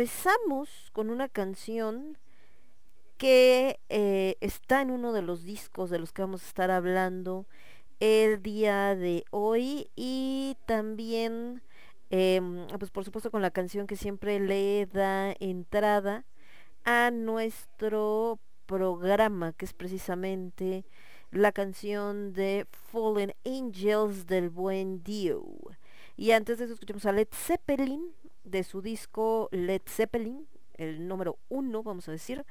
empezamos 0.00 0.88
con 0.94 1.10
una 1.10 1.28
canción 1.28 2.16
que 3.18 3.78
eh, 3.90 4.36
está 4.40 4.80
en 4.80 4.90
uno 4.90 5.12
de 5.12 5.20
los 5.20 5.44
discos 5.44 5.90
de 5.90 5.98
los 5.98 6.10
que 6.14 6.22
vamos 6.22 6.42
a 6.42 6.46
estar 6.46 6.70
hablando 6.70 7.44
el 7.98 8.42
día 8.42 8.96
de 8.96 9.26
hoy 9.30 9.90
y 9.96 10.56
también, 10.64 11.60
em, 12.08 12.66
pues 12.78 12.90
por 12.90 13.04
supuesto 13.04 13.30
con 13.30 13.42
la 13.42 13.50
canción 13.50 13.86
que 13.86 13.96
siempre 13.96 14.40
le 14.40 14.86
da 14.86 15.34
entrada 15.38 16.24
a 16.84 17.10
nuestro 17.10 18.38
programa, 18.64 19.52
que 19.52 19.66
es 19.66 19.74
precisamente 19.74 20.86
la 21.30 21.52
canción 21.52 22.32
de 22.32 22.66
Fallen 22.90 23.34
Angels 23.44 24.26
del 24.26 24.48
buen 24.48 25.02
Dio. 25.02 25.44
Y 26.16 26.30
antes 26.30 26.56
de 26.56 26.64
eso 26.64 26.72
escuchamos 26.72 27.04
a 27.04 27.12
Led 27.12 27.28
Zeppelin 27.30 28.14
de 28.50 28.64
su 28.64 28.82
disco 28.82 29.48
Led 29.52 29.82
Zeppelin, 29.86 30.46
el 30.74 31.06
número 31.06 31.38
uno, 31.48 31.82
vamos 31.82 32.08
a 32.08 32.12
decir, 32.12 32.44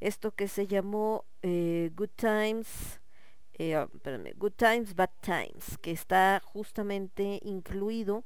esto 0.00 0.32
que 0.32 0.48
se 0.48 0.66
llamó 0.66 1.24
eh, 1.42 1.90
Good 1.94 2.10
Times, 2.16 3.00
eh, 3.54 3.74
ah, 3.74 3.88
Good 4.36 4.52
Times, 4.52 4.94
Bad 4.94 5.10
Times, 5.20 5.78
que 5.80 5.92
está 5.92 6.40
justamente 6.44 7.40
incluido 7.44 8.24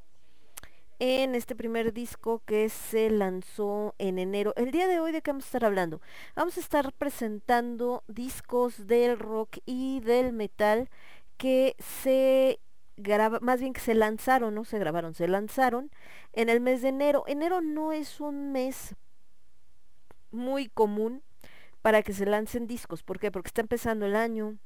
en 1.01 1.35
este 1.35 1.55
primer 1.55 1.93
disco 1.93 2.43
que 2.45 2.69
se 2.69 3.11
lanzó 3.11 3.95
en 3.99 4.19
enero. 4.19 4.53
El 4.57 4.73
día 4.73 4.89
de 4.89 4.99
hoy 4.99 5.13
de 5.13 5.23
qué 5.23 5.31
vamos 5.31 5.45
a 5.45 5.49
estar 5.49 5.65
hablando? 5.65 6.01
Vamos 6.35 6.57
a 6.57 6.61
estar 6.61 6.93
presentando 6.93 8.03
discos 8.09 8.87
del 8.87 9.19
rock 9.19 9.59
y 9.65 10.01
del 10.01 10.33
metal 10.33 10.89
que 11.37 11.77
se 11.79 12.59
más 13.41 13.61
bien 13.61 13.73
que 13.73 13.81
se 13.81 13.95
lanzaron, 13.95 14.55
no 14.55 14.65
se 14.65 14.79
grabaron, 14.79 15.15
se 15.15 15.29
lanzaron 15.29 15.91
en 16.33 16.49
el 16.49 16.61
mes 16.61 16.83
de 16.83 16.89
enero. 16.89 17.25
Enero 17.27 17.61
no 17.61 17.93
es 17.93 18.21
un 18.21 18.53
mes 18.53 18.95
muy 20.31 20.69
común 20.69 21.23
para 21.83 22.03
que 22.03 22.13
se 22.13 22.27
lancen 22.27 22.67
discos. 22.67 23.03
¿Por 23.03 23.19
qué? 23.19 23.31
Porque 23.31 23.49
está 23.49 23.61
empezando 23.61 24.07
el 24.07 24.17
año. 24.17 24.59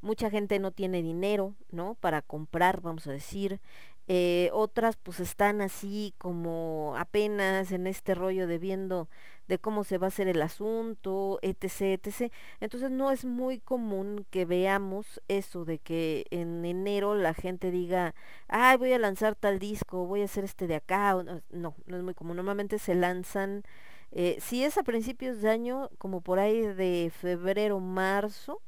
Mucha 0.00 0.28
gente 0.28 0.58
no 0.58 0.70
tiene 0.70 1.02
dinero, 1.02 1.54
¿no? 1.70 1.94
Para 1.94 2.20
comprar, 2.20 2.82
vamos 2.82 3.06
a 3.06 3.12
decir. 3.12 3.60
Eh, 4.06 4.50
otras 4.52 4.96
pues 4.96 5.18
están 5.18 5.62
así 5.62 6.14
como 6.18 6.94
apenas 6.98 7.72
en 7.72 7.86
este 7.86 8.14
rollo 8.14 8.46
de 8.46 8.58
viendo 8.58 9.08
de 9.48 9.58
cómo 9.58 9.84
se 9.84 9.98
va 9.98 10.06
a 10.06 10.08
hacer 10.08 10.28
el 10.28 10.42
asunto, 10.42 11.38
etc, 11.42 12.00
etc. 12.04 12.32
Entonces 12.60 12.90
no 12.90 13.10
es 13.10 13.24
muy 13.24 13.60
común 13.60 14.26
que 14.30 14.44
veamos 14.44 15.22
eso 15.28 15.64
de 15.64 15.78
que 15.78 16.26
en 16.30 16.64
enero 16.64 17.14
la 17.14 17.34
gente 17.34 17.70
diga, 17.70 18.14
ay, 18.48 18.76
voy 18.76 18.92
a 18.92 18.98
lanzar 18.98 19.34
tal 19.34 19.58
disco, 19.58 20.06
voy 20.06 20.22
a 20.22 20.24
hacer 20.26 20.44
este 20.44 20.66
de 20.66 20.76
acá. 20.76 21.14
No, 21.50 21.74
no 21.86 21.96
es 21.96 22.02
muy 22.02 22.14
común. 22.14 22.36
Normalmente 22.36 22.78
se 22.78 22.94
lanzan, 22.94 23.64
eh, 24.12 24.36
si 24.40 24.64
es 24.64 24.78
a 24.78 24.82
principios 24.82 25.40
de 25.42 25.50
año, 25.50 25.90
como 25.98 26.20
por 26.20 26.38
ahí 26.38 26.60
de 26.60 27.10
febrero, 27.14 27.80
marzo, 27.80 28.62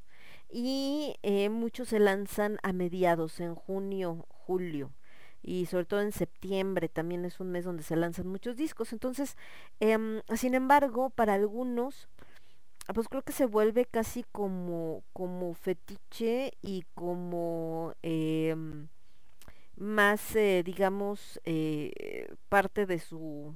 y 0.51 1.17
eh, 1.23 1.49
muchos 1.51 1.89
se 1.89 1.99
lanzan 1.99 2.59
a 2.63 2.73
mediados, 2.73 3.41
en 3.41 3.55
junio, 3.55 4.27
julio 4.29 4.93
y 5.47 5.67
sobre 5.67 5.87
todo 5.87 6.01
en 6.03 6.13
septiembre 6.13 6.89
también 6.89 7.25
es 7.25 7.41
un 7.41 7.53
mes 7.53 7.65
donde 7.65 7.85
se 7.85 7.97
lanzan 7.97 8.27
muchos 8.27 8.57
discos. 8.57 8.93
Entonces, 8.93 9.37
em, 9.81 10.21
sin 10.37 10.55
embargo, 10.55 11.11
para 11.11 11.35
algunos, 11.35 12.09
pues 12.95 13.09
creo 13.09 13.23
que 13.23 13.33
se 13.33 13.47
vuelve 13.47 13.87
casi 13.87 14.25
como, 14.25 15.05
como 15.13 15.55
fetiche 15.55 16.53
y 16.63 16.85
como 16.95 17.95
em, 18.03 18.89
más, 19.77 20.35
eh, 20.37 20.63
digamos, 20.65 21.41
eh, 21.45 22.29
parte 22.49 22.87
de 22.87 22.99
su 22.99 23.55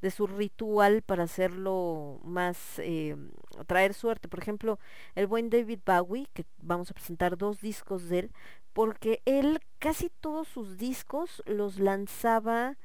de 0.00 0.10
su 0.10 0.26
ritual 0.26 1.02
para 1.02 1.24
hacerlo 1.24 2.20
más 2.22 2.78
em, 2.78 3.30
traer 3.66 3.94
suerte 3.94 4.28
por 4.28 4.38
ejemplo 4.40 4.78
el 5.16 5.26
buen 5.26 5.50
David 5.50 5.80
Bowie 5.84 6.28
que 6.32 6.44
vamos 6.58 6.90
a 6.90 6.94
presentar 6.94 7.36
dos 7.36 7.60
discos 7.60 8.08
de 8.08 8.20
él 8.20 8.30
porque 8.72 9.22
él 9.24 9.60
casi 9.78 10.10
todos 10.20 10.48
sus 10.48 10.78
discos 10.78 11.42
los 11.46 11.78
lanzaba 11.78 12.76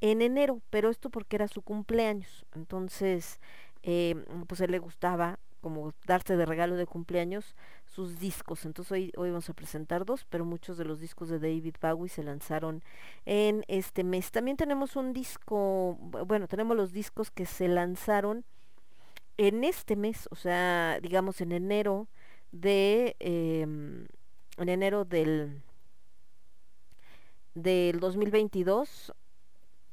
en 0.00 0.22
enero, 0.22 0.60
pero 0.70 0.90
esto 0.90 1.10
porque 1.10 1.36
era 1.36 1.48
su 1.48 1.62
cumpleaños. 1.62 2.44
Entonces, 2.54 3.40
eh, 3.82 4.16
pues 4.48 4.60
a 4.60 4.64
él 4.64 4.72
le 4.72 4.78
gustaba 4.78 5.38
como 5.62 5.94
darse 6.06 6.36
de 6.36 6.44
regalo 6.44 6.74
de 6.74 6.86
cumpleaños 6.86 7.54
sus 7.86 8.18
discos. 8.18 8.64
Entonces 8.66 8.92
hoy, 8.92 9.12
hoy 9.16 9.30
vamos 9.30 9.48
a 9.48 9.54
presentar 9.54 10.04
dos, 10.04 10.26
pero 10.28 10.44
muchos 10.44 10.76
de 10.76 10.84
los 10.84 10.98
discos 10.98 11.28
de 11.28 11.38
David 11.38 11.76
Bowie 11.80 12.10
se 12.10 12.24
lanzaron 12.24 12.82
en 13.24 13.64
este 13.68 14.02
mes. 14.02 14.32
También 14.32 14.56
tenemos 14.56 14.96
un 14.96 15.12
disco, 15.12 15.96
bueno, 16.26 16.48
tenemos 16.48 16.76
los 16.76 16.92
discos 16.92 17.30
que 17.30 17.46
se 17.46 17.68
lanzaron 17.68 18.44
en 19.38 19.62
este 19.62 19.94
mes, 19.96 20.28
o 20.30 20.36
sea, 20.36 20.98
digamos 21.00 21.40
en 21.40 21.52
enero 21.52 22.08
de... 22.50 23.16
Em, 23.20 24.06
en 24.58 24.68
enero 24.68 25.04
del, 25.04 25.62
del 27.54 28.00
2022 28.00 29.12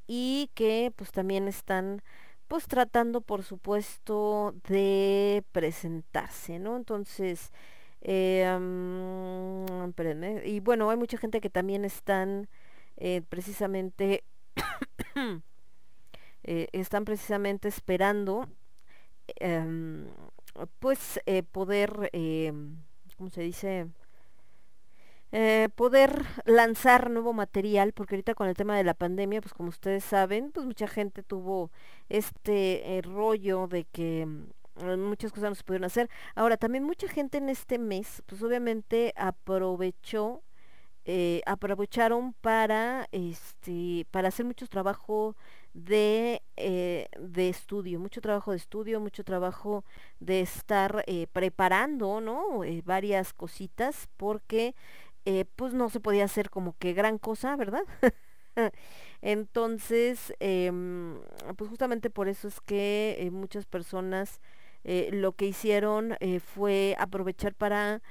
y 0.07 0.49
que 0.55 0.91
pues 0.95 1.11
también 1.11 1.47
están 1.47 2.01
pues 2.47 2.67
tratando 2.67 3.21
por 3.21 3.43
supuesto 3.43 4.55
de 4.67 5.43
presentarse, 5.51 6.57
¿no? 6.57 6.75
Entonces, 6.77 7.51
eh, 8.01 8.43
y 10.45 10.59
bueno, 10.61 10.89
hay 10.89 10.97
mucha 10.97 11.17
gente 11.17 11.41
que 11.41 11.49
también 11.51 11.85
están 11.85 12.49
eh, 12.97 13.21
precisamente, 13.29 14.23
eh, 16.43 16.67
están 16.71 17.05
precisamente 17.05 17.67
esperando 17.67 18.49
em, 19.35 20.07
pues 20.79 21.19
poder, 21.51 22.09
¿cómo 23.17 23.29
se 23.29 23.41
dice? 23.41 23.87
Eh, 25.31 25.69
poder 25.75 26.25
lanzar 26.45 27.11
nuevo 27.11 27.33
material, 27.33 27.93
porque 27.93 28.15
ahorita 28.15 28.33
con 28.33 28.47
el 28.47 28.55
tema 28.55 28.75
de 28.75 28.83
la 28.83 28.95
pandemia, 28.95 29.41
pues 29.41 29.53
como 29.53 29.69
ustedes 29.69 30.03
saben, 30.03 30.51
pues 30.51 30.65
mucha 30.65 30.87
gente 30.87 31.21
tuvo 31.21 31.69
este 32.09 32.97
eh, 32.97 33.01
rollo 33.03 33.67
de 33.67 33.83
que 33.85 34.25
mm, 34.25 34.99
muchas 34.99 35.31
cosas 35.31 35.49
no 35.49 35.55
se 35.55 35.63
pudieron 35.63 35.85
hacer. 35.85 36.09
Ahora, 36.33 36.57
también 36.57 36.83
mucha 36.83 37.07
gente 37.07 37.37
en 37.37 37.49
este 37.49 37.77
mes, 37.77 38.23
pues 38.25 38.41
obviamente 38.41 39.13
aprovechó, 39.15 40.41
eh, 41.05 41.41
aprovecharon 41.45 42.33
para, 42.33 43.07
este, 43.11 44.07
para 44.09 44.29
hacer 44.29 44.45
mucho 44.47 44.65
trabajo 44.67 45.35
de, 45.73 46.41
de 46.55 47.49
estudio, 47.49 47.99
mucho 47.99 48.21
trabajo 48.21 48.51
de 48.51 48.57
estudio, 48.57 48.99
mucho 48.99 49.23
trabajo 49.23 49.85
de 50.19 50.41
estar 50.41 51.05
preparando, 51.31 52.19
¿no? 52.21 52.61
varias 52.85 53.33
cositas, 53.33 54.09
porque 54.17 54.75
eh, 55.25 55.45
pues 55.55 55.73
no 55.73 55.89
se 55.89 55.99
podía 55.99 56.25
hacer 56.25 56.49
como 56.49 56.75
que 56.77 56.93
gran 56.93 57.17
cosa, 57.17 57.55
¿verdad? 57.55 57.83
Entonces, 59.21 60.33
em, 60.39 61.19
pues 61.57 61.69
justamente 61.69 62.09
por 62.09 62.27
eso 62.27 62.47
es 62.47 62.61
que 62.61 63.17
eh, 63.19 63.31
muchas 63.31 63.65
personas 63.65 64.41
eh, 64.83 65.09
lo 65.13 65.33
que 65.33 65.45
hicieron 65.47 66.15
fue 66.55 66.95
aprovechar 66.99 67.53
para 67.55 68.01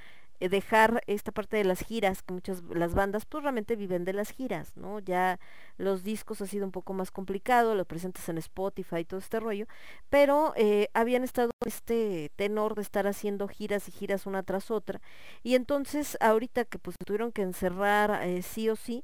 dejar 0.47 1.03
esta 1.07 1.31
parte 1.33 1.57
de 1.57 1.65
las 1.65 1.81
giras, 1.81 2.23
que 2.23 2.33
muchas 2.33 2.63
las 2.73 2.93
bandas 2.93 3.25
pues 3.25 3.43
realmente 3.43 3.75
viven 3.75 4.05
de 4.05 4.13
las 4.13 4.31
giras, 4.31 4.77
¿no? 4.77 4.99
Ya 4.99 5.39
los 5.77 6.03
discos 6.03 6.41
ha 6.41 6.47
sido 6.47 6.65
un 6.65 6.71
poco 6.71 6.93
más 6.93 7.11
complicado, 7.11 7.75
lo 7.75 7.83
presentas 7.85 8.29
en 8.29 8.37
Spotify 8.37 8.99
y 8.99 9.05
todo 9.05 9.19
este 9.19 9.39
rollo, 9.39 9.65
pero 10.09 10.53
eh, 10.55 10.89
habían 10.93 11.23
estado 11.23 11.51
este 11.65 12.31
tenor 12.35 12.75
de 12.75 12.83
estar 12.83 13.07
haciendo 13.07 13.47
giras 13.47 13.89
y 13.89 13.91
giras 13.91 14.25
una 14.25 14.43
tras 14.43 14.71
otra, 14.71 15.01
y 15.43 15.55
entonces 15.55 16.17
ahorita 16.21 16.65
que 16.65 16.79
pues 16.79 16.95
tuvieron 17.05 17.31
que 17.31 17.41
encerrar 17.41 18.21
eh, 18.23 18.41
sí 18.41 18.69
o 18.69 18.75
sí, 18.75 19.03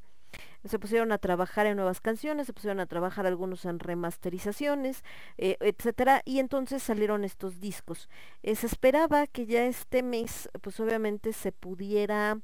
se 0.63 0.79
pusieron 0.79 1.11
a 1.11 1.17
trabajar 1.17 1.65
en 1.65 1.77
nuevas 1.77 2.01
canciones, 2.01 2.47
se 2.47 2.53
pusieron 2.53 2.79
a 2.79 2.85
trabajar 2.85 3.25
algunos 3.25 3.65
en 3.65 3.79
remasterizaciones, 3.79 5.03
eh, 5.37 5.57
etcétera, 5.59 6.21
y 6.25 6.39
entonces 6.39 6.83
salieron 6.83 7.23
estos 7.23 7.59
discos. 7.59 8.09
Eh, 8.43 8.55
se 8.55 8.67
esperaba 8.67 9.27
que 9.27 9.45
ya 9.45 9.65
este 9.65 10.03
mes, 10.03 10.49
pues 10.61 10.79
obviamente 10.79 11.33
se 11.33 11.51
pudiera 11.51 12.39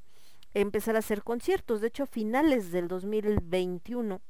empezar 0.54 0.96
a 0.96 1.00
hacer 1.00 1.22
conciertos. 1.22 1.80
De 1.80 1.88
hecho, 1.88 2.06
finales 2.06 2.72
del 2.72 2.88
2021 2.88 4.20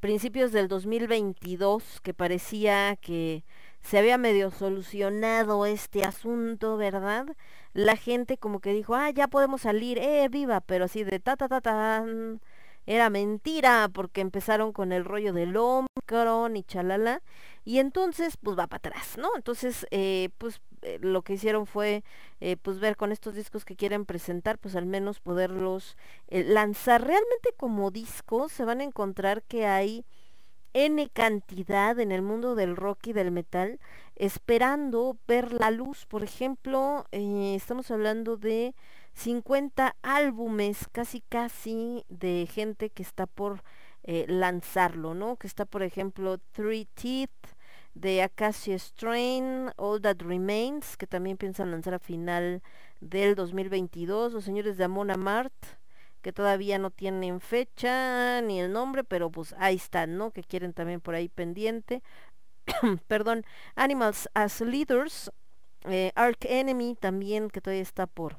principios 0.00 0.50
del 0.52 0.66
2022 0.68 2.00
que 2.00 2.14
parecía 2.14 2.96
que 2.96 3.44
se 3.82 3.98
había 3.98 4.18
medio 4.18 4.50
solucionado 4.50 5.66
este 5.66 6.04
asunto, 6.04 6.76
¿verdad? 6.76 7.26
La 7.72 7.96
gente 7.96 8.36
como 8.36 8.60
que 8.60 8.72
dijo, 8.72 8.94
ah, 8.94 9.10
ya 9.10 9.28
podemos 9.28 9.62
salir, 9.62 9.98
eh, 9.98 10.28
viva, 10.30 10.60
pero 10.60 10.86
así 10.86 11.04
de 11.04 11.20
ta 11.20 11.36
ta 11.36 11.48
ta 11.48 11.60
ta, 11.60 12.04
era 12.86 13.10
mentira 13.10 13.88
porque 13.92 14.20
empezaron 14.20 14.72
con 14.72 14.92
el 14.92 15.04
rollo 15.04 15.32
del 15.32 15.56
Omicron 15.56 16.56
y 16.56 16.64
chalala 16.64 17.22
y 17.64 17.78
entonces 17.78 18.36
pues 18.36 18.58
va 18.58 18.66
para 18.66 18.78
atrás, 18.78 19.16
¿no? 19.18 19.28
Entonces 19.36 19.86
eh, 19.90 20.30
pues 20.38 20.60
eh, 20.82 20.98
lo 21.00 21.22
que 21.22 21.34
hicieron 21.34 21.66
fue 21.66 22.02
eh, 22.40 22.56
pues 22.56 22.80
ver 22.80 22.96
con 22.96 23.12
estos 23.12 23.34
discos 23.34 23.64
que 23.64 23.76
quieren 23.76 24.06
presentar 24.06 24.58
pues 24.58 24.76
al 24.76 24.86
menos 24.86 25.20
poderlos 25.20 25.96
lanzar 26.28 27.02
realmente 27.02 27.50
como 27.56 27.90
discos 27.90 28.50
se 28.50 28.64
van 28.64 28.80
a 28.80 28.84
encontrar 28.84 29.42
que 29.42 29.66
hay 29.66 30.04
N 30.72 31.08
cantidad 31.10 31.98
en 32.00 32.12
el 32.12 32.22
mundo 32.22 32.54
del 32.54 32.76
rock 32.76 33.08
y 33.08 33.12
del 33.12 33.30
metal 33.30 33.78
esperando 34.20 35.16
ver 35.26 35.52
la 35.52 35.70
luz. 35.70 36.04
Por 36.06 36.22
ejemplo, 36.22 37.06
eh, 37.10 37.54
estamos 37.56 37.90
hablando 37.90 38.36
de 38.36 38.74
50 39.14 39.96
álbumes 40.02 40.88
casi 40.92 41.22
casi 41.22 42.04
de 42.10 42.46
gente 42.52 42.90
que 42.90 43.02
está 43.02 43.26
por 43.26 43.62
eh, 44.04 44.26
lanzarlo, 44.28 45.14
¿no? 45.14 45.36
Que 45.36 45.46
está, 45.46 45.64
por 45.64 45.82
ejemplo, 45.82 46.36
Three 46.52 46.86
Teeth 46.94 47.30
de 47.94 48.22
Acacia 48.22 48.76
Strain, 48.78 49.72
All 49.76 50.02
That 50.02 50.18
Remains, 50.20 50.98
que 50.98 51.06
también 51.06 51.38
piensan 51.38 51.70
lanzar 51.70 51.94
a 51.94 51.98
final 51.98 52.62
del 53.00 53.34
2022, 53.34 54.34
Los 54.34 54.44
Señores 54.44 54.76
de 54.76 54.84
Amon 54.84 55.18
Mart 55.18 55.54
que 56.20 56.32
todavía 56.32 56.78
no 56.78 56.90
tienen 56.90 57.40
fecha 57.40 58.40
ni 58.42 58.60
el 58.60 58.72
nombre, 58.72 59.04
pero 59.04 59.30
pues 59.30 59.54
ahí 59.58 59.76
están, 59.76 60.18
¿no? 60.18 60.32
Que 60.32 60.42
quieren 60.42 60.72
también 60.72 61.00
por 61.00 61.14
ahí 61.14 61.28
pendiente. 61.28 62.02
Perdón, 63.08 63.44
Animals 63.74 64.28
as 64.34 64.60
Leaders, 64.60 65.30
eh, 65.84 66.12
Ark 66.14 66.38
Enemy 66.42 66.96
también, 67.00 67.50
que 67.50 67.60
todavía 67.60 67.82
está 67.82 68.06
por 68.06 68.36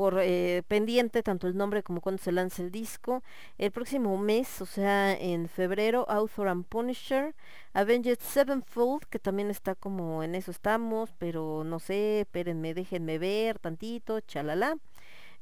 por 0.00 0.18
eh, 0.18 0.62
pendiente 0.66 1.22
tanto 1.22 1.46
el 1.46 1.58
nombre 1.58 1.82
como 1.82 2.00
cuando 2.00 2.22
se 2.22 2.32
lance 2.32 2.62
el 2.62 2.70
disco. 2.70 3.22
El 3.58 3.70
próximo 3.70 4.16
mes, 4.16 4.62
o 4.62 4.64
sea, 4.64 5.12
en 5.12 5.46
febrero, 5.46 6.06
Author 6.08 6.48
and 6.48 6.64
Punisher, 6.64 7.34
Avenged 7.74 8.18
Sevenfold, 8.18 9.04
que 9.10 9.18
también 9.18 9.50
está 9.50 9.74
como 9.74 10.22
en 10.22 10.34
eso 10.34 10.52
estamos, 10.52 11.12
pero 11.18 11.64
no 11.64 11.78
sé, 11.80 12.20
espérenme, 12.20 12.72
déjenme 12.72 13.18
ver 13.18 13.58
tantito, 13.58 14.20
chalala. 14.20 14.78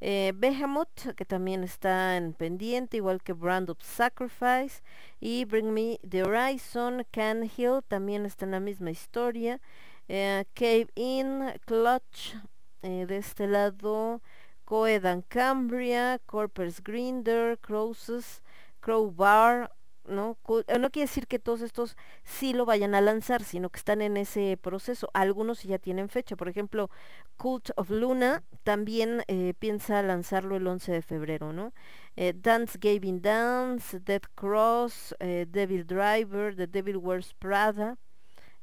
Eh, 0.01 0.33
Behemoth, 0.35 1.15
que 1.17 1.25
también 1.25 1.65
está 1.65 2.17
en 2.17 2.33
pendiente, 2.33 2.99
igual 2.99 3.23
que 3.23 3.33
Brand 3.33 3.71
of 3.71 3.83
Sacrifice. 3.83 4.83
Y 5.21 5.45
Bring 5.45 5.73
Me 5.73 5.99
the 6.09 6.23
Horizon, 6.23 7.05
Can 7.11 7.51
Hill, 7.57 7.83
también 7.89 8.25
está 8.27 8.45
en 8.45 8.53
la 8.53 8.61
misma 8.61 8.91
historia. 8.91 9.61
Eh, 10.09 10.45
Cave 10.55 10.89
In, 10.95 11.53
Clutch, 11.67 12.37
eh, 12.83 13.07
de 13.07 13.17
este 13.19 13.47
lado. 13.47 14.21
Coedan 14.65 15.23
Cambria, 15.23 16.21
Corpus 16.27 16.83
Grinder, 16.83 17.59
Crow's, 17.59 18.43
Crowbar, 18.81 19.71
¿no? 20.09 20.37
Eh, 20.67 20.79
no 20.79 20.91
quiere 20.91 21.07
decir 21.07 21.27
que 21.27 21.39
todos 21.39 21.61
estos 21.61 21.97
sí 22.25 22.53
lo 22.53 22.65
vayan 22.65 22.95
a 22.95 23.01
lanzar, 23.01 23.45
sino 23.45 23.71
que 23.71 23.79
están 23.79 24.03
en 24.03 24.17
ese 24.17 24.59
proceso. 24.61 25.09
Algunos 25.15 25.63
ya 25.63 25.79
tienen 25.79 26.09
fecha. 26.09 26.37
Por 26.37 26.49
ejemplo, 26.49 26.91
Cult 27.37 27.71
of 27.77 27.91
Luna 27.91 28.43
también 28.65 29.23
eh, 29.29 29.55
piensa 29.59 30.03
lanzarlo 30.03 30.57
el 30.57 30.67
11 30.67 30.93
de 30.93 31.03
febrero, 31.03 31.53
¿no? 31.53 31.73
Eh, 32.17 32.35
Dance 32.37 32.79
Gavin 32.81 33.23
Dance, 33.23 34.01
Dead 34.01 34.23
Cross, 34.35 35.15
Devil 35.21 35.87
Driver, 35.87 36.57
The 36.57 36.67
Devil 36.67 36.97
Wears 36.97 37.35
Prada, 37.35 37.97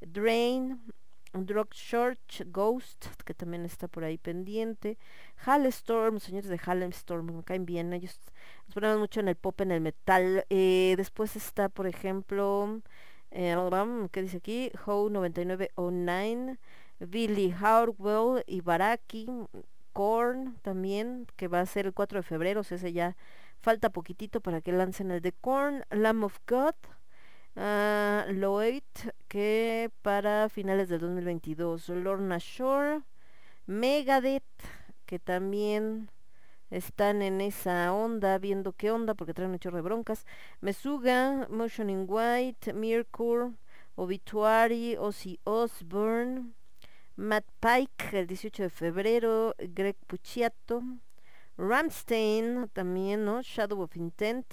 Drain, 0.02 0.82
Drug 1.44 1.70
Church, 1.72 2.44
Ghost, 2.48 3.08
que 3.25 3.34
también 3.34 3.65
está 3.65 3.88
por 3.88 4.06
ahí 4.06 4.18
pendiente. 4.18 4.98
Storm, 5.46 6.20
señores 6.20 6.50
de 6.50 6.60
Storm, 6.92 7.36
me 7.36 7.44
caen 7.44 7.65
bien. 7.65 7.92
Ellos 7.92 8.20
nos 8.74 9.00
mucho 9.00 9.20
en 9.20 9.27
el 9.27 9.36
pop, 9.36 9.60
en 9.62 9.72
el 9.72 9.82
metal. 9.82 10.46
Eh, 10.50 10.94
después 10.98 11.36
está, 11.36 11.68
por 11.68 11.88
ejemplo, 11.88 12.82
eh, 13.32 13.56
¿qué 14.12 14.22
dice 14.22 14.38
aquí? 14.38 14.72
How 14.86 15.10
9909, 15.10 16.58
Billy 17.00 17.51
Hardwell 17.51 18.44
y 18.48 18.62
Baraki, 18.62 19.27
Korn 19.92 20.58
también, 20.62 21.27
que 21.36 21.48
va 21.48 21.60
a 21.62 21.65
ser 21.65 21.86
el 21.88 21.94
4 21.94 22.20
de 22.20 22.24
febrero, 22.24 22.62
o 22.62 22.63
sea, 22.63 22.77
ese 22.77 22.94
ya 22.94 23.15
falta 23.62 23.89
poquitito 23.89 24.42
para 24.42 24.62
que 24.62 24.72
lancen 24.72 25.12
el 25.12 25.22
de 25.22 25.32
Korn, 25.32 25.84
Lamb 25.89 26.24
of 26.24 26.38
God, 26.48 26.75
uh, 27.55 28.31
Lloyd, 28.31 28.83
que 29.27 29.91
para 30.01 30.50
finales 30.50 30.89
del 30.89 31.00
2022, 31.00 31.89
Lorna 31.89 32.38
Shore, 32.39 33.01
Megadeth, 33.65 34.43
que 35.05 35.19
también 35.19 36.09
están 36.69 37.21
en 37.21 37.41
esa 37.41 37.93
onda, 37.93 38.38
viendo 38.38 38.74
qué 38.74 38.91
onda, 38.91 39.13
porque 39.13 39.33
traen 39.33 39.51
un 39.51 39.59
chorro 39.59 39.77
de 39.77 39.83
broncas. 39.83 40.25
Mesuga, 40.62 41.47
Motion 41.50 41.89
in 41.89 42.05
White, 42.07 42.74
Mercure, 42.74 43.51
Obituary, 43.95 44.97
Ozzy 44.97 45.39
Osbourne, 45.43 46.53
Matt 47.15 47.45
Pike, 47.59 48.19
el 48.19 48.27
18 48.27 48.63
de 48.63 48.69
febrero, 48.69 49.55
Greg 49.57 49.95
Puciato, 50.07 50.83
Ramstein, 51.57 52.69
también, 52.74 53.24
¿no? 53.24 53.41
Shadow 53.41 53.81
of 53.81 53.95
Intent, 53.95 54.45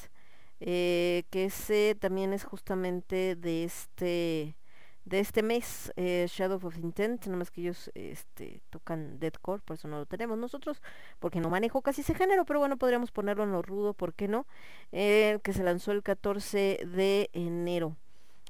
eh, 0.65 1.25
que 1.31 1.47
ese 1.47 1.97
también 1.99 2.33
es 2.33 2.45
justamente 2.45 3.35
de 3.35 3.65
este 3.65 4.57
de 5.05 5.19
este 5.19 5.43
mes, 5.43 5.93
eh, 5.97 6.27
Shadow 6.29 6.65
of 6.65 6.79
Intent, 6.79 7.27
nada 7.27 7.39
más 7.39 7.51
que 7.51 7.63
ellos 7.63 7.91
este, 7.95 8.63
tocan 8.71 9.19
deathcore, 9.19 9.61
por 9.65 9.75
eso 9.75 9.89
no 9.89 9.99
lo 9.99 10.07
tenemos 10.07 10.39
nosotros, 10.39 10.81
porque 11.19 11.41
no 11.41 11.51
manejo 11.51 11.83
casi 11.83 12.03
ese 12.03 12.15
género, 12.15 12.45
pero 12.45 12.61
bueno, 12.61 12.77
podríamos 12.77 13.11
ponerlo 13.11 13.43
en 13.43 13.51
lo 13.51 13.63
rudo, 13.63 13.95
¿por 13.95 14.15
qué 14.15 14.29
no? 14.29 14.47
Eh, 14.93 15.41
que 15.43 15.53
se 15.53 15.65
lanzó 15.65 15.91
el 15.91 16.05
14 16.05 16.87
de 16.87 17.29
enero. 17.33 17.97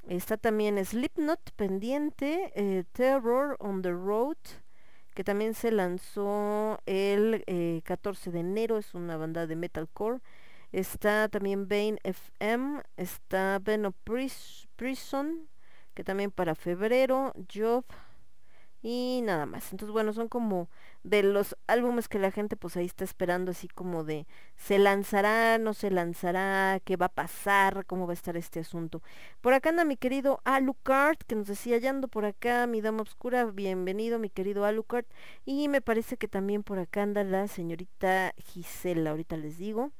Está 0.06 0.36
también 0.36 0.84
Slipknot 0.84 1.52
pendiente, 1.52 2.84
Terror 2.92 3.56
on 3.58 3.80
the 3.80 3.92
Road, 3.92 4.36
que 5.14 5.24
también 5.24 5.54
se 5.54 5.72
lanzó 5.72 6.80
el 6.84 7.82
14 7.84 8.30
de 8.30 8.40
enero, 8.40 8.76
es 8.76 8.92
una 8.92 9.16
banda 9.16 9.46
de 9.46 9.56
metalcore. 9.56 10.20
Está 10.72 11.28
también 11.28 11.68
Bane 11.68 11.98
FM, 12.02 12.82
está 12.96 13.58
Venom 13.62 13.92
Prison, 14.76 15.48
que 15.94 16.02
también 16.02 16.30
para 16.30 16.54
febrero, 16.54 17.32
Job 17.52 17.84
y 18.82 19.20
nada 19.22 19.46
más. 19.46 19.70
Entonces, 19.72 19.92
bueno, 19.92 20.12
son 20.12 20.28
como 20.28 20.68
de 21.04 21.22
los 21.22 21.56
álbumes 21.66 22.08
que 22.08 22.18
la 22.18 22.30
gente 22.30 22.56
pues 22.56 22.76
ahí 22.76 22.86
está 22.86 23.04
esperando, 23.04 23.52
así 23.52 23.68
como 23.68 24.02
de 24.04 24.26
se 24.56 24.78
lanzará, 24.78 25.58
no 25.58 25.74
se 25.74 25.90
lanzará, 25.90 26.80
qué 26.84 26.96
va 26.96 27.06
a 27.06 27.08
pasar, 27.10 27.86
cómo 27.86 28.06
va 28.06 28.12
a 28.12 28.14
estar 28.14 28.36
este 28.36 28.60
asunto. 28.60 29.02
Por 29.40 29.54
acá 29.54 29.70
anda 29.70 29.84
mi 29.84 29.96
querido 29.96 30.40
Alucard, 30.44 31.18
que 31.18 31.36
nos 31.36 31.46
decía, 31.46 31.78
ya 31.78 31.90
ando 31.90 32.08
por 32.08 32.24
acá, 32.24 32.66
mi 32.66 32.80
dama 32.80 33.02
oscura, 33.02 33.44
bienvenido 33.44 34.18
mi 34.18 34.30
querido 34.30 34.64
Alucard. 34.64 35.06
Y 35.44 35.68
me 35.68 35.80
parece 35.80 36.16
que 36.16 36.28
también 36.28 36.62
por 36.62 36.78
acá 36.78 37.02
anda 37.02 37.24
la 37.24 37.46
señorita 37.48 38.34
Gisela, 38.38 39.10
ahorita 39.10 39.36
les 39.36 39.58
digo 39.58 39.92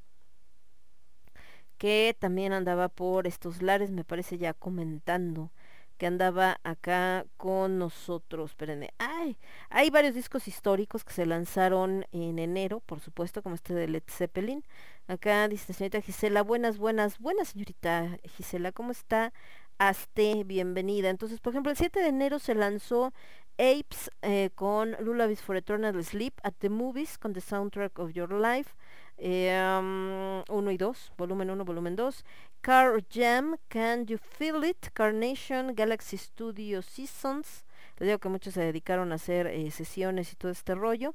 que 1.83 2.15
también 2.17 2.53
andaba 2.53 2.89
por 2.89 3.27
estos 3.27 3.61
lares, 3.61 3.91
me 3.91 4.05
parece 4.05 4.39
ya 4.39 4.55
comentando 4.55 5.51
que 5.99 6.07
andaba 6.07 6.61
acá 6.63 7.27
con 7.37 7.81
nosotros. 7.81 8.53
Espérenme. 8.53 8.95
Ay, 8.99 9.37
hay 9.69 9.91
varios 9.91 10.15
discos 10.15 10.47
históricos 10.47 11.03
que 11.03 11.13
se 11.13 11.27
lanzaron 11.27 12.07
en 12.13 12.39
enero, 12.39 12.79
por 12.87 13.01
supuesto, 13.01 13.43
como 13.43 13.57
este 13.57 13.75
de 13.75 13.89
Led 13.89 14.05
Zeppelin. 14.07 14.65
Acá 15.09 15.49
dice 15.49 15.73
señorita 15.73 16.01
Gisela, 16.01 16.43
buenas, 16.43 16.79
buenas, 16.79 17.19
buenas 17.19 17.49
señorita 17.49 18.17
Gisela, 18.37 18.71
¿cómo 18.71 18.93
está? 18.93 19.33
Aste, 19.79 20.45
bienvenida. 20.45 21.11
Entonces, 21.11 21.41
por 21.41 21.53
ejemplo, 21.53 21.73
el 21.73 21.79
7 21.79 21.99
de 21.99 22.11
enero 22.11 22.39
se 22.39 22.55
lanzó 22.55 23.13
Apes 23.59 24.09
eh, 24.23 24.51
con 24.55 24.93
Lullabies 25.01 25.43
for 25.43 25.57
Eternal 25.57 26.01
Sleep 26.05 26.35
at 26.45 26.55
the 26.61 26.69
Movies 26.69 27.19
con 27.19 27.33
the 27.33 27.41
soundtrack 27.41 27.99
of 27.99 28.13
your 28.13 28.33
life. 28.33 28.73
1 29.19 30.45
eh, 30.71 30.73
y 30.73 30.77
2, 30.77 31.13
volumen 31.17 31.51
1, 31.51 31.65
volumen 31.65 31.97
2. 31.97 32.25
Car 32.61 33.03
Jam, 33.11 33.57
Can 33.69 34.07
You 34.07 34.19
Feel 34.19 34.65
It, 34.65 34.91
Carnation, 34.95 35.75
Galaxy 35.75 36.17
Studio 36.17 36.83
Seasons. 36.83 37.65
Les 37.99 38.09
digo 38.09 38.19
que 38.19 38.29
muchos 38.29 38.55
se 38.55 38.61
dedicaron 38.61 39.13
a 39.13 39.17
hacer 39.17 39.47
eh, 39.47 39.71
sesiones 39.71 40.33
y 40.33 40.37
todo 40.37 40.53
este 40.53 40.75
rollo. 40.75 41.15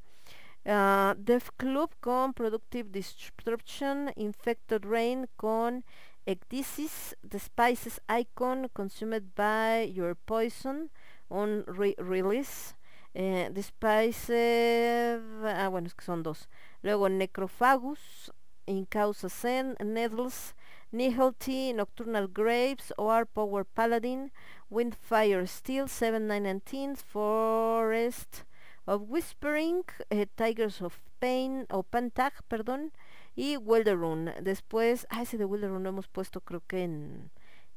Uh, 0.66 1.16
Def 1.18 1.52
Club 1.56 1.92
con 2.02 2.34
Productive 2.34 2.90
Destruction, 2.92 4.12
Infected 4.18 4.84
Rain 4.84 5.28
con 5.38 5.86
Ecdysis, 6.26 7.16
The 7.24 7.40
Spices 7.40 8.02
Icon, 8.10 8.70
Consumed 8.74 9.34
by 9.34 9.90
Your 9.90 10.16
Poison, 10.16 10.90
on 11.30 11.64
release. 11.68 12.76
Eh, 13.14 13.50
The 13.54 13.64
Spices, 13.64 15.22
ah 15.44 15.70
bueno, 15.70 15.88
es 15.88 15.96
que 15.96 16.04
son 16.04 16.22
dos. 16.22 16.50
Luego 16.82 17.10
Necrophagus, 17.10 18.32
Incausa 18.66 19.30
Zen, 19.30 19.76
Needles, 19.84 20.56
Nihility, 20.92 21.74
Nocturnal 21.74 22.28
Graves, 22.28 22.94
OR 22.98 23.26
Power 23.26 23.66
Paladin, 23.66 24.32
Windfire 24.70 25.48
Steel, 25.48 25.88
7919, 25.88 26.96
Forest 26.96 28.44
of 28.86 29.04
Whispering, 29.08 29.84
eh, 30.10 30.26
Tigers 30.36 30.82
of 30.82 31.00
Pain, 31.20 31.66
o 31.70 31.84
Pantag, 31.84 32.34
perdón, 32.48 32.92
y 33.36 33.58
Wilderun. 33.58 34.32
Después, 34.42 35.08
ah, 35.10 35.22
ese 35.22 35.38
de 35.38 35.46
Wilderun 35.46 35.84
lo 35.84 35.90
hemos 35.90 36.08
puesto 36.08 36.42
creo 36.42 36.62
que 36.66 36.84
en 36.84 37.32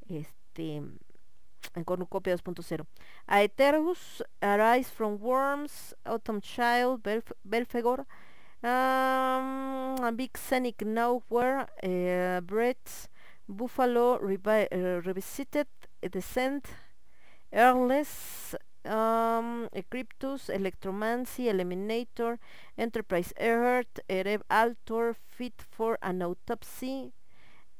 este 0.08 0.82
en 1.74 1.84
Cornucopia 1.84 2.34
2.0. 2.34 2.86
Aeterus, 3.26 4.24
Arise 4.40 4.90
from 4.90 5.18
Worms, 5.20 5.96
Autumn 6.04 6.40
Child, 6.40 7.02
Belf 7.02 7.32
Belfegor, 7.44 8.06
um, 8.62 10.16
Big 10.16 10.36
Scenic 10.36 10.82
Nowhere, 10.84 11.68
uh, 11.82 12.40
Brett, 12.40 13.08
Buffalo 13.48 14.18
Revi 14.18 14.66
uh, 14.72 15.00
Revisited, 15.02 15.66
Descent, 16.10 16.66
Earless, 17.52 18.54
um, 18.84 19.68
Cryptus, 19.90 20.48
Electromancy, 20.48 21.48
Eliminator, 21.50 22.38
Enterprise 22.78 23.32
Earth, 23.40 24.00
Ereb 24.08 24.42
Altor, 24.50 25.14
Fit 25.28 25.64
for 25.70 25.98
an 26.02 26.22
Autopsy, 26.22 27.12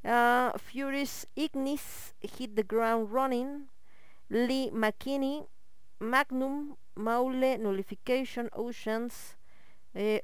uh, 0.05 0.57
Furious 0.59 1.27
Ignis, 1.37 2.15
Hit 2.21 2.57
the 2.57 2.63
Ground 2.63 3.13
Running, 3.13 3.69
Lee 4.29 4.71
McKinney, 4.71 5.47
Magnum, 6.01 6.77
Maule, 6.97 7.59
Nullification, 7.59 8.49
Oceans, 8.55 9.37
eh, 9.95 10.21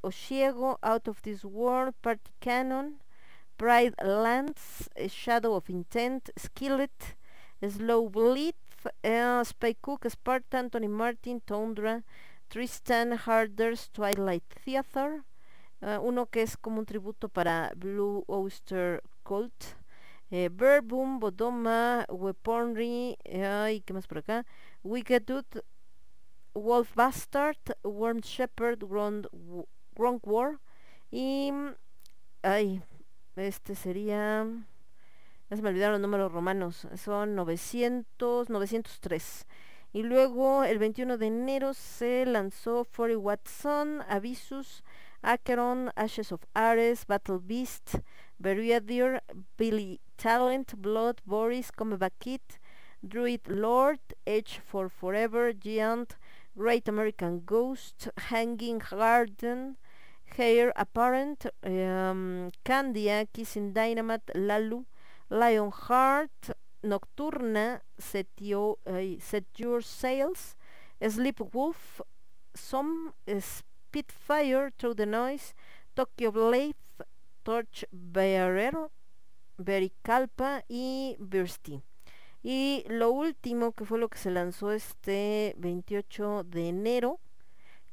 Out 0.83 1.09
of 1.09 1.23
This 1.23 1.45
World, 1.45 1.95
Party 2.03 2.31
Cannon, 2.41 3.01
Pride 3.57 3.95
Lands, 4.03 4.89
Shadow 5.09 5.55
of 5.55 5.71
Intent, 5.71 6.31
Skillet, 6.37 7.17
Slow 7.67 8.09
Bleed, 8.09 8.55
uh, 9.05 9.45
Spy 9.45 9.75
Cook, 9.81 10.07
Spartan, 10.09 10.71
Tony 10.71 10.89
Martin, 10.89 11.41
Tundra, 11.41 12.03
Tristan 12.49 13.13
Harders, 13.13 13.91
Twilight 13.91 14.45
Theater, 14.65 15.25
uh, 15.83 15.99
uno 16.03 16.27
que 16.27 16.43
es 16.43 16.57
como 16.57 16.79
un 16.79 16.87
tributo 16.87 17.29
para 17.29 17.73
Blue 17.77 18.25
Oyster 18.29 19.03
Cult, 19.23 19.77
eh, 20.31 20.49
Bodoma, 20.51 22.05
Weaponry, 22.09 23.17
eh, 23.25 23.75
¿y 23.77 23.81
qué 23.81 23.93
más 23.93 24.07
por 24.07 24.19
acá? 24.19 24.45
Wicked 24.83 25.23
Dude, 25.23 25.63
Wolf 26.57 26.95
Bastard, 26.95 27.59
Worm 27.85 28.21
Shepherd, 28.21 28.83
Ground, 28.83 29.29
War 29.97 30.59
y... 31.11 31.53
Ay, 32.42 32.83
este 33.37 33.75
sería... 33.75 34.47
Ya 35.49 35.57
se 35.57 35.62
me 35.62 35.69
olvidaron 35.69 35.92
los 35.92 36.01
números 36.01 36.33
romanos. 36.33 36.88
Son 36.97 37.35
900, 37.35 38.49
903. 38.49 39.47
Y 39.92 40.03
luego 40.03 40.64
el 40.64 40.79
21 40.79 41.19
de 41.19 41.27
enero 41.27 41.75
se 41.75 42.27
lanzó 42.27 42.85
40 42.85 43.19
Watson, 43.19 44.03
Avisus, 44.09 44.83
Acheron, 45.23 45.92
Ashes 45.95 46.33
of 46.33 46.45
Ares, 46.55 47.07
Battle 47.07 47.38
Beast, 47.40 47.97
Beriadir, 48.38 49.23
Billy 49.57 50.01
Talent, 50.16 50.75
Blood, 50.77 51.16
Boris, 51.25 51.71
Comeback 51.71 52.14
Kid, 52.19 52.40
Druid 53.03 53.47
Lord, 53.47 54.01
Edge 54.25 54.61
for 54.64 54.88
Forever, 54.88 55.53
Giant, 55.53 56.16
Great 56.57 56.88
American 56.88 57.42
Ghost, 57.45 58.09
Hanging 58.16 58.79
Garden, 58.79 59.77
Hair 60.37 60.73
Apparent, 60.75 61.45
um, 61.62 62.51
Candia, 62.64 63.27
Kissing 63.31 63.75
Dynamite, 63.75 64.31
Lalu, 64.35 64.85
Lionheart, 65.29 66.57
Nocturna, 66.83 67.81
Set, 67.99 68.29
your, 68.38 68.77
uh, 68.87 69.21
set 69.21 69.45
Your 69.59 69.83
Sails, 69.83 70.57
Sleep 71.07 71.40
Wolf, 71.53 72.01
Some 72.55 73.12
Spitfire, 73.27 74.73
Through 74.79 74.95
the 74.95 75.07
Noise, 75.07 75.53
Tokyo 75.95 76.31
Blade, 76.31 76.75
Torch 77.45 77.85
Bearer, 77.92 78.88
Vericalpa 79.59 80.62
y 80.69 81.16
Birsty. 81.21 81.83
Y 82.49 82.85
lo 82.87 83.11
último 83.11 83.73
que 83.73 83.85
fue 83.85 83.99
lo 83.99 84.09
que 84.09 84.19
se 84.19 84.31
lanzó 84.31 84.71
este 84.71 85.57
28 85.59 86.45
de 86.45 86.69
enero, 86.69 87.19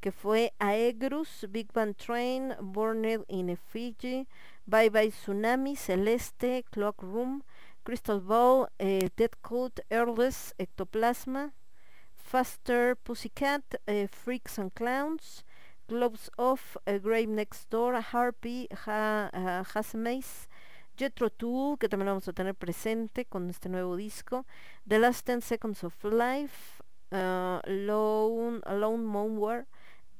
que 0.00 0.12
fue 0.12 0.52
Aegrus, 0.60 1.44
Big 1.50 1.72
Bang 1.72 1.96
Train, 1.96 2.54
Borned 2.60 3.24
in 3.26 3.48
Effigy, 3.48 4.28
Bye 4.64 4.90
Bye 4.90 5.10
Tsunami, 5.10 5.74
Celeste, 5.74 6.64
Clock 6.70 7.02
Room, 7.02 7.42
Crystal 7.82 8.20
Ball, 8.20 8.68
eh, 8.78 9.08
Dead 9.16 9.32
Code, 9.42 9.82
Airless, 9.90 10.54
Ectoplasma, 10.56 11.52
Faster 12.14 12.94
Pussycat, 12.94 13.64
eh, 13.88 14.06
Freaks 14.06 14.56
and 14.60 14.72
Clowns, 14.72 15.42
Globes 15.88 16.30
Off, 16.38 16.76
eh, 16.86 16.98
Grave 16.98 17.28
Next 17.28 17.68
Door, 17.70 18.00
Harpy, 18.12 18.68
ha, 18.86 19.30
uh, 19.34 19.64
Jetro 20.96 21.30
Tool, 21.30 21.78
que 21.78 21.88
también 21.88 22.08
vamos 22.08 22.28
a 22.28 22.32
tener 22.32 22.54
presente 22.54 23.24
con 23.24 23.50
este 23.50 23.68
nuevo 23.68 23.96
disco, 23.96 24.46
The 24.86 24.98
Last 24.98 25.26
Ten 25.26 25.42
Seconds 25.42 25.84
of 25.84 26.02
Life, 26.04 26.82
uh, 27.10 27.60
Lone, 27.66 28.60
Alone 28.64 29.04
Moonware, 29.04 29.66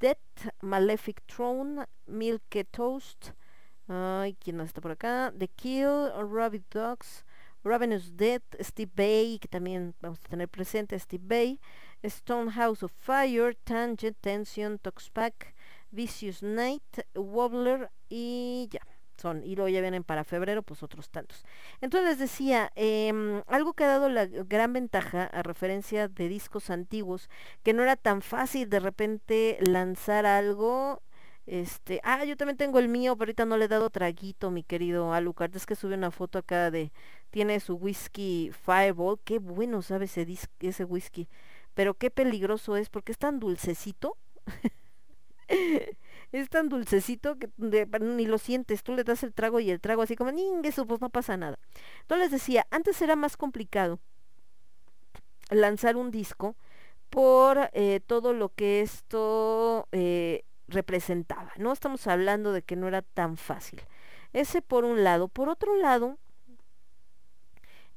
Death, 0.01 0.53
Malefic 0.61 1.23
Throne, 1.27 1.87
Milk 2.07 2.43
Toast, 2.71 3.31
Ay, 3.87 4.35
¿quién 4.41 4.57
más 4.57 4.69
está 4.69 4.81
por 4.81 4.93
acá? 4.93 5.33
The 5.39 5.49
Kill, 5.49 6.11
Rabbit 6.17 6.65
Dogs, 6.71 7.25
Ravenous 7.65 8.17
Dead, 8.17 8.43
Steve 8.61 8.91
Bay, 8.95 9.39
que 9.39 9.49
también 9.49 9.95
vamos 10.01 10.21
a 10.25 10.29
tener 10.29 10.49
presente 10.49 10.99
Steve 10.99 11.25
Bay, 11.27 11.61
Stone 12.03 12.53
House 12.53 12.83
of 12.83 12.93
Fire, 12.93 13.55
Tangent, 13.65 14.17
Tension, 14.21 14.79
Toxpack, 14.79 15.55
Vicious 15.91 16.43
Night, 16.43 17.01
Wobbler 17.15 17.91
y 18.09 18.69
ya. 18.71 18.81
Son, 19.17 19.45
y 19.45 19.55
luego 19.55 19.69
ya 19.69 19.81
vienen 19.81 20.05
para 20.05 20.25
febrero, 20.25 20.63
pues 20.63 20.83
otros 20.83 21.11
tantos. 21.11 21.45
Entonces 21.81 22.19
decía, 22.19 22.73
eh, 22.75 23.43
algo 23.47 23.75
que 23.75 23.85
ha 23.85 23.89
dado 23.89 24.09
la 24.09 24.27
gran 24.27 24.73
ventaja 24.73 25.25
a 25.25 25.43
referencia 25.43 26.09
de 26.09 26.29
discos 26.29 26.71
antiguos, 26.71 27.31
que 27.63 27.73
no 27.73 27.83
era 27.83 27.97
tan 27.97 28.23
fácil 28.23 28.69
de 28.69 28.81
repente 28.81 29.59
lanzar 29.61 30.27
algo 30.27 31.03
este, 31.47 32.01
ah, 32.05 32.25
yo 32.25 32.37
también 32.37 32.57
tengo 32.57 32.79
el 32.79 32.89
mío, 32.89 33.17
pero 33.17 33.29
ahorita 33.29 33.45
no 33.45 33.57
le 33.59 33.67
he 33.67 33.69
dado 33.69 33.91
traguito, 33.91 34.51
mi 34.51 34.63
querido 34.63 35.13
Alucard. 35.13 35.55
Es 35.57 35.67
que 35.67 35.77
sube 35.77 35.95
una 35.95 36.11
foto 36.11 36.39
acá 36.39 36.71
de, 36.71 36.93
tiene 37.31 37.61
su 37.61 37.75
whisky 37.77 38.51
Fireball. 38.65 39.19
Qué 39.25 39.39
bueno 39.39 39.83
sabe 39.83 40.07
ese, 40.07 40.27
ese 40.61 40.85
whisky. 40.85 41.29
Pero 41.75 41.95
qué 41.95 42.11
peligroso 42.11 42.77
es, 42.77 42.89
porque 42.89 43.13
es 43.13 43.19
tan 43.19 43.41
dulcecito. 43.41 44.17
es 46.41 46.51
tan 46.51 46.69
dulcecito 46.69 47.37
que 47.39 47.49
ni 47.59 48.27
lo 48.27 48.39
sientes. 48.39 48.83
Tú 48.83 48.95
le 48.95 49.05
das 49.05 49.23
el 49.23 49.33
trago 49.33 49.61
y 49.61 49.71
el 49.71 49.81
trago 49.81 50.03
así 50.03 50.17
como, 50.17 50.31
eso 50.63 50.87
pues 50.87 51.01
no 51.01 51.11
pasa 51.11 51.37
nada. 51.37 51.59
Entonces 52.03 52.31
les 52.31 52.41
decía, 52.41 52.67
antes 52.71 53.01
era 53.03 53.17
más 53.17 53.37
complicado 53.37 54.01
lanzar 55.51 55.97
un 55.97 56.11
disco 56.11 56.57
por 57.11 57.71
eh, 57.73 58.01
todo 58.07 58.33
lo 58.33 58.49
que 58.51 58.81
esto... 58.83 59.89
Eh, 59.93 60.45
representaba. 60.69 61.53
No 61.57 61.73
estamos 61.73 62.07
hablando 62.07 62.53
de 62.53 62.63
que 62.63 62.77
no 62.77 62.89
era 62.89 63.03
tan 63.03 63.37
fácil. 63.37 63.83
Ese 64.33 64.63
por 64.63 64.85
un 64.85 65.05
lado. 65.05 65.29
Por 65.29 65.49
otro 65.49 65.77
lado, 65.77 66.19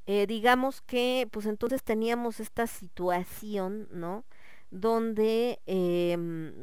eh, 0.05 0.27
digamos 0.27 0.81
que 0.81 1.27
pues 1.31 1.45
entonces 1.45 1.83
teníamos 1.83 2.39
esta 2.39 2.67
situación, 2.67 3.87
¿no? 3.91 4.25
Donde 4.69 5.59
em, 5.65 6.53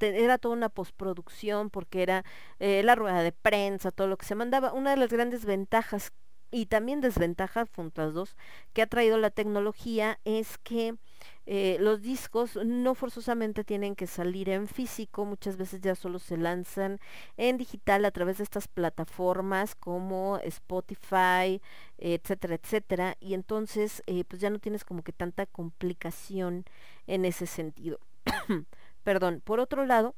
era 0.00 0.38
toda 0.38 0.54
una 0.54 0.68
postproducción 0.68 1.70
porque 1.70 2.02
era 2.02 2.24
eh, 2.58 2.82
la 2.82 2.94
rueda 2.94 3.22
de 3.22 3.32
prensa, 3.32 3.90
todo 3.90 4.06
lo 4.08 4.16
que 4.16 4.26
se 4.26 4.34
mandaba. 4.34 4.72
Una 4.72 4.90
de 4.90 4.96
las 4.96 5.10
grandes 5.10 5.44
ventajas 5.44 6.12
y 6.50 6.66
también 6.66 7.00
desventajas, 7.00 7.68
junto 7.74 8.02
las 8.02 8.14
dos, 8.14 8.36
que 8.72 8.82
ha 8.82 8.86
traído 8.86 9.18
la 9.18 9.30
tecnología 9.30 10.18
es 10.24 10.56
que 10.58 10.94
eh, 11.46 11.76
los 11.80 12.02
discos 12.02 12.56
no 12.64 12.94
forzosamente 12.94 13.64
tienen 13.64 13.94
que 13.94 14.06
salir 14.06 14.48
en 14.48 14.66
físico, 14.66 15.24
muchas 15.24 15.56
veces 15.56 15.80
ya 15.80 15.94
solo 15.94 16.18
se 16.18 16.36
lanzan 16.36 17.00
en 17.36 17.58
digital 17.58 18.04
a 18.04 18.10
través 18.10 18.38
de 18.38 18.44
estas 18.44 18.68
plataformas 18.68 19.74
como 19.74 20.38
Spotify, 20.42 21.60
etcétera, 21.98 22.54
etcétera, 22.54 23.16
y 23.20 23.34
entonces 23.34 24.02
eh, 24.06 24.24
pues 24.24 24.40
ya 24.40 24.50
no 24.50 24.58
tienes 24.58 24.84
como 24.84 25.02
que 25.02 25.12
tanta 25.12 25.46
complicación 25.46 26.64
en 27.06 27.24
ese 27.24 27.46
sentido. 27.46 27.98
Perdón, 29.04 29.40
por 29.44 29.60
otro 29.60 29.86
lado, 29.86 30.14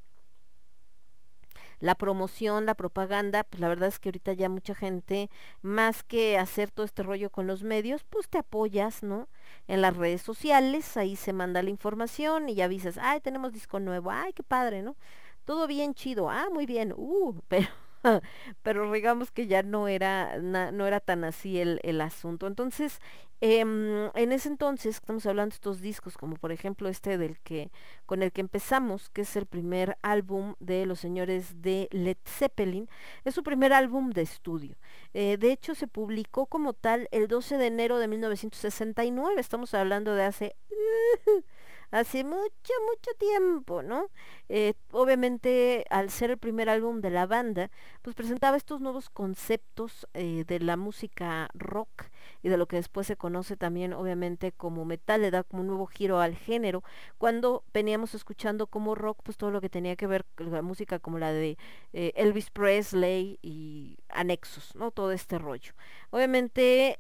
la 1.80 1.94
promoción, 1.94 2.66
la 2.66 2.74
propaganda, 2.74 3.44
pues 3.44 3.60
la 3.60 3.68
verdad 3.68 3.88
es 3.88 3.98
que 3.98 4.10
ahorita 4.10 4.32
ya 4.34 4.48
mucha 4.48 4.74
gente, 4.74 5.30
más 5.62 6.02
que 6.02 6.38
hacer 6.38 6.70
todo 6.70 6.84
este 6.86 7.02
rollo 7.02 7.30
con 7.30 7.46
los 7.46 7.62
medios, 7.62 8.04
pues 8.04 8.28
te 8.28 8.38
apoyas, 8.38 9.02
¿no? 9.02 9.28
En 9.66 9.80
las 9.80 9.96
redes 9.96 10.22
sociales, 10.22 10.96
ahí 10.96 11.16
se 11.16 11.32
manda 11.32 11.62
la 11.62 11.70
información 11.70 12.48
y 12.48 12.54
ya 12.54 12.66
avisas, 12.66 12.98
ay, 12.98 13.20
tenemos 13.20 13.52
disco 13.52 13.80
nuevo, 13.80 14.10
ay, 14.10 14.32
qué 14.34 14.42
padre, 14.42 14.82
¿no? 14.82 14.96
Todo 15.44 15.66
bien 15.66 15.94
chido, 15.94 16.28
ah, 16.30 16.48
muy 16.52 16.66
bien, 16.66 16.92
uh, 16.96 17.34
pero 17.48 17.68
pero 18.62 18.90
digamos 18.92 19.30
que 19.30 19.46
ya 19.46 19.62
no 19.62 19.88
era, 19.88 20.38
no 20.38 20.86
era 20.86 21.00
tan 21.00 21.24
así 21.24 21.60
el, 21.60 21.80
el 21.82 22.00
asunto. 22.00 22.46
Entonces, 22.46 23.00
em, 23.40 24.10
en 24.14 24.32
ese 24.32 24.48
entonces, 24.48 24.96
estamos 24.96 25.26
hablando 25.26 25.52
de 25.52 25.56
estos 25.56 25.80
discos, 25.80 26.16
como 26.16 26.36
por 26.36 26.52
ejemplo 26.52 26.88
este 26.88 27.18
del 27.18 27.38
que, 27.40 27.70
con 28.06 28.22
el 28.22 28.32
que 28.32 28.40
empezamos, 28.40 29.08
que 29.10 29.22
es 29.22 29.36
el 29.36 29.46
primer 29.46 29.96
álbum 30.02 30.54
de 30.60 30.86
los 30.86 31.00
señores 31.00 31.62
de 31.62 31.88
Led 31.90 32.18
Zeppelin, 32.24 32.88
es 33.24 33.34
su 33.34 33.42
primer 33.42 33.72
álbum 33.72 34.10
de 34.10 34.22
estudio. 34.22 34.76
Eh, 35.14 35.36
de 35.38 35.52
hecho, 35.52 35.74
se 35.74 35.86
publicó 35.86 36.46
como 36.46 36.72
tal 36.72 37.08
el 37.12 37.28
12 37.28 37.56
de 37.58 37.66
enero 37.66 37.98
de 37.98 38.08
1969, 38.08 39.40
estamos 39.40 39.74
hablando 39.74 40.14
de 40.14 40.24
hace 40.24 40.56
hace 41.90 42.24
mucho, 42.24 42.72
mucho 42.88 43.11
tiempo, 43.18 43.83
¿no? 43.83 44.11
Eh, 44.48 44.74
obviamente, 44.92 45.85
al 45.90 46.11
ser 46.11 46.31
el 46.31 46.38
primer 46.38 46.68
álbum 46.68 47.00
de 47.00 47.11
la 47.11 47.26
banda, 47.26 47.70
pues 48.03 48.16
presentaba 48.16 48.57
estos 48.57 48.81
nuevos 48.81 49.11
conceptos 49.11 50.07
eh, 50.14 50.44
de 50.46 50.61
la 50.61 50.76
música 50.76 51.48
rock 51.55 52.05
y 52.42 52.48
de 52.48 52.57
lo 52.57 52.66
que 52.66 52.76
después 52.76 53.07
se 53.07 53.16
conoce 53.16 53.57
también, 53.57 53.92
obviamente, 53.92 54.53
como 54.53 54.85
metal, 54.85 55.22
le 55.22 55.31
da 55.31 55.42
como 55.42 55.62
un 55.62 55.68
nuevo 55.68 55.87
giro 55.87 56.20
al 56.20 56.37
género. 56.37 56.83
Cuando 57.18 57.64
veníamos 57.72 58.14
escuchando 58.14 58.66
como 58.66 58.94
rock, 58.94 59.20
pues 59.22 59.37
todo 59.37 59.50
lo 59.50 59.61
que 59.61 59.68
tenía 59.68 59.96
que 59.96 60.07
ver 60.07 60.24
con 60.37 60.50
la 60.50 60.62
música 60.62 60.98
como 60.98 61.18
la 61.18 61.33
de 61.33 61.59
eh, 61.92 62.12
Elvis 62.16 62.50
Presley 62.50 63.38
y 63.42 63.98
anexos, 64.09 64.74
¿no? 64.74 64.90
Todo 64.90 65.12
este 65.12 65.38
rollo. 65.38 65.72
Obviamente 66.11 66.96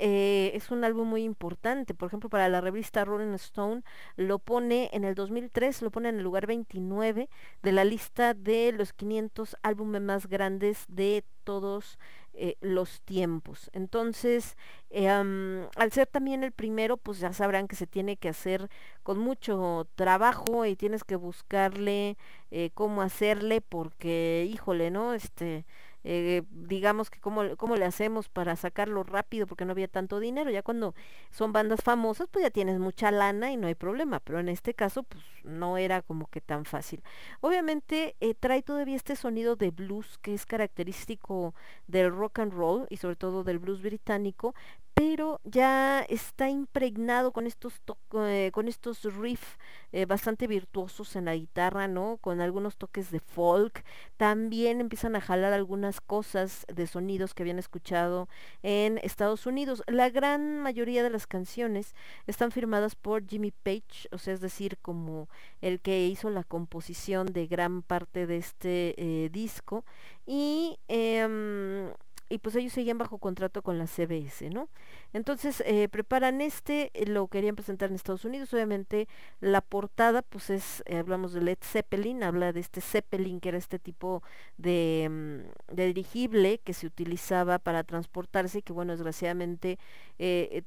es 0.56 0.70
un 0.70 0.84
álbum 0.84 1.08
muy 1.08 1.24
importante, 1.24 1.94
por 1.94 2.08
ejemplo, 2.08 2.30
para 2.30 2.48
la 2.48 2.60
revista 2.60 3.04
Rolling 3.04 3.34
Stone 3.34 3.82
lo 4.16 4.38
pone 4.38 4.90
en 4.92 5.04
el 5.04 5.14
2003, 5.14 5.82
lo 5.82 5.90
pone 5.90 6.08
en 6.08 6.18
el 6.18 6.22
lugar 6.22 6.46
29 6.46 7.28
de 7.62 7.72
la 7.72 7.84
lista 7.84 8.34
de 8.34 8.72
los 8.72 8.92
500 8.92 9.56
álbumes 9.62 10.02
más 10.02 10.26
grandes 10.26 10.84
de 10.88 11.24
todos 11.44 11.98
eh, 12.42 12.56
los 12.62 13.02
tiempos. 13.02 13.68
Entonces, 13.74 14.56
eh, 14.88 15.06
al 15.08 15.92
ser 15.92 16.06
también 16.06 16.42
el 16.42 16.52
primero, 16.52 16.96
pues 16.96 17.18
ya 17.18 17.34
sabrán 17.34 17.68
que 17.68 17.76
se 17.76 17.86
tiene 17.86 18.16
que 18.16 18.30
hacer 18.30 18.70
con 19.02 19.18
mucho 19.18 19.86
trabajo 19.94 20.64
y 20.64 20.74
tienes 20.74 21.04
que 21.04 21.16
buscarle 21.16 22.16
eh, 22.50 22.70
cómo 22.72 23.02
hacerle 23.02 23.60
porque, 23.60 24.48
híjole, 24.50 24.90
¿no? 24.90 25.12
Este, 25.12 25.66
eh, 26.04 26.42
digamos 26.50 27.10
que 27.10 27.20
cómo, 27.20 27.56
cómo 27.56 27.76
le 27.76 27.84
hacemos 27.84 28.28
para 28.28 28.56
sacarlo 28.56 29.02
rápido 29.02 29.46
porque 29.46 29.64
no 29.64 29.72
había 29.72 29.88
tanto 29.88 30.20
dinero. 30.20 30.50
Ya 30.50 30.62
cuando 30.62 30.94
son 31.30 31.52
bandas 31.52 31.82
famosas, 31.82 32.28
pues 32.30 32.42
ya 32.44 32.50
tienes 32.50 32.78
mucha 32.78 33.10
lana 33.10 33.52
y 33.52 33.56
no 33.56 33.66
hay 33.66 33.74
problema, 33.74 34.20
pero 34.20 34.40
en 34.40 34.48
este 34.48 34.74
caso, 34.74 35.02
pues 35.02 35.22
no 35.44 35.76
era 35.76 36.02
como 36.02 36.26
que 36.28 36.40
tan 36.40 36.64
fácil. 36.64 37.02
Obviamente 37.40 38.16
eh, 38.20 38.34
trae 38.34 38.62
todavía 38.62 38.96
este 38.96 39.16
sonido 39.16 39.56
de 39.56 39.70
blues 39.70 40.18
que 40.18 40.34
es 40.34 40.46
característico 40.46 41.54
del 41.86 42.12
rock 42.12 42.40
and 42.40 42.52
roll 42.52 42.86
y 42.90 42.96
sobre 42.96 43.16
todo 43.16 43.44
del 43.44 43.58
blues 43.58 43.82
británico, 43.82 44.54
pero 44.94 45.40
ya 45.44 46.00
está 46.08 46.48
impregnado 46.48 47.32
con 47.32 47.46
estos 47.46 47.80
eh, 48.14 48.50
con 48.52 48.68
estos 48.68 49.02
riffs 49.16 49.58
eh, 49.92 50.04
bastante 50.04 50.46
virtuosos 50.46 51.16
en 51.16 51.24
la 51.24 51.34
guitarra, 51.34 51.88
¿no? 51.88 52.18
Con 52.20 52.40
algunos 52.40 52.76
toques 52.76 53.10
de 53.10 53.20
folk. 53.20 53.84
También 54.16 54.80
empiezan 54.80 55.16
a 55.16 55.20
jalar 55.20 55.52
algunas 55.52 56.00
cosas 56.00 56.66
de 56.72 56.86
sonidos 56.86 57.34
que 57.34 57.42
habían 57.42 57.58
escuchado 57.58 58.28
en 58.62 58.98
Estados 59.02 59.46
Unidos. 59.46 59.82
La 59.86 60.10
gran 60.10 60.60
mayoría 60.60 61.02
de 61.02 61.10
las 61.10 61.26
canciones 61.26 61.94
están 62.26 62.52
firmadas 62.52 62.94
por 62.94 63.26
Jimmy 63.26 63.52
Page, 63.52 64.08
o 64.12 64.18
sea, 64.18 64.34
es 64.34 64.40
decir, 64.40 64.78
como 64.82 65.28
el 65.60 65.80
que 65.80 66.06
hizo 66.06 66.30
la 66.30 66.44
composición 66.44 67.26
de 67.26 67.46
gran 67.46 67.82
parte 67.82 68.26
de 68.26 68.36
este 68.36 68.94
eh, 68.96 69.28
disco. 69.30 69.84
Y 70.26 70.78
em, 70.88 71.90
y 72.30 72.38
pues 72.38 72.54
ellos 72.54 72.72
seguían 72.72 72.96
bajo 72.96 73.18
contrato 73.18 73.60
con 73.60 73.76
la 73.76 73.88
CBS, 73.88 74.48
¿no? 74.50 74.68
Entonces 75.12 75.62
eh, 75.66 75.88
preparan 75.88 76.40
este, 76.40 76.92
eh, 76.94 77.06
lo 77.06 77.26
querían 77.26 77.56
presentar 77.56 77.90
en 77.90 77.96
Estados 77.96 78.24
Unidos, 78.24 78.54
obviamente 78.54 79.08
la 79.40 79.60
portada 79.60 80.22
pues 80.22 80.48
es, 80.48 80.82
eh, 80.86 80.96
hablamos 80.96 81.32
de 81.32 81.42
Led 81.42 81.58
Zeppelin, 81.60 82.22
habla 82.22 82.52
de 82.52 82.60
este 82.60 82.80
Zeppelin 82.80 83.40
que 83.40 83.48
era 83.48 83.58
este 83.58 83.80
tipo 83.80 84.22
de, 84.58 85.08
mm, 85.10 85.74
de 85.74 85.86
dirigible 85.86 86.58
que 86.58 86.72
se 86.72 86.86
utilizaba 86.86 87.58
para 87.58 87.82
transportarse 87.82 88.60
y 88.60 88.62
que 88.62 88.72
bueno, 88.72 88.92
desgraciadamente 88.92 89.78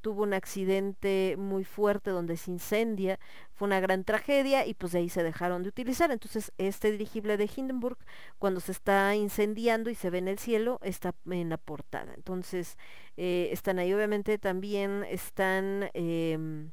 tuvo 0.00 0.24
un 0.24 0.34
accidente 0.34 1.36
muy 1.38 1.62
fuerte 1.62 2.10
donde 2.10 2.36
se 2.36 2.50
incendia, 2.50 3.20
fue 3.54 3.66
una 3.66 3.80
gran 3.80 4.04
tragedia 4.04 4.66
y 4.66 4.74
pues 4.74 4.92
de 4.92 4.98
ahí 4.98 5.08
se 5.08 5.22
dejaron 5.22 5.62
de 5.62 5.68
utilizar. 5.68 6.10
Entonces 6.10 6.52
este 6.58 6.90
dirigible 6.90 7.36
de 7.36 7.48
Hindenburg, 7.54 7.98
cuando 8.38 8.60
se 8.60 8.72
está 8.72 9.14
incendiando 9.14 9.90
y 9.90 9.94
se 9.94 10.10
ve 10.10 10.18
en 10.18 10.28
el 10.28 10.38
cielo, 10.38 10.80
está 10.82 11.14
en 11.30 11.48
la 11.48 11.56
portada. 11.58 12.12
Entonces 12.14 12.76
eh, 13.16 13.48
están 13.52 13.78
ahí, 13.78 13.92
obviamente 13.94 14.38
también 14.38 15.04
están 15.08 15.90
em, 15.94 16.70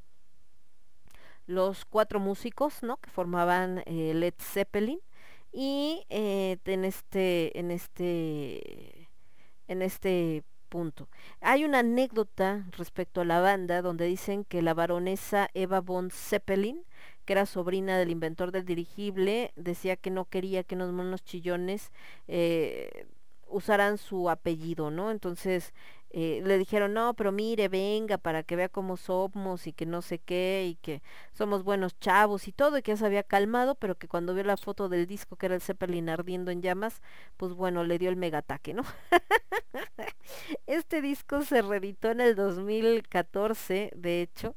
los 1.45 1.85
cuatro 1.85 2.19
músicos, 2.19 2.83
¿no? 2.83 2.97
Que 2.97 3.09
formaban 3.09 3.83
eh, 3.85 4.13
Led 4.15 4.33
Zeppelin 4.39 4.99
y 5.51 6.05
eh, 6.09 6.57
en 6.65 6.85
este, 6.85 7.57
en 7.59 7.71
este, 7.71 9.09
en 9.67 9.81
este 9.81 10.43
punto. 10.71 11.09
Hay 11.41 11.65
una 11.65 11.79
anécdota 11.79 12.65
respecto 12.77 13.21
a 13.21 13.25
la 13.25 13.41
banda 13.41 13.81
donde 13.83 14.05
dicen 14.05 14.45
que 14.45 14.61
la 14.61 14.73
baronesa 14.73 15.49
Eva 15.53 15.81
von 15.81 16.09
Zeppelin, 16.09 16.83
que 17.25 17.33
era 17.33 17.45
sobrina 17.45 17.99
del 17.99 18.09
inventor 18.09 18.51
del 18.51 18.65
dirigible, 18.65 19.51
decía 19.57 19.97
que 19.97 20.09
no 20.09 20.25
quería 20.25 20.63
que 20.63 20.75
unos 20.75 20.93
monos 20.93 21.23
chillones 21.25 21.91
eh, 22.29 23.05
usaran 23.49 23.97
su 23.97 24.29
apellido, 24.29 24.89
¿no? 24.91 25.11
Entonces 25.11 25.73
eh, 26.13 26.41
le 26.43 26.57
dijeron, 26.57 26.93
no, 26.93 27.13
pero 27.13 27.31
mire, 27.31 27.69
venga, 27.69 28.17
para 28.17 28.43
que 28.43 28.55
vea 28.57 28.69
cómo 28.69 28.97
somos 28.97 29.65
y 29.67 29.73
que 29.73 29.85
no 29.85 30.01
sé 30.01 30.19
qué, 30.19 30.67
y 30.69 30.75
que 30.75 31.01
somos 31.31 31.63
buenos 31.63 31.97
chavos 31.99 32.47
y 32.47 32.51
todo, 32.51 32.77
y 32.77 32.81
que 32.81 32.91
ya 32.91 32.97
se 32.97 33.05
había 33.05 33.23
calmado, 33.23 33.75
pero 33.75 33.95
que 33.97 34.07
cuando 34.07 34.33
vio 34.33 34.43
la 34.43 34.57
foto 34.57 34.89
del 34.89 35.07
disco, 35.07 35.37
que 35.37 35.45
era 35.45 35.55
el 35.55 35.61
Zeppelin 35.61 36.09
ardiendo 36.09 36.51
en 36.51 36.61
llamas, 36.61 37.01
pues 37.37 37.53
bueno, 37.53 37.83
le 37.85 37.97
dio 37.97 38.09
el 38.09 38.17
megataque, 38.17 38.73
¿no? 38.73 38.83
este 40.67 41.01
disco 41.01 41.43
se 41.43 41.61
reeditó 41.61 42.11
en 42.11 42.21
el 42.21 42.35
2014, 42.35 43.91
de 43.95 44.21
hecho. 44.21 44.55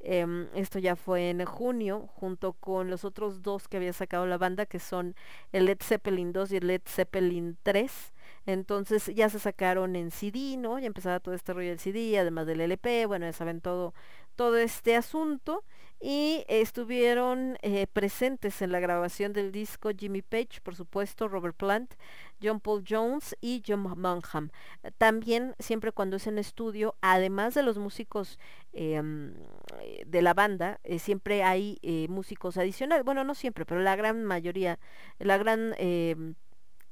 Em, 0.00 0.46
esto 0.54 0.78
ya 0.78 0.94
fue 0.94 1.30
en 1.30 1.44
junio, 1.44 2.06
junto 2.14 2.52
con 2.52 2.90
los 2.90 3.04
otros 3.04 3.42
dos 3.42 3.66
que 3.66 3.76
había 3.76 3.92
sacado 3.92 4.26
la 4.26 4.38
banda, 4.38 4.66
que 4.66 4.78
son 4.78 5.16
el 5.52 5.64
Led 5.66 5.78
Zeppelin 5.82 6.32
2 6.32 6.52
y 6.52 6.56
el 6.58 6.66
Led 6.68 6.82
Zeppelin 6.86 7.58
3. 7.62 8.12
Entonces 8.46 9.06
ya 9.14 9.28
se 9.28 9.38
sacaron 9.40 9.96
en 9.96 10.10
CD, 10.10 10.56
¿no? 10.56 10.78
Ya 10.78 10.86
empezaba 10.86 11.20
todo 11.20 11.34
este 11.34 11.52
rollo 11.52 11.70
del 11.70 11.80
CD, 11.80 12.18
además 12.18 12.46
del 12.46 12.60
LP, 12.60 13.06
bueno, 13.06 13.26
ya 13.26 13.32
saben 13.32 13.60
todo, 13.60 13.92
todo 14.36 14.56
este 14.56 14.96
asunto. 14.96 15.64
Y 15.98 16.44
estuvieron 16.48 17.56
eh, 17.62 17.86
presentes 17.86 18.60
en 18.60 18.70
la 18.70 18.80
grabación 18.80 19.32
del 19.32 19.50
disco 19.50 19.90
Jimmy 19.96 20.20
Page, 20.20 20.60
por 20.62 20.76
supuesto, 20.76 21.26
Robert 21.26 21.56
Plant, 21.56 21.94
John 22.42 22.60
Paul 22.60 22.84
Jones 22.86 23.34
y 23.40 23.62
John 23.66 23.80
Munham. 23.80 24.50
También, 24.98 25.54
siempre 25.58 25.92
cuando 25.92 26.16
es 26.16 26.26
en 26.26 26.36
estudio, 26.38 26.96
además 27.00 27.54
de 27.54 27.62
los 27.62 27.78
músicos 27.78 28.38
em, 28.74 29.32
de 30.06 30.22
la 30.22 30.34
banda, 30.34 30.80
eh, 30.84 30.98
siempre 30.98 31.42
hay 31.42 31.78
eh, 31.80 32.06
músicos 32.10 32.58
adicionales. 32.58 33.04
Bueno, 33.04 33.24
no 33.24 33.34
siempre, 33.34 33.64
pero 33.64 33.80
la 33.80 33.96
gran 33.96 34.22
mayoría, 34.22 34.78
la 35.18 35.38
gran 35.38 35.74
em, 35.78 36.34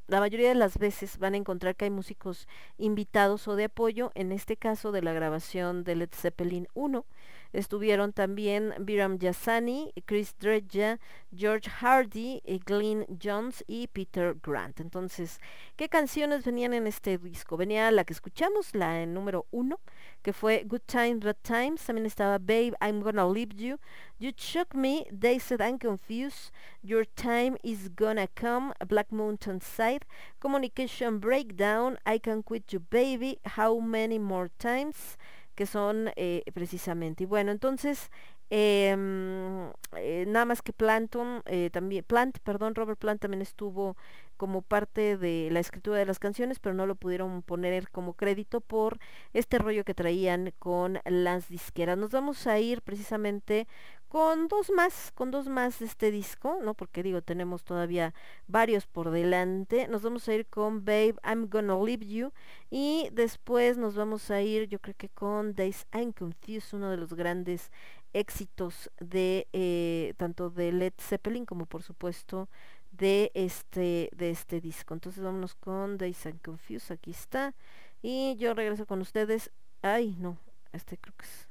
la 0.07 0.21
mayoría 0.21 0.49
de 0.49 0.55
las 0.55 0.79
veces 0.79 1.19
van 1.19 1.35
a 1.35 1.39
encontrar 1.39 1.77
que 1.77 1.87
hay 1.87 1.91
músicos 1.91 2.47
invitados 2.77 3.49
o 3.49 3.57
de 3.57 3.65
apoyo, 3.65 4.13
en 4.15 4.33
este 4.33 4.57
caso 4.57 4.93
de 4.93 5.03
la 5.03 5.13
grabación 5.13 5.85
de 5.85 5.97
Led 5.97 6.11
Zeppelin 6.13 6.69
1. 6.75 7.07
Estuvieron 7.55 8.13
también 8.13 8.75
Biram 8.81 9.17
Yassani, 9.17 9.93
Chris 10.07 10.35
Dredja, 10.41 10.99
George 11.33 11.71
Hardy, 11.71 12.43
eh, 12.45 12.59
Glenn 12.67 13.07
Jones 13.23 13.63
y 13.69 13.87
Peter 13.87 14.35
Grant. 14.43 14.81
Entonces, 14.81 15.39
¿qué 15.77 15.89
canciones 15.89 16.45
venían 16.45 16.75
en 16.75 16.89
este 16.89 17.17
disco? 17.17 17.57
Venía 17.57 17.93
la 17.93 18.03
que 18.03 18.13
escuchamos, 18.13 18.75
la 18.75 19.07
número 19.07 19.47
1, 19.53 19.79
que 20.23 20.33
fue 20.33 20.65
Good 20.67 20.83
Times, 20.87 21.21
Bad 21.21 21.37
Times. 21.43 21.87
También 21.87 22.07
estaba 22.07 22.39
Babe, 22.39 22.75
I'm 22.81 23.01
Gonna 23.01 23.25
Leave 23.25 23.55
You. 23.55 23.79
You 24.19 24.33
Shook 24.37 24.75
Me, 24.75 25.07
They 25.17 25.39
Said 25.39 25.61
I'm 25.61 25.79
Confused. 25.79 26.51
Your 26.83 27.07
Time 27.07 27.57
Is 27.63 27.89
Gonna 27.95 28.27
Come, 28.35 28.73
Black 28.89 29.13
Mountain 29.13 29.61
Side. 29.61 30.05
Communication 30.41 31.21
Breakdown, 31.21 31.99
I 32.05 32.19
Can 32.19 32.43
Quit 32.43 32.73
You 32.73 32.81
Baby, 32.81 33.39
How 33.45 33.79
Many 33.79 34.19
More 34.19 34.51
Times 34.59 35.17
que 35.55 35.67
son 35.67 36.11
eh, 36.17 36.43
precisamente. 36.53 37.25
Y 37.25 37.27
bueno, 37.27 37.53
entonces 37.53 38.11
Em, 38.51 39.71
eh, 39.97 40.25
nada 40.29 40.45
más 40.45 40.63
que 40.63 40.73
Planton, 40.73 41.43
eh, 41.47 41.71
también, 41.73 42.05
Plant, 42.05 42.39
perdón, 42.41 42.75
Robert 42.75 42.99
Plant 42.99 43.21
también 43.21 43.43
estuvo 43.43 43.97
como 44.37 44.63
parte 44.63 45.17
de 45.17 45.49
la 45.51 45.61
escritura 45.61 45.99
de 45.99 46.07
las 46.07 46.19
canciones, 46.19 46.59
pero 46.59 46.75
no 46.75 46.87
lo 46.87 46.95
pudieron 46.95 47.43
poner 47.43 47.91
como 47.91 48.15
crédito 48.15 48.61
por 48.61 48.99
este 49.33 49.59
rollo 49.59 49.85
que 49.85 49.95
traían 49.95 50.53
con 50.59 51.01
las 51.05 51.49
disqueras. 51.49 51.99
Nos 51.99 52.11
vamos 52.11 52.47
a 52.47 52.59
ir 52.59 52.83
precisamente 52.83 53.67
con 54.15 54.47
dos 54.47 54.71
más, 54.71 55.11
con 55.17 55.33
dos 55.33 55.49
más 55.49 55.81
de 55.81 55.87
este 55.87 56.13
disco, 56.13 56.59
¿no? 56.63 56.75
Porque 56.75 57.03
digo, 57.03 57.21
tenemos 57.21 57.65
todavía 57.65 58.15
varios 58.47 58.87
por 58.87 59.11
delante. 59.11 59.89
Nos 59.89 60.03
vamos 60.03 60.29
a 60.29 60.35
ir 60.35 60.47
con 60.47 60.85
Babe, 60.85 61.17
I'm 61.25 61.49
Gonna 61.49 61.77
Leave 61.77 62.07
You. 62.07 62.33
Y 62.71 63.09
después 63.13 63.77
nos 63.77 63.97
vamos 63.97 64.31
a 64.31 64.41
ir, 64.41 64.69
yo 64.69 64.79
creo 64.79 64.95
que 64.97 65.09
con 65.09 65.57
Days 65.57 65.87
I'm 65.93 66.13
Confused, 66.13 66.75
uno 66.75 66.91
de 66.91 66.97
los 66.97 67.15
grandes 67.15 67.73
éxitos 68.13 68.91
de 69.01 69.49
eh, 69.53 70.15
tanto 70.17 70.49
de 70.49 70.73
Led 70.73 70.95
Zeppelin 70.99 71.45
como 71.45 71.67
por 71.67 71.83
supuesto 71.83 72.49
de 72.99 73.31
este 73.35 74.11
de 74.17 74.31
este 74.31 74.61
disco. 74.61 74.95
Entonces 74.95 75.23
vámonos 75.23 75.55
con 75.55 75.99
Days 75.99 76.27
and 76.27 76.41
Confused, 76.43 76.93
aquí 76.93 77.11
está. 77.11 77.55
Y 78.03 78.37
yo 78.37 78.55
regreso 78.55 78.87
con 78.87 79.01
ustedes. 79.01 79.51
Ay, 79.83 80.17
no, 80.19 80.39
este 80.73 80.99
creo 80.99 81.15
que 81.17 81.27
es 81.27 81.49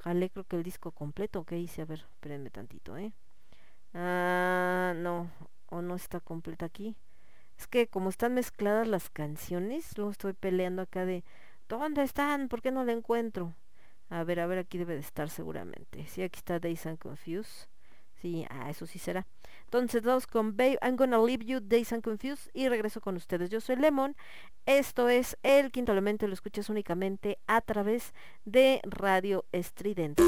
Jale, 0.00 0.30
creo 0.30 0.44
que 0.44 0.56
el 0.56 0.62
disco 0.62 0.92
completo, 0.92 1.44
¿qué 1.44 1.58
hice? 1.58 1.82
A 1.82 1.84
ver, 1.84 2.00
espérenme 2.14 2.50
tantito, 2.50 2.96
¿eh? 2.96 3.12
Ah, 3.94 4.94
no, 4.96 5.30
o 5.70 5.82
no 5.82 5.96
está 5.96 6.20
completa 6.20 6.66
aquí. 6.66 6.96
Es 7.58 7.66
que 7.66 7.88
como 7.88 8.08
están 8.10 8.34
mezcladas 8.34 8.86
las 8.86 9.10
canciones, 9.10 9.96
luego 9.98 10.12
estoy 10.12 10.32
peleando 10.34 10.82
acá 10.82 11.04
de 11.04 11.24
¿dónde 11.68 12.02
están? 12.04 12.48
¿Por 12.48 12.62
qué 12.62 12.70
no 12.70 12.84
la 12.84 12.92
encuentro? 12.92 13.54
A 14.10 14.24
ver, 14.24 14.40
a 14.40 14.46
ver, 14.46 14.58
aquí 14.58 14.78
debe 14.78 14.94
de 14.94 15.00
estar 15.00 15.28
seguramente. 15.30 16.06
Sí, 16.06 16.22
aquí 16.22 16.38
está 16.38 16.60
Days 16.60 16.86
and 16.86 16.98
Confused. 16.98 17.68
Sí, 18.20 18.44
ah, 18.50 18.70
eso 18.70 18.86
sí 18.86 18.98
será. 18.98 19.26
Entonces 19.64 20.02
vamos 20.02 20.26
con 20.26 20.56
Babe, 20.56 20.78
I'm 20.82 20.96
Gonna 20.96 21.18
Leave 21.18 21.44
You, 21.44 21.60
Days 21.60 21.92
and 21.92 22.02
Confused 22.02 22.50
y 22.54 22.68
regreso 22.68 23.00
con 23.00 23.16
ustedes. 23.16 23.50
Yo 23.50 23.60
soy 23.60 23.76
Lemon. 23.76 24.16
Esto 24.66 25.08
es 25.08 25.36
El 25.42 25.70
Quinto 25.70 25.92
Elemento. 25.92 26.26
Lo 26.26 26.34
escuchas 26.34 26.68
únicamente 26.68 27.38
a 27.46 27.60
través 27.60 28.12
de 28.44 28.80
Radio 28.84 29.44
Estridente. 29.52 30.22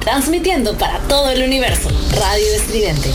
Transmitiendo 0.00 0.76
para 0.76 0.98
todo 1.08 1.30
el 1.30 1.42
universo. 1.42 1.90
Radio 2.18 2.46
Estridente. 2.56 3.10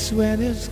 That's 0.00 0.12
when 0.12 0.40
it's 0.40 0.69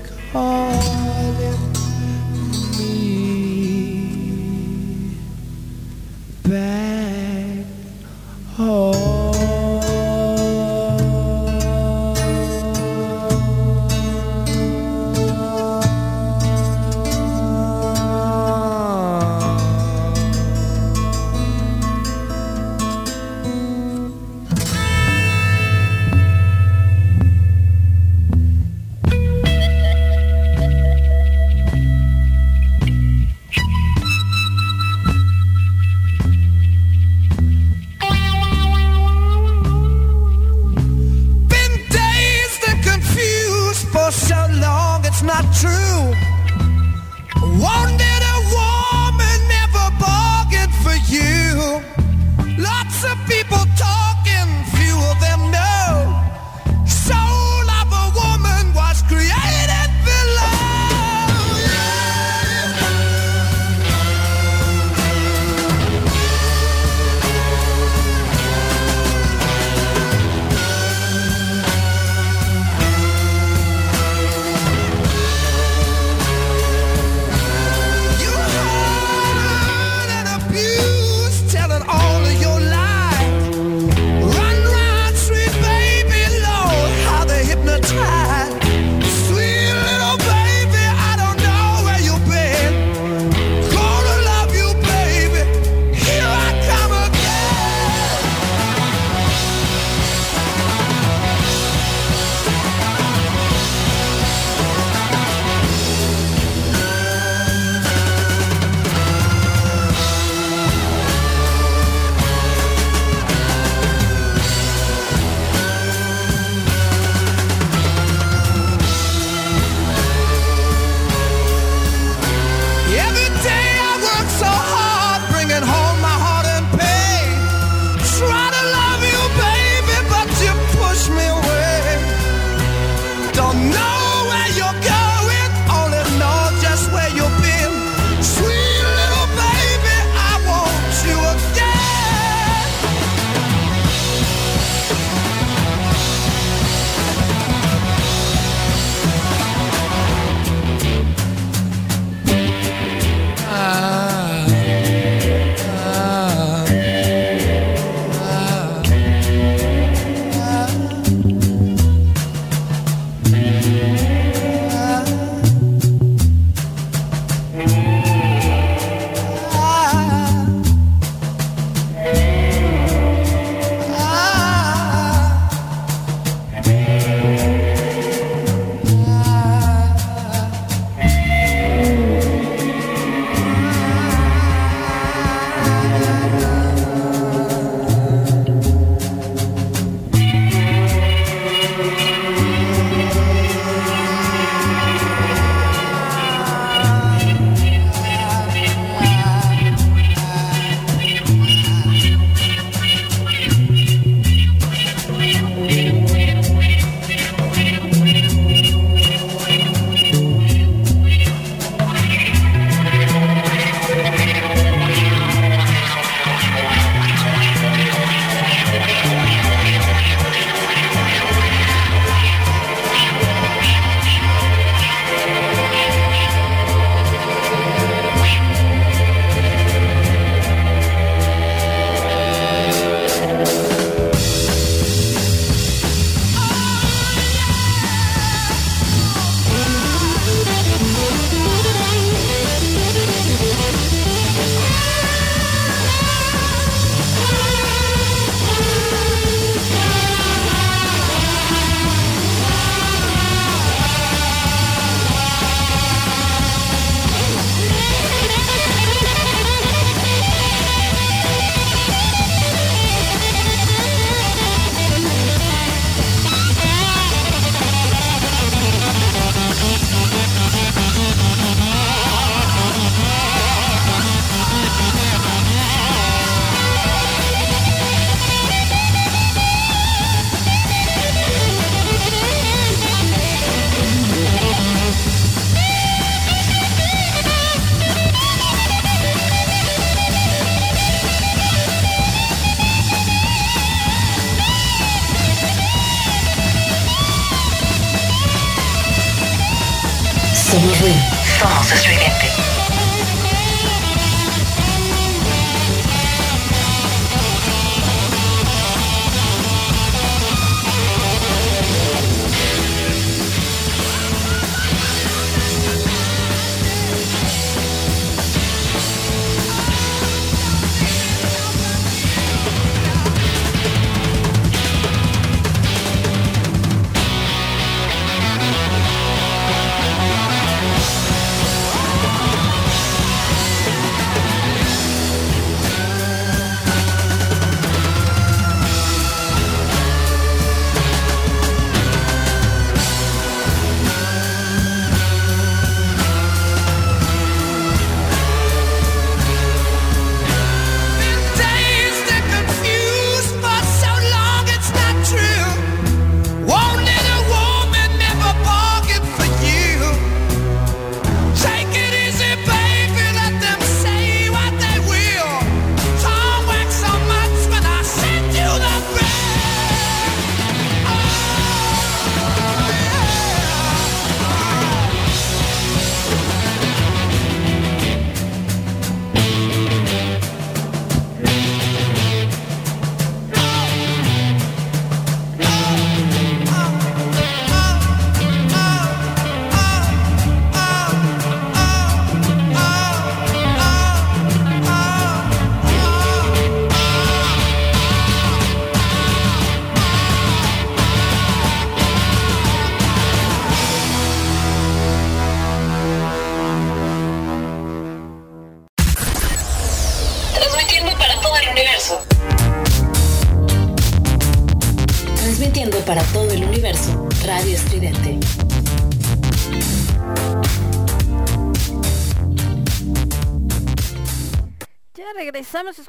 Somos 300.58 300.80
ruido. 300.80 300.98
Somos 301.38 301.72
estridente. 301.72 302.47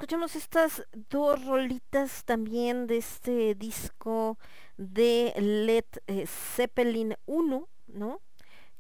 Escuchamos 0.10 0.36
estas 0.36 0.88
dos 1.12 1.46
rolitas 1.46 2.26
también 2.26 2.88
de 2.88 2.98
este 2.98 3.54
disco 3.54 4.40
de 4.76 5.32
Led 5.38 5.86
eh, 6.08 6.26
Zeppelin 6.26 7.16
1, 7.28 7.70
¿no? 7.90 8.20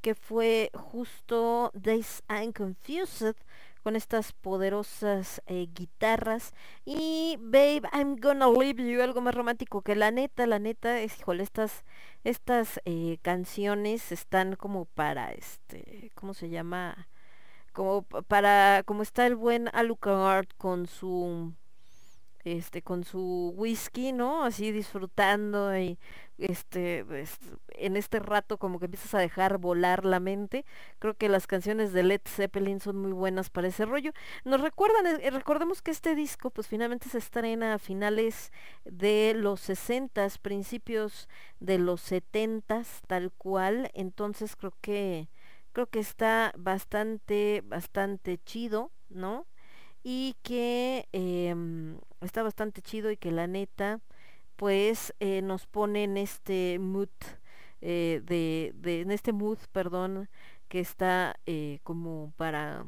Que 0.01 0.15
fue 0.15 0.71
justo 0.73 1.69
Days 1.75 2.23
I'm 2.27 2.51
Confused 2.51 3.35
con 3.83 3.95
estas 3.95 4.33
poderosas 4.33 5.43
eh, 5.45 5.67
guitarras 5.71 6.55
y 6.83 7.37
Babe 7.39 7.83
I'm 7.93 8.15
Gonna 8.15 8.49
Leave 8.49 8.83
You, 8.91 9.03
algo 9.03 9.21
más 9.21 9.35
romántico 9.35 9.83
que 9.83 9.95
la 9.95 10.09
neta, 10.09 10.47
la 10.47 10.57
neta 10.57 10.99
es, 10.99 11.19
híjole, 11.19 11.43
estas, 11.43 11.85
estas 12.23 12.81
eh, 12.85 13.19
canciones 13.21 14.11
están 14.11 14.55
como 14.55 14.85
para 14.85 15.31
este, 15.33 16.11
¿cómo 16.15 16.33
se 16.33 16.49
llama? 16.49 17.07
Como 17.71 18.03
pa- 18.03 18.21
para 18.23 18.83
como 18.85 19.03
está 19.03 19.25
el 19.27 19.35
buen 19.35 19.69
Alucard 19.73 20.47
con 20.57 20.87
su 20.87 21.53
este 22.45 22.81
con 22.81 23.03
su 23.03 23.53
whisky 23.57 24.13
no 24.13 24.43
así 24.45 24.71
disfrutando 24.71 25.77
y 25.77 25.99
este 26.37 27.03
pues, 27.05 27.37
en 27.69 27.97
este 27.97 28.19
rato 28.19 28.57
como 28.57 28.79
que 28.79 28.85
empiezas 28.85 29.13
a 29.13 29.19
dejar 29.19 29.57
volar 29.57 30.05
la 30.05 30.19
mente. 30.21 30.65
Creo 30.99 31.15
que 31.15 31.27
las 31.29 31.47
canciones 31.47 31.91
de 31.93 32.03
Led 32.03 32.21
Zeppelin 32.25 32.79
son 32.79 32.97
muy 32.97 33.11
buenas 33.11 33.49
para 33.49 33.67
ese 33.67 33.85
rollo. 33.85 34.13
Nos 34.45 34.61
recuerdan 34.61 35.05
eh, 35.21 35.29
recordemos 35.31 35.81
que 35.81 35.91
este 35.91 36.15
disco 36.15 36.49
pues 36.49 36.67
finalmente 36.67 37.09
se 37.09 37.17
estrena 37.17 37.73
a 37.73 37.79
finales 37.79 38.51
de 38.85 39.33
los 39.35 39.59
60 39.61 40.27
principios 40.41 41.27
de 41.59 41.77
los 41.77 41.99
70 42.01 42.83
tal 43.07 43.31
cual. 43.33 43.91
Entonces 43.93 44.55
creo 44.55 44.73
que 44.81 45.27
creo 45.73 45.87
que 45.87 45.99
está 45.99 46.53
bastante, 46.57 47.61
bastante 47.65 48.37
chido, 48.43 48.91
¿no? 49.09 49.47
Y 50.03 50.35
que 50.43 51.07
em, 51.11 51.99
está 52.21 52.43
bastante 52.43 52.81
chido 52.81 53.11
y 53.11 53.17
que 53.17 53.31
la 53.31 53.47
neta, 53.47 54.01
pues 54.55 55.13
eh, 55.19 55.41
nos 55.41 55.67
pone 55.67 56.03
en 56.05 56.17
este 56.17 56.79
mood, 56.79 57.09
eh, 57.81 58.21
de, 58.25 58.73
de, 58.75 59.01
en 59.01 59.11
este 59.11 59.33
mood, 59.33 59.59
perdón, 59.71 60.29
que 60.69 60.79
está 60.79 61.39
eh, 61.45 61.79
como 61.83 62.33
para 62.37 62.85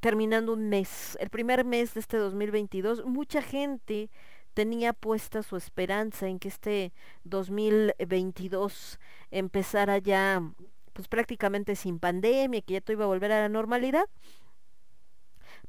terminando 0.00 0.52
un 0.52 0.68
mes, 0.68 1.16
el 1.20 1.30
primer 1.30 1.64
mes 1.64 1.94
de 1.94 2.00
este 2.00 2.16
2022, 2.16 3.04
mucha 3.04 3.40
gente 3.40 4.10
tenía 4.52 4.92
puesta 4.92 5.42
su 5.42 5.56
esperanza 5.56 6.28
en 6.28 6.38
que 6.38 6.48
este 6.48 6.92
2022 7.24 8.98
empezara 9.30 9.98
ya 9.98 10.42
pues 10.92 11.08
prácticamente 11.08 11.76
sin 11.76 11.98
pandemia, 11.98 12.60
que 12.62 12.74
ya 12.74 12.80
todo 12.80 12.94
iba 12.94 13.04
a 13.04 13.08
volver 13.08 13.32
a 13.32 13.40
la 13.40 13.48
normalidad. 13.48 14.04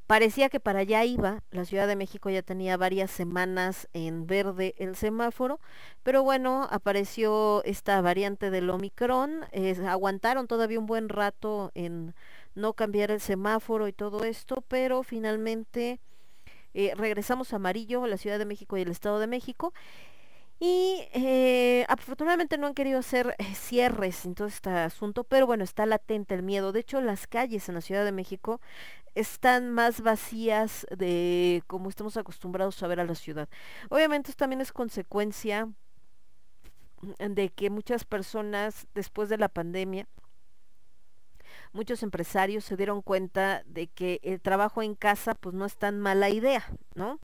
Parecía 0.07 0.49
que 0.49 0.59
para 0.59 0.79
allá 0.79 1.05
iba, 1.05 1.43
la 1.51 1.63
Ciudad 1.63 1.87
de 1.87 1.95
México 1.95 2.29
ya 2.29 2.41
tenía 2.41 2.75
varias 2.75 3.09
semanas 3.09 3.87
en 3.93 4.27
verde 4.27 4.75
el 4.77 4.97
semáforo, 4.97 5.59
pero 6.03 6.23
bueno, 6.23 6.67
apareció 6.71 7.63
esta 7.63 8.01
variante 8.01 8.51
del 8.51 8.69
Omicron, 8.69 9.45
aguantaron 9.87 10.47
todavía 10.47 10.79
un 10.79 10.87
buen 10.87 11.07
rato 11.07 11.71
en 11.73 12.13
no 12.53 12.73
cambiar 12.73 13.11
el 13.11 13.21
semáforo 13.21 13.87
y 13.87 13.93
todo 13.93 14.25
esto, 14.25 14.61
pero 14.67 15.03
finalmente 15.03 15.99
eh, 16.73 16.93
regresamos 16.95 17.53
a 17.53 17.55
amarillo, 17.55 18.05
la 18.05 18.17
Ciudad 18.17 18.39
de 18.39 18.45
México 18.45 18.77
y 18.77 18.81
el 18.81 18.91
Estado 18.91 19.19
de 19.19 19.27
México, 19.27 19.73
y 20.59 21.07
eh, 21.13 21.85
afortunadamente 21.89 22.57
no 22.57 22.67
han 22.67 22.73
querido 22.73 22.99
hacer 22.99 23.35
eh, 23.37 23.55
cierres 23.55 24.25
en 24.25 24.35
todo 24.35 24.47
este 24.47 24.69
asunto, 24.69 25.23
pero 25.23 25.45
bueno, 25.45 25.63
está 25.63 25.85
latente 25.85 26.35
el 26.35 26.43
miedo. 26.43 26.71
De 26.71 26.79
hecho, 26.79 27.01
las 27.01 27.27
calles 27.27 27.67
en 27.67 27.75
la 27.75 27.81
Ciudad 27.81 28.05
de 28.05 28.11
México 28.11 28.61
están 29.15 29.71
más 29.71 30.01
vacías 30.01 30.87
de 30.95 31.63
como 31.67 31.89
estamos 31.89 32.17
acostumbrados 32.17 32.81
a 32.81 32.87
ver 32.87 32.99
a 32.99 33.05
la 33.05 33.15
ciudad. 33.15 33.49
Obviamente 33.89 34.31
esto 34.31 34.43
también 34.43 34.61
es 34.61 34.71
consecuencia 34.71 35.69
de 37.19 37.49
que 37.49 37.69
muchas 37.69 38.05
personas 38.05 38.87
después 38.93 39.29
de 39.29 39.37
la 39.37 39.49
pandemia, 39.49 40.07
muchos 41.73 42.03
empresarios 42.03 42.63
se 42.63 42.77
dieron 42.77 43.01
cuenta 43.01 43.63
de 43.65 43.87
que 43.87 44.19
el 44.23 44.41
trabajo 44.41 44.81
en 44.81 44.95
casa 44.95 45.35
pues 45.35 45.53
no 45.53 45.65
es 45.65 45.77
tan 45.77 45.99
mala 45.99 46.29
idea, 46.29 46.65
¿no? 46.95 47.19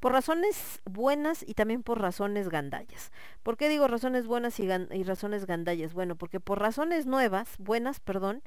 Por 0.00 0.12
razones 0.12 0.80
buenas 0.86 1.44
y 1.46 1.54
también 1.54 1.82
por 1.82 2.00
razones 2.00 2.48
gandallas. 2.48 3.12
¿Por 3.42 3.56
qué 3.58 3.68
digo 3.68 3.86
razones 3.86 4.26
buenas 4.26 4.58
y, 4.58 4.66
razones 5.04 5.46
gandallas? 5.46 5.92
Bueno, 5.92 6.16
porque 6.16 6.40
por 6.40 6.58
razones 6.58 7.06
nuevas, 7.06 7.56
buenas, 7.58 8.00
perdón, 8.00 8.42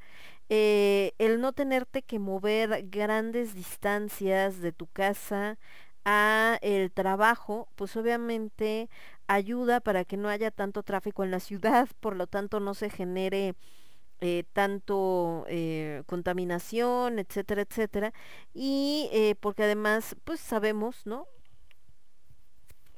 eh, 0.50 1.14
el 1.20 1.40
no 1.40 1.54
tenerte 1.54 2.02
que 2.02 2.18
mover 2.20 2.88
grandes 2.90 3.54
distancias 3.54 4.62
de 4.62 4.72
tu 4.72 4.88
casa 4.88 5.60
a 6.06 6.58
el 6.62 6.92
trabajo, 6.92 7.70
pues 7.76 7.96
obviamente 7.96 8.90
ayuda 9.28 9.80
para 9.80 10.06
que 10.06 10.18
no 10.18 10.30
haya 10.30 10.52
tanto 10.52 10.84
tráfico 10.84 11.24
en 11.24 11.32
la 11.32 11.40
ciudad, 11.40 11.88
por 12.00 12.16
lo 12.16 12.28
tanto 12.28 12.60
no 12.60 12.74
se 12.74 12.90
genere 12.90 13.56
eh, 14.22 14.44
tanto 14.54 15.46
eh, 15.50 16.04
contaminación, 16.08 17.20
etcétera, 17.20 17.62
etcétera, 17.64 18.14
y 18.54 19.36
porque 19.40 19.64
además, 19.64 20.16
pues 20.24 20.40
sabemos, 20.40 21.06
¿no? 21.06 21.28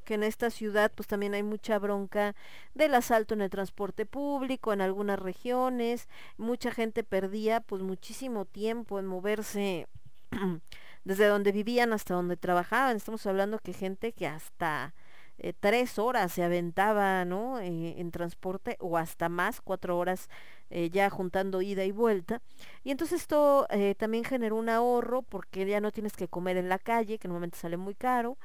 Que 0.05 0.13
en 0.13 0.23
esta 0.23 0.49
ciudad 0.49 0.91
pues 0.95 1.07
también 1.07 1.33
hay 1.33 1.43
mucha 1.43 1.77
bronca 1.79 2.35
del 2.73 2.95
asalto 2.95 3.33
en 3.33 3.41
el 3.41 3.49
transporte 3.49 4.05
público, 4.05 4.71
en 4.71 4.81
algunas 4.81 5.19
regiones, 5.19 6.07
mucha 6.37 6.71
gente 6.71 7.03
perdía 7.03 7.59
pues 7.61 7.81
muchísimo 7.81 8.45
tiempo 8.45 8.99
en 8.99 9.07
moverse 9.07 9.87
desde 11.03 11.27
donde 11.27 11.51
vivían 11.51 11.93
hasta 11.93 12.13
donde 12.13 12.37
trabajaban. 12.37 12.95
Estamos 12.95 13.25
hablando 13.25 13.59
que 13.59 13.73
gente 13.73 14.13
que 14.13 14.27
hasta 14.27 14.93
eh, 15.37 15.53
tres 15.59 15.99
horas 15.99 16.31
se 16.31 16.43
aventaba, 16.43 17.25
¿no? 17.25 17.59
Eh, 17.59 17.95
en 17.99 18.11
transporte 18.11 18.77
o 18.79 18.97
hasta 18.97 19.27
más, 19.27 19.59
cuatro 19.61 19.97
horas 19.97 20.29
eh, 20.69 20.89
ya 20.89 21.09
juntando 21.09 21.61
ida 21.61 21.83
y 21.83 21.91
vuelta. 21.91 22.41
Y 22.83 22.91
entonces 22.91 23.21
esto 23.21 23.67
también 23.97 24.23
generó 24.23 24.55
un 24.55 24.69
ahorro 24.69 25.21
porque 25.23 25.65
ya 25.65 25.81
no 25.81 25.91
tienes 25.91 26.13
que 26.13 26.27
comer 26.27 26.57
en 26.57 26.69
la 26.69 26.79
calle, 26.79 27.19
que 27.19 27.27
normalmente 27.27 27.57
sale 27.57 27.77
muy 27.77 27.95
caro. 27.95 28.37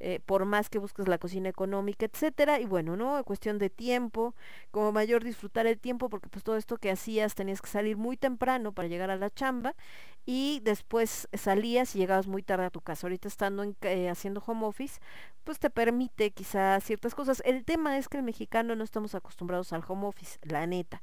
Eh, 0.00 0.20
por 0.24 0.44
más 0.44 0.68
que 0.70 0.78
busques 0.78 1.08
la 1.08 1.18
cocina 1.18 1.48
económica, 1.48 2.06
etcétera, 2.06 2.60
y 2.60 2.66
bueno, 2.66 2.96
¿no? 2.96 3.22
Cuestión 3.24 3.58
de 3.58 3.68
tiempo, 3.68 4.34
como 4.70 4.92
mayor 4.92 5.24
disfrutar 5.24 5.66
el 5.66 5.78
tiempo, 5.78 6.08
porque 6.08 6.28
pues 6.28 6.44
todo 6.44 6.56
esto 6.56 6.76
que 6.78 6.90
hacías 6.90 7.34
tenías 7.34 7.60
que 7.60 7.68
salir 7.68 7.96
muy 7.96 8.16
temprano 8.16 8.72
para 8.72 8.86
llegar 8.86 9.10
a 9.10 9.16
la 9.16 9.28
chamba, 9.28 9.74
y 10.24 10.60
después 10.62 11.26
salías 11.32 11.96
y 11.96 11.98
llegabas 12.00 12.26
muy 12.26 12.42
tarde 12.42 12.66
a 12.66 12.70
tu 12.70 12.80
casa. 12.80 13.06
Ahorita 13.06 13.28
estando 13.28 13.64
eh, 13.82 14.08
haciendo 14.10 14.42
home 14.46 14.66
office, 14.66 15.00
pues 15.42 15.58
te 15.58 15.70
permite 15.70 16.30
quizás 16.32 16.84
ciertas 16.84 17.14
cosas. 17.14 17.42
El 17.46 17.64
tema 17.64 17.96
es 17.96 18.08
que 18.08 18.18
el 18.18 18.22
mexicano 18.22 18.76
no 18.76 18.84
estamos 18.84 19.14
acostumbrados 19.14 19.72
al 19.72 19.82
home 19.88 20.06
office, 20.06 20.38
la 20.42 20.66
neta. 20.66 21.00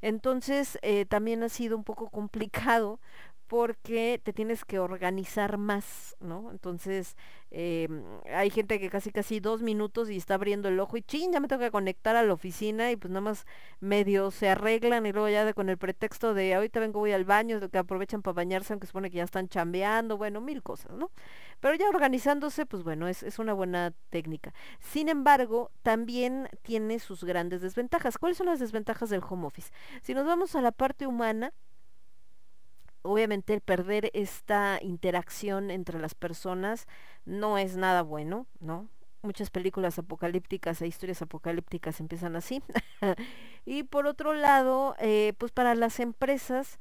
Entonces 0.00 0.78
eh, 0.82 1.06
también 1.06 1.42
ha 1.42 1.48
sido 1.48 1.76
un 1.76 1.84
poco 1.84 2.10
complicado 2.10 3.00
porque 3.48 4.20
te 4.22 4.32
tienes 4.32 4.64
que 4.64 4.78
organizar 4.78 5.56
más, 5.56 6.16
¿no? 6.20 6.50
Entonces, 6.50 7.16
eh, 7.50 7.88
hay 8.30 8.50
gente 8.50 8.78
que 8.78 8.90
casi 8.90 9.10
casi 9.10 9.40
dos 9.40 9.62
minutos 9.62 10.10
y 10.10 10.16
está 10.18 10.34
abriendo 10.34 10.68
el 10.68 10.78
ojo 10.78 10.98
y 10.98 11.02
ching, 11.02 11.32
ya 11.32 11.40
me 11.40 11.48
tengo 11.48 11.62
que 11.62 11.70
conectar 11.70 12.14
a 12.14 12.22
la 12.22 12.34
oficina 12.34 12.90
y 12.90 12.96
pues 12.96 13.10
nada 13.10 13.22
más 13.22 13.46
medio 13.80 14.30
se 14.30 14.50
arreglan 14.50 15.06
y 15.06 15.12
luego 15.12 15.30
ya 15.30 15.50
con 15.54 15.70
el 15.70 15.78
pretexto 15.78 16.34
de 16.34 16.54
ahorita 16.54 16.78
vengo 16.78 17.00
voy 17.00 17.12
al 17.12 17.24
baño, 17.24 17.58
que 17.70 17.78
aprovechan 17.78 18.20
para 18.20 18.34
bañarse 18.34 18.74
aunque 18.74 18.86
supone 18.86 19.10
que 19.10 19.16
ya 19.16 19.24
están 19.24 19.48
chambeando, 19.48 20.18
bueno, 20.18 20.42
mil 20.42 20.62
cosas, 20.62 20.92
¿no? 20.92 21.10
Pero 21.60 21.74
ya 21.74 21.88
organizándose, 21.88 22.66
pues 22.66 22.82
bueno, 22.82 23.08
es, 23.08 23.22
es 23.22 23.38
una 23.38 23.54
buena 23.54 23.94
técnica. 24.10 24.52
Sin 24.78 25.08
embargo, 25.08 25.70
también 25.82 26.48
tiene 26.62 26.98
sus 26.98 27.24
grandes 27.24 27.62
desventajas. 27.62 28.18
¿Cuáles 28.18 28.36
son 28.36 28.46
las 28.46 28.60
desventajas 28.60 29.08
del 29.08 29.22
home 29.28 29.46
office? 29.46 29.72
Si 30.02 30.12
nos 30.12 30.26
vamos 30.26 30.54
a 30.54 30.60
la 30.60 30.70
parte 30.70 31.06
humana, 31.06 31.52
obviamente 33.08 33.60
perder 33.60 34.10
esta 34.12 34.78
interacción 34.82 35.70
entre 35.70 35.98
las 35.98 36.14
personas 36.14 36.86
no 37.24 37.58
es 37.58 37.76
nada 37.76 38.02
bueno, 38.02 38.46
¿no? 38.60 38.88
Muchas 39.22 39.50
películas 39.50 39.98
apocalípticas 39.98 40.80
e 40.80 40.86
historias 40.86 41.22
apocalípticas 41.22 42.00
empiezan 42.00 42.36
así. 42.36 42.62
y 43.66 43.82
por 43.82 44.06
otro 44.06 44.34
lado, 44.34 44.94
eh, 45.00 45.32
pues 45.38 45.52
para 45.52 45.74
las 45.74 46.00
empresas, 46.00 46.78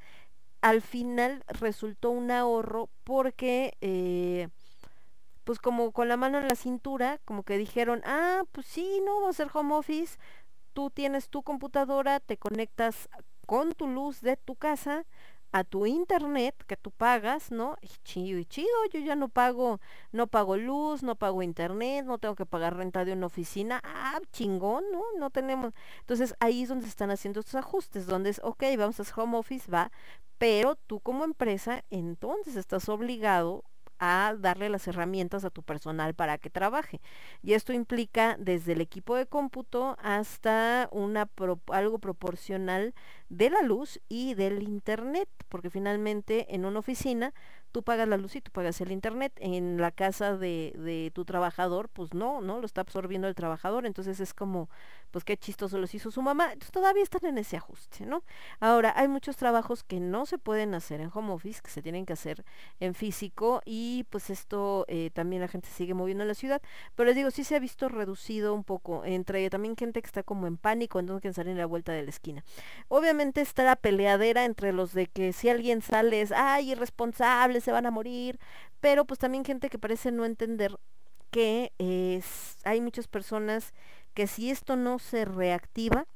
al 0.61 0.81
final 0.81 1.43
resultó 1.47 2.09
un 2.09 2.29
ahorro 2.29 2.89
porque, 3.03 3.77
eh, 3.81 4.49
pues 5.45 5.59
como 5.59 5.91
con 5.93 6.09
la 6.09 6.17
mano 6.17 6.39
en 6.39 6.47
la 6.47 6.55
cintura, 6.55 7.19
como 7.25 7.43
que 7.43 7.57
dijeron, 7.57 8.01
ah, 8.05 8.43
pues 8.51 8.67
sí, 8.67 9.01
no, 9.05 9.21
va 9.21 9.29
a 9.29 9.33
ser 9.33 9.47
home 9.53 9.73
office, 9.73 10.17
tú 10.73 10.89
tienes 10.89 11.29
tu 11.29 11.41
computadora, 11.41 12.19
te 12.19 12.37
conectas 12.37 13.09
con 13.45 13.71
tu 13.71 13.87
luz 13.87 14.21
de 14.21 14.35
tu 14.35 14.55
casa, 14.55 15.05
a 15.51 15.63
tu 15.63 15.85
internet 15.85 16.55
que 16.67 16.77
tú 16.77 16.91
pagas, 16.91 17.51
¿no? 17.51 17.77
Y 17.81 17.87
chido 18.03 18.39
y 18.39 18.45
chido, 18.45 18.67
yo 18.91 18.99
ya 18.99 19.15
no 19.15 19.29
pago, 19.29 19.79
no 20.11 20.27
pago 20.27 20.57
luz, 20.57 21.03
no 21.03 21.15
pago 21.15 21.41
internet, 21.41 22.05
no 22.05 22.17
tengo 22.17 22.35
que 22.35 22.45
pagar 22.45 22.75
renta 22.75 23.05
de 23.05 23.13
una 23.13 23.27
oficina, 23.27 23.81
ah, 23.83 24.19
chingón, 24.31 24.83
¿no? 24.91 25.03
No 25.17 25.29
tenemos. 25.29 25.73
Entonces 25.99 26.35
ahí 26.39 26.63
es 26.63 26.69
donde 26.69 26.85
se 26.85 26.89
están 26.89 27.11
haciendo 27.11 27.39
estos 27.39 27.55
ajustes, 27.55 28.07
donde 28.07 28.29
es, 28.31 28.41
ok, 28.43 28.63
vamos 28.77 28.99
a 28.99 29.03
hacer 29.03 29.13
home 29.17 29.37
office, 29.37 29.69
va, 29.71 29.91
pero 30.37 30.75
tú 30.75 30.99
como 30.99 31.23
empresa 31.23 31.83
entonces 31.89 32.55
estás 32.55 32.89
obligado 32.89 33.63
a 33.99 34.35
darle 34.37 34.69
las 34.69 34.87
herramientas 34.87 35.45
a 35.45 35.49
tu 35.49 35.63
personal 35.63 36.13
para 36.13 36.37
que 36.37 36.49
trabaje. 36.49 37.01
Y 37.41 37.53
esto 37.53 37.73
implica 37.73 38.35
desde 38.39 38.73
el 38.73 38.81
equipo 38.81 39.15
de 39.15 39.25
cómputo 39.25 39.97
hasta 40.01 40.89
una 40.91 41.29
algo 41.67 41.99
proporcional 41.99 42.93
de 43.29 43.49
la 43.49 43.61
luz 43.61 43.99
y 44.09 44.33
del 44.33 44.63
internet, 44.63 45.29
porque 45.49 45.69
finalmente 45.69 46.53
en 46.53 46.65
una 46.65 46.79
oficina 46.79 47.33
tú 47.71 47.83
pagas 47.83 48.07
la 48.07 48.17
luz 48.17 48.35
y 48.35 48.41
tú 48.41 48.51
pagas 48.51 48.81
el 48.81 48.91
internet. 48.91 49.33
En 49.37 49.79
la 49.79 49.91
casa 49.91 50.37
de, 50.37 50.73
de 50.77 51.11
tu 51.13 51.25
trabajador, 51.25 51.89
pues 51.89 52.13
no, 52.13 52.41
¿no? 52.41 52.59
Lo 52.59 52.65
está 52.65 52.81
absorbiendo 52.81 53.27
el 53.27 53.35
trabajador, 53.35 53.85
entonces 53.85 54.19
es 54.19 54.33
como, 54.33 54.69
pues 55.11 55.23
qué 55.23 55.37
chistoso 55.37 55.77
los 55.77 55.93
hizo 55.93 56.11
su 56.11 56.21
mamá. 56.21 56.45
Entonces 56.45 56.71
todavía 56.71 57.03
están 57.03 57.25
en 57.25 57.37
ese 57.37 57.57
ajuste, 57.57 58.05
¿no? 58.05 58.23
Ahora, 58.59 58.93
hay 58.95 59.07
muchos 59.07 59.37
trabajos 59.37 59.83
que 59.83 59.99
no 59.99 60.25
se 60.25 60.37
pueden 60.37 60.73
hacer 60.73 61.01
en 61.01 61.11
home 61.13 61.31
office, 61.31 61.61
que 61.61 61.69
se 61.69 61.81
tienen 61.81 62.05
que 62.05 62.13
hacer 62.13 62.43
en 62.79 62.93
físico 62.93 63.61
y 63.65 64.05
pues 64.09 64.29
esto 64.29 64.85
eh, 64.87 65.09
también 65.13 65.41
la 65.41 65.47
gente 65.47 65.69
sigue 65.69 65.93
moviendo 65.93 66.23
en 66.23 66.27
la 66.27 66.33
ciudad, 66.33 66.61
pero 66.95 67.07
les 67.07 67.15
digo, 67.15 67.31
sí 67.31 67.43
se 67.43 67.55
ha 67.55 67.59
visto 67.59 67.89
reducido 67.89 68.53
un 68.53 68.63
poco 68.63 69.05
entre 69.05 69.49
también 69.49 69.75
gente 69.75 70.01
que 70.01 70.07
está 70.07 70.23
como 70.23 70.47
en 70.47 70.57
pánico, 70.57 70.99
entonces 70.99 71.21
que 71.21 71.33
salir 71.33 71.51
en 71.51 71.57
la 71.57 71.65
vuelta 71.65 71.91
de 71.91 72.03
la 72.03 72.09
esquina. 72.09 72.43
Obviamente 72.87 73.41
está 73.41 73.63
la 73.63 73.75
peleadera 73.75 74.45
entre 74.45 74.73
los 74.73 74.93
de 74.93 75.07
que 75.07 75.33
si 75.33 75.49
alguien 75.49 75.81
sale 75.81 76.21
es, 76.21 76.31
ay, 76.31 76.71
irresponsable, 76.71 77.61
se 77.61 77.71
van 77.71 77.85
a 77.85 77.91
morir, 77.91 78.39
pero 78.79 79.05
pues 79.05 79.19
también 79.19 79.45
gente 79.45 79.69
que 79.69 79.79
parece 79.79 80.11
no 80.11 80.25
entender 80.25 80.77
que 81.31 81.73
es, 81.77 82.57
hay 82.63 82.81
muchas 82.81 83.07
personas 83.07 83.73
que 84.17 84.25
si 84.25 84.49
esto 84.49 84.75
no 84.75 84.97
se 84.97 85.25
reactiva, 85.25 86.07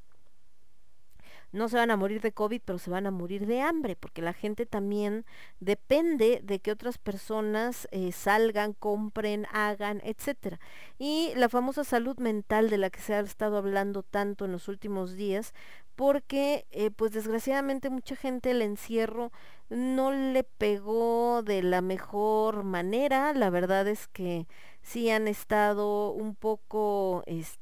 no 1.52 1.70
se 1.70 1.78
van 1.78 1.91
a 1.91 1.97
morir 1.97 2.20
de 2.20 2.32
COVID, 2.32 2.60
pero 2.66 2.80
se 2.80 2.89
van 2.89 3.06
a 3.06 3.12
morir 3.12 3.45
de 3.45 3.62
hambre, 3.62 3.95
porque 3.95 4.24
la 4.24 4.34
gente 4.34 4.66
también 4.66 5.24
depende 5.60 6.41
de 6.43 6.58
que 6.58 6.72
otras 6.72 6.97
personas 6.97 7.88
eh, 7.91 8.12
salgan, 8.12 8.74
compren, 8.74 9.45
hagan, 9.54 10.02
etcétera. 10.04 10.60
Y 10.97 11.32
la 11.36 11.47
famosa 11.47 11.84
salud 11.84 12.18
mental 12.18 12.72
de 12.72 12.80
la 12.80 12.89
que 12.89 13.02
se 13.02 13.14
ha 13.14 13.20
estado 13.20 13.58
hablando 13.58 14.02
tanto 14.02 14.45
en 14.45 14.52
los 14.52 14.68
últimos 14.68 15.14
días, 15.14 15.54
porque 15.95 16.66
eh, 16.72 16.89
pues 16.89 17.12
desgraciadamente 17.12 17.91
mucha 17.91 18.16
gente 18.16 18.49
el 18.49 18.64
encierro 18.64 19.32
no 19.70 20.12
le 20.12 20.43
pegó 20.43 21.43
de 21.43 21.62
la 21.62 21.82
mejor 21.82 22.64
manera, 22.64 23.32
la 23.36 23.52
verdad 23.52 23.88
es 23.88 24.08
que 24.08 24.47
sí 24.82 25.12
han 25.12 25.28
estado 25.28 26.10
un 26.10 26.34
poco, 26.34 27.22
este, 27.28 27.61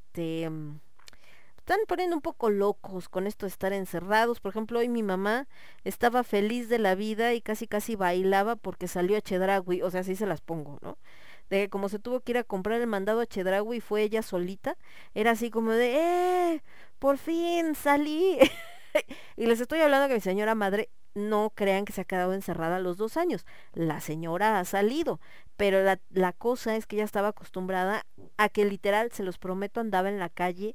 están 1.70 1.86
poniendo 1.86 2.16
un 2.16 2.22
poco 2.22 2.50
locos 2.50 3.08
con 3.08 3.26
esto 3.26 3.46
de 3.46 3.50
estar 3.50 3.72
encerrados. 3.72 4.40
Por 4.40 4.50
ejemplo, 4.50 4.80
hoy 4.80 4.88
mi 4.88 5.02
mamá 5.02 5.46
estaba 5.84 6.24
feliz 6.24 6.68
de 6.68 6.78
la 6.78 6.94
vida 6.94 7.32
y 7.34 7.40
casi 7.40 7.66
casi 7.66 7.94
bailaba 7.96 8.56
porque 8.56 8.88
salió 8.88 9.16
a 9.16 9.20
Chedragui, 9.20 9.82
o 9.82 9.90
sea, 9.90 10.00
así 10.00 10.16
se 10.16 10.26
las 10.26 10.40
pongo, 10.40 10.78
¿no? 10.82 10.98
De 11.48 11.62
que 11.62 11.68
como 11.70 11.88
se 11.88 11.98
tuvo 11.98 12.20
que 12.20 12.32
ir 12.32 12.38
a 12.38 12.44
comprar 12.44 12.80
el 12.80 12.86
mandado 12.86 13.20
a 13.20 13.26
Chedragui 13.26 13.76
y 13.76 13.80
fue 13.80 14.02
ella 14.02 14.22
solita, 14.22 14.76
era 15.14 15.32
así 15.32 15.50
como 15.50 15.72
de, 15.72 16.54
¡eh! 16.54 16.62
Por 16.98 17.18
fin 17.18 17.74
salí. 17.74 18.38
y 19.36 19.46
les 19.46 19.60
estoy 19.60 19.80
hablando 19.80 20.08
que 20.08 20.14
mi 20.14 20.20
señora 20.20 20.54
madre 20.54 20.90
no 21.14 21.52
crean 21.54 21.84
que 21.84 21.92
se 21.92 22.02
ha 22.02 22.04
quedado 22.04 22.34
encerrada 22.34 22.78
los 22.78 22.96
dos 22.96 23.16
años. 23.16 23.46
La 23.72 24.00
señora 24.00 24.58
ha 24.58 24.64
salido, 24.64 25.20
pero 25.56 25.82
la, 25.82 26.00
la 26.10 26.32
cosa 26.32 26.76
es 26.76 26.86
que 26.86 26.96
ella 26.96 27.04
estaba 27.04 27.28
acostumbrada 27.28 28.04
a 28.40 28.48
que 28.48 28.64
literal, 28.64 29.12
se 29.12 29.22
los 29.22 29.36
prometo, 29.38 29.80
andaba 29.80 30.08
en 30.08 30.18
la 30.18 30.30
calle 30.30 30.74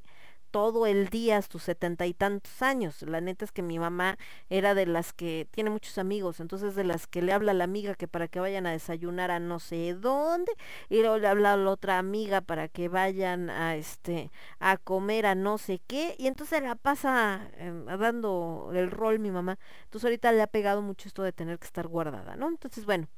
todo 0.52 0.86
el 0.86 1.08
día, 1.08 1.42
sus 1.42 1.64
setenta 1.64 2.06
y 2.06 2.14
tantos 2.14 2.62
años. 2.62 3.02
La 3.02 3.20
neta 3.20 3.44
es 3.44 3.52
que 3.52 3.62
mi 3.62 3.78
mamá 3.78 4.16
era 4.48 4.74
de 4.74 4.86
las 4.86 5.12
que 5.12 5.46
tiene 5.50 5.68
muchos 5.70 5.98
amigos, 5.98 6.40
entonces 6.40 6.74
de 6.76 6.84
las 6.84 7.06
que 7.06 7.20
le 7.20 7.32
habla 7.32 7.50
a 7.50 7.54
la 7.54 7.64
amiga 7.64 7.94
que 7.94 8.08
para 8.08 8.28
que 8.28 8.40
vayan 8.40 8.66
a 8.66 8.70
desayunar 8.70 9.30
a 9.30 9.40
no 9.40 9.58
sé 9.58 9.94
dónde, 9.94 10.52
y 10.88 11.00
luego 11.00 11.18
le 11.18 11.26
habla 11.26 11.52
a 11.54 11.56
la 11.56 11.70
otra 11.70 11.98
amiga 11.98 12.40
para 12.40 12.68
que 12.68 12.88
vayan 12.88 13.50
a 13.50 13.76
este 13.76 14.30
a 14.60 14.78
comer 14.78 15.26
a 15.26 15.34
no 15.34 15.58
sé 15.58 15.80
qué, 15.86 16.14
y 16.16 16.26
entonces 16.28 16.62
la 16.62 16.76
pasa 16.76 17.50
eh, 17.58 17.72
dando 17.98 18.70
el 18.72 18.90
rol 18.90 19.18
mi 19.18 19.32
mamá. 19.32 19.58
Entonces 19.84 20.04
ahorita 20.04 20.32
le 20.32 20.42
ha 20.42 20.46
pegado 20.46 20.80
mucho 20.80 21.08
esto 21.08 21.22
de 21.22 21.32
tener 21.32 21.58
que 21.58 21.66
estar 21.66 21.86
guardada, 21.88 22.36
¿no? 22.36 22.48
Entonces, 22.48 22.86
bueno, 22.86 23.08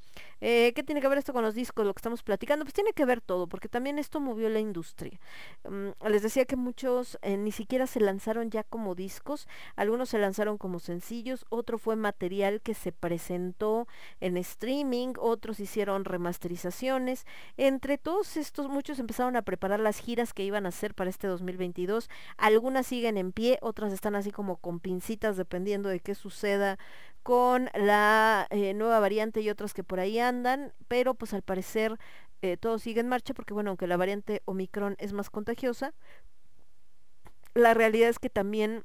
eh, 0.41 0.73
¿Qué 0.75 0.83
tiene 0.83 1.01
que 1.01 1.09
ver 1.09 1.19
esto 1.19 1.33
con 1.33 1.43
los 1.43 1.55
discos, 1.55 1.87
lo 1.87 1.95
que 1.95 1.99
estamos 1.99 2.23
platicando? 2.23 2.65
Pues 2.65 2.75
tiene 2.75 2.93
que 2.93 3.05
ver 3.05 3.21
todo, 3.21 3.47
porque 3.47 3.69
también 3.69 3.99
esto 3.99 4.21
movió 4.21 4.49
la 4.49 4.61
industria. 4.61 5.19
Um, 5.65 5.93
les 6.09 6.23
decía 6.23 6.45
que 6.45 6.57
muchos 6.57 7.19
eh, 7.23 7.37
ni 7.37 7.53
siquiera 7.53 7.87
se 7.87 8.01
lanzaron 8.01 8.51
ya 8.51 8.63
como 8.63 8.95
discos, 8.95 9.49
algunos 9.77 10.11
se 10.11 10.19
lanzaron 10.19 10.59
como 10.59 10.79
sencillos, 10.79 11.45
otro 11.49 11.79
fue 11.79 11.97
material 11.97 12.61
que 12.61 12.75
se 12.75 12.93
presentó 12.93 13.89
en 14.21 14.37
streaming, 14.37 15.15
otros 15.19 15.61
hicieron 15.61 16.05
remasterizaciones. 16.05 17.27
Entre 17.57 17.99
todos 17.99 18.37
estos, 18.37 18.69
muchos 18.69 18.99
empezaron 18.99 19.37
a 19.37 19.43
preparar 19.43 19.81
las 19.81 19.99
giras 19.99 20.33
que 20.33 20.45
iban 20.45 20.67
a 20.67 20.71
hacer 20.71 20.95
para 20.95 21.11
este 21.11 21.27
2022. 21.27 22.09
Algunas 22.37 22.87
siguen 22.87 23.19
en 23.19 23.33
pie, 23.33 23.59
otras 23.61 23.93
están 23.93 24.15
así 24.15 24.31
como 24.31 24.57
con 24.57 24.81
pincitas 24.81 25.37
dependiendo 25.37 25.89
de 25.89 26.01
qué 26.01 26.15
suceda 26.15 26.79
con 27.29 27.69
la 27.75 28.47
eh, 28.49 28.73
nueva 28.73 29.01
variante 29.01 29.43
y 29.43 29.51
otras 29.51 29.75
que 29.75 29.85
por 29.85 30.01
ahí 30.01 30.19
andan, 30.19 30.73
pero 30.89 31.13
pues 31.13 31.35
al 31.35 31.43
parecer 31.43 31.99
eh, 32.41 32.57
todo 32.57 32.79
sigue 32.79 33.03
en 33.03 33.09
marcha 33.09 33.35
porque, 33.35 33.53
bueno, 33.53 33.69
aunque 33.69 33.87
la 33.87 33.99
variante 33.99 34.41
Omicron 34.47 34.97
es 34.99 35.13
más 35.13 35.29
contagiosa, 35.29 35.93
la 37.53 37.75
realidad 37.75 38.09
es 38.09 38.19
que 38.19 38.31
también, 38.31 38.83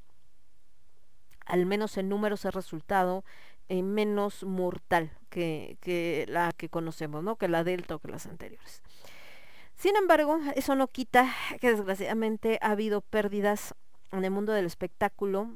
al 1.46 1.64
menos 1.64 1.96
en 1.96 2.10
números, 2.10 2.44
ha 2.44 2.50
resultado 2.50 3.24
eh, 3.70 3.82
menos 3.82 4.44
mortal 4.44 5.10
que, 5.30 5.78
que 5.80 6.26
la 6.28 6.52
que 6.52 6.68
conocemos, 6.68 7.24
¿no? 7.24 7.36
Que 7.36 7.48
la 7.48 7.64
Delta 7.64 7.94
o 7.94 7.98
que 7.98 8.08
las 8.08 8.26
anteriores. 8.26 8.82
Sin 9.74 9.96
embargo, 9.96 10.38
eso 10.54 10.74
no 10.74 10.88
quita 10.88 11.34
que 11.62 11.70
desgraciadamente 11.70 12.58
ha 12.60 12.72
habido 12.72 13.00
pérdidas 13.00 13.74
en 14.12 14.22
el 14.22 14.30
mundo 14.30 14.52
del 14.52 14.66
espectáculo, 14.66 15.48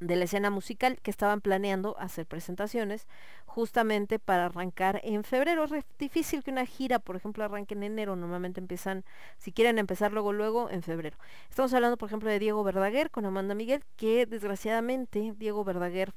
de 0.00 0.16
la 0.16 0.24
escena 0.24 0.50
musical 0.50 0.98
que 1.02 1.10
estaban 1.10 1.40
planeando 1.40 1.96
hacer 1.98 2.26
presentaciones 2.26 3.06
justamente 3.46 4.18
para 4.18 4.46
arrancar 4.46 5.00
en 5.02 5.24
febrero. 5.24 5.64
Es 5.64 5.84
difícil 5.98 6.44
que 6.44 6.50
una 6.50 6.66
gira, 6.66 6.98
por 6.98 7.16
ejemplo, 7.16 7.42
arranque 7.42 7.74
en 7.74 7.84
enero. 7.84 8.14
Normalmente 8.14 8.60
empiezan, 8.60 9.04
si 9.38 9.52
quieren 9.52 9.78
empezar 9.78 10.12
luego, 10.12 10.32
luego, 10.32 10.68
en 10.68 10.82
febrero. 10.82 11.16
Estamos 11.48 11.72
hablando, 11.72 11.96
por 11.96 12.08
ejemplo, 12.08 12.28
de 12.28 12.38
Diego 12.38 12.62
Verdaguer 12.64 13.10
con 13.10 13.24
Amanda 13.24 13.54
Miguel, 13.54 13.82
que 13.96 14.26
desgraciadamente 14.26 15.32
Diego 15.38 15.64
Verdaguer 15.64 16.12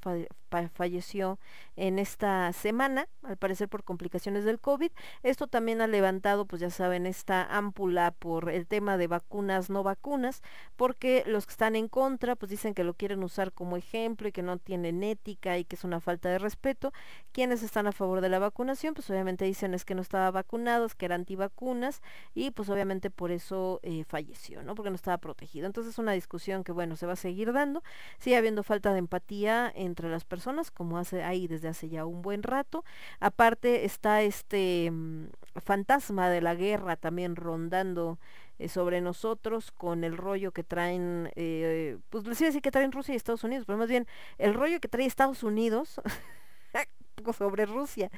falleció 0.74 1.40
en 1.78 2.00
esta 2.00 2.52
semana, 2.52 3.08
al 3.24 3.38
parecer 3.38 3.70
por 3.70 3.86
complicaciones 3.86 4.44
del 4.44 4.60
COVID. 4.60 4.92
Esto 5.24 5.48
también 5.48 5.80
ha 5.80 5.88
levantado, 5.88 6.46
pues 6.46 6.60
ya 6.62 6.70
saben, 6.70 7.06
esta 7.06 7.46
ámpula 7.46 8.12
por 8.12 8.50
el 8.50 8.68
tema 8.68 8.98
de 8.98 9.08
vacunas, 9.08 9.70
no 9.70 9.84
vacunas, 9.84 10.42
porque 10.76 11.24
los 11.26 11.46
que 11.46 11.52
están 11.52 11.78
en 11.78 11.88
contra, 11.88 12.36
pues 12.36 12.50
dicen 12.50 12.74
que 12.74 12.84
lo 12.84 12.96
quieren 12.96 13.24
usar 13.24 13.54
como 13.54 13.69
ejemplo 13.78 14.28
y 14.28 14.32
que 14.32 14.42
no 14.42 14.58
tienen 14.58 15.04
ética 15.04 15.58
y 15.58 15.66
que 15.66 15.76
es 15.76 15.84
una 15.84 16.00
falta 16.00 16.30
de 16.30 16.40
respeto. 16.40 16.94
Quienes 17.32 17.64
están 17.64 17.88
a 17.88 17.92
favor 17.92 18.22
de 18.22 18.30
la 18.30 18.40
vacunación, 18.40 18.94
pues 18.94 19.10
obviamente 19.10 19.46
dicen 19.46 19.74
es 19.74 19.86
que 19.86 19.96
no 19.96 20.02
estaba 20.02 20.32
vacunado, 20.32 20.86
es 20.86 20.96
que 20.96 21.06
era 21.06 21.16
antivacunas 21.16 22.02
y 22.34 22.52
pues 22.52 22.70
obviamente 22.70 23.10
por 23.10 23.32
eso 23.32 23.80
eh, 23.84 24.04
falleció, 24.06 24.64
¿no? 24.64 24.76
Porque 24.76 24.90
no 24.90 24.96
estaba 24.96 25.18
protegido. 25.18 25.68
Entonces 25.68 25.94
es 25.94 26.00
una 26.00 26.14
discusión 26.14 26.64
que 26.64 26.72
bueno, 26.72 26.96
se 26.96 27.06
va 27.06 27.14
a 27.14 27.16
seguir 27.16 27.54
dando. 27.54 27.84
Sigue 28.20 28.38
habiendo 28.38 28.64
falta 28.64 28.94
de 28.94 29.00
empatía 29.00 29.72
entre 29.76 30.10
las 30.10 30.26
personas, 30.26 30.72
como 30.72 30.98
hace 30.98 31.24
ahí 31.24 31.48
desde 31.48 31.68
hace 31.68 31.90
ya 31.90 32.06
un 32.06 32.22
buen 32.22 32.44
rato. 32.44 32.84
Aparte 33.20 33.86
está 33.86 34.22
este 34.22 34.92
mm, 34.92 35.28
fantasma 35.56 36.30
de 36.30 36.42
la 36.42 36.56
guerra 36.56 36.96
también 36.96 37.36
rondando 37.36 38.20
eh, 38.60 38.70
sobre 38.70 39.02
nosotros 39.02 39.72
con 39.72 40.04
el 40.04 40.18
rollo 40.18 40.52
que 40.52 40.64
traen, 40.64 41.32
eh, 41.36 41.98
pues 42.10 42.26
les 42.26 42.40
iba 42.42 42.48
a 42.48 42.50
decir 42.50 42.62
que 42.62 42.72
traen 42.72 42.92
Rusia 42.92 43.14
y 43.14 43.18
Estados 43.18 43.44
Unidos, 43.44 43.66
pero 43.66 43.78
más 43.78 43.90
bien 43.90 44.06
el 44.38 44.54
rollo 44.54 44.80
que 44.80 44.88
trae 44.88 45.06
Estados 45.06 45.44
Unidos 45.44 46.02
sobre 47.34 47.66
Rusia. 47.66 48.10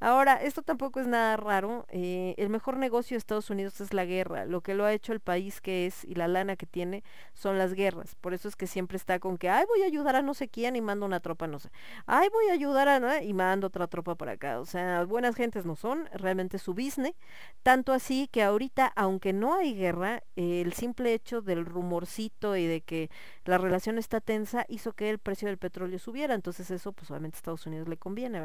Ahora, 0.00 0.34
esto 0.34 0.62
tampoco 0.62 1.00
es 1.00 1.06
nada 1.06 1.36
raro. 1.36 1.86
Eh, 1.88 2.34
el 2.38 2.48
mejor 2.48 2.76
negocio 2.76 3.14
de 3.14 3.18
Estados 3.18 3.50
Unidos 3.50 3.80
es 3.80 3.92
la 3.92 4.04
guerra. 4.04 4.44
Lo 4.44 4.60
que 4.60 4.74
lo 4.74 4.84
ha 4.84 4.92
hecho 4.92 5.12
el 5.12 5.20
país 5.20 5.60
que 5.60 5.86
es 5.86 6.04
y 6.04 6.14
la 6.14 6.28
lana 6.28 6.56
que 6.56 6.66
tiene 6.66 7.02
son 7.32 7.58
las 7.58 7.74
guerras. 7.74 8.14
Por 8.16 8.34
eso 8.34 8.48
es 8.48 8.56
que 8.56 8.66
siempre 8.66 8.96
está 8.96 9.18
con 9.18 9.36
que, 9.36 9.48
ay, 9.48 9.64
voy 9.68 9.82
a 9.82 9.86
ayudar 9.86 10.16
a 10.16 10.22
no 10.22 10.34
sé 10.34 10.48
quién 10.48 10.76
y 10.76 10.80
mando 10.80 11.06
una 11.06 11.20
tropa, 11.20 11.46
no 11.46 11.58
sé. 11.58 11.70
Ay, 12.06 12.28
voy 12.32 12.48
a 12.50 12.52
ayudar 12.52 12.88
a, 12.88 13.00
¿no? 13.00 13.10
y 13.18 13.32
mando 13.32 13.66
otra 13.66 13.86
tropa 13.86 14.14
para 14.14 14.32
acá. 14.32 14.60
O 14.60 14.64
sea, 14.66 15.04
buenas 15.04 15.34
gentes 15.34 15.66
no 15.66 15.76
son, 15.76 16.08
realmente 16.12 16.58
su 16.58 16.74
business. 16.74 17.14
Tanto 17.62 17.92
así 17.92 18.28
que 18.28 18.42
ahorita, 18.42 18.92
aunque 18.96 19.32
no 19.32 19.54
hay 19.54 19.74
guerra, 19.74 20.22
el 20.36 20.72
simple 20.72 21.14
hecho 21.14 21.42
del 21.42 21.64
rumorcito 21.66 22.56
y 22.56 22.66
de 22.66 22.80
que 22.80 23.10
la 23.44 23.58
relación 23.58 23.98
está 23.98 24.20
tensa 24.20 24.64
hizo 24.68 24.92
que 24.92 25.10
el 25.10 25.18
precio 25.18 25.48
del 25.48 25.58
petróleo 25.58 25.98
subiera. 25.98 26.34
Entonces 26.34 26.70
eso, 26.70 26.92
pues 26.92 27.10
obviamente 27.10 27.36
a 27.36 27.38
Estados 27.38 27.66
Unidos 27.66 27.88
le 27.88 27.96
conviene. 27.96 28.40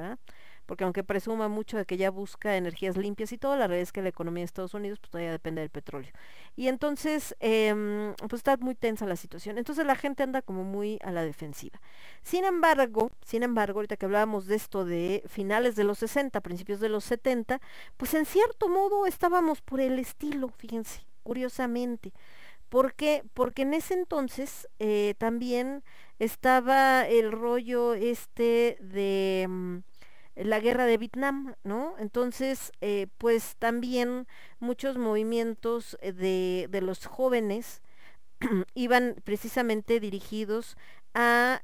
Porque 0.66 0.84
aunque 0.84 1.04
presuma 1.04 1.48
mucho 1.48 1.78
de 1.78 1.86
que 1.86 1.98
ya 1.98 2.10
busca 2.10 2.58
energías 2.58 2.98
limpias 2.98 3.32
y 3.32 3.38
todo, 3.38 3.56
la 3.56 3.68
realidad 3.68 3.84
es 3.84 3.92
que 3.92 4.02
la 4.02 4.10
economía 4.10 4.42
de 4.42 4.46
Estados 4.46 4.74
Unidos 4.74 5.00
pues 5.00 5.12
todavía 5.12 5.32
depende 5.32 5.62
del 5.62 5.70
petróleo. 5.70 6.12
Y 6.56 6.70
entonces, 6.70 7.36
eh, 7.40 8.14
pues 8.18 8.40
está 8.40 8.58
muy 8.58 8.74
tensa 8.74 9.06
la 9.06 9.16
situación. 9.16 9.58
Entonces 9.60 9.86
la 9.86 9.96
gente 9.96 10.24
anda 10.24 10.42
como 10.42 10.64
muy 10.64 10.98
a 11.04 11.12
la 11.12 11.24
defensiva. 11.24 11.80
Sin 12.24 12.46
embargo, 12.46 13.12
sin 13.24 13.44
embargo, 13.44 13.80
ahorita 13.80 13.98
que 13.98 14.06
hablábamos 14.06 14.48
de 14.48 14.56
esto 14.56 14.86
de 14.86 15.24
finales 15.28 15.76
de 15.76 15.84
los 15.84 16.00
60, 16.00 16.42
principios 16.42 16.80
de 16.80 16.90
los 16.90 17.04
70, 17.04 17.62
pues 17.98 18.14
en 18.16 18.26
cierto 18.26 18.68
modo 18.68 19.06
estábamos 19.06 19.62
por 19.62 19.80
el 19.80 20.00
estilo, 20.00 20.50
fíjense, 20.50 21.06
curiosamente. 21.22 22.12
¿Por 22.70 22.94
qué? 22.96 23.24
Porque 23.34 23.62
en 23.62 23.74
ese 23.74 23.94
entonces 23.94 24.68
eh, 24.80 25.14
también 25.18 25.84
estaba 26.20 27.08
el 27.08 27.32
rollo 27.32 27.94
este 27.94 28.78
de 28.82 29.46
mm, 29.48 29.78
la 30.36 30.60
guerra 30.60 30.86
de 30.86 30.98
Vietnam, 30.98 31.56
¿no? 31.64 31.96
Entonces, 32.00 32.72
eh, 32.82 33.08
pues 33.18 33.56
también 33.58 34.28
muchos 34.60 34.98
movimientos 34.98 35.98
eh, 36.02 36.12
de, 36.14 36.68
de 36.70 36.82
los 36.82 37.06
jóvenes 37.06 37.82
iban 38.76 39.16
precisamente 39.24 40.00
dirigidos 40.00 40.78
a, 41.14 41.62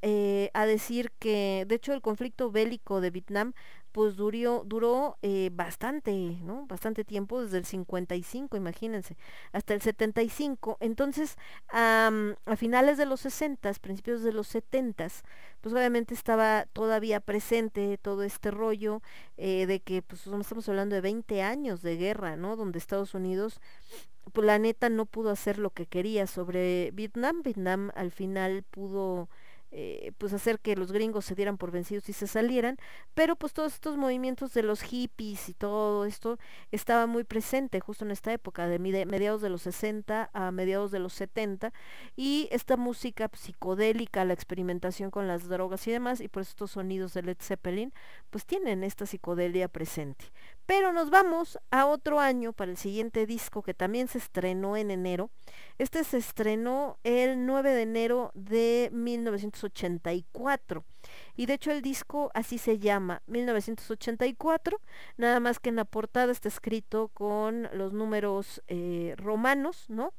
a, 0.53 0.65
decir 0.65 1.11
que, 1.19 1.65
de 1.67 1.76
hecho, 1.76 1.93
el 1.93 2.01
conflicto 2.01 2.51
bélico 2.51 3.01
de 3.01 3.11
Vietnam 3.11 3.53
pues 3.91 4.15
duró, 4.15 4.63
duró 4.65 5.17
eh, 5.21 5.49
bastante, 5.53 6.11
¿no? 6.43 6.65
Bastante 6.67 7.03
tiempo, 7.03 7.41
desde 7.43 7.57
el 7.57 7.65
55, 7.65 8.57
imagínense, 8.57 9.17
hasta 9.51 9.73
el 9.73 9.81
75. 9.81 10.77
Entonces, 10.79 11.37
a 11.69 12.11
finales 12.57 12.97
de 12.97 13.05
los 13.05 13.21
60, 13.21 13.71
principios 13.81 14.23
de 14.23 14.33
los 14.33 14.47
70, 14.47 15.07
pues 15.61 15.73
obviamente 15.73 16.13
estaba 16.13 16.65
todavía 16.73 17.19
presente 17.19 17.97
todo 17.97 18.23
este 18.23 18.51
rollo 18.51 19.01
eh, 19.37 19.65
de 19.65 19.79
que, 19.79 20.01
pues 20.01 20.27
estamos 20.27 20.67
hablando 20.69 20.95
de 20.95 21.01
20 21.01 21.41
años 21.41 21.81
de 21.81 21.97
guerra, 21.97 22.35
¿no? 22.35 22.55
Donde 22.55 22.79
Estados 22.79 23.13
Unidos, 23.13 23.59
pues 24.33 24.45
la 24.45 24.59
neta 24.59 24.89
no 24.89 25.05
pudo 25.05 25.29
hacer 25.29 25.57
lo 25.57 25.71
que 25.71 25.85
quería 25.85 26.27
sobre 26.27 26.91
Vietnam. 26.91 27.41
Vietnam 27.43 27.91
al 27.95 28.11
final 28.11 28.63
pudo 28.63 29.29
eh, 29.72 30.11
pues 30.17 30.34
hacer 30.34 30.59
que 30.59 30.76
los 30.76 30.91
gringos 30.91 31.26
se 31.26 31.36
dieran 31.36 31.57
por 31.57 31.72
vencidos 31.72 32.09
y 32.09 32.13
se 32.13 32.28
salieran, 32.28 32.78
pero 33.13 33.36
pues 33.36 33.53
todos 33.53 33.74
estos 33.74 33.97
movimientos 33.97 34.53
de 34.53 34.63
los 34.63 34.82
hippies 34.82 35.47
y 35.49 35.53
todo 35.53 36.05
esto 36.05 36.38
estaba 36.72 37.07
muy 37.07 37.24
presente 37.24 37.80
justo 37.80 38.03
en 38.03 38.11
esta 38.11 38.34
época, 38.34 38.67
de 38.67 38.80
mediados 38.80 39.41
de 39.41 39.49
los 39.49 39.61
60 39.61 40.30
a 40.34 40.51
mediados 40.51 40.91
de 40.91 40.99
los 40.99 41.13
70, 41.13 41.74
y 42.15 42.49
esta 42.51 42.78
música 42.78 43.30
psicodélica, 43.34 44.26
la 44.26 44.34
experimentación 44.34 45.09
con 45.09 45.28
las 45.28 45.47
drogas 45.47 45.88
y 45.88 45.91
demás, 45.91 46.22
y 46.22 46.28
por 46.28 46.41
estos 46.41 46.72
sonidos 46.72 47.13
de 47.13 47.24
Led 47.24 47.38
Zeppelin, 47.39 47.93
pues 48.30 48.45
tienen 48.45 48.84
esta 48.84 49.05
psicodelia 49.05 49.67
presente. 49.67 50.26
Pero 50.72 50.93
nos 50.93 51.09
vamos 51.09 51.59
a 51.69 51.86
otro 51.86 52.22
año 52.22 52.53
para 52.53 52.72
el 52.72 52.78
siguiente 52.78 53.26
disco 53.26 53.61
que 53.61 53.74
también 53.74 54.07
se 54.07 54.19
estrenó 54.19 54.78
en 54.78 54.89
enero. 54.89 55.30
Este 55.78 56.05
se 56.05 56.17
estrenó 56.17 56.97
el 57.03 57.45
9 57.45 57.72
de 57.72 57.82
enero 57.82 58.32
de 58.36 58.89
1984. 58.93 60.86
Y 61.36 61.45
de 61.47 61.55
hecho 61.55 61.72
el 61.72 61.82
disco 61.82 62.32
así 62.34 62.57
se 62.57 62.80
llama, 62.80 63.22
1984, 63.28 64.80
nada 65.17 65.41
más 65.41 65.59
que 65.59 65.67
en 65.67 65.76
la 65.76 65.84
portada 65.84 66.32
está 66.32 66.47
escrito 66.47 67.09
con 67.09 67.67
los 67.74 67.91
números 67.91 68.63
eh, 68.69 69.13
romanos, 69.17 69.89
¿no? 69.89 70.13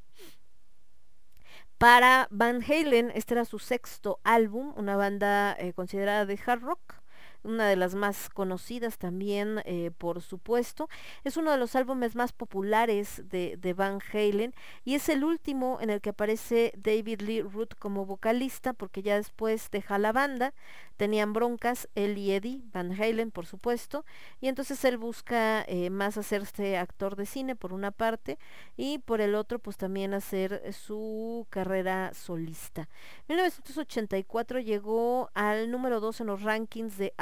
Para 1.78 2.28
Van 2.30 2.62
Halen, 2.62 3.11
este 3.14 3.32
era 3.32 3.46
su 3.46 3.59
sexto 3.59 4.20
álbum, 4.22 4.74
una 4.76 4.96
banda 4.96 5.57
eh, 5.59 5.72
considerada 5.72 6.26
de 6.26 6.38
hard 6.44 6.61
rock 6.61 7.01
una 7.45 7.68
de 7.68 7.76
las 7.76 7.95
más 7.95 8.28
conocidas 8.28 8.99
también, 8.99 9.62
eh, 9.64 9.90
por 9.97 10.20
supuesto. 10.22 10.88
Es 11.24 11.36
uno 11.36 11.51
de 11.51 11.59
los 11.59 11.76
álbumes 11.76 12.14
más 12.14 12.32
populares 12.32 13.22
de, 13.28 13.57
de, 13.57 13.72
Van 13.72 14.01
Halen 14.12 14.55
y 14.84 14.95
es 14.95 15.09
el 15.09 15.24
último 15.24 15.78
en 15.80 15.90
el 15.90 16.01
que 16.01 16.11
aparece 16.11 16.72
David 16.76 17.22
Lee 17.22 17.43
Root 17.43 17.74
como 17.78 18.07
vocalista 18.07 18.72
porque 18.72 19.03
ya 19.03 19.16
después 19.16 19.70
deja 19.70 19.99
la 19.99 20.12
banda, 20.12 20.53
tenían 20.97 21.32
broncas, 21.32 21.88
él 21.95 22.18
y 22.18 22.32
Eddie 22.32 22.62
Van 22.72 22.93
Halen, 22.93 23.30
por 23.30 23.47
supuesto, 23.47 24.05
y 24.40 24.49
entonces 24.49 24.84
él 24.84 24.99
busca 24.99 25.64
eh, 25.66 25.90
más 25.90 26.16
hacerse 26.16 26.76
actor 26.76 27.16
de 27.16 27.26
cine 27.26 27.57
por 27.57 27.72
una 27.72 27.90
parte 27.90 28.38
y 28.76 28.99
por 28.99 29.20
el 29.20 29.34
otro 29.34 29.59
pues 29.59 29.76
también 29.76 30.14
hacer 30.14 30.72
su 30.72 31.47
carrera 31.51 32.12
solista. 32.14 32.88
1984 33.28 34.61
llegó 34.61 35.30
al 35.34 35.70
número 35.70 36.01
2 36.01 36.20
en 36.20 36.26
los 36.26 36.43
rankings 36.43 36.99
de 36.99 37.12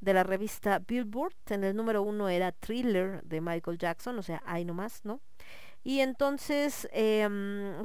de 0.00 0.14
la 0.14 0.22
revista 0.22 0.78
Billboard, 0.78 1.34
en 1.50 1.64
el 1.64 1.76
número 1.76 2.02
1 2.02 2.28
era 2.28 2.52
Thriller 2.52 3.22
de 3.24 3.40
Michael 3.40 3.78
Jackson, 3.78 4.18
o 4.18 4.22
sea, 4.22 4.42
hay 4.46 4.64
nomás, 4.64 5.04
¿no? 5.04 5.20
Y 5.84 6.00
entonces 6.00 6.88
eh, 6.92 7.28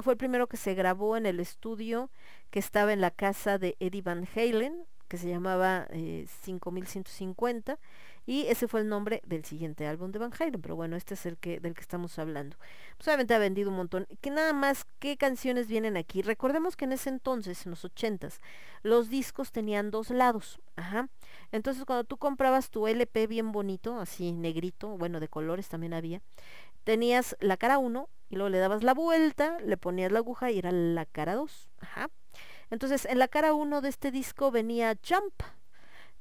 fue 0.00 0.14
el 0.14 0.18
primero 0.18 0.46
que 0.46 0.56
se 0.56 0.74
grabó 0.74 1.16
en 1.16 1.26
el 1.26 1.40
estudio 1.40 2.10
que 2.50 2.58
estaba 2.58 2.92
en 2.92 3.00
la 3.00 3.10
casa 3.10 3.58
de 3.58 3.76
Eddie 3.80 4.02
Van 4.02 4.28
Halen, 4.34 4.86
que 5.08 5.16
se 5.16 5.28
llamaba 5.28 5.86
eh, 5.90 6.26
5150 6.42 7.78
y 8.26 8.46
ese 8.46 8.68
fue 8.68 8.80
el 8.80 8.88
nombre 8.88 9.22
del 9.26 9.44
siguiente 9.44 9.86
álbum 9.86 10.10
de 10.12 10.18
Van 10.18 10.32
Halen, 10.38 10.60
pero 10.62 10.76
bueno, 10.76 10.96
este 10.96 11.14
es 11.14 11.26
el 11.26 11.36
que 11.36 11.60
del 11.60 11.74
que 11.74 11.80
estamos 11.80 12.18
hablando. 12.18 12.56
Pues 12.96 13.08
obviamente 13.08 13.34
ha 13.34 13.38
vendido 13.38 13.70
un 13.70 13.76
montón. 13.76 14.06
Que 14.20 14.30
nada 14.30 14.52
más, 14.52 14.86
¿qué 14.98 15.16
canciones 15.16 15.68
vienen 15.68 15.96
aquí? 15.96 16.22
Recordemos 16.22 16.76
que 16.76 16.86
en 16.86 16.92
ese 16.92 17.10
entonces, 17.10 17.66
en 17.66 17.70
los 17.70 17.84
ochentas, 17.84 18.40
los 18.82 19.08
discos 19.08 19.52
tenían 19.52 19.90
dos 19.90 20.10
lados, 20.10 20.60
ajá. 20.76 21.08
Entonces 21.52 21.84
cuando 21.84 22.04
tú 22.04 22.16
comprabas 22.16 22.70
tu 22.70 22.86
LP 22.86 23.26
bien 23.26 23.52
bonito, 23.52 24.00
así 24.00 24.32
negrito, 24.32 24.96
bueno, 24.96 25.20
de 25.20 25.28
colores 25.28 25.68
también 25.68 25.94
había, 25.94 26.20
tenías 26.84 27.36
la 27.40 27.56
cara 27.56 27.78
1 27.78 28.08
y 28.30 28.36
luego 28.36 28.48
le 28.50 28.58
dabas 28.58 28.82
la 28.82 28.94
vuelta, 28.94 29.58
le 29.60 29.76
ponías 29.76 30.12
la 30.12 30.18
aguja 30.18 30.50
y 30.50 30.58
era 30.58 30.72
la 30.72 31.06
cara 31.06 31.34
2, 31.34 31.70
ajá. 31.80 32.10
Entonces, 32.70 33.04
en 33.04 33.18
la 33.18 33.28
cara 33.28 33.54
1 33.54 33.80
de 33.80 33.88
este 33.88 34.10
disco 34.10 34.50
venía 34.50 34.98
Jump, 35.06 35.42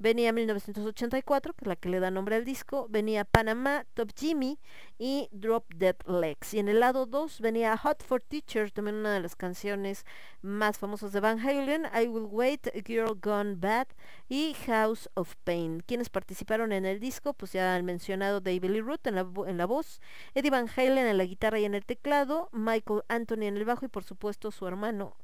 venía 0.03 0.33
1984, 0.33 1.53
que 1.53 1.63
es 1.63 1.67
la 1.67 1.77
que 1.77 1.87
le 1.87 2.01
da 2.01 2.11
nombre 2.11 2.35
al 2.35 2.43
disco, 2.43 2.87
venía 2.89 3.23
Panamá, 3.23 3.85
Top 3.93 4.11
Jimmy 4.13 4.59
y 4.99 5.29
Drop 5.31 5.63
Dead 5.73 5.95
Legs. 6.05 6.53
Y 6.53 6.59
en 6.59 6.67
el 6.67 6.81
lado 6.81 7.05
2 7.05 7.39
venía 7.39 7.77
Hot 7.77 8.03
for 8.03 8.21
Teacher, 8.21 8.69
también 8.69 8.97
una 8.97 9.13
de 9.13 9.21
las 9.21 9.37
canciones 9.37 10.05
más 10.41 10.77
famosas 10.77 11.13
de 11.13 11.21
Van 11.21 11.39
Halen, 11.39 11.85
I 11.95 12.07
Will 12.07 12.27
Wait, 12.29 12.67
Girl 12.85 13.17
Gone 13.17 13.55
Bad 13.55 13.87
y 14.27 14.53
House 14.65 15.09
of 15.13 15.35
Pain. 15.45 15.81
Quienes 15.87 16.09
participaron 16.09 16.73
en 16.73 16.83
el 16.83 16.99
disco, 16.99 17.33
pues 17.33 17.53
ya 17.53 17.77
el 17.77 17.83
mencionado 17.83 18.41
David 18.41 18.71
Lee 18.71 18.81
Roth 18.81 19.07
en 19.07 19.15
la, 19.15 19.25
en 19.47 19.57
la 19.57 19.65
voz, 19.65 20.01
Eddie 20.35 20.51
Van 20.51 20.67
Halen 20.67 21.07
en 21.07 21.17
la 21.17 21.23
guitarra 21.23 21.59
y 21.59 21.65
en 21.65 21.75
el 21.75 21.85
teclado, 21.85 22.49
Michael 22.51 23.03
Anthony 23.07 23.43
en 23.43 23.55
el 23.55 23.63
bajo 23.63 23.85
y 23.85 23.87
por 23.87 24.03
supuesto 24.03 24.51
su 24.51 24.67
hermano 24.67 25.15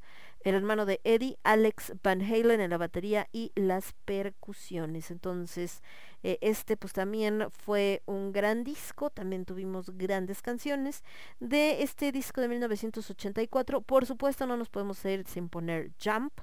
el 0.42 0.56
hermano 0.56 0.86
de 0.86 1.02
Eddie, 1.04 1.38
Alex 1.44 1.94
Van 2.04 2.22
Halen 2.22 2.62
en 2.62 2.70
la 2.70 2.78
batería 2.78 3.28
y 3.32 3.52
las 3.56 3.94
percusiones. 4.06 5.12
Entonces, 5.12 5.82
eh, 6.24 6.38
este 6.42 6.78
pues 6.78 6.94
también 6.94 7.48
fue 7.52 8.02
un 8.06 8.32
gran 8.32 8.64
disco, 8.64 9.10
también 9.10 9.46
tuvimos 9.46 9.92
grandes 9.98 10.42
canciones 10.42 11.04
de 11.40 11.84
este 11.84 12.12
disco 12.12 12.42
de 12.42 12.48
1984. 12.50 13.82
Por 13.82 14.06
supuesto, 14.06 14.48
no 14.48 14.58
nos 14.58 14.70
podemos 14.70 15.04
ir 15.06 15.28
sin 15.28 15.50
poner 15.50 15.92
Jump 16.04 16.34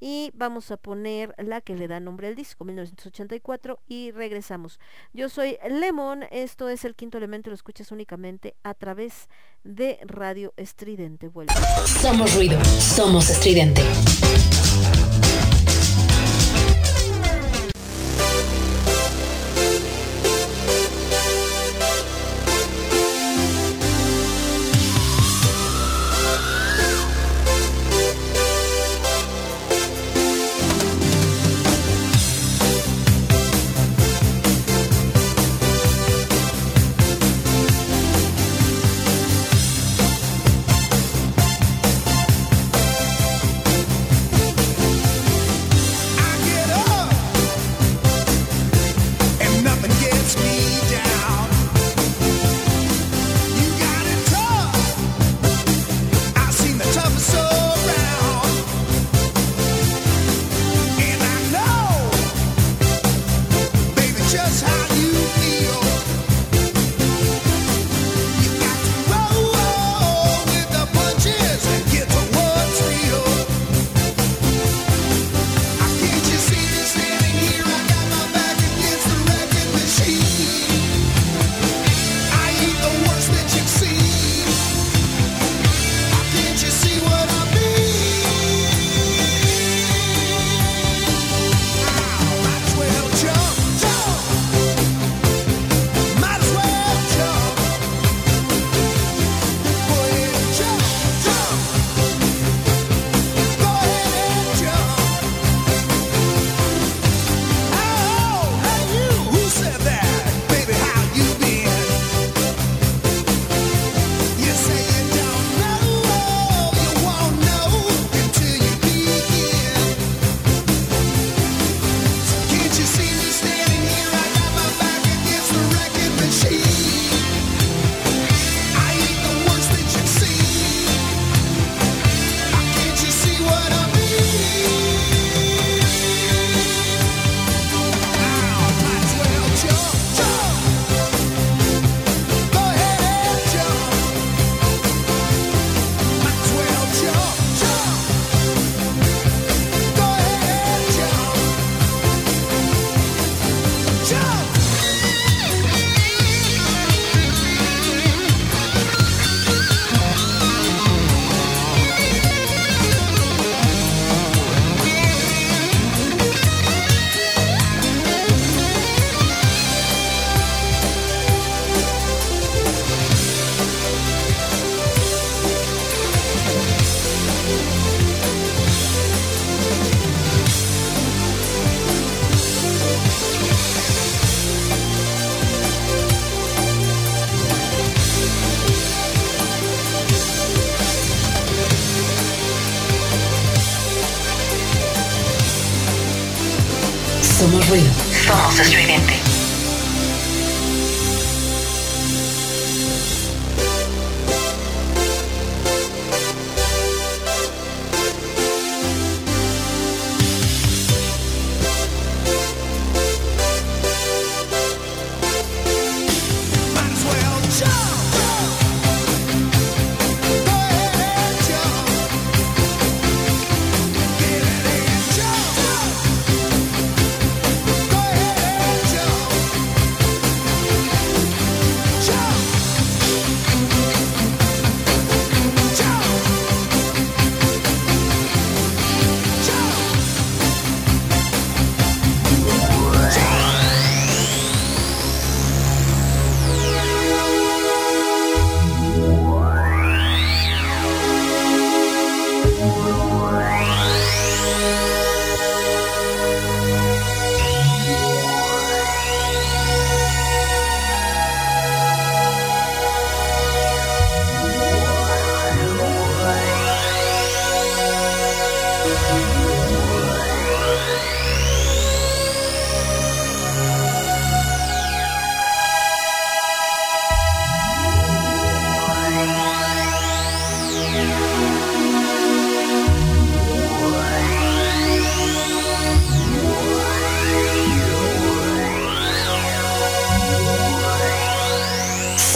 y 0.00 0.30
vamos 0.34 0.70
a 0.70 0.76
poner 0.76 1.34
la 1.38 1.60
que 1.60 1.74
le 1.74 1.88
da 1.88 2.00
nombre 2.00 2.28
al 2.28 2.34
disco, 2.34 2.64
1984, 2.64 3.80
y 3.86 4.10
regresamos. 4.10 4.80
Yo 5.12 5.28
soy 5.28 5.58
Lemon, 5.68 6.24
esto 6.30 6.68
es 6.68 6.84
el 6.84 6.94
quinto 6.94 7.18
elemento, 7.18 7.50
lo 7.50 7.54
escuchas 7.54 7.92
únicamente 7.92 8.54
a 8.62 8.74
través 8.74 9.28
de 9.62 9.98
Radio 10.02 10.52
Estridente. 10.56 11.28
Vuelve. 11.28 11.54
Somos 11.86 12.34
ruido, 12.34 12.62
somos 12.64 13.30
estridente. 13.30 13.82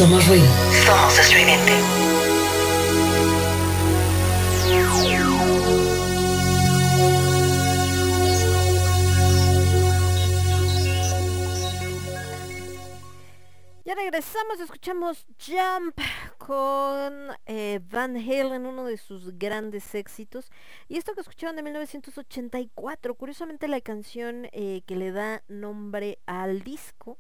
Somos 0.09 0.27
ruido. 0.27 0.47
Somos 0.87 1.19
estridente. 1.19 1.73
Ya 13.85 13.95
regresamos, 13.95 14.61
escuchamos 14.61 15.27
Jump 15.47 15.99
con 16.39 17.37
eh, 17.45 17.81
Van 17.91 18.17
Halen, 18.17 18.65
uno 18.65 18.85
de 18.85 18.97
sus 18.97 19.39
grandes 19.39 19.95
éxitos. 19.95 20.51
Y 20.89 20.97
esto 20.97 21.13
que 21.13 21.21
escucharon 21.21 21.57
de 21.57 21.63
1984, 21.63 23.15
curiosamente 23.15 23.69
la 23.69 23.83
canción 23.83 24.49
eh, 24.53 24.81
que 24.87 24.97
le 24.97 25.13
da 25.13 25.43
nombre 25.49 26.19
al 26.25 26.63
disco, 26.63 27.19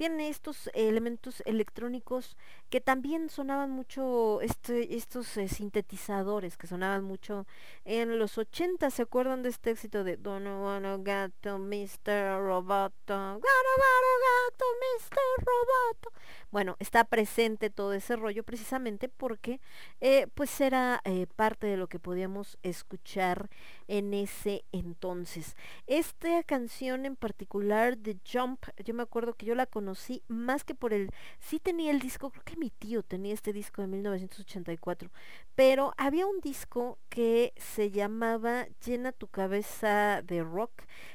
tiene 0.00 0.30
estos 0.30 0.70
elementos 0.72 1.42
electrónicos 1.44 2.38
que 2.70 2.80
también 2.80 3.28
sonaban 3.28 3.70
mucho, 3.70 4.40
este, 4.42 4.96
estos 4.96 5.36
eh, 5.36 5.48
sintetizadores 5.48 6.56
que 6.56 6.68
sonaban 6.68 7.02
mucho 7.02 7.46
en 7.84 8.18
los 8.18 8.38
80. 8.38 8.90
¿Se 8.90 9.02
acuerdan 9.02 9.42
de 9.42 9.48
este 9.48 9.72
éxito 9.72 10.04
de 10.04 10.16
Don't 10.16 10.46
wanna 10.46 10.96
get 11.04 11.32
to 11.40 11.58
Mr. 11.58 12.38
Roboto? 12.40 12.92
Don't 13.06 13.44
wanna 13.44 14.14
get 14.24 14.56
to 14.56 14.64
Mr. 14.80 15.44
Roboto. 15.44 16.12
Bueno, 16.52 16.76
está 16.78 17.04
presente 17.04 17.70
todo 17.70 17.92
ese 17.92 18.14
rollo 18.14 18.44
precisamente 18.44 19.08
porque 19.08 19.60
eh, 20.00 20.28
pues 20.34 20.60
era 20.60 21.00
eh, 21.04 21.26
parte 21.34 21.66
de 21.66 21.76
lo 21.76 21.88
que 21.88 21.98
podíamos 21.98 22.56
escuchar 22.62 23.50
en 23.88 24.14
ese 24.14 24.64
entonces. 24.70 25.56
Esta 25.88 26.42
canción 26.44 27.04
en 27.04 27.16
particular 27.16 27.98
de 27.98 28.16
Jump, 28.30 28.64
yo 28.84 28.94
me 28.94 29.02
acuerdo 29.02 29.34
que 29.34 29.46
yo 29.46 29.56
la 29.56 29.66
conocí 29.66 30.22
más 30.28 30.62
que 30.62 30.76
por 30.76 30.92
el, 30.92 31.10
sí 31.40 31.58
tenía 31.58 31.90
el 31.90 31.98
disco, 31.98 32.30
creo 32.30 32.44
que 32.44 32.59
mi 32.60 32.70
tío 32.70 33.02
tenía 33.02 33.32
este 33.32 33.52
disco 33.52 33.80
de 33.80 33.88
1984, 33.88 35.10
pero 35.54 35.94
había 35.96 36.26
un 36.26 36.40
disco 36.40 36.98
que 37.08 37.54
se 37.56 37.90
llamaba 37.90 38.66
Llena 38.84 39.12
tu 39.12 39.28
cabeza 39.28 40.22
de 40.22 40.42
rock. 40.42 40.70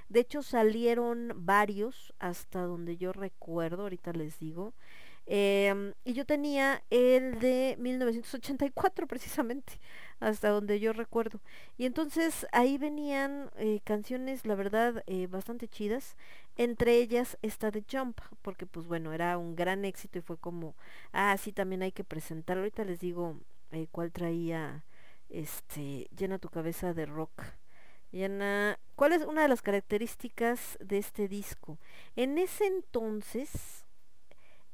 De 0.10 0.22
hecho 0.22 0.42
salieron 0.42 1.34
varios 1.36 2.14
hasta 2.20 2.62
donde 2.64 2.98
yo 2.98 3.14
recuerdo, 3.14 3.84
ahorita 3.84 4.12
les 4.14 4.40
digo. 4.40 4.74
Em, 5.28 5.94
y 6.04 6.14
yo 6.14 6.26
tenía 6.26 6.84
el 6.92 7.40
de 7.40 7.76
1984 7.80 9.08
precisamente, 9.08 9.80
hasta 10.20 10.50
donde 10.50 10.80
yo 10.80 10.94
recuerdo. 10.94 11.42
Y 11.78 11.86
entonces 11.86 12.46
ahí 12.52 12.78
venían 12.78 13.50
eh, 13.58 13.80
canciones, 13.84 14.46
la 14.46 14.56
verdad, 14.56 15.04
eh, 15.08 15.28
bastante 15.28 15.68
chidas. 15.68 16.16
Entre 16.58 16.98
ellas 16.98 17.38
esta 17.42 17.72
de 17.72 17.84
Jump, 17.90 18.20
porque 18.42 18.66
pues 18.66 18.88
bueno, 18.88 19.12
era 19.14 19.38
un 19.38 19.56
gran 19.56 19.84
éxito 19.84 20.20
y 20.20 20.22
fue 20.22 20.38
como, 20.38 20.76
ah, 21.12 21.36
sí, 21.38 21.52
también 21.52 21.82
hay 21.82 21.92
que 21.92 22.04
presentarlo. 22.04 22.62
Ahorita 22.64 22.86
les 22.86 23.00
digo 23.00 23.38
eh, 23.72 23.88
cuál 23.92 24.12
traía, 24.12 24.86
este, 25.30 26.08
llena 26.18 26.40
tu 26.40 26.50
cabeza 26.50 26.94
de 26.94 27.06
rock. 27.06 27.44
Llena, 28.12 28.80
¿cuál 28.96 29.14
es 29.14 29.24
una 29.24 29.42
de 29.42 29.50
las 29.50 29.62
características 29.62 30.78
de 30.80 30.98
este 30.98 31.28
disco? 31.28 31.78
En 32.16 32.38
ese 32.38 32.66
entonces 32.68 33.86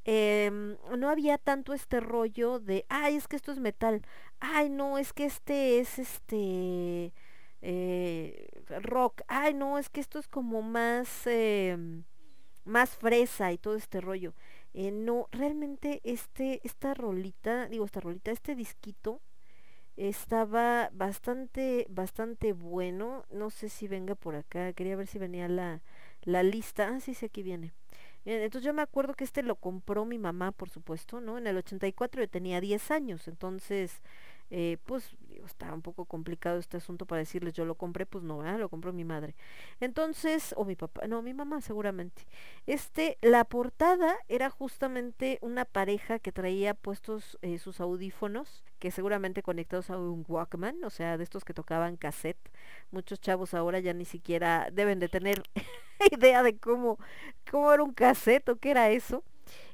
em, 0.04 0.78
no 0.98 1.10
había 1.10 1.38
tanto 1.40 1.74
este 1.74 2.00
rollo 2.00 2.60
de, 2.60 2.86
ay, 2.90 3.16
es 3.16 3.28
que 3.28 3.36
esto 3.38 3.52
es 3.52 3.60
metal, 3.60 4.04
ay, 4.40 4.70
no, 4.70 5.00
es 5.00 5.14
que 5.14 5.26
este 5.26 5.80
es 5.80 5.98
este 5.98 7.14
eh, 7.62 8.50
rock, 8.82 9.22
ay, 9.28 9.54
no, 9.54 9.78
es 9.78 9.90
que 9.90 10.00
esto 10.02 10.20
es 10.20 10.28
como 10.28 10.62
más, 10.62 11.28
em, 11.28 12.04
más 12.66 12.92
fresa 12.98 13.52
y 13.54 13.58
todo 13.58 13.76
este 13.76 14.02
rollo. 14.02 14.34
Eh, 14.74 14.92
no, 14.92 15.28
realmente 15.32 16.02
este, 16.04 16.62
esta 16.64 16.94
rolita, 16.94 17.68
digo, 17.68 17.86
esta 17.86 18.00
rolita, 18.02 18.32
este 18.32 18.56
disquito 18.56 19.22
estaba 19.98 20.90
bastante, 20.94 21.86
bastante 21.90 22.54
bueno. 22.54 23.26
No 23.32 23.50
sé 23.50 23.70
si 23.70 23.88
venga 23.88 24.16
por 24.16 24.36
acá, 24.36 24.74
quería 24.74 24.96
ver 24.96 25.08
si 25.08 25.20
venía 25.20 25.48
la, 25.48 25.82
la 26.24 26.44
lista. 26.44 26.90
Ah, 26.90 27.00
sí, 27.00 27.14
sí, 27.14 27.26
aquí 27.26 27.44
viene. 27.44 27.74
Eh, 28.26 28.44
Entonces 28.46 28.66
yo 28.66 28.74
me 28.74 28.82
acuerdo 28.82 29.14
que 29.16 29.24
este 29.24 29.44
lo 29.44 29.56
compró 29.56 30.06
mi 30.06 30.18
mamá, 30.20 30.52
por 30.52 30.70
supuesto, 30.70 31.22
¿no? 31.22 31.38
En 31.38 31.48
el 31.48 31.58
84 31.58 32.22
yo 32.22 32.30
tenía 32.30 32.62
10 32.62 32.92
años, 32.92 33.28
entonces, 33.28 34.02
eh, 34.52 34.78
pues, 34.86 35.16
digo, 35.32 35.46
está 35.46 35.74
un 35.74 35.82
poco 35.82 36.06
complicado 36.06 36.60
este 36.60 36.78
asunto 36.78 37.06
para 37.06 37.20
decirles 37.20 37.54
yo 37.54 37.66
lo 37.66 37.76
compré, 37.76 38.06
pues 38.06 38.24
no. 38.24 38.42
Lo 38.58 38.70
compró 38.70 38.94
mi 38.94 39.04
madre. 39.06 39.36
Entonces, 39.80 40.54
o 40.58 40.66
mi 40.66 40.76
papá, 40.76 41.08
no, 41.08 41.22
mi 41.22 41.34
mamá 41.34 41.62
seguramente. 41.62 42.26
Este, 42.68 43.18
la 43.22 43.44
portada 43.46 44.16
era 44.28 44.50
justamente 44.50 45.40
una 45.42 45.66
pareja 45.66 46.20
que 46.20 46.32
traía 46.32 46.74
puestos 46.74 47.38
eh, 47.42 47.58
sus 47.60 47.80
audífonos, 47.80 48.64
que 48.80 48.92
seguramente 48.92 49.44
conectados 49.44 49.90
a 49.90 49.98
un 49.98 50.26
Walkman, 50.28 50.84
o 50.84 50.90
sea, 50.90 51.18
de 51.18 51.24
estos 51.24 51.46
que 51.46 51.54
tocaban 51.54 51.98
cassette. 51.98 52.52
Muchos 52.92 53.20
chavos 53.22 53.54
ahora 53.54 53.80
ya 53.80 53.94
ni 53.94 54.06
siquiera 54.06 54.70
deben 54.72 55.00
de 55.00 55.10
tener 55.10 55.44
idea 56.12 56.44
de 56.44 56.58
cómo, 56.58 56.98
cómo 57.50 57.72
era 57.72 57.84
un 57.84 57.94
cassette 57.94 58.50
o 58.50 58.58
qué 58.58 58.72
era 58.72 58.90
eso. 58.90 59.24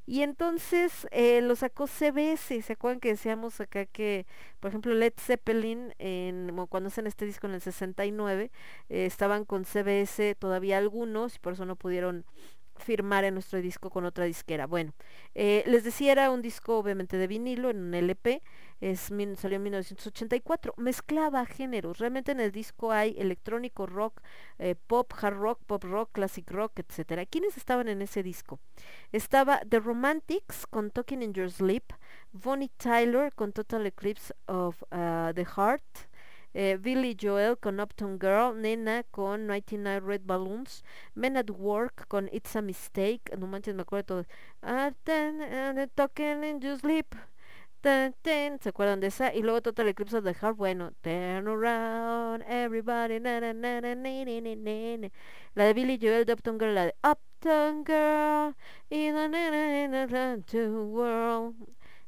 Y 0.10 0.22
entonces 0.24 1.05
eh, 1.12 1.41
lo 1.41 1.58
sacó 1.58 1.86
CBS, 1.86 2.62
¿se 2.62 2.74
acuerdan 2.74 3.01
que 3.01 3.10
decíamos 3.10 3.60
acá 3.60 3.86
que, 3.86 4.26
por 4.62 4.70
ejemplo, 4.70 4.93
Led 4.93 5.12
Zeppelin, 5.20 5.93
en, 5.99 6.55
cuando 6.70 6.88
hacen 6.88 7.08
este 7.08 7.26
disco 7.26 7.45
en 7.45 7.55
el 7.55 7.62
69, 7.62 8.49
eh, 8.88 9.05
estaban 9.05 9.43
con 9.43 9.66
CBS 9.66 10.36
todavía 10.36 10.78
algunos 10.78 11.36
y 11.36 11.39
por 11.39 11.53
eso 11.53 11.66
no 11.66 11.76
pudieron 11.76 12.26
firmar 12.80 13.24
en 13.24 13.34
nuestro 13.34 13.62
disco 13.62 13.90
con 13.90 14.06
otra 14.06 14.26
disquera. 14.26 14.68
Bueno, 14.68 14.94
eh, 15.36 15.64
les 15.68 15.84
decía, 15.84 16.12
era 16.12 16.32
un 16.32 16.42
disco 16.42 16.78
obviamente 16.78 17.18
de 17.18 17.28
vinilo, 17.28 17.70
en 17.70 17.78
un 17.78 17.94
LP, 17.94 18.42
es, 18.80 19.12
salió 19.36 19.56
en 19.58 19.64
1984, 19.64 20.74
mezclaba 20.78 21.46
géneros, 21.46 21.98
realmente 21.98 22.32
en 22.32 22.40
el 22.40 22.52
disco 22.52 22.92
hay 22.92 23.16
electrónico, 23.18 23.86
rock, 23.86 24.22
eh, 24.60 24.76
pop, 24.76 25.12
hard 25.20 25.38
rock, 25.38 25.60
pop 25.66 25.84
rock, 25.84 26.12
classic 26.12 26.50
rock, 26.52 26.80
etcétera. 26.80 27.26
¿Quiénes 27.26 27.58
estaban 27.58 27.88
en 27.88 28.02
ese 28.02 28.24
disco? 28.24 28.60
Estaba 29.12 29.62
The 29.68 29.80
Romantics 29.80 30.68
con 30.68 30.92
Talking 30.92 31.24
in 31.24 31.34
Your 31.34 31.52
Sleep, 31.52 31.94
Bonnie 32.32 32.72
Tyler 32.78 33.34
con 33.34 33.52
Total 33.52 33.86
Eclipse 33.86 34.34
of 34.48 34.84
uh, 34.92 35.34
the 35.34 35.46
Heart, 35.56 36.07
eh, 36.58 36.76
Billy 36.78 37.16
Joel 37.16 37.60
con 37.60 37.80
Upton 37.80 38.18
Girl, 38.18 38.60
Nena 38.60 39.03
con 39.12 39.45
99 39.45 39.99
Red 39.99 40.22
Balloons, 40.26 40.84
Men 41.14 41.38
at 41.38 41.51
Work 41.51 42.08
con 42.08 42.30
It's 42.32 42.55
a 42.55 42.62
Mistake, 42.64 43.38
no 43.38 43.45
manches, 43.45 43.76
me 43.76 43.84
acuerdo 43.84 44.18
de 44.18 44.24
todo. 44.24 44.26
Ah, 44.64 44.91
and 45.05 45.80
ah, 45.80 46.60
you 46.60 46.78
sleep. 46.78 47.16
¿Se 47.84 48.70
acuerdan 48.70 48.99
de 48.99 49.08
esa? 49.08 49.34
Y 49.34 49.43
luego 49.43 49.62
Total 49.62 49.88
Eclipse 49.88 50.18
of 50.18 50.24
the 50.24 50.34
Heart, 50.34 50.58
bueno, 50.58 50.91
Turn 51.01 51.47
Around, 51.47 52.43
Everybody, 52.49 53.20
na, 53.20 53.39
na, 53.39 53.53
na, 53.53 53.80
na, 53.80 55.10
La 55.53 55.64
de 55.64 55.74
Billy 55.74 55.99
Joel 56.01 56.26
de 56.26 56.34
Upton 56.34 56.60
Girl, 56.60 56.74
la 56.74 56.86
de 56.86 56.95
Upton 57.03 57.86
Girl, 57.86 58.55
in 58.89 59.14
the 60.47 60.70
world. 60.70 61.55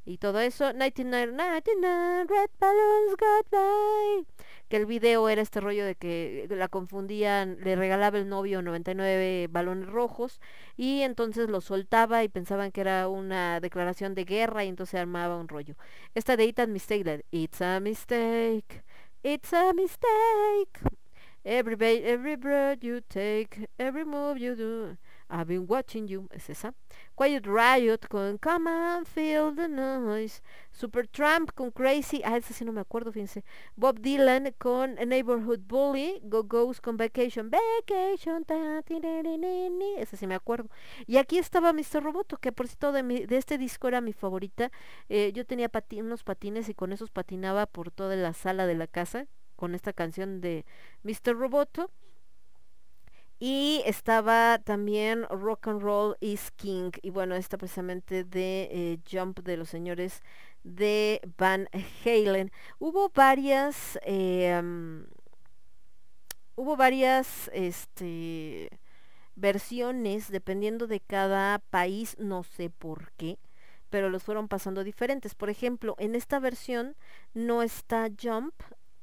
Y 0.10 0.18
todo 0.18 0.40
eso, 0.40 0.74
99, 0.74 1.34
99 1.34 2.26
Red 2.28 2.50
Balloons 2.60 3.16
Goodbye. 3.16 4.26
Que 4.68 4.78
el 4.78 4.88
video 4.88 5.30
era 5.30 5.44
este 5.44 5.62
rollo 5.62 5.86
de 5.86 5.94
que 5.94 6.48
la 6.50 6.68
confundían, 6.68 7.60
le 7.64 7.76
regalaba 7.76 8.18
el 8.18 8.28
novio 8.28 8.64
99 8.64 9.50
balones 9.52 9.88
rojos 9.88 10.42
y 10.76 11.04
entonces 11.04 11.48
lo 11.48 11.62
soltaba 11.62 12.24
y 12.24 12.28
pensaban 12.28 12.72
que 12.72 12.82
era 12.82 13.08
una 13.08 13.60
declaración 13.60 14.16
de 14.16 14.26
guerra 14.26 14.66
y 14.66 14.70
entonces 14.70 15.00
armaba 15.00 15.38
un 15.38 15.48
rollo. 15.48 15.76
Esta 16.16 16.36
de 16.36 16.46
It's 16.46 16.68
Mistake, 16.68 17.24
It's 17.30 17.62
a 17.62 17.80
Mistake, 17.80 18.84
It's 19.22 19.54
a 19.54 19.74
Mistake. 19.74 20.80
Every, 21.44 21.76
every 22.04 22.36
breath 22.36 22.80
you 22.82 23.02
take, 23.02 23.70
every 23.78 24.06
move 24.06 24.40
you 24.40 24.56
do, 24.56 24.98
I've 25.30 25.46
been 25.46 25.66
watching 25.68 26.08
you, 26.08 26.28
es 26.32 26.50
esa. 26.50 26.74
Quiet 27.16 27.46
Riot 27.46 28.08
con 28.10 28.38
Come 28.38 28.70
and 28.70 29.06
Feel 29.06 29.56
the 29.56 29.68
Noise. 29.68 30.42
Supertramp 30.72 31.52
con 31.54 31.72
Crazy, 31.72 32.22
ah, 32.26 32.38
esa 32.38 32.54
sí 32.54 32.66
no 32.66 32.72
me 32.72 32.82
acuerdo, 32.82 33.12
fíjense. 33.12 33.44
Bob 33.76 34.00
Dylan 34.00 34.54
con 34.58 34.96
Neighborhood 34.96 35.60
Bully. 35.68 36.20
Go 36.24 36.44
Goes 36.44 36.82
con 36.82 36.98
Vacation, 36.98 37.52
Vacation, 37.52 38.44
ta, 38.46 38.82
esa 39.98 40.18
sí 40.18 40.28
me 40.28 40.36
acuerdo. 40.36 40.70
Y 41.06 41.18
aquí 41.18 41.38
estaba 41.38 41.74
Mr. 41.74 42.02
Roboto, 42.02 42.38
que 42.38 42.52
por 42.52 42.68
cierto 42.68 42.92
de, 42.92 43.28
este 43.30 43.58
disco 43.58 43.88
era 43.88 44.02
mi 44.02 44.14
favorita. 44.14 44.72
Eh, 45.10 45.32
yo 45.34 45.46
tenía 45.46 45.70
unos 45.98 46.24
patines 46.24 46.70
y 46.70 46.74
con 46.74 46.92
esos 46.92 47.12
patinaba 47.12 47.66
por 47.66 47.92
toda 47.92 48.16
la 48.16 48.34
sala 48.34 48.66
de 48.66 48.76
la 48.76 48.88
casa 48.88 49.28
con 49.60 49.76
esta 49.76 49.92
canción 49.92 50.40
de 50.40 50.66
Mr. 51.04 51.36
Roboto. 51.36 51.92
Y 53.40 53.82
estaba 53.86 54.60
también 54.60 55.24
Rock 55.30 55.68
and 55.68 55.82
Roll 55.82 56.18
is 56.20 56.52
King. 56.52 56.92
Y 57.02 57.10
bueno, 57.12 57.36
esta 57.36 57.58
precisamente 57.58 58.24
de 58.26 58.70
eh, 58.72 59.00
Jump 59.10 59.40
de 59.40 59.58
los 59.58 59.70
señores 59.70 60.22
de 60.64 61.22
Van 61.38 61.70
Halen. 62.06 62.52
Hubo 62.80 63.10
varias, 63.10 63.98
mm, 64.06 65.04
hubo 66.56 66.76
varias, 66.76 67.50
este, 67.54 68.70
versiones 69.36 70.30
dependiendo 70.30 70.88
de 70.88 71.00
cada 71.00 71.60
país, 71.60 72.18
no 72.20 72.44
sé 72.44 72.70
por 72.70 73.12
qué. 73.14 73.40
pero 73.90 74.10
los 74.10 74.24
fueron 74.24 74.48
pasando 74.48 74.84
diferentes. 74.84 75.36
Por 75.36 75.50
ejemplo, 75.50 75.96
en 76.00 76.16
esta 76.16 76.40
versión 76.40 76.96
no 77.34 77.64
está 77.64 78.10
Jump, 78.22 78.54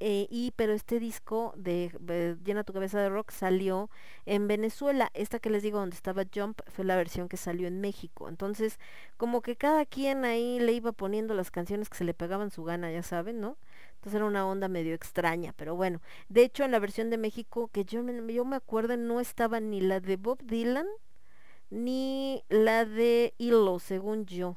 eh, 0.01 0.27
y 0.31 0.53
pero 0.57 0.73
este 0.73 1.01
disco 1.01 1.55
de, 1.57 1.91
de 2.01 2.37
Llena 2.45 2.65
tu 2.65 2.73
cabeza 2.73 3.01
de 3.01 3.09
rock 3.09 3.31
salió 3.31 3.91
en 4.27 4.49
Venezuela. 4.49 5.11
Esta 5.15 5.39
que 5.39 5.51
les 5.51 5.63
digo 5.63 5.79
donde 5.79 5.97
estaba 5.97 6.25
Jump 6.33 6.61
fue 6.69 6.85
la 6.85 6.97
versión 6.97 7.29
que 7.29 7.37
salió 7.37 7.67
en 7.69 7.81
México. 7.81 8.29
Entonces, 8.29 8.79
como 9.17 9.41
que 9.43 9.57
cada 9.57 9.87
quien 9.87 10.25
ahí 10.25 10.61
le 10.61 10.73
iba 10.73 10.93
poniendo 10.93 11.35
las 11.35 11.51
canciones 11.51 11.89
que 11.89 11.97
se 11.97 12.05
le 12.05 12.15
pegaban 12.15 12.51
su 12.51 12.65
gana, 12.65 12.91
ya 12.93 13.03
saben, 13.03 13.41
¿no? 13.41 13.57
Entonces 13.97 14.15
era 14.19 14.27
una 14.27 14.47
onda 14.47 14.69
medio 14.69 14.95
extraña, 14.95 15.53
pero 15.57 15.75
bueno. 15.75 16.01
De 16.29 16.43
hecho, 16.45 16.65
en 16.65 16.71
la 16.71 16.79
versión 16.79 17.11
de 17.11 17.19
México, 17.19 17.69
que 17.73 17.85
yo 17.85 18.03
me, 18.03 18.33
yo 18.33 18.45
me 18.45 18.57
acuerdo, 18.57 18.97
no 18.97 19.21
estaba 19.21 19.61
ni 19.61 19.81
la 19.81 20.01
de 20.01 20.17
Bob 20.17 20.43
Dylan, 20.45 20.87
ni 21.71 22.45
la 22.49 22.85
de 22.85 23.35
Hilo, 23.39 23.79
según 23.79 24.27
yo. 24.27 24.57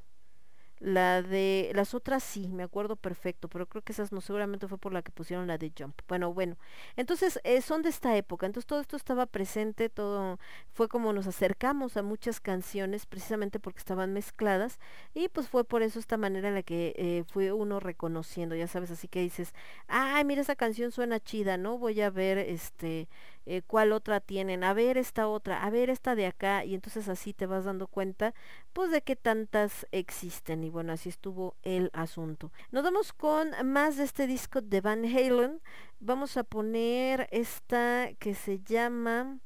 La 0.80 1.22
de 1.22 1.72
las 1.76 1.94
otras 1.94 2.24
sí, 2.24 2.48
me 2.48 2.64
acuerdo 2.64 2.96
perfecto, 2.96 3.50
pero 3.50 3.68
creo 3.68 3.82
que 3.82 3.92
esas 3.92 4.14
no, 4.14 4.22
seguramente 4.22 4.66
fue 4.70 4.78
por 4.78 4.94
la 4.94 5.02
que 5.02 5.12
pusieron 5.12 5.46
la 5.46 5.58
de 5.58 5.74
Jump. 5.78 6.00
Bueno, 6.08 6.34
bueno, 6.34 6.56
entonces 6.96 7.38
eh, 7.44 7.62
son 7.62 7.82
de 7.82 7.90
esta 7.90 8.16
época, 8.16 8.46
entonces 8.46 8.66
todo 8.66 8.80
esto 8.80 8.96
estaba 8.96 9.26
presente, 9.26 9.90
todo 9.90 10.40
fue 10.72 10.88
como 10.88 11.12
nos 11.12 11.28
acercamos 11.28 11.98
a 11.98 12.02
muchas 12.02 12.40
canciones 12.40 13.06
precisamente 13.06 13.60
porque 13.60 13.80
estaban 13.80 14.14
mezcladas 14.14 14.80
y 15.14 15.28
pues 15.28 15.50
fue 15.50 15.66
por 15.66 15.82
eso 15.82 16.00
esta 16.00 16.16
manera 16.16 16.48
en 16.48 16.56
la 16.56 16.64
que 16.64 16.94
eh, 16.98 17.26
fue 17.28 17.52
uno 17.52 17.82
reconociendo, 17.82 18.56
ya 18.56 18.68
sabes, 18.68 18.90
así 18.90 19.10
que 19.10 19.20
dices, 19.20 19.54
ay, 19.88 20.24
mira 20.24 20.42
esa 20.42 20.56
canción 20.56 20.92
suena 20.92 21.20
chida, 21.20 21.58
¿no? 21.58 21.78
Voy 21.78 22.00
a 22.00 22.10
ver 22.10 22.38
este 22.38 23.10
eh, 23.50 23.64
cuál 23.66 23.94
otra 23.94 24.20
tienen, 24.20 24.64
a 24.64 24.74
ver 24.74 24.98
esta 24.98 25.28
otra, 25.28 25.64
a 25.64 25.70
ver 25.72 25.90
esta 25.90 26.14
de 26.14 26.28
acá, 26.28 26.64
y 26.64 26.76
entonces 26.76 27.10
así 27.10 27.34
te 27.34 27.48
vas 27.48 27.66
dando 27.66 27.88
cuenta, 27.88 28.36
pues 28.74 28.92
de 28.92 29.02
que 29.02 29.16
tantas 29.16 29.88
existen, 29.92 30.64
y 30.64 30.70
bueno, 30.70 30.94
así 30.94 31.10
estuvo 31.10 31.56
el 31.64 31.90
asunto. 31.94 32.52
Nos 32.72 32.84
vamos 32.84 33.12
con 33.12 33.50
más 33.66 33.98
de 33.98 34.04
este 34.04 34.28
disco 34.28 34.62
de 34.62 34.82
Van 34.82 35.04
Halen, 35.04 35.62
vamos 36.00 36.38
a 36.38 36.44
poner 36.44 37.28
esta 37.32 38.12
que 38.20 38.36
se 38.36 38.60
llama... 38.60 39.40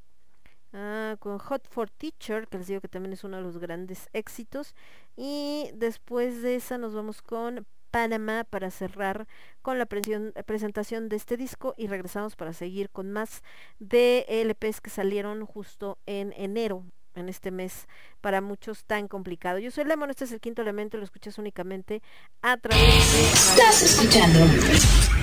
Ah, 0.76 1.18
con 1.20 1.38
Hot 1.38 1.68
for 1.70 1.88
Teacher, 1.92 2.48
que 2.48 2.58
les 2.58 2.66
digo 2.66 2.82
que 2.82 2.88
también 2.88 3.14
es 3.14 3.24
uno 3.24 3.38
de 3.38 3.44
los 3.44 3.60
grandes 3.60 4.10
éxitos. 4.12 4.74
Y 5.16 5.70
después 5.76 6.42
de 6.42 6.56
esa 6.56 6.80
nos 6.80 6.96
vamos 6.96 7.22
con 7.22 7.68
Panamá 7.94 8.44
para 8.44 8.72
cerrar 8.72 9.28
con 9.62 9.78
la 9.78 9.86
presentación 9.86 11.10
de 11.10 11.16
este 11.16 11.38
disco 11.38 11.76
y 11.78 11.86
regresamos 11.86 12.36
para 12.36 12.52
seguir 12.52 12.90
con 12.90 13.12
más 13.12 13.44
de 13.78 14.26
LPs 14.28 14.82
que 14.82 14.90
salieron 14.90 15.46
justo 15.46 16.00
en 16.08 16.34
enero 16.36 16.86
en 17.14 17.30
este 17.30 17.52
mes 17.52 17.88
para 18.20 18.42
muchos 18.42 18.86
tan 18.86 19.08
complicado. 19.08 19.60
Yo 19.60 19.70
soy 19.70 19.84
Lemon, 19.84 20.10
este 20.10 20.26
es 20.26 20.32
el 20.32 20.40
quinto 20.40 20.64
elemento, 20.64 20.98
lo 20.98 21.04
escuchas 21.04 21.38
únicamente 21.38 22.02
a 22.42 22.58
través 22.58 22.84
de 22.84 23.24
Estás 23.26 23.84
escuchando 23.84 24.40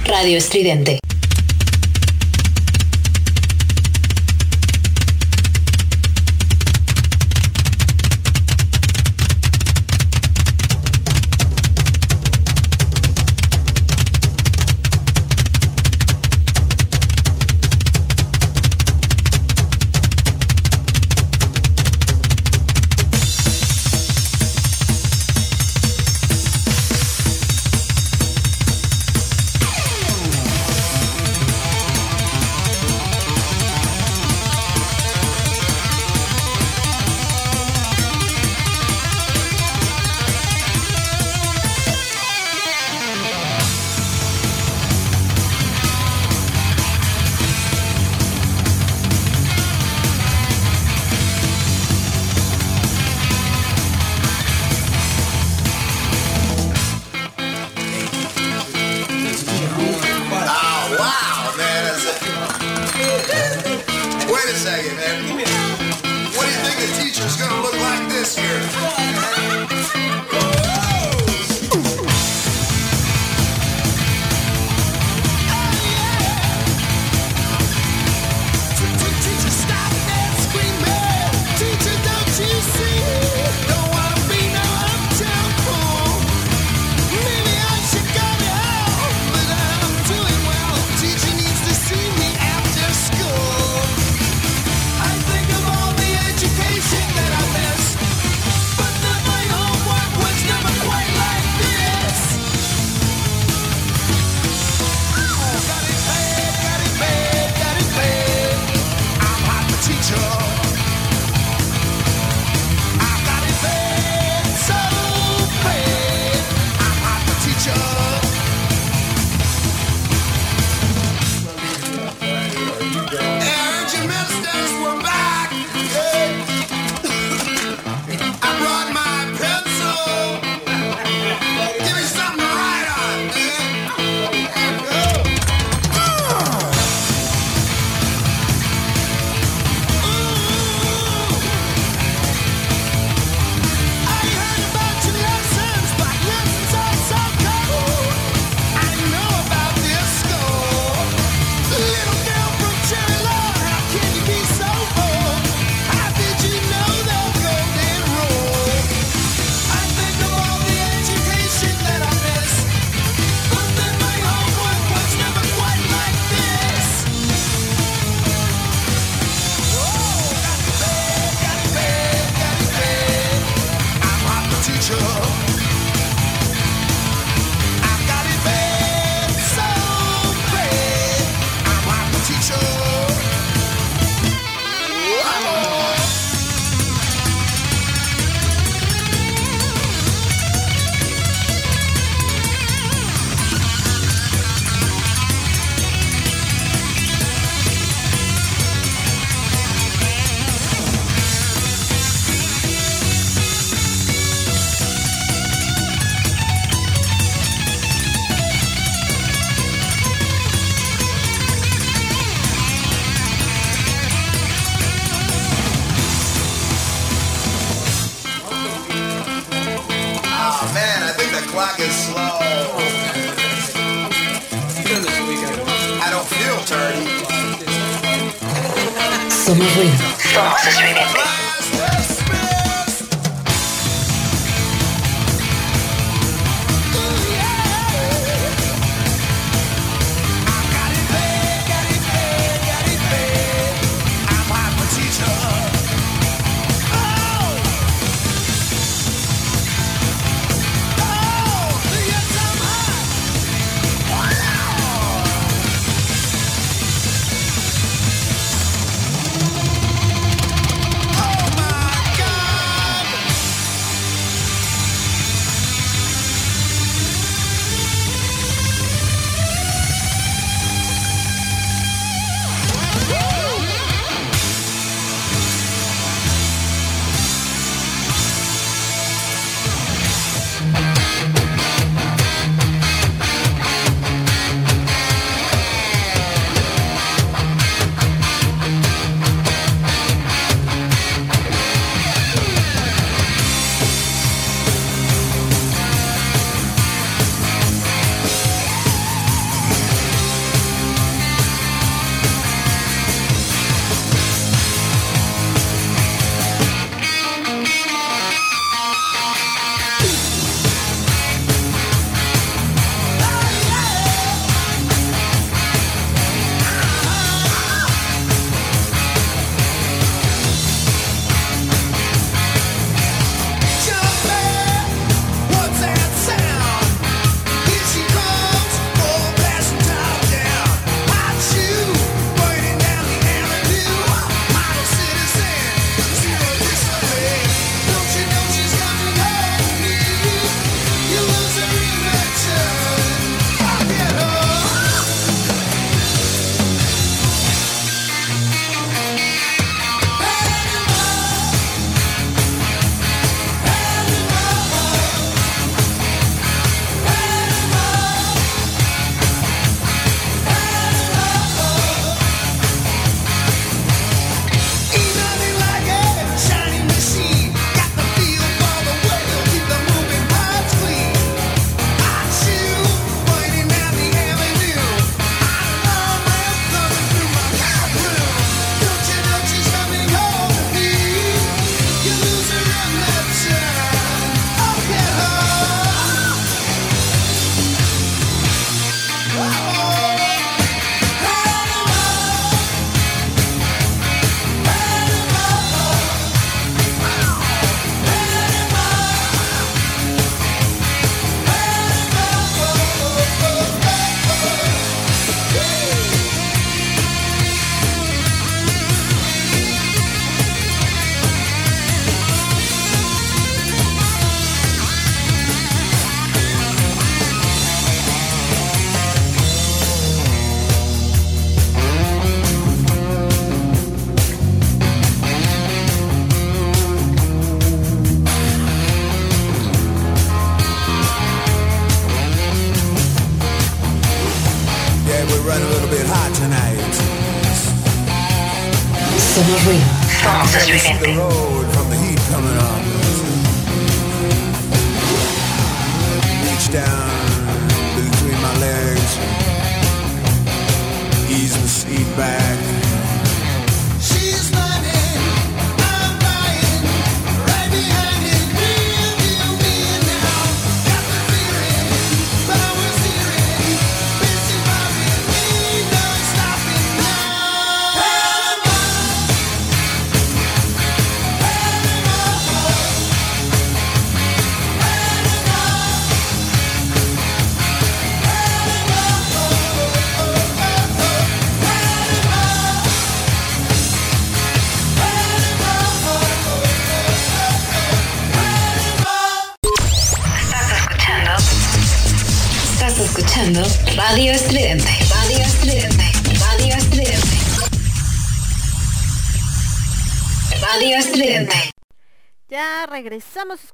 Radio 0.06 0.38
Estridente. 0.38 1.00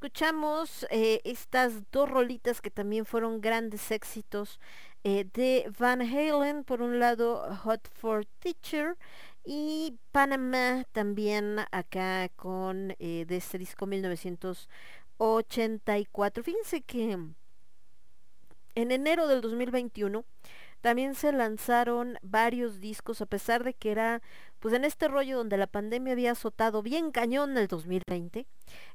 Escuchamos 0.07 0.87
eh, 0.89 1.19
estas 1.25 1.83
dos 1.91 2.09
rolitas 2.09 2.61
que 2.61 2.71
también 2.71 3.03
fueron 3.03 3.41
grandes 3.41 3.91
éxitos 3.91 4.57
eh, 5.03 5.25
de 5.33 5.69
Van 5.77 6.01
Halen, 6.01 6.63
por 6.63 6.81
un 6.81 6.97
lado 6.97 7.53
Hot 7.63 7.89
for 7.89 8.25
Teacher 8.39 8.95
y 9.43 9.97
Panamá 10.13 10.85
también 10.93 11.57
acá 11.71 12.29
con 12.37 12.95
eh, 12.99 13.25
de 13.27 13.35
este 13.35 13.57
disco 13.57 13.85
1984. 13.85 16.41
Fíjense 16.41 16.79
que 16.83 17.19
En 18.75 18.91
enero 18.91 19.27
del 19.27 19.41
2021 19.41 20.23
también 20.79 21.15
se 21.15 21.33
lanzaron 21.33 22.17
varios 22.21 22.79
discos 22.79 23.19
a 23.19 23.25
pesar 23.25 23.65
de 23.65 23.73
que 23.73 23.91
era 23.91 24.21
pues 24.59 24.73
en 24.73 24.85
este 24.85 25.07
rollo 25.07 25.37
donde 25.37 25.57
la 25.57 25.67
pandemia 25.67 26.13
había 26.13 26.31
azotado 26.31 26.81
bien 26.81 27.11
cañón 27.11 27.57
el 27.57 27.67
2020. 27.67 28.47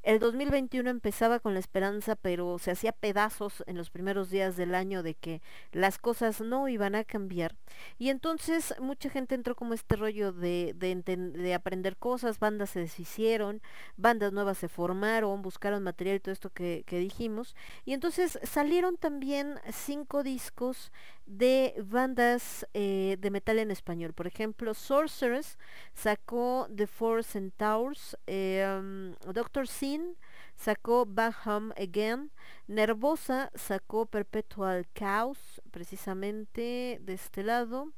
El 0.02 0.18
2021 0.18 0.90
empezaba 0.90 1.38
con 1.38 1.54
la 1.54 1.60
esperanza, 1.60 2.16
pero 2.16 2.58
se 2.58 2.72
hacía 2.72 2.92
pedazos 2.92 3.62
en 3.66 3.76
los 3.76 3.90
primeros 3.90 4.30
días 4.30 4.56
del 4.56 4.74
año 4.74 5.02
de 5.02 5.14
que 5.14 5.40
las 5.70 5.98
cosas 5.98 6.40
no 6.40 6.68
iban 6.68 6.94
a 6.94 7.04
cambiar. 7.04 7.56
Y 7.98 8.10
entonces 8.10 8.74
mucha 8.80 9.08
gente 9.08 9.34
entró 9.34 9.54
como 9.54 9.74
este 9.74 9.96
rollo 9.96 10.32
de, 10.32 10.74
de, 10.74 11.54
aprender 11.54 11.96
cosas, 11.96 12.38
bandas 12.38 12.70
se 12.70 12.80
deshicieron, 12.80 13.62
bandas 13.96 14.32
nuevas 14.32 14.58
se 14.58 14.68
formaron, 14.68 15.40
buscaron 15.40 15.82
material 15.82 16.16
y 16.16 16.20
todo 16.20 16.32
esto 16.32 16.50
que, 16.50 16.82
que 16.86 16.98
dijimos. 16.98 17.54
Y 17.84 17.92
entonces 17.92 18.38
salieron 18.42 18.96
también 18.96 19.58
cinco 19.70 20.22
discos 20.22 20.90
de 21.26 21.74
bandas 21.86 22.66
eh, 22.74 23.16
de 23.20 23.30
metal 23.30 23.58
en 23.58 23.70
español. 23.70 24.12
Por 24.12 24.26
ejemplo, 24.26 24.74
Sorceress 24.74 25.51
sacó 25.94 26.68
The 26.74 26.86
Four 26.86 27.24
Centaurs, 27.24 28.16
eh, 28.26 29.14
Doctor 29.32 29.66
Sin 29.66 30.16
sacó 30.56 31.06
Back 31.06 31.46
Home 31.46 31.74
Again, 31.76 32.30
Nervosa 32.66 33.50
sacó 33.54 34.06
Perpetual 34.06 34.86
Chaos, 34.94 35.60
precisamente 35.70 36.98
de 37.02 37.12
este 37.14 37.42
lado. 37.42 37.92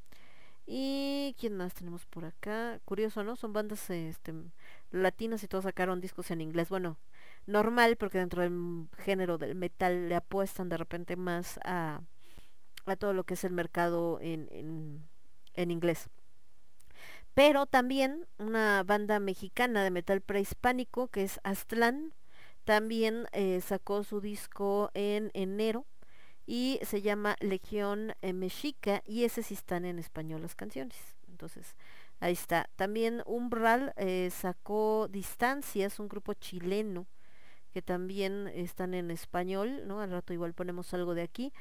Y 0.67 1.37
quién 1.39 1.57
más 1.57 1.75
tenemos 1.75 2.07
por 2.07 2.25
acá? 2.25 2.81
Curioso, 2.87 3.23
¿no? 3.23 3.37
Son 3.37 3.53
bandas 3.53 3.91
este, 3.91 4.33
latinas 4.91 5.43
y 5.43 5.49
todos 5.49 5.65
sacaron 5.65 6.01
discos 6.01 6.31
en 6.31 6.41
inglés. 6.41 6.71
Bueno, 6.71 6.97
normal 7.47 7.97
porque 7.97 8.19
dentro 8.19 8.41
del 8.43 8.89
género 8.99 9.37
del 9.37 9.55
metal 9.57 10.09
le 10.09 10.15
apuestan 10.15 10.71
de 10.71 10.79
repente 10.79 11.17
más 11.17 11.61
a, 11.65 12.01
a 12.87 12.97
todo 12.97 13.13
lo 13.13 13.25
que 13.25 13.35
es 13.35 13.45
el 13.45 13.53
mercado 13.53 14.19
en, 14.21 14.49
en, 14.53 15.07
en 15.55 15.71
inglés. 15.71 16.09
Pero 17.35 17.67
también 17.67 18.27
una 18.39 18.85
banda 18.85 19.19
mexicana 19.19 19.83
de 19.83 19.91
metal 19.91 20.21
prehispánico 20.21 21.09
que 21.09 21.25
es 21.25 21.41
Aztlán 21.43 22.15
también 22.65 23.27
eh, 23.33 23.61
sacó 23.61 24.05
su 24.05 24.21
disco 24.21 24.91
en 24.95 25.31
enero 25.35 25.87
y 26.47 26.81
se 26.83 27.03
llama 27.03 27.37
Legión 27.41 28.15
eh, 28.23 28.33
Mexica 28.33 29.03
y 29.07 29.25
ese 29.25 29.43
sí 29.43 29.55
están 29.55 29.85
en 29.85 29.99
español 29.99 30.43
las 30.43 30.55
canciones. 30.55 31.15
Entonces, 31.29 31.77
ahí 32.21 32.33
está. 32.33 32.69
También 32.77 33.23
Umbral 33.27 33.93
eh, 33.97 34.31
sacó 34.31 35.09
Distancias, 35.11 35.99
un 35.99 36.09
grupo 36.09 36.35
chileno 36.35 37.07
que 37.71 37.83
también 37.83 38.47
están 38.55 38.95
en 38.95 39.11
español, 39.11 39.83
¿no? 39.89 40.01
Al 40.01 40.13
rato 40.13 40.33
igual 40.33 40.55
ponemos 40.55 40.95
algo 40.95 41.13
de 41.15 41.23
aquí. 41.23 41.53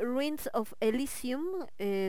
Ruins 0.00 0.50
of 0.54 0.72
Elysium 0.80 1.44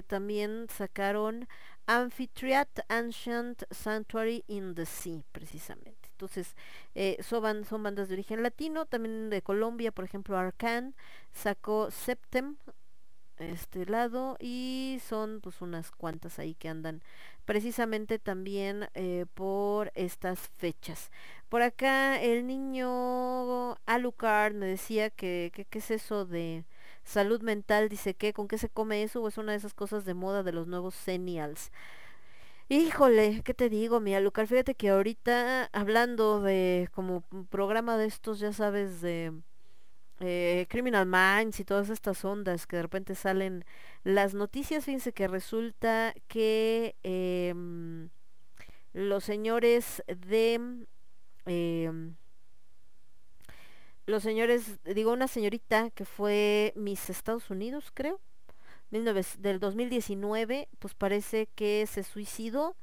también 0.08 0.66
sacaron 0.76 1.48
Amphitriat 1.88 2.70
Ancient 2.90 3.64
Sanctuary 3.72 4.44
in 4.48 4.76
the 4.76 4.86
Sea, 4.86 5.22
precisamente. 5.32 6.10
Entonces, 6.12 6.56
eh, 6.96 7.18
son, 7.22 7.44
ban- 7.44 7.66
son 7.66 7.84
bandas 7.84 8.08
de 8.08 8.16
origen 8.16 8.44
latino, 8.44 8.86
también 8.86 9.30
de 9.30 9.42
Colombia, 9.42 9.92
por 9.92 10.06
ejemplo, 10.06 10.38
Arcan 10.38 10.96
sacó 11.34 11.92
Septem, 11.92 12.56
este 13.40 13.86
lado, 13.86 14.38
y 14.40 15.00
son 15.08 15.42
pues 15.42 15.62
unas 15.62 15.92
cuantas 15.92 16.40
ahí 16.40 16.54
que 16.56 16.70
andan 16.70 17.02
precisamente 17.46 18.20
también 18.20 18.88
eh, 18.94 19.26
por 19.34 19.92
estas 19.96 20.40
fechas. 20.40 21.12
Por 21.50 21.62
acá 21.64 22.22
el 22.22 22.48
niño 22.48 23.74
Alucard 23.86 24.54
me 24.54 24.68
decía 24.68 25.10
que, 25.10 25.52
que 25.54 25.66
qué 25.66 25.80
es 25.80 25.92
eso 25.92 26.26
de 26.26 26.64
salud 27.04 27.42
mental, 27.42 27.90
dice 27.90 28.14
que 28.16 28.34
con 28.34 28.48
qué 28.48 28.58
se 28.58 28.70
come 28.70 29.04
eso 29.04 29.22
o 29.22 29.28
es 29.28 29.38
una 29.38 29.52
de 29.52 29.58
esas 29.58 29.74
cosas 29.74 30.06
de 30.06 30.14
moda 30.14 30.44
de 30.44 30.54
los 30.54 30.68
nuevos 30.68 30.96
senials. 30.96 31.72
Híjole, 32.70 33.42
¿qué 33.44 33.54
te 33.54 33.70
digo, 33.70 34.00
mi 34.00 34.16
Alucard? 34.16 34.48
Fíjate 34.48 34.76
que 34.76 34.90
ahorita 34.90 35.70
hablando 35.74 36.42
de 36.42 36.90
como 36.94 37.22
programa 37.50 37.98
de 37.98 38.06
estos, 38.06 38.40
ya 38.40 38.54
sabes, 38.54 39.02
de 39.02 39.34
eh, 40.20 40.66
Criminal 40.70 41.06
Minds 41.06 41.60
y 41.60 41.66
todas 41.66 41.90
estas 41.90 42.24
ondas 42.24 42.66
que 42.66 42.78
de 42.78 42.82
repente 42.84 43.16
salen 43.16 43.66
las 44.04 44.34
noticias, 44.34 44.86
fíjense 44.86 45.12
que 45.12 45.28
resulta 45.28 46.14
que 46.28 46.96
em, 47.04 48.10
los 48.94 49.24
señores 49.24 50.02
de 50.08 50.86
em, 51.46 52.16
los 54.06 54.24
señores, 54.24 54.80
digo 54.84 55.14
una 55.14 55.28
señorita 55.28 55.90
que 55.92 56.06
fue 56.06 56.74
Miss 56.76 57.10
Estados 57.10 57.50
Unidos, 57.50 57.92
creo, 57.94 58.20
19 58.92 59.26
del 59.40 59.60
2019, 59.60 60.70
pues 60.80 60.94
parece 60.94 61.48
que 61.56 61.88
se 61.88 62.04
suicidó, 62.04 62.76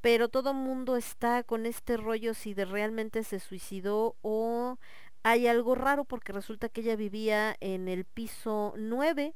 pero 0.00 0.28
todo 0.28 0.54
mundo 0.54 0.96
está 0.96 1.42
con 1.42 1.66
este 1.66 1.96
rollo 1.96 2.32
si 2.32 2.54
de 2.54 2.64
realmente 2.64 3.24
se 3.24 3.40
suicidó 3.40 4.16
o 4.22 4.78
hay 5.22 5.46
algo 5.46 5.74
raro 5.74 6.04
porque 6.04 6.32
resulta 6.32 6.68
que 6.68 6.80
ella 6.80 6.96
vivía 6.96 7.56
en 7.60 7.88
el 7.88 8.04
piso 8.04 8.72
9 8.76 9.34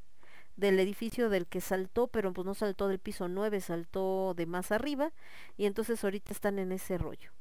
del 0.57 0.79
edificio 0.79 1.29
del 1.29 1.47
que 1.47 1.61
saltó, 1.61 2.07
pero 2.09 2.33
pues 2.33 2.47
no 2.47 2.55
saltó 2.55 2.89
del 2.89 2.99
piso 2.99 3.29
9, 3.29 3.61
saltó 3.61 4.35
de 4.35 4.47
más 4.47 4.71
arriba 4.73 5.13
y 5.57 5.67
entonces 5.67 6.03
ahorita 6.05 6.33
están 6.33 6.59
en 6.59 6.73
ese 6.73 6.99
rollo. 6.99 7.33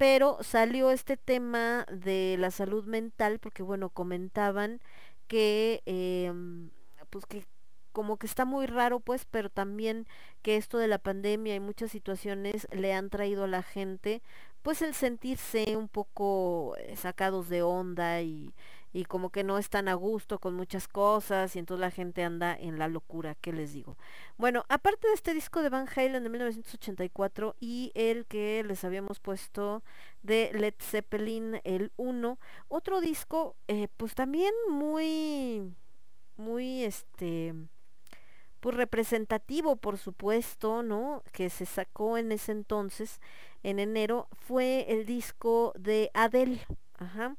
Pero 0.00 0.38
salió 0.40 0.90
este 0.90 1.18
tema 1.18 1.84
de 1.92 2.36
la 2.38 2.50
salud 2.50 2.86
mental 2.86 3.38
porque 3.38 3.62
bueno, 3.62 3.90
comentaban 3.90 4.80
que 5.28 5.82
em, 5.84 6.70
pues 7.10 7.26
que 7.26 7.44
como 7.92 8.16
que 8.16 8.26
está 8.26 8.46
muy 8.46 8.64
raro 8.64 9.00
pues, 9.00 9.26
pero 9.30 9.50
también 9.50 10.06
que 10.40 10.56
esto 10.56 10.78
de 10.78 10.88
la 10.88 10.96
pandemia 10.96 11.54
y 11.54 11.60
muchas 11.60 11.90
situaciones 11.90 12.66
le 12.72 12.94
han 12.94 13.10
traído 13.10 13.44
a 13.44 13.48
la 13.48 13.62
gente 13.62 14.22
pues 14.62 14.80
el 14.80 14.94
sentirse 14.94 15.76
un 15.76 15.88
poco 15.88 16.76
eh, 16.78 16.96
sacados 16.96 17.50
de 17.50 17.60
onda 17.62 18.22
y, 18.22 18.54
y 18.92 19.04
como 19.04 19.30
que 19.30 19.44
no 19.44 19.58
están 19.58 19.88
a 19.88 19.94
gusto 19.94 20.38
con 20.38 20.54
muchas 20.54 20.88
cosas 20.88 21.54
y 21.54 21.58
entonces 21.58 21.80
la 21.80 21.90
gente 21.90 22.24
anda 22.24 22.56
en 22.58 22.78
la 22.78 22.88
locura, 22.88 23.36
¿qué 23.40 23.52
les 23.52 23.72
digo? 23.72 23.96
Bueno, 24.36 24.64
aparte 24.68 25.08
de 25.08 25.14
este 25.14 25.34
disco 25.34 25.62
de 25.62 25.68
Van 25.68 25.88
Halen 25.94 26.22
de 26.22 26.28
1984 26.28 27.56
y 27.60 27.92
el 27.94 28.26
que 28.26 28.64
les 28.66 28.84
habíamos 28.84 29.20
puesto 29.20 29.82
de 30.22 30.50
Led 30.54 30.74
Zeppelin 30.80 31.60
el 31.64 31.92
1, 31.96 32.38
otro 32.68 33.00
disco 33.00 33.56
eh, 33.68 33.88
pues 33.96 34.14
también 34.14 34.52
muy 34.68 35.72
muy 36.36 36.84
este 36.84 37.54
pues 38.60 38.76
representativo 38.76 39.76
por 39.76 39.98
supuesto, 39.98 40.82
¿no? 40.82 41.22
Que 41.32 41.48
se 41.50 41.66
sacó 41.66 42.18
en 42.18 42.30
ese 42.30 42.52
entonces, 42.52 43.20
en 43.62 43.78
enero, 43.78 44.28
fue 44.32 44.86
el 44.88 45.06
disco 45.06 45.72
de 45.78 46.10
Adele. 46.14 46.60
Ajá. 46.98 47.36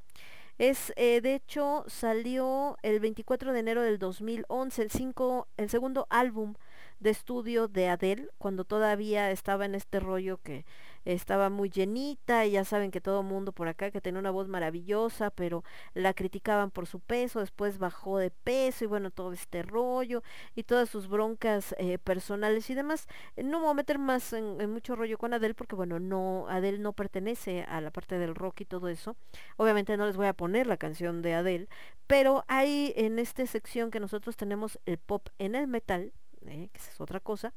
Es, 0.62 0.94
eh, 0.96 1.22
de 1.22 1.34
hecho, 1.34 1.86
salió 1.88 2.78
el 2.84 3.00
24 3.00 3.52
de 3.52 3.60
enero 3.62 3.82
del 3.82 3.98
2011, 3.98 4.84
el, 4.84 4.92
cinco, 4.92 5.48
el 5.58 5.72
segundo 5.72 6.06
álbum 6.12 6.54
de 7.00 7.10
estudio 7.10 7.68
de 7.68 7.90
Adele, 7.90 8.30
cuando 8.38 8.64
todavía 8.64 9.32
estaba 9.32 9.66
en 9.66 9.74
este 9.74 10.00
rollo 10.00 10.38
que 10.44 10.64
estaba 11.06 11.50
muy 11.50 11.70
llenita 11.70 12.46
y 12.46 12.52
ya 12.52 12.64
saben 12.66 12.92
que 12.92 13.02
todo 13.02 13.24
mundo 13.24 13.52
por 13.52 13.68
acá 13.68 13.92
que 13.92 14.02
tenía 14.02 14.20
una 14.20 14.32
voz 14.32 14.48
maravillosa, 14.48 15.30
pero 15.32 15.64
la 15.94 16.14
criticaban 16.14 16.72
por 16.72 16.88
su 16.88 17.00
peso, 17.00 17.40
después 17.40 17.78
bajó 17.78 18.18
de 18.18 18.32
peso 18.32 18.84
y 18.86 18.88
bueno, 18.88 19.12
todo 19.12 19.34
este 19.34 19.64
rollo 19.64 20.24
y 20.56 20.64
todas 20.64 20.90
sus 20.90 21.08
broncas 21.08 21.76
eh, 21.78 21.98
personales 21.98 22.70
y 22.70 22.76
demás. 22.76 23.08
Eh, 23.36 23.44
No 23.44 23.60
voy 23.62 23.72
a 23.72 23.74
meter 23.74 24.00
más 24.00 24.34
en, 24.34 24.60
en 24.62 24.72
mucho 24.72 24.96
rollo 24.96 25.18
con 25.18 25.34
Adele 25.34 25.54
porque 25.54 25.76
bueno, 25.76 26.00
no, 26.00 26.48
Adele 26.50 26.80
no 26.80 26.94
pertenece 26.94 27.64
a 27.64 27.82
la 27.82 27.92
parte 27.92 28.18
del 28.20 28.36
rock 28.36 28.62
y 28.62 28.66
todo 28.66 28.88
eso. 28.90 29.16
Obviamente 29.58 29.98
no 29.98 30.06
les 30.06 30.18
voy 30.18 30.28
a 30.28 30.34
poner 30.34 30.68
la 30.68 30.78
canción 30.78 31.22
de 31.22 31.34
Adele, 31.34 31.68
pero 32.08 32.44
hay 32.48 32.94
en 32.96 33.20
esta 33.20 33.46
sección 33.46 33.92
que 33.92 34.00
nosotros 34.00 34.36
tenemos 34.38 34.80
el 34.86 34.98
pop 34.98 35.28
en 35.40 35.56
el 35.56 35.68
metal, 35.68 36.14
eh, 36.48 36.70
que 36.72 36.78
esa 36.80 36.92
es 36.92 37.02
otra 37.02 37.20
cosa. 37.20 37.54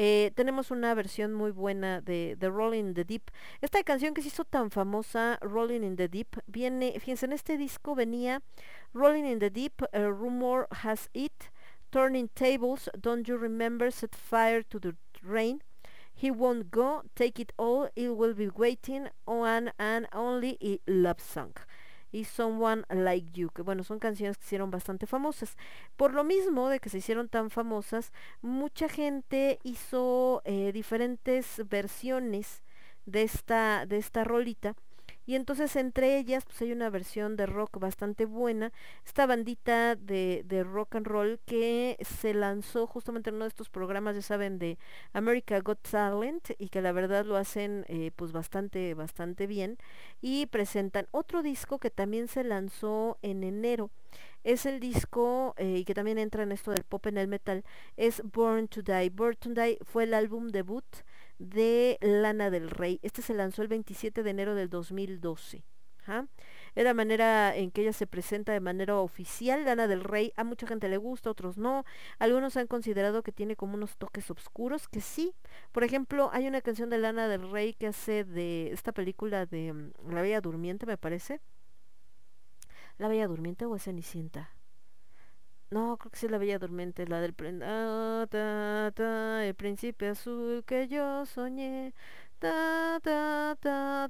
Eh, 0.00 0.30
tenemos 0.36 0.70
una 0.70 0.94
versión 0.94 1.34
muy 1.34 1.50
buena 1.50 2.00
de, 2.00 2.36
Rolling 2.40 2.84
in 2.84 2.94
the 2.94 3.04
Deep. 3.04 3.32
Esta 3.60 3.82
canción 3.82 4.14
que 4.14 4.22
se 4.22 4.28
hizo 4.28 4.44
tan 4.44 4.70
famosa, 4.70 5.40
Rolling 5.42 5.82
in 5.82 5.96
the 5.96 6.06
Deep, 6.06 6.38
viene, 6.46 7.00
fíjense, 7.00 7.26
en 7.26 7.32
este 7.32 7.58
disco 7.58 7.96
venía 7.96 8.40
Rolling 8.94 9.24
in 9.24 9.40
the 9.40 9.50
Deep, 9.50 9.82
a 9.92 10.08
Rumor 10.08 10.68
Has 10.70 11.10
It, 11.14 11.50
Turning 11.90 12.28
Tables, 12.28 12.88
Don't 12.96 13.26
You 13.26 13.36
Remember, 13.36 13.90
Set 13.90 14.14
Fire 14.14 14.62
to 14.62 14.78
the 14.78 14.94
Rain, 15.20 15.64
He 16.14 16.30
Won't 16.30 16.70
Go, 16.70 17.02
Take 17.16 17.42
It 17.42 17.52
All, 17.56 17.90
It 17.96 18.10
Will 18.10 18.34
Be 18.34 18.50
Waiting, 18.50 19.08
One 19.24 19.72
and 19.80 20.06
Only 20.12 20.58
y 20.60 20.78
Love 20.86 21.20
Song 21.20 21.54
y 22.12 22.24
Someone 22.24 22.84
Like 22.88 23.30
You, 23.32 23.50
que 23.50 23.62
bueno, 23.62 23.84
son 23.84 23.98
canciones 23.98 24.36
que 24.36 24.42
se 24.42 24.48
hicieron 24.48 24.70
bastante 24.70 25.06
famosas. 25.06 25.56
Por 25.96 26.14
lo 26.14 26.24
mismo 26.24 26.68
de 26.68 26.80
que 26.80 26.88
se 26.88 26.98
hicieron 26.98 27.28
tan 27.28 27.50
famosas, 27.50 28.12
mucha 28.42 28.88
gente 28.88 29.58
hizo 29.62 30.42
eh, 30.44 30.72
diferentes 30.72 31.62
versiones 31.68 32.62
de 33.06 33.22
esta, 33.22 33.86
de 33.86 33.98
esta 33.98 34.24
rolita 34.24 34.74
y 35.28 35.34
entonces 35.34 35.76
entre 35.76 36.16
ellas 36.16 36.46
pues 36.46 36.62
hay 36.62 36.72
una 36.72 36.88
versión 36.88 37.36
de 37.36 37.44
rock 37.44 37.78
bastante 37.78 38.24
buena, 38.24 38.72
esta 39.04 39.26
bandita 39.26 39.94
de, 39.94 40.42
de 40.46 40.64
rock 40.64 40.94
and 40.94 41.06
roll 41.06 41.38
que 41.44 41.98
se 42.00 42.32
lanzó 42.32 42.86
justamente 42.86 43.28
en 43.28 43.36
uno 43.36 43.44
de 43.44 43.50
estos 43.50 43.68
programas, 43.68 44.16
ya 44.16 44.22
saben, 44.22 44.58
de 44.58 44.78
America 45.12 45.60
Got 45.60 45.86
Talent 45.90 46.52
y 46.56 46.70
que 46.70 46.80
la 46.80 46.92
verdad 46.92 47.26
lo 47.26 47.36
hacen 47.36 47.84
eh, 47.88 48.10
pues 48.16 48.32
bastante, 48.32 48.94
bastante 48.94 49.46
bien 49.46 49.76
y 50.22 50.46
presentan 50.46 51.08
otro 51.10 51.42
disco 51.42 51.78
que 51.78 51.90
también 51.90 52.26
se 52.26 52.42
lanzó 52.42 53.18
en 53.20 53.44
enero 53.44 53.90
es 54.44 54.64
el 54.64 54.80
disco 54.80 55.54
eh, 55.58 55.76
y 55.80 55.84
que 55.84 55.92
también 55.92 56.16
entra 56.16 56.42
en 56.42 56.52
esto 56.52 56.70
del 56.70 56.84
pop 56.84 57.04
en 57.06 57.18
el 57.18 57.28
metal, 57.28 57.64
es 57.98 58.22
Born 58.24 58.68
to 58.68 58.80
Die. 58.80 59.10
Born 59.10 59.36
to 59.36 59.50
Die 59.50 59.78
fue 59.82 60.04
el 60.04 60.14
álbum 60.14 60.48
debut 60.48 60.86
de 61.38 61.98
Lana 62.00 62.50
del 62.50 62.70
Rey. 62.70 63.00
Este 63.02 63.22
se 63.22 63.34
lanzó 63.34 63.62
el 63.62 63.68
27 63.68 64.22
de 64.22 64.30
enero 64.30 64.54
del 64.54 64.68
2012. 64.68 65.64
Ajá. 66.02 66.26
Es 66.74 66.84
la 66.84 66.94
manera 66.94 67.56
en 67.56 67.70
que 67.70 67.82
ella 67.82 67.92
se 67.92 68.06
presenta 68.06 68.52
de 68.52 68.60
manera 68.60 68.96
oficial. 68.98 69.64
Lana 69.64 69.86
del 69.88 70.04
Rey, 70.04 70.32
a 70.36 70.44
mucha 70.44 70.66
gente 70.66 70.88
le 70.88 70.96
gusta, 70.96 71.30
otros 71.30 71.58
no. 71.58 71.84
Algunos 72.18 72.56
han 72.56 72.66
considerado 72.66 73.22
que 73.22 73.32
tiene 73.32 73.56
como 73.56 73.74
unos 73.74 73.96
toques 73.96 74.30
oscuros, 74.30 74.88
que 74.88 75.00
sí. 75.00 75.34
Por 75.72 75.84
ejemplo, 75.84 76.30
hay 76.32 76.46
una 76.46 76.60
canción 76.60 76.88
de 76.90 76.98
Lana 76.98 77.28
del 77.28 77.50
Rey 77.50 77.74
que 77.74 77.88
hace 77.88 78.24
de 78.24 78.70
esta 78.72 78.92
película 78.92 79.46
de 79.46 79.72
mm, 79.72 80.12
La 80.12 80.22
Bella 80.22 80.40
Durmiente, 80.40 80.86
me 80.86 80.96
parece. 80.96 81.40
¿La 82.96 83.08
Bella 83.08 83.28
Durmiente 83.28 83.64
o 83.64 83.76
es 83.76 83.84
Cenicienta? 83.84 84.50
No, 85.70 85.98
creo 85.98 86.10
que 86.10 86.18
sí 86.18 86.26
es 86.26 86.32
la 86.32 86.38
Bella 86.38 86.58
Durmiente, 86.58 87.06
la 87.06 87.20
del 87.20 87.34
ah, 87.62 88.26
ta, 88.30 88.90
ta, 88.94 89.44
el 89.44 89.54
príncipe 89.54 90.08
azul 90.08 90.64
que 90.66 90.88
yo 90.88 91.26
soñé. 91.26 91.92
Ta, 92.38 93.00
ta, 93.02 93.56
ta. 93.60 94.08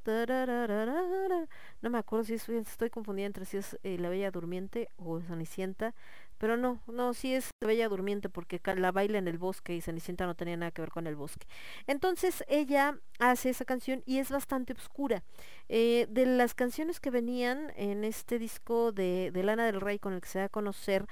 No 1.81 1.91
me 1.91 1.99
acuerdo 1.99 2.25
si 2.25 2.35
es, 2.35 2.49
estoy 2.49 2.91
confundida 2.91 3.27
entre 3.27 3.45
si 3.45 3.57
es 3.57 3.79
eh, 3.83 3.99
la 3.99 4.09
Bella 4.09 4.31
Durmiente 4.31 4.91
o 4.99 5.21
Cenicienta, 5.21 5.95
pero 6.37 6.57
no, 6.57 6.81
no, 6.87 7.15
sí 7.15 7.35
es 7.35 7.51
la 7.61 7.69
Bella 7.69 7.89
Durmiente 7.89 8.29
porque 8.29 8.61
la 8.77 8.93
baila 8.93 9.19
en 9.19 9.27
el 9.29 9.39
bosque 9.39 9.75
y 9.75 9.81
Cenicienta 9.81 10.27
no 10.27 10.37
tenía 10.37 10.57
nada 10.57 10.71
que 10.71 10.83
ver 10.83 10.91
con 10.91 11.07
el 11.07 11.17
bosque. 11.17 11.47
Entonces 11.87 12.45
ella 12.49 12.99
hace 13.19 13.51
esa 13.51 13.65
canción 13.65 14.03
y 14.07 14.19
es 14.19 14.31
bastante 14.31 14.75
oscura. 14.75 15.25
Eh, 15.69 16.07
de 16.11 16.27
las 16.27 16.55
canciones 16.55 17.01
que 17.01 17.11
venían 17.11 17.73
en 17.77 18.05
este 18.05 18.39
disco 18.39 18.93
de, 18.93 19.31
de 19.33 19.43
Lana 19.43 19.67
del 19.67 19.81
Rey 19.81 19.99
con 19.99 20.13
el 20.13 20.21
que 20.21 20.29
se 20.29 20.39
da 20.39 20.45
a 20.47 20.49
conocer 20.49 21.07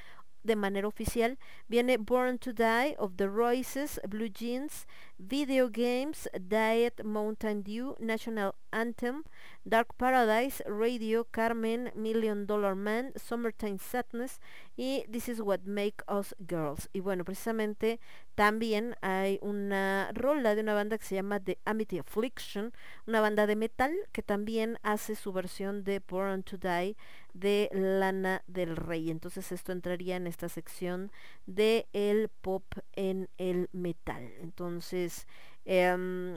de 0.46 0.56
manera 0.56 0.88
oficial 0.88 1.38
viene 1.68 1.98
Born 1.98 2.38
to 2.38 2.52
Die 2.52 2.94
of 2.98 3.16
the 3.16 3.28
Royces, 3.28 4.00
Blue 4.08 4.28
Jeans, 4.28 4.86
Video 5.18 5.68
Games, 5.68 6.28
Diet, 6.48 7.02
Mountain 7.04 7.62
Dew, 7.62 7.96
National 7.98 8.54
Anthem, 8.70 9.24
Dark 9.64 9.96
Paradise, 9.96 10.62
Radio, 10.66 11.24
Carmen, 11.24 11.90
Million 11.94 12.46
Dollar 12.46 12.74
Man, 12.74 13.12
Summertime 13.16 13.78
Sadness 13.78 14.40
y 14.76 15.04
This 15.10 15.28
is 15.28 15.40
What 15.40 15.60
Make 15.64 16.04
Us 16.08 16.34
Girls. 16.46 16.88
Y 16.92 17.00
bueno, 17.00 17.24
precisamente 17.24 17.98
también 18.34 18.94
hay 19.00 19.38
una 19.40 20.10
rola 20.12 20.54
de 20.54 20.60
una 20.60 20.74
banda 20.74 20.98
que 20.98 21.04
se 21.04 21.14
llama 21.14 21.40
The 21.40 21.58
Amity 21.64 21.98
Affliction, 21.98 22.72
una 23.06 23.20
banda 23.20 23.46
de 23.46 23.56
metal 23.56 23.94
que 24.12 24.22
también 24.22 24.78
hace 24.82 25.16
su 25.16 25.32
versión 25.32 25.82
de 25.82 26.00
Born 26.06 26.42
to 26.42 26.58
Die 26.58 26.96
de 27.40 27.68
Lana 27.72 28.42
del 28.46 28.76
Rey. 28.76 29.10
Entonces 29.10 29.52
esto 29.52 29.72
entraría 29.72 30.16
en 30.16 30.26
esta 30.26 30.48
sección 30.48 31.10
de 31.46 31.86
el 31.92 32.28
pop 32.28 32.64
en 32.94 33.28
el 33.38 33.68
metal. 33.72 34.32
Entonces, 34.40 35.26
em, 35.64 36.36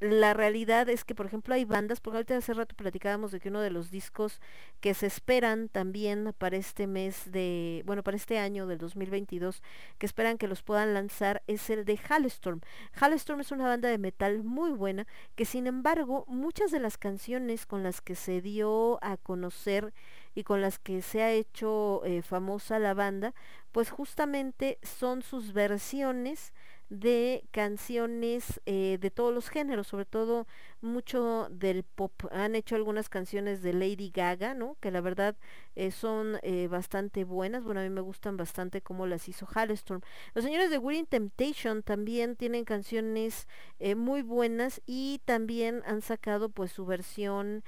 la 0.00 0.34
realidad 0.34 0.88
es 0.88 1.04
que, 1.04 1.14
por 1.14 1.26
ejemplo, 1.26 1.54
hay 1.54 1.64
bandas, 1.64 2.00
porque 2.00 2.18
ahorita 2.18 2.36
hace 2.36 2.54
rato 2.54 2.74
platicábamos 2.76 3.32
de 3.32 3.40
que 3.40 3.48
uno 3.48 3.60
de 3.60 3.70
los 3.70 3.90
discos 3.90 4.40
que 4.80 4.94
se 4.94 5.06
esperan 5.06 5.68
también 5.68 6.34
para 6.36 6.56
este 6.56 6.86
mes 6.86 7.30
de, 7.32 7.82
bueno, 7.86 8.02
para 8.02 8.16
este 8.16 8.38
año 8.38 8.66
del 8.66 8.78
2022, 8.78 9.62
que 9.98 10.06
esperan 10.06 10.38
que 10.38 10.48
los 10.48 10.62
puedan 10.62 10.94
lanzar, 10.94 11.42
es 11.46 11.70
el 11.70 11.84
de 11.84 11.98
Halestorm. 12.08 12.60
Halestorm 13.00 13.40
es 13.40 13.52
una 13.52 13.66
banda 13.66 13.88
de 13.88 13.98
metal 13.98 14.42
muy 14.44 14.70
buena, 14.72 15.06
que 15.34 15.44
sin 15.44 15.66
embargo, 15.66 16.24
muchas 16.28 16.70
de 16.70 16.80
las 16.80 16.98
canciones 16.98 17.66
con 17.66 17.82
las 17.82 18.00
que 18.00 18.14
se 18.14 18.40
dio 18.40 18.98
a 19.02 19.16
conocer 19.16 19.92
y 20.34 20.44
con 20.44 20.60
las 20.60 20.78
que 20.78 21.00
se 21.00 21.22
ha 21.22 21.32
hecho 21.32 22.02
eh, 22.04 22.22
famosa 22.22 22.78
la 22.78 22.92
banda, 22.92 23.34
pues 23.72 23.90
justamente 23.90 24.78
son 24.82 25.22
sus 25.22 25.52
versiones 25.52 26.52
de 26.88 27.44
canciones 27.50 28.60
eh, 28.64 28.98
de 29.00 29.10
todos 29.10 29.34
los 29.34 29.48
géneros, 29.48 29.88
sobre 29.88 30.04
todo 30.04 30.46
mucho 30.80 31.48
del 31.50 31.82
pop. 31.82 32.12
Han 32.30 32.54
hecho 32.54 32.76
algunas 32.76 33.08
canciones 33.08 33.62
de 33.62 33.72
Lady 33.72 34.10
Gaga, 34.14 34.54
¿no? 34.54 34.76
Que 34.80 34.90
la 34.90 35.00
verdad 35.00 35.36
eh, 35.74 35.90
son 35.90 36.38
eh, 36.42 36.68
bastante 36.68 37.24
buenas. 37.24 37.64
Bueno, 37.64 37.80
a 37.80 37.82
mí 37.82 37.90
me 37.90 38.00
gustan 38.00 38.36
bastante 38.36 38.82
como 38.82 39.06
las 39.06 39.28
hizo 39.28 39.48
Halestorm. 39.52 40.00
Los 40.34 40.44
señores 40.44 40.70
de 40.70 40.78
Wedding 40.78 41.06
Temptation 41.06 41.82
también 41.82 42.36
tienen 42.36 42.64
canciones 42.64 43.48
muy 43.96 44.22
buenas 44.22 44.80
y 44.86 45.20
también 45.24 45.82
han 45.86 46.02
sacado 46.02 46.48
pues 46.48 46.72
su 46.72 46.86
versión 46.86 47.64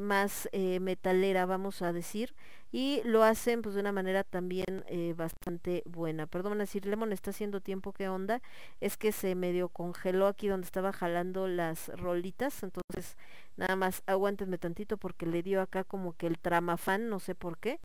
más 0.00 0.48
metalera, 0.52 1.46
vamos 1.46 1.82
a 1.82 1.92
decir, 1.92 2.34
y 2.72 3.00
lo 3.04 3.22
hacen 3.22 3.62
pues 3.62 3.74
de 3.74 3.80
una 3.80 3.92
manera 3.92 4.24
también 4.24 4.84
eh, 4.88 5.14
bastante 5.16 5.82
buena. 5.86 6.26
Perdón, 6.26 6.58
decir, 6.58 6.86
Lemon 6.86 7.12
está 7.12 7.30
haciendo 7.30 7.60
tiempo, 7.60 7.92
¿qué 7.92 8.08
onda? 8.08 8.42
Es 8.80 8.96
que 8.96 9.12
se 9.12 9.34
medio 9.34 9.68
congeló 9.68 10.26
aquí 10.26 10.48
donde 10.48 10.66
estaba 10.66 10.92
jalando 10.92 11.48
las 11.48 11.88
rolitas, 11.88 12.62
entonces 12.62 13.16
nada 13.56 13.76
más 13.76 14.02
aguántenme 14.06 14.58
tantito 14.58 14.96
porque 14.96 15.26
le 15.26 15.42
dio 15.42 15.60
acá 15.62 15.84
como 15.84 16.14
que 16.14 16.26
el 16.26 16.38
tramafán, 16.38 17.08
no 17.08 17.20
sé 17.20 17.34
por 17.34 17.58
qué. 17.58 17.80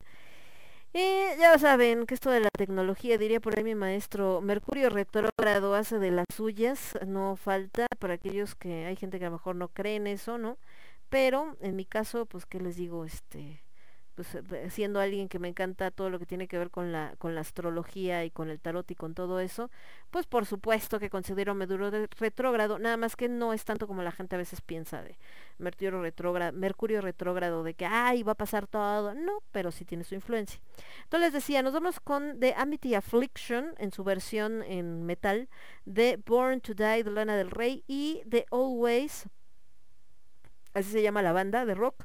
Y 0.94 0.98
ya 1.38 1.58
saben 1.58 2.04
que 2.04 2.14
esto 2.14 2.30
de 2.30 2.40
la 2.40 2.50
tecnología, 2.50 3.16
diría 3.16 3.40
por 3.40 3.56
ahí 3.56 3.64
mi 3.64 3.74
maestro, 3.74 4.42
Mercurio 4.42 4.90
retrógrado 4.90 5.74
hace 5.74 5.98
de 5.98 6.10
las 6.10 6.26
suyas, 6.34 6.98
no 7.06 7.36
falta 7.36 7.86
para 7.98 8.14
aquellos 8.14 8.54
que 8.54 8.84
hay 8.84 8.96
gente 8.96 9.18
que 9.18 9.24
a 9.24 9.28
lo 9.30 9.36
mejor 9.36 9.56
no 9.56 9.68
cree 9.68 9.96
en 9.96 10.06
eso, 10.06 10.36
¿no? 10.36 10.58
Pero 11.08 11.56
en 11.60 11.76
mi 11.76 11.86
caso, 11.86 12.26
pues 12.26 12.44
qué 12.46 12.60
les 12.60 12.76
digo, 12.76 13.04
este, 13.06 13.61
pues 14.14 14.34
eh, 14.34 14.68
siendo 14.70 15.00
alguien 15.00 15.28
que 15.28 15.38
me 15.38 15.48
encanta 15.48 15.90
todo 15.90 16.10
lo 16.10 16.18
que 16.18 16.26
tiene 16.26 16.46
que 16.48 16.58
ver 16.58 16.70
con 16.70 16.92
la 16.92 17.14
con 17.18 17.34
la 17.34 17.40
astrología 17.40 18.24
y 18.24 18.30
con 18.30 18.50
el 18.50 18.60
tarot 18.60 18.90
y 18.90 18.94
con 18.94 19.14
todo 19.14 19.40
eso, 19.40 19.70
pues 20.10 20.26
por 20.26 20.44
supuesto 20.46 20.98
que 20.98 21.08
considero 21.10 21.54
Mercurio 21.54 21.90
de- 21.90 22.08
retrógrado, 22.18 22.78
nada 22.78 22.96
más 22.96 23.16
que 23.16 23.28
no 23.28 23.52
es 23.52 23.64
tanto 23.64 23.86
como 23.86 24.02
la 24.02 24.12
gente 24.12 24.34
a 24.34 24.38
veces 24.38 24.60
piensa 24.60 25.02
de 25.02 25.16
Mercurio 25.58 26.00
retrógrado, 26.02 26.52
Mercurio 26.52 27.00
retrógrado 27.00 27.62
de 27.62 27.74
que 27.74 27.86
ay 27.86 28.22
va 28.22 28.32
a 28.32 28.34
pasar 28.36 28.66
todo, 28.66 29.14
no, 29.14 29.42
pero 29.50 29.70
sí 29.70 29.84
tiene 29.84 30.04
su 30.04 30.14
influencia. 30.14 30.60
Entonces 31.04 31.28
les 31.28 31.32
decía, 31.32 31.62
nos 31.62 31.72
vamos 31.72 31.98
con 32.00 32.38
The 32.40 32.54
Amity 32.56 32.94
Affliction 32.94 33.74
en 33.78 33.92
su 33.92 34.04
versión 34.04 34.62
en 34.64 35.04
metal 35.04 35.48
de 35.84 36.20
Born 36.26 36.60
to 36.60 36.74
Die 36.74 37.02
de 37.02 37.10
Lana 37.10 37.36
del 37.36 37.50
Rey 37.50 37.82
y 37.86 38.22
de 38.26 38.44
Always 38.50 39.26
así 40.74 40.90
se 40.90 41.02
llama 41.02 41.22
la 41.22 41.32
banda 41.32 41.64
de 41.66 41.74
rock, 41.74 42.04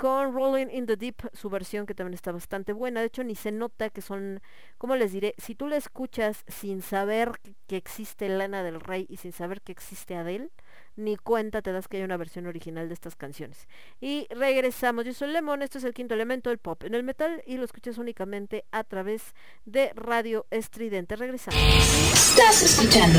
con 0.00 0.32
Rolling 0.32 0.68
in 0.72 0.86
the 0.86 0.96
Deep, 0.96 1.28
su 1.34 1.50
versión 1.50 1.84
que 1.84 1.94
también 1.94 2.14
está 2.14 2.32
bastante 2.32 2.72
buena. 2.72 3.00
De 3.00 3.08
hecho, 3.08 3.22
ni 3.22 3.34
se 3.34 3.52
nota 3.52 3.90
que 3.90 4.00
son, 4.00 4.40
¿cómo 4.78 4.96
les 4.96 5.12
diré? 5.12 5.34
Si 5.36 5.54
tú 5.54 5.68
la 5.68 5.76
escuchas 5.76 6.42
sin 6.48 6.80
saber 6.80 7.32
que, 7.66 7.76
existe 7.76 8.30
Lana 8.30 8.62
del 8.62 8.80
Rey 8.80 9.04
y 9.10 9.18
sin 9.18 9.32
saber 9.32 9.60
que 9.60 9.72
existe 9.72 10.14
Adele, 10.14 10.48
ni 10.96 11.18
cuenta 11.18 11.60
te 11.60 11.70
das 11.70 11.86
que 11.86 11.98
hay 11.98 12.02
una 12.02 12.16
versión 12.16 12.46
original 12.46 12.88
de 12.88 12.94
estas 12.94 13.14
canciones. 13.14 13.68
Y 14.00 14.26
regresamos. 14.30 15.04
Yo 15.04 15.12
soy 15.12 15.28
Lemon, 15.28 15.60
este 15.60 15.76
es 15.76 15.84
el 15.84 15.92
quinto 15.92 16.14
elemento 16.14 16.48
del 16.48 16.58
pop 16.58 16.82
en 16.84 16.94
el 16.94 17.02
metal 17.02 17.42
y 17.46 17.58
lo 17.58 17.64
escuchas 17.66 17.98
únicamente 17.98 18.64
a 18.72 18.84
través 18.84 19.34
de 19.66 19.92
Radio 19.94 20.46
Estridente. 20.50 21.14
Regresamos. 21.14 21.60
Estás 21.60 22.62
escuchando 22.62 23.18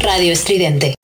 Radio 0.00 0.32
Estridente. 0.32 0.94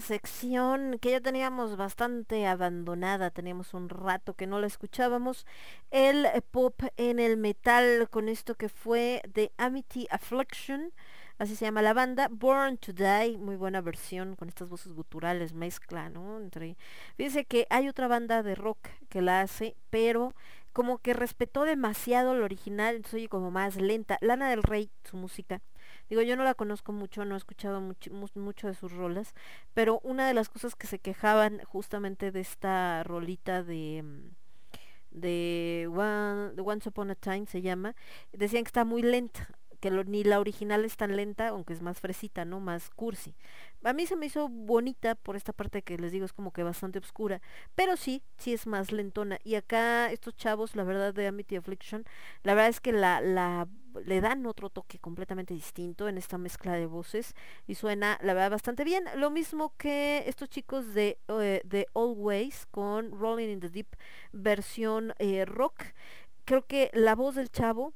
Sección 0.00 0.98
que 1.00 1.10
ya 1.12 1.20
teníamos 1.20 1.76
bastante 1.76 2.46
abandonada, 2.46 3.30
teníamos 3.30 3.74
un 3.74 3.88
rato 3.88 4.34
que 4.34 4.46
no 4.46 4.60
la 4.60 4.66
escuchábamos. 4.66 5.46
El 5.90 6.26
eh, 6.26 6.42
pop 6.42 6.82
en 6.96 7.18
el 7.18 7.36
metal 7.36 8.08
con 8.10 8.28
esto 8.28 8.54
que 8.54 8.68
fue 8.68 9.22
The 9.32 9.52
Amity 9.56 10.06
Affliction, 10.10 10.92
así 11.38 11.56
se 11.56 11.64
llama 11.64 11.82
la 11.82 11.92
banda, 11.92 12.28
Born 12.30 12.78
to 12.78 12.92
Die, 12.92 13.38
muy 13.38 13.56
buena 13.56 13.80
versión 13.80 14.36
con 14.36 14.48
estas 14.48 14.68
voces 14.68 14.92
guturales, 14.92 15.52
mezcla, 15.52 16.08
¿no? 16.08 16.38
Entre... 16.38 16.76
Fíjense 17.16 17.44
que 17.44 17.66
hay 17.70 17.88
otra 17.88 18.08
banda 18.08 18.42
de 18.42 18.54
rock 18.54 18.88
que 19.08 19.22
la 19.22 19.40
hace, 19.40 19.76
pero 19.90 20.34
como 20.72 20.98
que 20.98 21.12
respetó 21.14 21.64
demasiado 21.64 22.34
el 22.34 22.42
original, 22.42 22.96
entonces 22.96 23.14
oye 23.14 23.28
como 23.28 23.50
más 23.50 23.76
lenta. 23.76 24.18
Lana 24.20 24.50
del 24.50 24.62
Rey, 24.62 24.90
su 25.04 25.16
música. 25.16 25.60
Digo, 26.08 26.22
yo 26.22 26.36
no 26.36 26.44
la 26.44 26.54
conozco 26.54 26.92
mucho, 26.92 27.24
no 27.24 27.34
he 27.34 27.38
escuchado 27.38 27.80
mucho, 27.80 28.12
mu- 28.12 28.28
mucho 28.36 28.66
de 28.68 28.74
sus 28.74 28.92
rolas, 28.92 29.34
pero 29.74 30.00
una 30.04 30.26
de 30.28 30.34
las 30.34 30.48
cosas 30.48 30.74
que 30.76 30.86
se 30.86 30.98
quejaban 30.98 31.60
justamente 31.64 32.30
de 32.32 32.40
esta 32.40 33.02
rolita 33.04 33.62
de 33.62 34.02
mm, 34.04 34.30
de 35.10 35.88
One, 35.90 36.52
Once 36.60 36.88
Upon 36.88 37.10
a 37.10 37.14
Time 37.14 37.46
se 37.46 37.62
llama, 37.62 37.94
decían 38.32 38.64
que 38.64 38.68
está 38.68 38.84
muy 38.84 39.02
lenta, 39.02 39.48
que 39.80 39.90
ni 39.90 40.24
la 40.24 40.40
original 40.40 40.84
es 40.84 40.96
tan 40.96 41.16
lenta, 41.16 41.48
aunque 41.48 41.72
es 41.72 41.82
más 41.82 42.00
fresita, 42.00 42.44
¿no? 42.44 42.58
Más 42.60 42.90
cursi. 42.90 43.34
A 43.84 43.92
mí 43.92 44.06
se 44.06 44.16
me 44.16 44.26
hizo 44.26 44.48
bonita 44.48 45.14
por 45.14 45.36
esta 45.36 45.52
parte 45.52 45.82
que 45.82 45.96
les 45.98 46.10
digo 46.12 46.24
es 46.24 46.32
como 46.32 46.52
que 46.52 46.64
bastante 46.64 46.98
oscura, 46.98 47.40
pero 47.76 47.96
sí, 47.96 48.22
sí 48.38 48.52
es 48.52 48.66
más 48.66 48.90
lentona. 48.92 49.38
Y 49.44 49.54
acá 49.54 50.10
estos 50.10 50.36
chavos, 50.36 50.74
la 50.74 50.82
verdad 50.82 51.14
de 51.14 51.28
Amity 51.28 51.56
Affliction, 51.56 52.04
la 52.42 52.54
verdad 52.54 52.70
es 52.70 52.80
que 52.80 52.92
la, 52.92 53.20
la 53.20 53.68
le 54.04 54.20
dan 54.20 54.46
otro 54.46 54.70
toque 54.70 54.98
completamente 54.98 55.54
distinto 55.54 56.08
en 56.08 56.18
esta 56.18 56.38
mezcla 56.38 56.72
de 56.72 56.86
voces 56.86 57.34
y 57.66 57.74
suena 57.74 58.18
la 58.22 58.34
verdad 58.34 58.50
bastante 58.50 58.84
bien. 58.84 59.04
Lo 59.16 59.30
mismo 59.30 59.74
que 59.76 60.24
estos 60.26 60.48
chicos 60.48 60.94
de, 60.94 61.18
eh, 61.28 61.60
de 61.64 61.86
Always 61.94 62.66
con 62.66 63.10
Rolling 63.10 63.48
in 63.48 63.60
the 63.60 63.68
Deep 63.68 63.88
versión 64.32 65.14
eh, 65.18 65.44
rock. 65.44 65.82
Creo 66.44 66.66
que 66.66 66.90
la 66.94 67.14
voz 67.14 67.34
del 67.34 67.50
chavo 67.50 67.92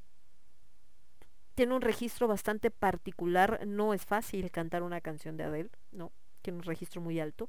tiene 1.55 1.75
un 1.75 1.83
registro 1.83 2.29
bastante 2.29 2.71
particular. 2.71 3.67
No 3.67 3.95
es 3.95 4.05
fácil 4.05 4.51
cantar 4.51 4.83
una 4.83 5.01
canción 5.01 5.37
de 5.37 5.45
Adele, 5.45 5.71
¿no? 5.93 6.13
tiene 6.43 6.59
un 6.59 6.65
registro 6.65 7.01
muy 7.01 7.21
alto. 7.21 7.49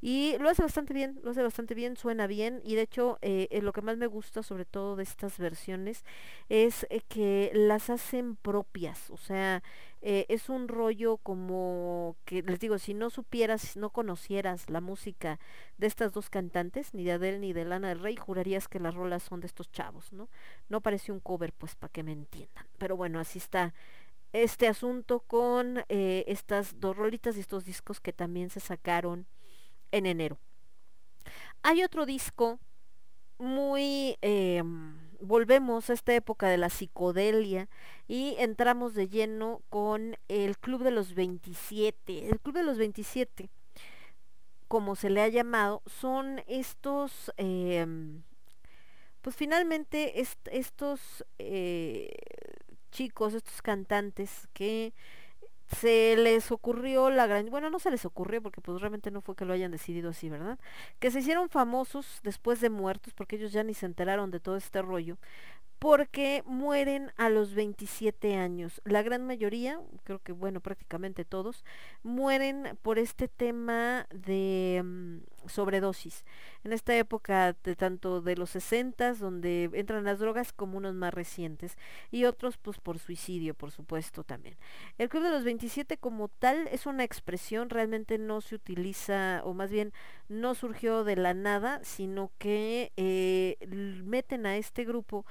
Y 0.00 0.36
lo 0.38 0.48
hace 0.48 0.62
bastante 0.62 0.94
bien, 0.94 1.18
lo 1.24 1.32
hace 1.32 1.42
bastante 1.42 1.74
bien, 1.74 1.96
suena 1.96 2.28
bien 2.28 2.60
y 2.64 2.76
de 2.76 2.82
hecho 2.82 3.18
eh, 3.20 3.48
eh, 3.50 3.62
lo 3.62 3.72
que 3.72 3.82
más 3.82 3.96
me 3.96 4.06
gusta 4.06 4.44
sobre 4.44 4.64
todo 4.64 4.94
de 4.94 5.02
estas 5.02 5.38
versiones 5.38 6.04
es 6.48 6.86
eh, 6.90 7.00
que 7.08 7.50
las 7.52 7.90
hacen 7.90 8.36
propias, 8.36 9.10
o 9.10 9.16
sea, 9.16 9.62
es 10.00 10.48
un 10.48 10.68
rollo 10.68 11.16
como 11.16 12.14
que 12.24 12.42
les 12.42 12.60
digo, 12.60 12.78
si 12.78 12.94
no 12.94 13.10
supieras, 13.10 13.76
no 13.76 13.90
conocieras 13.90 14.70
la 14.70 14.80
música 14.80 15.40
de 15.76 15.88
estas 15.88 16.12
dos 16.12 16.30
cantantes, 16.30 16.94
ni 16.94 17.02
de 17.02 17.12
Adele 17.12 17.40
ni 17.40 17.52
de 17.52 17.64
Lana 17.64 17.88
del 17.88 17.98
Rey, 17.98 18.14
jurarías 18.14 18.68
que 18.68 18.78
las 18.78 18.94
rolas 18.94 19.24
son 19.24 19.40
de 19.40 19.48
estos 19.48 19.72
chavos, 19.72 20.12
¿no? 20.12 20.28
No 20.68 20.80
parece 20.80 21.10
un 21.10 21.18
cover, 21.18 21.52
pues 21.52 21.74
para 21.74 21.92
que 21.92 22.04
me 22.04 22.12
entiendan. 22.12 22.64
Pero 22.78 22.96
bueno, 22.96 23.18
así 23.18 23.38
está 23.38 23.74
este 24.32 24.68
asunto 24.68 25.18
con 25.18 25.82
estas 25.88 26.78
dos 26.78 26.96
rolitas 26.96 27.36
y 27.36 27.40
estos 27.40 27.64
discos 27.64 28.00
que 28.00 28.12
también 28.12 28.50
se 28.50 28.60
sacaron 28.60 29.26
en 29.92 30.06
enero. 30.06 30.38
Hay 31.62 31.82
otro 31.82 32.06
disco 32.06 32.58
muy... 33.38 34.16
eh, 34.22 34.62
volvemos 35.20 35.90
a 35.90 35.94
esta 35.94 36.14
época 36.14 36.48
de 36.48 36.58
la 36.58 36.70
psicodelia 36.70 37.68
y 38.08 38.36
entramos 38.38 38.94
de 38.94 39.08
lleno 39.08 39.62
con 39.70 40.16
el 40.28 40.58
Club 40.58 40.82
de 40.84 40.92
los 40.92 41.14
27. 41.14 42.28
El 42.30 42.40
Club 42.40 42.56
de 42.56 42.64
los 42.64 42.78
27, 42.78 43.50
como 44.68 44.96
se 44.96 45.10
le 45.10 45.22
ha 45.22 45.28
llamado, 45.28 45.82
son 45.86 46.42
estos... 46.46 47.32
em, 47.36 48.22
pues 49.22 49.36
finalmente 49.36 50.20
est- 50.20 50.48
estos 50.50 51.24
eh, 51.38 52.10
chicos, 52.90 53.34
estos 53.34 53.62
cantantes 53.62 54.48
que 54.52 54.92
se 55.76 56.16
les 56.16 56.50
ocurrió 56.50 57.10
la 57.10 57.26
gran, 57.26 57.46
bueno, 57.50 57.70
no 57.70 57.78
se 57.78 57.90
les 57.90 58.04
ocurrió 58.04 58.42
porque 58.42 58.60
pues 58.60 58.80
realmente 58.80 59.10
no 59.10 59.20
fue 59.20 59.36
que 59.36 59.44
lo 59.44 59.52
hayan 59.52 59.70
decidido 59.70 60.10
así, 60.10 60.28
¿verdad? 60.28 60.58
Que 60.98 61.10
se 61.10 61.20
hicieron 61.20 61.48
famosos 61.50 62.20
después 62.22 62.60
de 62.60 62.70
muertos 62.70 63.12
porque 63.14 63.36
ellos 63.36 63.52
ya 63.52 63.62
ni 63.62 63.74
se 63.74 63.86
enteraron 63.86 64.30
de 64.30 64.40
todo 64.40 64.56
este 64.56 64.82
rollo, 64.82 65.18
porque 65.78 66.42
mueren 66.46 67.12
a 67.16 67.28
los 67.28 67.54
27 67.54 68.36
años. 68.36 68.80
La 68.84 69.02
gran 69.02 69.26
mayoría, 69.26 69.80
creo 70.04 70.18
que 70.18 70.32
bueno, 70.32 70.60
prácticamente 70.60 71.24
todos, 71.24 71.64
mueren 72.02 72.76
por 72.82 72.98
este 72.98 73.28
tema 73.28 74.06
de 74.10 74.82
mm, 74.84 75.18
sobredosis. 75.48 76.24
En 76.64 76.72
esta 76.72 76.96
época 76.96 77.56
de 77.64 77.76
tanto 77.76 78.20
de 78.20 78.36
los 78.36 78.50
60 78.50 79.14
donde 79.14 79.70
entran 79.72 80.04
las 80.04 80.18
drogas 80.18 80.52
como 80.52 80.76
unos 80.76 80.94
más 80.94 81.14
recientes 81.14 81.76
y 82.10 82.24
otros 82.24 82.56
pues 82.56 82.78
por 82.78 82.98
suicidio, 82.98 83.54
por 83.54 83.70
supuesto 83.70 84.24
también. 84.24 84.56
El 84.98 85.08
Club 85.08 85.22
de 85.22 85.30
los 85.30 85.44
27 85.44 85.96
como 85.96 86.28
tal 86.28 86.68
es 86.68 86.86
una 86.86 87.04
expresión, 87.04 87.70
realmente 87.70 88.18
no 88.18 88.40
se 88.40 88.56
utiliza 88.56 89.42
o 89.44 89.54
más 89.54 89.70
bien 89.70 89.92
no 90.28 90.54
surgió 90.54 91.04
de 91.04 91.16
la 91.16 91.34
nada, 91.34 91.80
sino 91.84 92.30
que 92.38 92.92
eh, 92.96 93.56
meten 94.04 94.44
a 94.46 94.56
este 94.56 94.84
grupo 94.84 95.24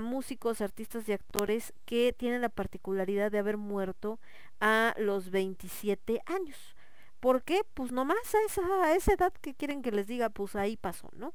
músicos, 0.00 0.60
artistas 0.60 1.08
y 1.08 1.12
actores 1.12 1.72
que 1.84 2.12
tienen 2.12 2.40
la 2.42 2.48
particularidad 2.48 3.30
de 3.30 3.38
haber 3.38 3.56
muerto 3.56 4.18
a 4.60 4.94
los 4.98 5.30
27 5.30 6.22
años. 6.26 6.74
¿Por 7.20 7.42
qué? 7.42 7.62
Pues 7.74 7.92
nomás 7.92 8.34
a 8.34 8.38
esa, 8.46 8.62
a 8.84 8.94
esa 8.94 9.14
edad 9.14 9.32
que 9.40 9.54
quieren 9.54 9.82
que 9.82 9.92
les 9.92 10.06
diga, 10.06 10.28
pues 10.28 10.56
ahí 10.56 10.76
pasó, 10.76 11.08
¿no? 11.16 11.32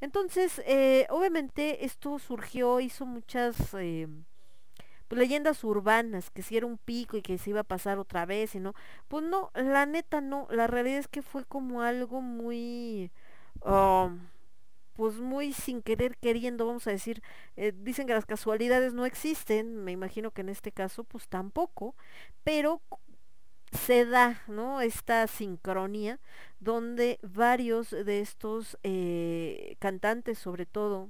Entonces, 0.00 0.62
eh, 0.66 1.06
obviamente 1.10 1.84
esto 1.84 2.18
surgió, 2.18 2.80
hizo 2.80 3.04
muchas 3.06 3.74
eh, 3.74 4.08
pues, 5.08 5.18
leyendas 5.18 5.62
urbanas, 5.64 6.30
que 6.30 6.42
si 6.42 6.56
era 6.56 6.66
un 6.66 6.78
pico 6.78 7.16
y 7.16 7.22
que 7.22 7.36
se 7.38 7.50
iba 7.50 7.60
a 7.60 7.64
pasar 7.64 7.98
otra 7.98 8.26
vez 8.26 8.54
y 8.54 8.60
no. 8.60 8.74
Pues 9.08 9.24
no, 9.24 9.50
la 9.54 9.84
neta 9.86 10.20
no, 10.20 10.46
la 10.50 10.66
realidad 10.66 10.98
es 10.98 11.08
que 11.08 11.22
fue 11.22 11.44
como 11.44 11.82
algo 11.82 12.20
muy... 12.22 13.10
um, 13.64 14.20
pues 15.00 15.16
muy 15.16 15.54
sin 15.54 15.80
querer 15.80 16.18
queriendo, 16.18 16.66
vamos 16.66 16.86
a 16.86 16.90
decir, 16.90 17.22
eh, 17.56 17.72
dicen 17.74 18.06
que 18.06 18.12
las 18.12 18.26
casualidades 18.26 18.92
no 18.92 19.06
existen, 19.06 19.82
me 19.82 19.92
imagino 19.92 20.30
que 20.30 20.42
en 20.42 20.50
este 20.50 20.72
caso 20.72 21.04
pues 21.04 21.26
tampoco, 21.26 21.94
pero 22.44 22.82
se 23.72 24.04
da, 24.04 24.42
¿no? 24.46 24.82
Esta 24.82 25.26
sincronía 25.26 26.20
donde 26.58 27.18
varios 27.22 27.92
de 27.92 28.20
estos 28.20 28.76
eh, 28.82 29.76
cantantes, 29.78 30.38
sobre 30.38 30.66
todo 30.66 31.08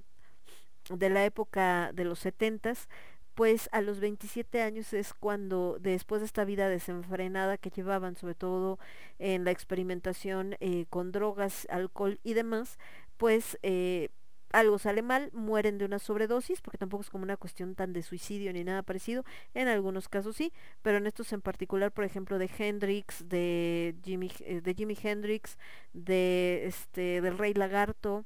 de 0.88 1.10
la 1.10 1.24
época 1.24 1.90
de 1.92 2.04
los 2.04 2.20
setentas, 2.20 2.88
pues 3.34 3.68
a 3.72 3.80
los 3.80 3.98
27 3.98 4.62
años 4.62 4.92
es 4.92 5.14
cuando 5.14 5.78
después 5.80 6.20
de 6.20 6.26
esta 6.26 6.44
vida 6.44 6.68
desenfrenada 6.68 7.58
que 7.58 7.70
llevaban, 7.70 8.14
sobre 8.14 8.36
todo 8.36 8.78
en 9.18 9.44
la 9.44 9.50
experimentación 9.50 10.56
eh, 10.60 10.86
con 10.90 11.10
drogas, 11.10 11.66
alcohol 11.70 12.20
y 12.22 12.34
demás, 12.34 12.78
pues 13.20 13.58
eh, 13.62 14.08
algo 14.50 14.78
sale 14.78 15.02
mal, 15.02 15.30
mueren 15.34 15.76
de 15.76 15.84
una 15.84 15.98
sobredosis, 15.98 16.62
porque 16.62 16.78
tampoco 16.78 17.02
es 17.02 17.10
como 17.10 17.22
una 17.22 17.36
cuestión 17.36 17.74
tan 17.74 17.92
de 17.92 18.02
suicidio 18.02 18.50
ni 18.54 18.64
nada 18.64 18.82
parecido, 18.82 19.26
en 19.52 19.68
algunos 19.68 20.08
casos 20.08 20.36
sí, 20.36 20.54
pero 20.80 20.96
en 20.96 21.06
estos 21.06 21.30
en 21.34 21.42
particular, 21.42 21.92
por 21.92 22.04
ejemplo, 22.04 22.38
de 22.38 22.48
Hendrix, 22.58 23.28
de 23.28 23.94
Jimmy, 24.02 24.32
eh, 24.40 24.62
de 24.62 24.74
Jimi 24.74 24.96
Hendrix, 25.02 25.58
de 25.92 26.62
este, 26.64 27.20
del 27.20 27.36
Rey 27.36 27.52
Lagarto, 27.52 28.24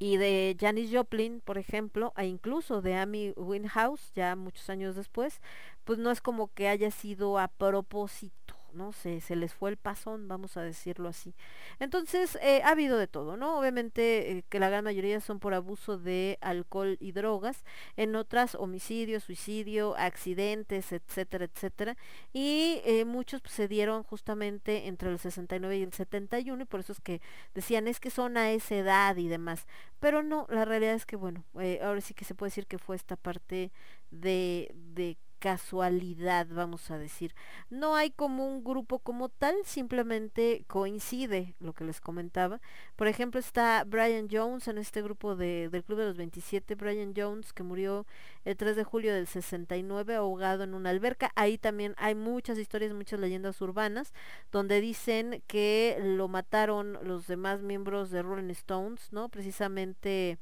y 0.00 0.16
de 0.16 0.56
Janis 0.60 0.90
Joplin, 0.92 1.40
por 1.40 1.56
ejemplo, 1.56 2.12
e 2.16 2.26
incluso 2.26 2.82
de 2.82 2.96
Amy 2.96 3.32
Winehouse, 3.36 4.12
ya 4.12 4.34
muchos 4.34 4.68
años 4.68 4.96
después, 4.96 5.40
pues 5.84 6.00
no 6.00 6.10
es 6.10 6.20
como 6.20 6.52
que 6.52 6.66
haya 6.68 6.90
sido 6.90 7.38
a 7.38 7.46
propósito, 7.46 8.45
¿no? 8.76 8.92
Se, 8.92 9.20
les 9.34 9.54
fue 9.54 9.70
el 9.70 9.76
pasón, 9.76 10.28
vamos 10.28 10.56
a 10.56 10.62
decirlo 10.62 11.08
así. 11.08 11.34
Entonces, 11.80 12.38
eh, 12.42 12.62
ha 12.64 12.70
habido 12.70 12.98
de 12.98 13.08
todo, 13.08 13.36
¿no? 13.36 13.58
Obviamente 13.58 14.30
eh, 14.30 14.44
que 14.48 14.60
la 14.60 14.68
gran 14.68 14.84
mayoría 14.84 15.20
son 15.20 15.40
por 15.40 15.54
abuso 15.54 15.98
de 15.98 16.38
alcohol 16.40 16.96
y 17.00 17.12
drogas, 17.12 17.64
en 17.96 18.14
otras 18.16 18.54
homicidio, 18.54 19.20
suicidio, 19.20 19.96
accidentes, 19.96 20.92
etcétera, 20.92 21.46
etcétera. 21.46 21.96
Y 22.32 22.80
eh, 22.84 23.04
muchos 23.04 23.40
pues, 23.40 23.54
se 23.54 23.68
dieron 23.68 24.02
justamente 24.04 24.86
entre 24.86 25.10
el 25.10 25.18
69 25.18 25.78
y 25.78 25.82
el 25.82 25.92
71 25.92 26.62
y 26.62 26.66
por 26.66 26.80
eso 26.80 26.92
es 26.92 27.00
que 27.00 27.20
decían 27.54 27.88
es 27.88 28.00
que 28.00 28.10
son 28.10 28.36
a 28.36 28.50
esa 28.52 28.76
edad 28.76 29.16
y 29.16 29.28
demás. 29.28 29.66
Pero 30.00 30.22
no, 30.22 30.46
la 30.50 30.64
realidad 30.64 30.94
es 30.94 31.06
que 31.06 31.16
bueno, 31.16 31.44
ahora 31.82 32.00
sí 32.00 32.14
que 32.14 32.24
se 32.24 32.34
puede 32.34 32.50
decir 32.50 32.66
que 32.66 32.78
fue 32.78 32.96
esta 32.96 33.16
parte 33.16 33.72
de, 34.10 34.70
de 34.74 35.16
casualidad, 35.46 36.48
vamos 36.50 36.90
a 36.90 36.98
decir. 36.98 37.32
No 37.70 37.94
hay 37.94 38.10
como 38.10 38.48
un 38.48 38.64
grupo 38.64 38.98
como 38.98 39.28
tal, 39.28 39.54
simplemente 39.64 40.64
coincide 40.66 41.54
lo 41.60 41.72
que 41.72 41.84
les 41.84 42.00
comentaba. 42.00 42.60
Por 42.96 43.06
ejemplo, 43.06 43.38
está 43.38 43.84
Brian 43.84 44.26
Jones 44.28 44.66
en 44.66 44.76
este 44.76 45.02
grupo 45.02 45.36
de, 45.36 45.68
del 45.68 45.84
Club 45.84 46.00
de 46.00 46.06
los 46.06 46.16
27, 46.16 46.74
Brian 46.74 47.14
Jones, 47.16 47.52
que 47.52 47.62
murió 47.62 48.06
el 48.44 48.56
3 48.56 48.74
de 48.74 48.82
julio 48.82 49.14
del 49.14 49.28
69 49.28 50.16
ahogado 50.16 50.64
en 50.64 50.74
una 50.74 50.90
alberca. 50.90 51.30
Ahí 51.36 51.58
también 51.58 51.94
hay 51.96 52.16
muchas 52.16 52.58
historias, 52.58 52.92
muchas 52.92 53.20
leyendas 53.20 53.60
urbanas, 53.60 54.12
donde 54.50 54.80
dicen 54.80 55.44
que 55.46 55.96
lo 56.02 56.26
mataron 56.26 56.98
los 57.04 57.28
demás 57.28 57.62
miembros 57.62 58.10
de 58.10 58.22
Rolling 58.22 58.50
Stones, 58.50 59.12
¿no? 59.12 59.28
Precisamente 59.28 60.40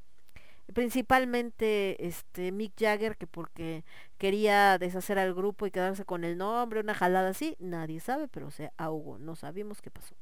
principalmente 0.72 2.06
este 2.06 2.52
Mick 2.52 2.72
Jagger 2.78 3.16
que 3.16 3.26
porque 3.26 3.84
quería 4.18 4.78
deshacer 4.78 5.18
al 5.18 5.34
grupo 5.34 5.66
y 5.66 5.70
quedarse 5.70 6.04
con 6.04 6.24
el 6.24 6.38
nombre, 6.38 6.80
una 6.80 6.94
jalada 6.94 7.30
así, 7.30 7.56
nadie 7.58 8.00
sabe, 8.00 8.28
pero 8.28 8.50
se 8.50 8.70
ahogó, 8.76 9.18
no 9.18 9.36
sabemos 9.36 9.82
qué 9.82 9.90
pasó. 9.90 10.14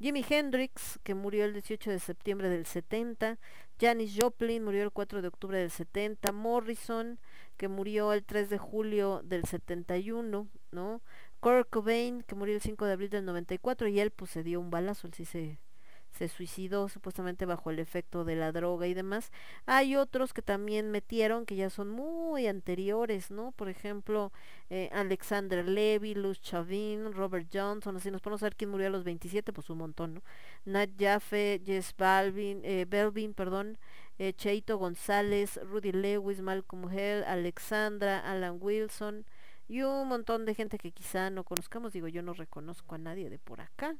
Jimi 0.00 0.24
Hendrix, 0.28 1.00
que 1.02 1.14
murió 1.14 1.44
el 1.44 1.52
18 1.54 1.90
de 1.90 1.98
septiembre 1.98 2.48
del 2.48 2.66
70, 2.66 3.38
Janis 3.80 4.16
Joplin 4.16 4.62
murió 4.62 4.84
el 4.84 4.92
4 4.92 5.22
de 5.22 5.28
octubre 5.28 5.58
del 5.58 5.70
70, 5.70 6.30
Morrison, 6.30 7.18
que 7.56 7.66
murió 7.66 8.12
el 8.12 8.24
3 8.24 8.48
de 8.48 8.58
julio 8.58 9.22
del 9.24 9.44
71, 9.44 10.48
¿no? 10.70 11.02
Kurt 11.40 11.68
Cobain, 11.70 12.22
que 12.22 12.36
murió 12.36 12.54
el 12.54 12.60
5 12.60 12.84
de 12.86 12.92
abril 12.92 13.10
del 13.10 13.24
94 13.24 13.88
y 13.88 13.98
él 13.98 14.12
pues 14.12 14.30
se 14.30 14.44
dio 14.44 14.60
un 14.60 14.70
balazo, 14.70 15.08
él 15.08 15.14
sí 15.14 15.24
se 15.24 15.58
se 16.12 16.28
suicidó 16.28 16.88
supuestamente 16.88 17.46
bajo 17.46 17.70
el 17.70 17.78
efecto 17.78 18.24
de 18.24 18.36
la 18.36 18.52
droga 18.52 18.86
y 18.86 18.94
demás. 18.94 19.30
Hay 19.66 19.96
otros 19.96 20.32
que 20.32 20.42
también 20.42 20.90
metieron 20.90 21.46
que 21.46 21.56
ya 21.56 21.70
son 21.70 21.88
muy 21.90 22.46
anteriores, 22.46 23.30
¿no? 23.30 23.52
Por 23.52 23.68
ejemplo, 23.68 24.32
eh, 24.70 24.90
Alexander 24.92 25.66
Levy, 25.66 26.14
Luz 26.14 26.40
Chavin, 26.40 27.12
Robert 27.12 27.48
Johnson, 27.52 27.96
así 27.96 28.10
nos 28.10 28.20
ponemos 28.20 28.42
a 28.42 28.46
ver 28.46 28.56
quién 28.56 28.70
murió 28.70 28.88
a 28.88 28.90
los 28.90 29.04
27, 29.04 29.52
pues 29.52 29.70
un 29.70 29.78
montón, 29.78 30.14
¿no? 30.14 30.22
Nat 30.64 30.90
Jaffe, 30.98 31.60
Jess 31.64 31.94
Balvin, 31.96 32.60
eh, 32.64 32.86
Belvin, 32.88 33.34
perdón, 33.34 33.78
eh, 34.18 34.32
Cheito 34.32 34.78
González, 34.78 35.60
Rudy 35.62 35.92
Lewis, 35.92 36.40
Malcolm 36.40 36.90
Hell, 36.90 37.24
Alexandra, 37.24 38.18
Alan 38.18 38.58
Wilson 38.60 39.24
y 39.68 39.82
un 39.82 40.08
montón 40.08 40.46
de 40.46 40.54
gente 40.54 40.78
que 40.78 40.92
quizá 40.92 41.30
no 41.30 41.44
conozcamos, 41.44 41.92
digo, 41.92 42.08
yo 42.08 42.22
no 42.22 42.32
reconozco 42.32 42.94
a 42.94 42.98
nadie 42.98 43.30
de 43.30 43.38
por 43.38 43.60
acá 43.60 43.96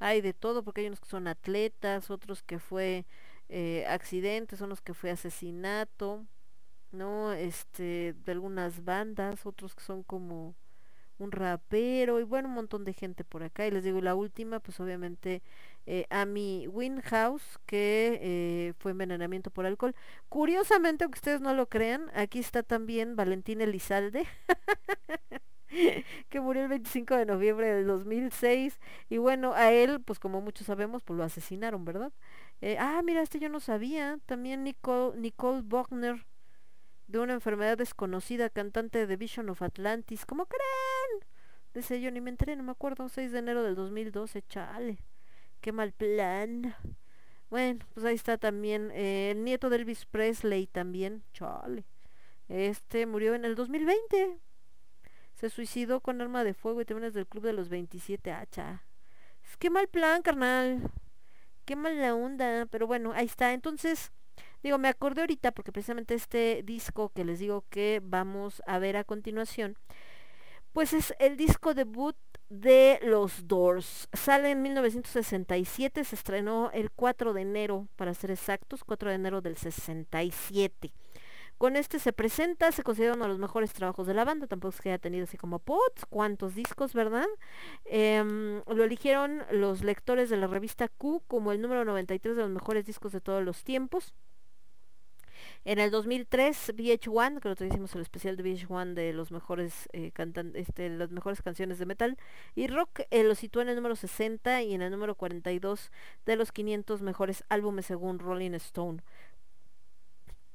hay 0.00 0.20
de 0.22 0.34
todo 0.34 0.64
porque 0.64 0.82
hay 0.82 0.88
unos 0.88 1.00
que 1.00 1.08
son 1.08 1.28
atletas, 1.28 2.10
otros 2.10 2.42
que 2.42 2.58
fue 2.58 3.06
eh, 3.48 3.84
accidentes, 3.88 4.60
unos 4.60 4.80
que 4.80 4.94
fue 4.94 5.10
asesinato, 5.10 6.26
¿no? 6.92 7.32
Este, 7.32 8.14
de 8.24 8.32
algunas 8.32 8.84
bandas, 8.84 9.46
otros 9.46 9.74
que 9.74 9.82
son 9.84 10.02
como 10.02 10.54
un 11.18 11.32
rapero 11.32 12.18
y 12.20 12.24
bueno, 12.24 12.48
un 12.48 12.54
montón 12.54 12.84
de 12.84 12.94
gente 12.94 13.24
por 13.24 13.42
acá. 13.42 13.66
Y 13.66 13.70
les 13.70 13.84
digo, 13.84 14.00
la 14.00 14.14
última, 14.14 14.60
pues 14.60 14.80
obviamente 14.80 15.42
eh, 15.86 16.06
Amy 16.10 16.66
Winhouse, 16.68 17.58
que 17.66 18.18
eh, 18.22 18.74
fue 18.78 18.92
envenenamiento 18.92 19.50
por 19.50 19.66
alcohol. 19.66 19.94
Curiosamente, 20.28 21.04
aunque 21.04 21.18
ustedes 21.18 21.40
no 21.40 21.54
lo 21.54 21.68
crean, 21.68 22.10
aquí 22.14 22.38
está 22.38 22.62
también 22.62 23.16
Valentín 23.16 23.60
Elizalde. 23.60 24.26
que 26.28 26.40
murió 26.40 26.62
el 26.62 26.68
25 26.68 27.16
de 27.16 27.26
noviembre 27.26 27.72
del 27.72 27.86
2006 27.86 28.78
y 29.08 29.18
bueno, 29.18 29.54
a 29.54 29.72
él, 29.72 30.00
pues 30.00 30.18
como 30.18 30.40
muchos 30.40 30.66
sabemos, 30.66 31.02
pues 31.02 31.16
lo 31.16 31.24
asesinaron, 31.24 31.84
¿verdad? 31.84 32.12
Eh, 32.60 32.76
ah, 32.78 33.00
mira, 33.04 33.22
este 33.22 33.38
yo 33.38 33.48
no 33.48 33.60
sabía, 33.60 34.18
también 34.26 34.64
Nicole, 34.64 35.18
Nicole 35.18 35.62
Bogner, 35.62 36.26
de 37.08 37.18
una 37.18 37.32
enfermedad 37.34 37.78
desconocida, 37.78 38.50
cantante 38.50 39.06
de 39.06 39.16
Vision 39.16 39.48
of 39.48 39.62
Atlantis, 39.62 40.26
¿cómo 40.26 40.46
creen? 40.46 41.24
Ese 41.74 42.00
yo 42.00 42.10
ni 42.10 42.20
me 42.20 42.30
enteré, 42.30 42.56
no 42.56 42.62
me 42.62 42.72
acuerdo, 42.72 43.08
6 43.08 43.32
de 43.32 43.38
enero 43.38 43.62
del 43.62 43.74
2012, 43.74 44.42
chale, 44.42 44.98
qué 45.60 45.72
mal 45.72 45.92
plan. 45.92 46.74
Bueno, 47.48 47.84
pues 47.94 48.06
ahí 48.06 48.14
está 48.14 48.38
también 48.38 48.90
eh, 48.92 49.32
el 49.32 49.44
nieto 49.44 49.70
de 49.70 49.76
Elvis 49.76 50.06
Presley 50.06 50.66
también, 50.66 51.22
chale. 51.32 51.84
Este 52.48 53.06
murió 53.06 53.34
en 53.34 53.44
el 53.44 53.54
2020, 53.54 54.38
se 55.40 55.48
suicidó 55.48 56.00
con 56.00 56.20
arma 56.20 56.44
de 56.44 56.52
fuego 56.52 56.82
y 56.82 56.84
también 56.84 57.08
es 57.08 57.14
del 57.14 57.26
club 57.26 57.44
de 57.44 57.54
los 57.54 57.70
27 57.70 58.30
hacha. 58.30 58.84
Es 59.42 59.56
que 59.56 59.70
mal 59.70 59.88
plan, 59.88 60.20
carnal. 60.20 60.90
Qué 61.64 61.76
mala 61.76 62.14
onda. 62.14 62.66
Pero 62.66 62.86
bueno, 62.86 63.12
ahí 63.14 63.24
está. 63.24 63.54
Entonces, 63.54 64.12
digo, 64.62 64.76
me 64.76 64.88
acordé 64.88 65.22
ahorita 65.22 65.52
porque 65.52 65.72
precisamente 65.72 66.14
este 66.14 66.62
disco 66.62 67.08
que 67.08 67.24
les 67.24 67.38
digo 67.38 67.64
que 67.70 68.02
vamos 68.04 68.62
a 68.66 68.78
ver 68.78 68.98
a 68.98 69.04
continuación, 69.04 69.78
pues 70.74 70.92
es 70.92 71.14
el 71.18 71.38
disco 71.38 71.72
debut 71.72 72.16
de 72.50 73.00
los 73.02 73.48
Doors. 73.48 74.10
Sale 74.12 74.50
en 74.50 74.60
1967, 74.60 76.04
se 76.04 76.16
estrenó 76.16 76.70
el 76.72 76.90
4 76.90 77.32
de 77.32 77.40
enero, 77.40 77.88
para 77.96 78.12
ser 78.12 78.30
exactos, 78.30 78.84
4 78.84 79.08
de 79.08 79.14
enero 79.14 79.40
del 79.40 79.56
67. 79.56 80.92
Con 81.60 81.76
este 81.76 81.98
se 81.98 82.14
presenta, 82.14 82.72
se 82.72 82.82
considera 82.82 83.12
uno 83.12 83.24
de 83.24 83.28
los 83.28 83.38
mejores 83.38 83.74
trabajos 83.74 84.06
de 84.06 84.14
la 84.14 84.24
banda, 84.24 84.46
tampoco 84.46 84.74
es 84.74 84.80
que 84.80 84.88
haya 84.88 84.98
tenido 84.98 85.24
así 85.24 85.36
como 85.36 85.58
pots, 85.58 86.06
cuántos 86.08 86.54
discos, 86.54 86.94
¿verdad? 86.94 87.26
Em, 87.84 88.62
lo 88.66 88.82
eligieron 88.82 89.42
los 89.50 89.84
lectores 89.84 90.30
de 90.30 90.38
la 90.38 90.46
revista 90.46 90.88
Q 90.88 91.22
como 91.28 91.52
el 91.52 91.60
número 91.60 91.84
93 91.84 92.34
de 92.34 92.42
los 92.44 92.50
mejores 92.50 92.86
discos 92.86 93.12
de 93.12 93.20
todos 93.20 93.44
los 93.44 93.62
tiempos. 93.62 94.14
En 95.66 95.78
el 95.78 95.90
2003, 95.90 96.72
VH1, 96.74 97.40
que 97.40 97.48
nosotros 97.50 97.68
hicimos 97.68 97.94
el 97.94 98.00
especial 98.00 98.38
de 98.38 98.42
VH1 98.42 98.94
de 98.94 99.12
los 99.12 99.30
mejores 99.30 99.86
eh, 99.92 100.12
este, 100.54 100.88
las 100.88 101.10
mejores 101.10 101.42
canciones 101.42 101.78
de 101.78 101.84
metal 101.84 102.16
y 102.54 102.68
rock, 102.68 103.00
eh, 103.10 103.22
lo 103.22 103.34
situó 103.34 103.60
en 103.60 103.68
el 103.68 103.76
número 103.76 103.96
60 103.96 104.62
y 104.62 104.72
en 104.72 104.80
el 104.80 104.90
número 104.90 105.14
42 105.14 105.92
de 106.24 106.36
los 106.36 106.52
500 106.52 107.02
mejores 107.02 107.44
álbumes 107.50 107.84
según 107.84 108.18
Rolling 108.18 108.52
Stone 108.52 109.02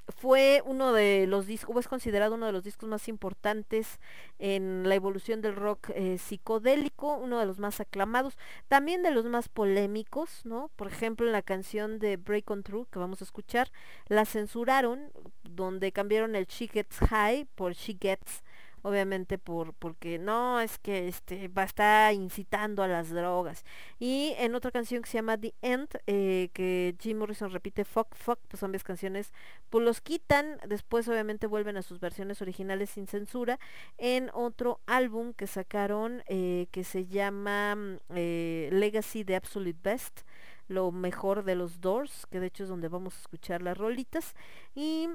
fue 0.08 0.62
uno 0.64 0.92
de 0.92 1.26
los 1.26 1.46
discos, 1.46 1.76
es 1.78 1.88
considerado 1.88 2.36
uno 2.36 2.46
de 2.46 2.52
los 2.52 2.62
discos 2.62 2.88
más 2.88 3.08
importantes 3.08 3.98
en 4.38 4.88
la 4.88 4.94
evolución 4.94 5.40
del 5.40 5.56
rock 5.56 5.90
eh, 5.94 6.18
psicodélico, 6.18 7.16
uno 7.16 7.40
de 7.40 7.46
los 7.46 7.58
más 7.58 7.80
aclamados, 7.80 8.38
también 8.68 9.02
de 9.02 9.10
los 9.10 9.24
más 9.24 9.48
polémicos, 9.48 10.44
¿no? 10.44 10.70
Por 10.76 10.86
ejemplo, 10.88 11.26
en 11.26 11.32
la 11.32 11.42
canción 11.42 11.98
de 11.98 12.16
Break 12.16 12.50
On 12.50 12.62
Through 12.62 12.88
que 12.90 12.98
vamos 12.98 13.20
a 13.20 13.24
escuchar, 13.24 13.72
la 14.06 14.24
censuraron, 14.24 15.10
donde 15.42 15.90
cambiaron 15.92 16.36
el 16.36 16.46
She 16.46 16.68
Gets 16.68 16.98
High 16.98 17.46
por 17.56 17.72
She 17.74 17.96
Gets 18.00 18.42
obviamente 18.86 19.36
por 19.36 19.74
porque 19.74 20.18
no 20.18 20.60
es 20.60 20.78
que 20.78 21.08
este 21.08 21.48
va 21.48 21.62
a 21.62 21.64
estar 21.64 22.14
incitando 22.14 22.84
a 22.84 22.88
las 22.88 23.10
drogas. 23.10 23.64
Y 23.98 24.34
en 24.38 24.54
otra 24.54 24.70
canción 24.70 25.02
que 25.02 25.10
se 25.10 25.18
llama 25.18 25.36
The 25.36 25.54
End 25.60 25.88
eh, 26.06 26.50
que 26.52 26.94
Jim 27.00 27.18
Morrison 27.18 27.50
repite 27.50 27.84
fuck 27.84 28.14
fuck 28.14 28.38
pues 28.48 28.60
varias 28.60 28.84
canciones 28.84 29.32
pues 29.70 29.84
los 29.84 30.00
quitan 30.00 30.58
después 30.68 31.08
obviamente 31.08 31.48
vuelven 31.48 31.76
a 31.76 31.82
sus 31.82 31.98
versiones 31.98 32.40
originales 32.42 32.90
sin 32.90 33.08
censura 33.08 33.58
en 33.98 34.30
otro 34.32 34.80
álbum 34.86 35.32
que 35.32 35.48
sacaron 35.48 36.22
eh, 36.28 36.68
que 36.70 36.84
se 36.84 37.06
llama 37.06 37.74
mm, 37.74 37.96
eh, 38.14 38.68
Legacy 38.72 39.24
de 39.24 39.34
Absolute 39.34 39.80
Best 39.82 40.20
lo 40.68 40.92
mejor 40.92 41.42
de 41.42 41.56
los 41.56 41.80
Doors 41.80 42.26
que 42.30 42.38
de 42.38 42.46
hecho 42.46 42.62
es 42.62 42.68
donde 42.68 42.88
vamos 42.88 43.16
a 43.16 43.20
escuchar 43.20 43.62
las 43.62 43.76
rolitas 43.76 44.34
y 44.74 45.08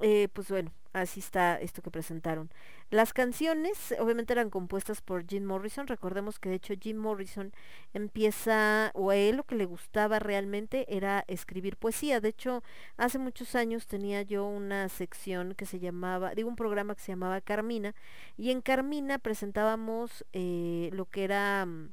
eh, 0.00 0.28
pues 0.32 0.48
bueno, 0.48 0.72
así 0.92 1.20
está 1.20 1.60
esto 1.60 1.82
que 1.82 1.90
presentaron. 1.90 2.50
Las 2.90 3.12
canciones 3.12 3.94
obviamente 3.98 4.32
eran 4.32 4.50
compuestas 4.50 5.00
por 5.00 5.26
Jim 5.26 5.44
Morrison. 5.44 5.86
Recordemos 5.86 6.38
que 6.38 6.48
de 6.48 6.56
hecho 6.56 6.74
Jim 6.80 6.96
Morrison 6.96 7.52
empieza, 7.92 8.90
o 8.94 9.10
a 9.10 9.16
él 9.16 9.36
lo 9.36 9.44
que 9.44 9.56
le 9.56 9.64
gustaba 9.64 10.18
realmente 10.18 10.86
era 10.94 11.24
escribir 11.26 11.76
poesía. 11.76 12.20
De 12.20 12.28
hecho, 12.28 12.62
hace 12.96 13.18
muchos 13.18 13.54
años 13.54 13.86
tenía 13.86 14.22
yo 14.22 14.46
una 14.46 14.88
sección 14.88 15.54
que 15.54 15.66
se 15.66 15.80
llamaba, 15.80 16.34
digo 16.34 16.48
un 16.48 16.56
programa 16.56 16.94
que 16.94 17.02
se 17.02 17.12
llamaba 17.12 17.40
Carmina, 17.40 17.94
y 18.36 18.50
en 18.50 18.60
Carmina 18.60 19.18
presentábamos 19.18 20.24
eh, 20.32 20.90
lo 20.92 21.06
que 21.06 21.24
era 21.24 21.66
mm, 21.66 21.88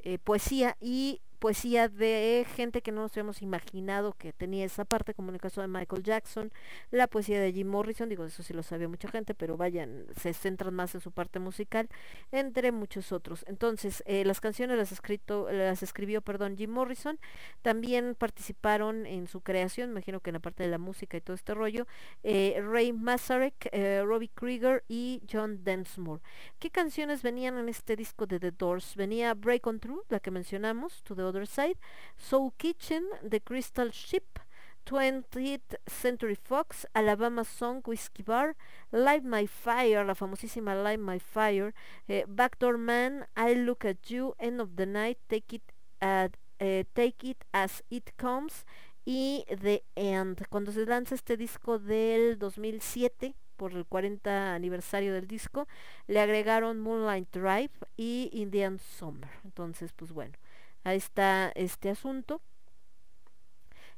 eh, 0.00 0.18
poesía 0.18 0.76
y 0.80 1.20
poesía 1.38 1.88
de 1.88 2.46
gente 2.54 2.82
que 2.82 2.92
no 2.92 3.02
nos 3.02 3.12
habíamos 3.12 3.42
imaginado 3.42 4.12
que 4.12 4.32
tenía 4.32 4.64
esa 4.64 4.84
parte, 4.84 5.14
como 5.14 5.30
en 5.30 5.36
el 5.36 5.40
caso 5.40 5.60
de 5.60 5.68
Michael 5.68 6.02
Jackson, 6.02 6.52
la 6.90 7.06
poesía 7.06 7.40
de 7.40 7.52
Jim 7.52 7.68
Morrison, 7.68 8.08
digo, 8.08 8.24
eso 8.24 8.42
sí 8.42 8.52
lo 8.52 8.62
sabía 8.62 8.88
mucha 8.88 9.08
gente, 9.08 9.34
pero 9.34 9.56
vayan, 9.56 10.06
se 10.16 10.34
centran 10.34 10.74
más 10.74 10.94
en 10.94 11.00
su 11.00 11.12
parte 11.12 11.38
musical, 11.38 11.88
entre 12.32 12.72
muchos 12.72 13.12
otros. 13.12 13.44
Entonces, 13.48 14.02
eh, 14.06 14.24
las 14.24 14.40
canciones 14.40 14.76
las, 14.76 14.92
escrito, 14.92 15.50
las 15.50 15.82
escribió, 15.82 16.22
perdón, 16.22 16.56
Jim 16.56 16.70
Morrison, 16.70 17.18
también 17.62 18.14
participaron 18.16 19.06
en 19.06 19.28
su 19.28 19.40
creación, 19.40 19.90
imagino 19.90 20.20
que 20.20 20.30
en 20.30 20.34
la 20.34 20.40
parte 20.40 20.64
de 20.64 20.70
la 20.70 20.78
música 20.78 21.16
y 21.16 21.20
todo 21.20 21.34
este 21.34 21.54
rollo, 21.54 21.86
eh, 22.22 22.60
Ray 22.62 22.92
Masarek, 22.92 23.68
eh, 23.72 24.02
Robbie 24.04 24.30
Krieger 24.34 24.84
y 24.88 25.22
John 25.30 25.62
Densmore. 25.62 26.22
¿Qué 26.58 26.70
canciones 26.70 27.22
venían 27.22 27.58
en 27.58 27.68
este 27.68 27.96
disco 27.96 28.26
de 28.26 28.40
The 28.40 28.50
Doors? 28.50 28.96
Venía 28.96 29.34
Break 29.34 29.66
On 29.66 29.78
Through, 29.78 30.04
la 30.08 30.20
que 30.20 30.30
mencionamos, 30.30 31.02
To 31.04 31.14
The 31.14 31.27
Other 31.28 31.46
Side, 31.46 31.78
Soul 32.16 32.52
Kitchen, 32.56 33.04
The 33.22 33.40
Crystal 33.40 33.90
Ship, 33.92 34.38
20th 34.86 35.76
Century 35.86 36.34
Fox, 36.34 36.86
Alabama 36.94 37.44
Song, 37.44 37.82
Whiskey 37.86 38.22
Bar, 38.22 38.56
Light 38.90 39.22
My 39.22 39.46
Fire, 39.46 40.04
la 40.04 40.14
famosísima 40.14 40.74
Light 40.74 41.00
My 41.00 41.18
Fire, 41.20 41.74
eh, 42.08 42.24
Backdoor 42.26 42.78
Man, 42.78 43.26
I 43.36 43.54
Look 43.54 43.84
at 43.84 44.08
You, 44.08 44.34
End 44.38 44.60
of 44.60 44.76
the 44.76 44.86
Night, 44.86 45.18
Take 45.28 45.56
It, 45.56 45.72
eh, 46.00 46.84
Take 46.94 47.28
It 47.28 47.44
As 47.52 47.84
It 47.90 48.12
Comes 48.16 48.64
y 49.04 49.44
The 49.48 49.84
End. 49.94 50.46
Cuando 50.48 50.72
se 50.72 50.86
lanza 50.86 51.14
este 51.14 51.36
disco 51.36 51.78
del 51.78 52.38
2007, 52.38 53.34
por 53.58 53.72
el 53.74 53.84
40 53.84 54.54
aniversario 54.54 55.12
del 55.12 55.26
disco, 55.26 55.66
le 56.06 56.20
agregaron 56.20 56.80
Moonlight 56.80 57.30
Drive 57.30 57.72
y 57.96 58.30
Indian 58.32 58.78
Summer. 58.78 59.28
Entonces, 59.44 59.92
pues 59.92 60.12
bueno, 60.12 60.32
ahí 60.88 60.98
está 60.98 61.52
este 61.54 61.90
asunto. 61.90 62.40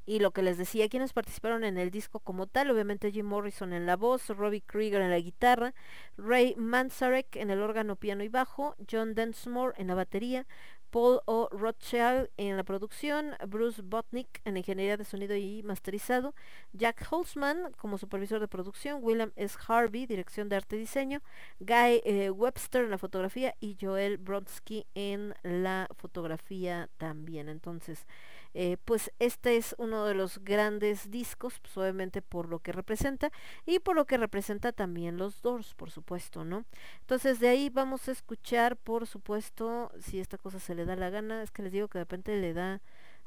Y 0.06 0.18
lo 0.18 0.32
que 0.32 0.42
les 0.42 0.58
decía, 0.58 0.88
quienes 0.88 1.12
participaron 1.12 1.62
en 1.62 1.78
el 1.78 1.90
disco 1.90 2.20
como 2.20 2.46
tal, 2.46 2.70
obviamente 2.70 3.12
Jim 3.12 3.26
Morrison 3.26 3.72
en 3.72 3.86
la 3.86 3.96
voz, 3.96 4.28
Robbie 4.28 4.62
Krieger 4.62 5.02
en 5.02 5.10
la 5.10 5.20
guitarra, 5.20 5.74
Ray 6.16 6.54
Manzarek 6.56 7.36
en 7.36 7.50
el 7.50 7.60
órgano, 7.60 7.96
piano 7.96 8.24
y 8.24 8.28
bajo, 8.28 8.74
John 8.90 9.14
Densmore 9.14 9.74
en 9.76 9.86
la 9.86 9.94
batería, 9.94 10.46
Paul 10.90 11.20
O. 11.26 11.48
Rothschild 11.52 12.28
en 12.36 12.56
la 12.56 12.64
producción, 12.64 13.34
Bruce 13.48 13.82
Botnick 13.82 14.40
en 14.44 14.56
ingeniería 14.56 14.96
de 14.96 15.04
sonido 15.04 15.36
y 15.36 15.62
masterizado, 15.62 16.34
Jack 16.72 17.06
Holzman 17.10 17.72
como 17.76 17.98
supervisor 17.98 18.40
de 18.40 18.48
producción, 18.48 19.00
William 19.02 19.32
S. 19.36 19.56
Harvey, 19.66 20.06
dirección 20.06 20.48
de 20.48 20.56
arte 20.56 20.76
y 20.76 20.80
diseño, 20.80 21.20
Guy 21.60 22.02
eh, 22.04 22.30
Webster 22.30 22.84
en 22.84 22.90
la 22.90 22.98
fotografía 22.98 23.54
y 23.60 23.76
Joel 23.80 24.18
Brodsky 24.18 24.86
en 24.94 25.34
la 25.42 25.88
fotografía 25.96 26.88
también. 26.98 27.48
Entonces, 27.48 28.06
eh, 28.54 28.76
pues 28.84 29.12
este 29.18 29.56
es 29.56 29.74
uno 29.78 30.04
de 30.06 30.14
los 30.14 30.38
grandes 30.44 31.10
discos, 31.10 31.60
pues 31.60 31.76
obviamente 31.78 32.22
por 32.22 32.48
lo 32.48 32.58
que 32.60 32.72
representa 32.72 33.30
y 33.66 33.78
por 33.80 33.96
lo 33.96 34.06
que 34.06 34.16
representa 34.18 34.72
también 34.72 35.16
los 35.18 35.40
Doors, 35.42 35.74
por 35.74 35.90
supuesto, 35.90 36.44
¿no? 36.44 36.64
Entonces 37.00 37.40
de 37.40 37.48
ahí 37.48 37.70
vamos 37.70 38.08
a 38.08 38.12
escuchar, 38.12 38.76
por 38.76 39.06
supuesto, 39.06 39.90
si 40.00 40.20
esta 40.20 40.38
cosa 40.38 40.58
se 40.60 40.74
le 40.74 40.84
da 40.84 40.96
la 40.96 41.10
gana, 41.10 41.42
es 41.42 41.50
que 41.50 41.62
les 41.62 41.72
digo 41.72 41.88
que 41.88 41.98
de 41.98 42.04
repente 42.04 42.36
le 42.36 42.52
da, 42.54 42.80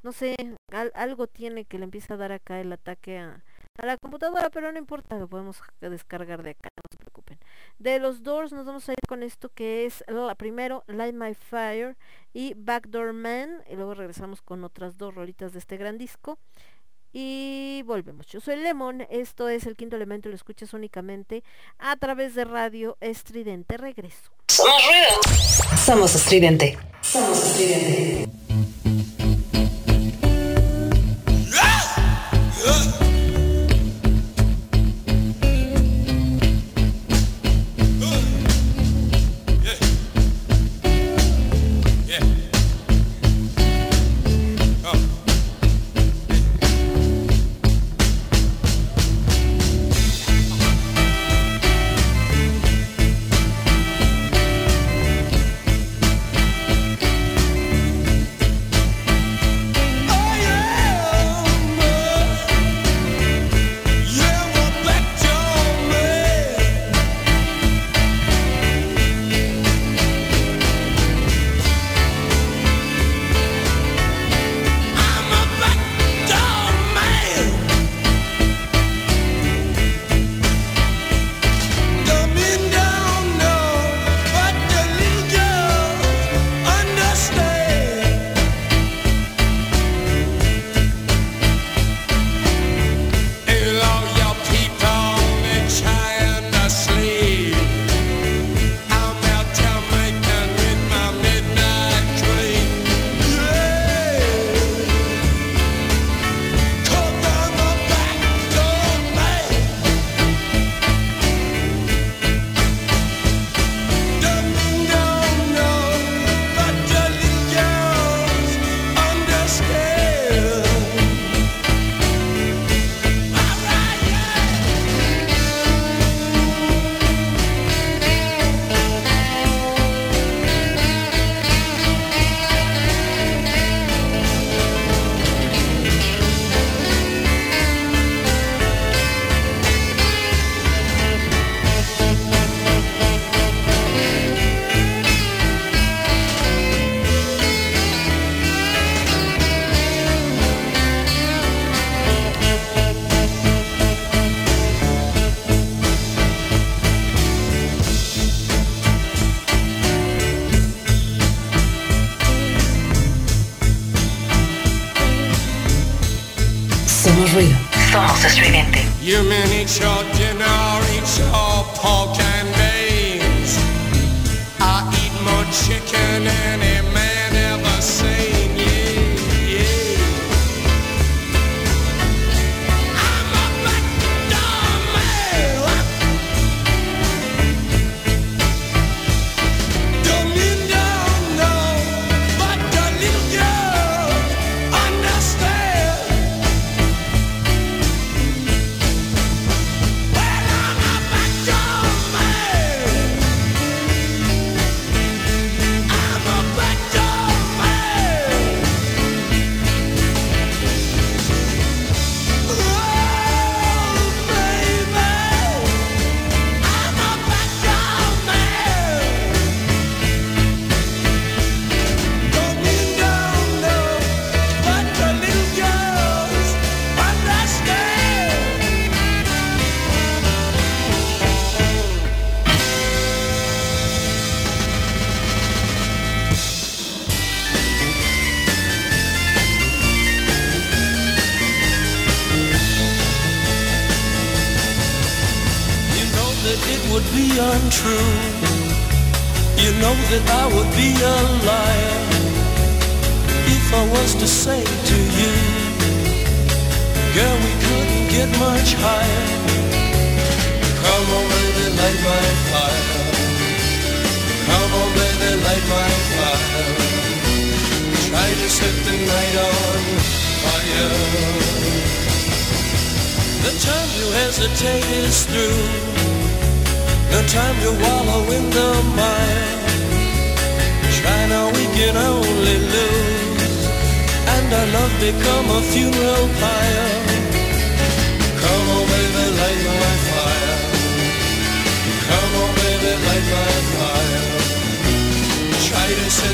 no 0.03 0.11
sé, 0.11 0.35
al- 0.71 0.91
algo 0.95 1.27
tiene 1.27 1.65
que 1.65 1.77
le 1.77 1.85
empieza 1.85 2.15
a 2.15 2.17
dar 2.17 2.31
acá 2.31 2.59
el 2.61 2.71
ataque 2.73 3.17
a, 3.19 3.43
a 3.77 3.85
la 3.85 3.97
computadora, 3.97 4.49
pero 4.49 4.71
no 4.71 4.77
importa, 4.77 5.17
lo 5.17 5.27
podemos 5.27 5.61
descargar 5.81 6.43
de 6.43 6.51
acá, 6.51 6.69
no 6.75 6.83
se 6.91 6.97
preocupen. 6.97 7.39
De 7.79 7.99
los 7.99 8.21
Doors 8.23 8.51
nos 8.51 8.65
vamos 8.65 8.87
a 8.87 8.91
ir 8.91 8.99
con 9.07 9.23
esto 9.23 9.49
que 9.49 9.85
es 9.85 10.03
la 10.07 10.35
primero 10.35 10.83
Light 10.87 11.15
My 11.15 11.33
Fire 11.33 11.97
y 12.33 12.53
Backdoor 12.55 13.13
Man 13.13 13.63
y 13.69 13.75
luego 13.75 13.95
regresamos 13.95 14.41
con 14.41 14.63
otras 14.63 14.97
dos 14.97 15.15
rolitas 15.15 15.53
de 15.53 15.59
este 15.59 15.77
gran 15.77 15.97
disco 15.97 16.37
Y 17.11 17.83
volvemos. 17.85 18.25
Yo 18.27 18.39
soy 18.39 18.57
Lemon, 18.57 19.05
esto 19.09 19.49
es 19.49 19.65
el 19.65 19.75
quinto 19.75 19.95
elemento, 19.95 20.29
lo 20.29 20.35
escuchas 20.35 20.73
únicamente 20.73 21.43
a 21.77 21.95
través 21.95 22.33
de 22.35 22.45
radio 22.45 22.97
estridente. 23.01 23.77
Regreso. 23.77 24.31
Somos. 24.47 24.81
Somos 25.83 26.15
estridente. 26.15 26.77
Somos 27.01 27.43
estridente. 27.43 28.29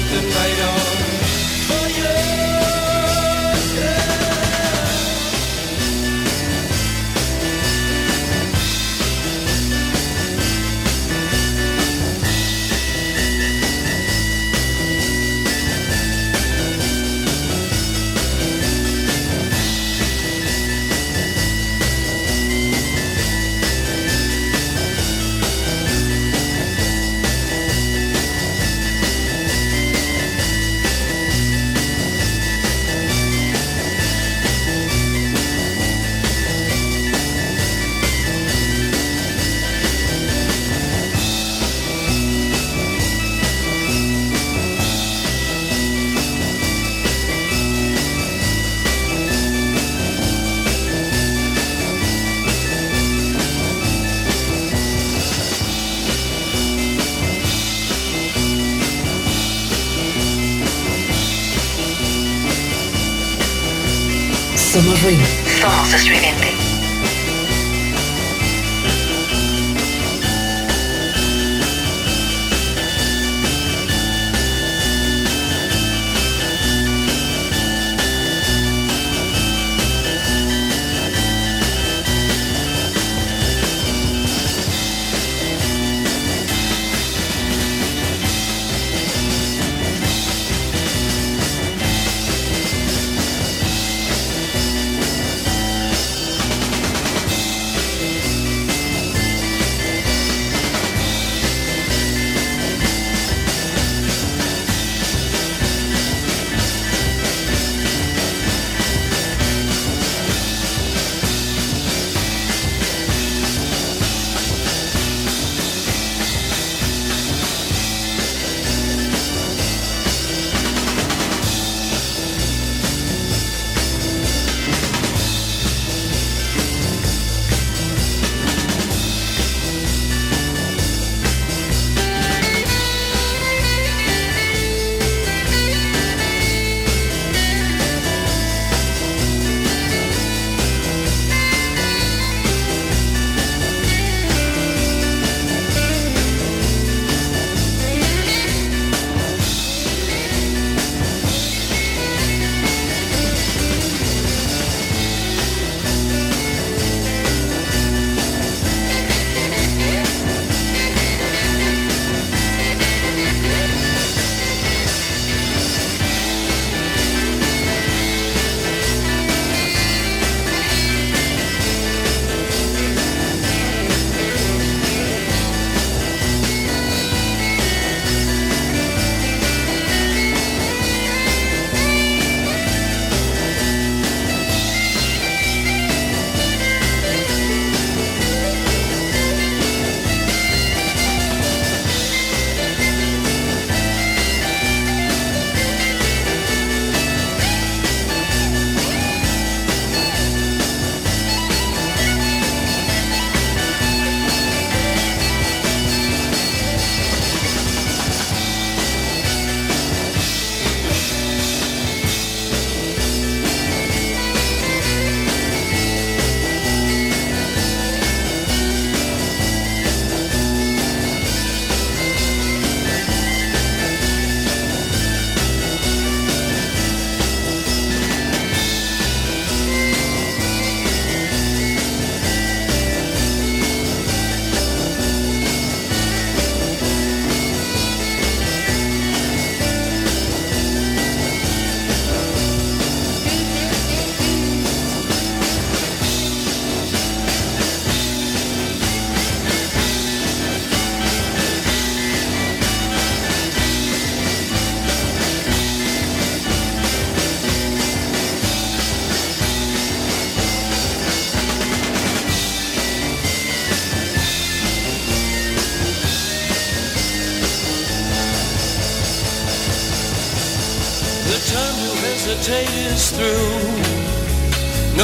To 0.09 0.48
sensation 65.89 66.18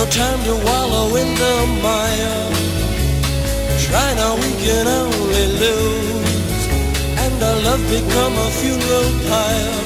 No 0.05 0.11
time 0.11 0.43
to 0.43 0.55
wallow 0.67 1.15
in 1.15 1.33
the 1.33 1.55
mire. 1.81 2.51
Try 3.85 4.13
now, 4.13 4.35
we 4.35 4.51
can 4.63 4.85
only 4.85 5.47
lose. 5.61 6.67
And 7.23 7.41
our 7.41 7.59
love 7.63 7.83
become 7.89 8.33
a 8.37 8.49
funeral 8.51 9.09
pyre. 9.27 9.84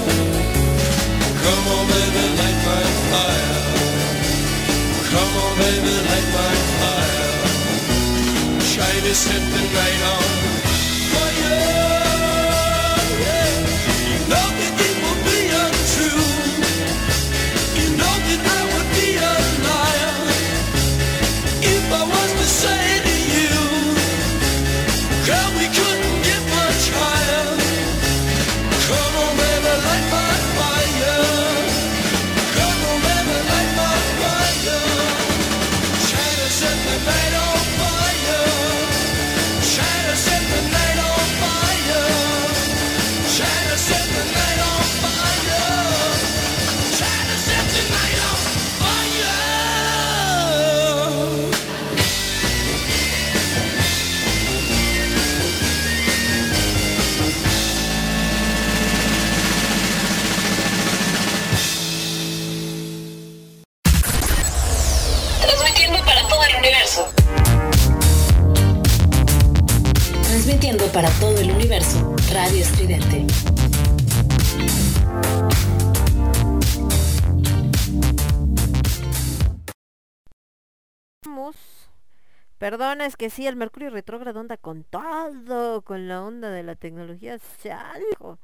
Perdona, 82.79 83.07
es 83.07 83.17
que 83.17 83.29
sí, 83.29 83.45
el 83.45 83.57
Mercurio 83.57 83.89
retrógrado 83.89 84.39
anda 84.39 84.55
con 84.55 84.85
todo, 84.85 85.81
con 85.81 86.07
la 86.07 86.23
onda 86.23 86.49
de 86.49 86.63
la 86.63 86.75
tecnología, 86.75 87.37
se 87.37 87.73
algo. 87.73 88.39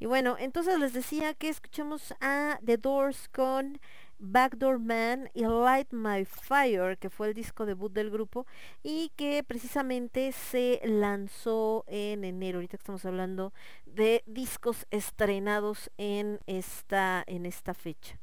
Y 0.00 0.06
bueno, 0.06 0.34
entonces 0.36 0.80
les 0.80 0.92
decía 0.92 1.32
que 1.32 1.48
escuchamos 1.48 2.12
a 2.20 2.58
The 2.64 2.76
Doors 2.76 3.28
con 3.28 3.78
Backdoor 4.18 4.80
Man 4.80 5.30
y 5.32 5.42
Light 5.44 5.92
My 5.92 6.24
Fire, 6.24 6.98
que 6.98 7.08
fue 7.08 7.28
el 7.28 7.34
disco 7.34 7.66
debut 7.66 7.92
del 7.92 8.10
grupo 8.10 8.48
y 8.82 9.12
que 9.14 9.44
precisamente 9.44 10.32
se 10.32 10.80
lanzó 10.82 11.84
en 11.86 12.24
enero. 12.24 12.58
Ahorita 12.58 12.78
estamos 12.78 13.04
hablando 13.04 13.52
de 13.86 14.24
discos 14.26 14.88
estrenados 14.90 15.88
en 15.98 16.40
esta, 16.48 17.22
en 17.28 17.46
esta 17.46 17.74
fecha. 17.74 18.18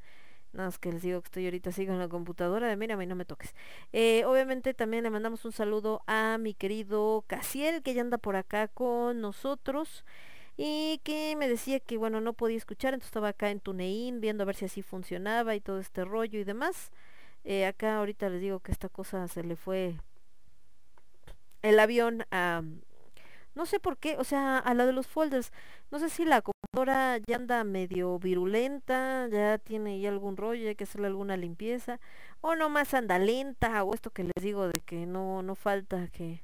Nada 0.55 0.69
más 0.69 0.79
que 0.79 0.91
les 0.91 1.01
digo 1.01 1.21
que 1.21 1.27
estoy 1.27 1.45
ahorita 1.45 1.71
sigo 1.71 1.93
en 1.93 1.99
la 1.99 2.07
computadora 2.07 2.67
de 2.67 2.77
mírame 2.77 3.03
y 3.03 3.07
no 3.07 3.15
me 3.15 3.25
toques. 3.25 3.53
Eh, 3.93 4.23
obviamente 4.25 4.73
también 4.73 5.03
le 5.03 5.09
mandamos 5.09 5.43
un 5.45 5.51
saludo 5.51 6.01
a 6.07 6.37
mi 6.39 6.53
querido 6.53 7.23
Casiel, 7.27 7.83
que 7.83 7.93
ya 7.93 8.01
anda 8.01 8.17
por 8.17 8.35
acá 8.37 8.67
con 8.69 9.21
nosotros 9.21 10.05
y 10.57 10.99
que 11.03 11.35
me 11.37 11.49
decía 11.49 11.79
que 11.81 11.97
bueno 11.97 12.21
no 12.21 12.33
podía 12.33 12.57
escuchar 12.57 12.93
entonces 12.93 13.09
estaba 13.09 13.29
acá 13.29 13.49
en 13.51 13.59
TuneIn 13.59 14.21
viendo 14.21 14.43
a 14.43 14.45
ver 14.45 14.55
si 14.55 14.65
así 14.65 14.81
funcionaba 14.81 15.55
y 15.55 15.61
todo 15.61 15.79
este 15.79 16.05
rollo 16.05 16.39
y 16.39 16.43
demás 16.45 16.91
Eh, 17.45 17.65
acá 17.65 17.97
ahorita 17.99 18.29
les 18.29 18.41
digo 18.41 18.59
que 18.59 18.71
esta 18.71 18.89
cosa 18.89 19.27
se 19.27 19.43
le 19.43 19.55
fue 19.55 19.95
el 21.61 21.79
avión 21.79 22.25
a 22.31 22.61
no 23.55 23.65
sé 23.65 23.79
por 23.79 23.97
qué 23.97 24.17
o 24.17 24.23
sea 24.23 24.57
a 24.57 24.73
la 24.73 24.85
de 24.85 24.93
los 24.93 25.07
folders 25.07 25.51
no 25.91 25.99
sé 25.99 26.09
si 26.09 26.25
la 26.25 26.41
computadora 26.41 27.17
ya 27.25 27.35
anda 27.37 27.63
medio 27.63 28.19
virulenta 28.19 29.27
ya 29.29 29.57
tiene 29.57 29.99
ya 29.99 30.09
algún 30.09 30.37
rollo 30.37 30.67
hay 30.67 30.75
que 30.75 30.83
hacerle 30.85 31.07
alguna 31.07 31.37
limpieza 31.37 31.99
o 32.41 32.55
nomás 32.55 32.93
anda 32.93 33.19
lenta 33.19 33.83
o 33.83 33.93
esto 33.93 34.11
que 34.11 34.23
les 34.23 34.43
digo 34.43 34.67
de 34.67 34.81
que 34.85 35.05
no 35.05 35.41
no 35.43 35.55
falta 35.55 36.07
que 36.09 36.43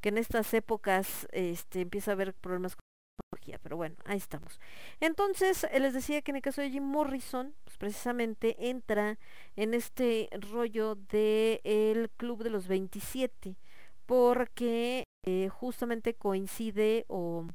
que 0.00 0.10
en 0.10 0.18
estas 0.18 0.52
épocas 0.54 1.28
este 1.32 1.80
empieza 1.82 2.12
a 2.12 2.14
haber 2.14 2.34
problemas 2.34 2.76
tecnología, 3.16 3.58
pero 3.62 3.76
bueno, 3.76 3.96
ahí 4.04 4.18
estamos. 4.18 4.60
Entonces, 5.00 5.64
eh, 5.64 5.80
les 5.80 5.94
decía 5.94 6.22
que 6.22 6.30
en 6.32 6.36
el 6.36 6.42
caso 6.42 6.60
de 6.60 6.70
Jim 6.70 6.84
Morrison, 6.84 7.54
pues 7.64 7.76
precisamente 7.76 8.56
entra 8.58 9.18
en 9.56 9.74
este 9.74 10.28
rollo 10.52 10.96
de 11.10 11.60
el 11.64 12.10
Club 12.16 12.42
de 12.42 12.50
los 12.50 12.68
27, 12.68 13.56
porque 14.06 15.04
eh, 15.26 15.48
justamente 15.50 16.14
coincide 16.14 17.04
o 17.08 17.46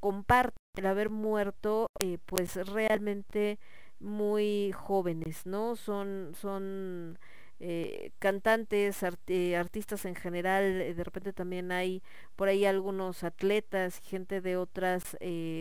comparte 0.00 0.56
el 0.76 0.86
haber 0.86 1.10
muerto, 1.10 1.86
eh, 2.00 2.18
pues 2.26 2.56
realmente 2.68 3.58
muy 4.00 4.72
jóvenes, 4.74 5.46
¿no? 5.46 5.76
Son, 5.76 6.32
son 6.40 7.18
eh, 7.60 8.12
cantantes, 8.18 9.02
art- 9.02 9.30
artistas 9.58 10.04
en 10.06 10.14
general, 10.14 10.62
de 10.96 11.04
repente 11.04 11.32
también 11.34 11.72
hay 11.72 12.02
por 12.36 12.48
ahí 12.48 12.64
algunos 12.64 13.24
atletas 13.24 14.00
gente 14.00 14.40
de 14.40 14.56
otras 14.56 15.16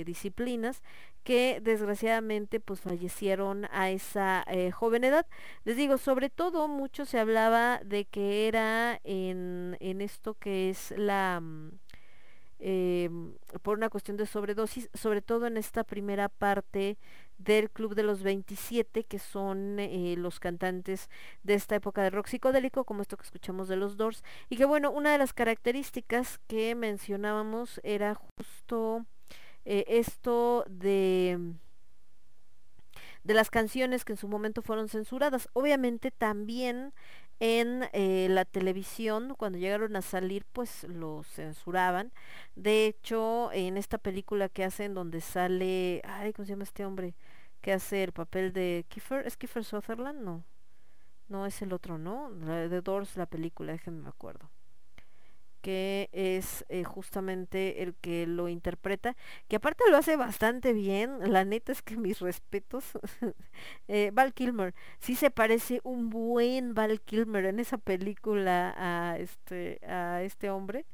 disciplinas 0.05 0.81
que 1.23 1.59
desgraciadamente 1.61 2.59
pues 2.59 2.81
fallecieron 2.81 3.65
a 3.71 3.89
esa 3.89 4.43
eh, 4.47 4.71
joven 4.71 5.03
edad. 5.03 5.25
Les 5.65 5.75
digo, 5.77 5.97
sobre 5.97 6.29
todo 6.29 6.67
mucho 6.67 7.05
se 7.05 7.19
hablaba 7.19 7.79
de 7.85 8.05
que 8.05 8.47
era 8.47 8.99
en, 9.03 9.77
en 9.79 10.01
esto 10.01 10.33
que 10.35 10.69
es 10.69 10.93
la... 10.97 11.39
mm, 11.41 11.71
em, 12.59 13.33
por 13.61 13.77
una 13.77 13.89
cuestión 13.89 14.17
de 14.17 14.25
sobredosis, 14.25 14.89
sobre 14.93 15.21
todo 15.21 15.47
en 15.47 15.57
esta 15.57 15.83
primera 15.83 16.29
parte 16.29 16.97
del 17.37 17.69
Club 17.71 17.95
de 17.95 18.03
los 18.03 18.21
27, 18.21 19.05
que 19.05 19.17
son 19.19 19.79
eh, 19.79 20.15
los 20.17 20.39
cantantes 20.39 21.09
de 21.43 21.53
esta 21.53 21.75
época 21.75 22.03
de 22.03 22.09
rock 22.09 22.27
psicodélico, 22.27 22.83
como 22.83 23.01
esto 23.01 23.17
que 23.17 23.23
escuchamos 23.23 23.67
de 23.69 23.77
los 23.77 23.95
Doors, 23.97 24.23
y 24.49 24.57
que 24.57 24.65
bueno, 24.65 24.91
una 24.91 25.11
de 25.11 25.17
las 25.17 25.33
características 25.33 26.39
que 26.47 26.75
mencionábamos 26.75 27.79
era 27.83 28.15
justo 28.15 29.05
eh, 29.65 29.85
esto 29.87 30.65
de 30.69 31.55
de 33.23 33.33
las 33.33 33.49
canciones 33.49 34.05
que 34.05 34.13
en 34.13 34.17
su 34.17 34.27
momento 34.27 34.61
fueron 34.61 34.89
censuradas. 34.89 35.49
Obviamente 35.53 36.11
también 36.11 36.93
en 37.39 37.87
eh, 37.93 38.27
la 38.29 38.45
televisión, 38.45 39.35
cuando 39.37 39.57
llegaron 39.57 39.95
a 39.95 40.01
salir, 40.01 40.45
pues 40.51 40.83
lo 40.85 41.23
censuraban. 41.23 42.11
De 42.55 42.87
hecho, 42.87 43.51
en 43.53 43.77
esta 43.77 43.97
película 43.97 44.49
que 44.49 44.63
hacen 44.63 44.93
donde 44.93 45.21
sale, 45.21 46.01
ay, 46.05 46.33
¿cómo 46.33 46.45
se 46.45 46.53
llama 46.53 46.63
este 46.63 46.85
hombre? 46.85 47.15
Que 47.61 47.73
hace 47.73 48.03
el 48.03 48.13
papel 48.13 48.53
de 48.53 48.85
Kiefer, 48.89 49.25
¿es 49.27 49.37
Kiefer 49.37 49.63
Sutherland? 49.63 50.21
No. 50.21 50.43
No 51.29 51.45
es 51.45 51.61
el 51.61 51.73
otro, 51.73 51.97
¿no? 51.97 52.31
De 52.31 52.81
Doors, 52.81 53.15
la 53.15 53.27
película, 53.27 53.73
déjenme 53.73 54.01
me 54.01 54.09
acuerdo 54.09 54.49
que 55.61 56.09
es 56.11 56.65
eh, 56.69 56.83
justamente 56.83 57.83
el 57.83 57.95
que 57.95 58.27
lo 58.27 58.49
interpreta, 58.49 59.15
que 59.47 59.57
aparte 59.57 59.83
lo 59.91 59.97
hace 59.97 60.15
bastante 60.15 60.73
bien, 60.73 61.31
la 61.31 61.45
neta 61.45 61.71
es 61.71 61.81
que 61.81 61.97
mis 61.97 62.19
respetos, 62.19 62.85
eh, 63.87 64.11
Val 64.13 64.33
Kilmer, 64.33 64.73
sí 64.99 65.15
se 65.15 65.31
parece 65.31 65.81
un 65.83 66.09
buen 66.09 66.73
Val 66.73 67.01
Kilmer 67.01 67.45
en 67.45 67.59
esa 67.59 67.77
película 67.77 68.73
a 68.77 69.17
este, 69.17 69.79
a 69.85 70.23
este 70.23 70.49
hombre. 70.49 70.85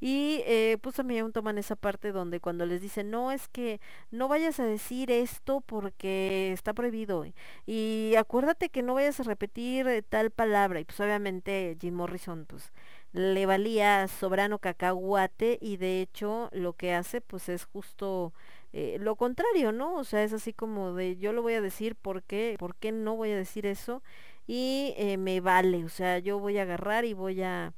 Y 0.00 0.42
eh, 0.46 0.78
pues 0.80 0.96
también 0.96 1.30
toman 1.32 1.58
esa 1.58 1.76
parte 1.76 2.10
donde 2.12 2.40
cuando 2.40 2.64
les 2.64 2.80
dicen, 2.80 3.10
no, 3.10 3.32
es 3.32 3.48
que 3.48 3.80
no 4.10 4.28
vayas 4.28 4.58
a 4.58 4.64
decir 4.64 5.10
esto 5.10 5.60
porque 5.60 6.52
está 6.52 6.72
prohibido. 6.72 7.26
Y, 7.26 7.34
y 7.66 8.14
acuérdate 8.16 8.70
que 8.70 8.82
no 8.82 8.94
vayas 8.94 9.20
a 9.20 9.24
repetir 9.24 9.86
eh, 9.88 10.02
tal 10.02 10.30
palabra. 10.30 10.80
Y 10.80 10.84
pues 10.86 10.98
obviamente 11.00 11.76
Jim 11.80 11.94
Morrison, 11.94 12.46
pues 12.46 12.72
le 13.12 13.46
valía 13.46 14.06
sobrano 14.08 14.58
cacahuate 14.58 15.58
y 15.60 15.76
de 15.78 16.00
hecho 16.02 16.48
lo 16.52 16.74
que 16.74 16.94
hace 16.94 17.20
pues 17.20 17.48
es 17.48 17.64
justo 17.64 18.32
eh, 18.72 18.98
lo 19.00 19.16
contrario, 19.16 19.72
¿no? 19.72 19.96
O 19.96 20.04
sea, 20.04 20.22
es 20.22 20.32
así 20.32 20.52
como 20.52 20.94
de 20.94 21.16
yo 21.16 21.32
lo 21.32 21.42
voy 21.42 21.54
a 21.54 21.60
decir 21.60 21.96
porque, 21.96 22.56
¿por 22.58 22.76
qué 22.76 22.92
no 22.92 23.16
voy 23.16 23.32
a 23.32 23.36
decir 23.36 23.66
eso? 23.66 24.02
Y 24.46 24.94
eh, 24.96 25.16
me 25.16 25.40
vale, 25.40 25.84
o 25.84 25.88
sea, 25.88 26.18
yo 26.18 26.38
voy 26.38 26.58
a 26.58 26.62
agarrar 26.62 27.04
y 27.04 27.14
voy 27.14 27.42
a, 27.42 27.72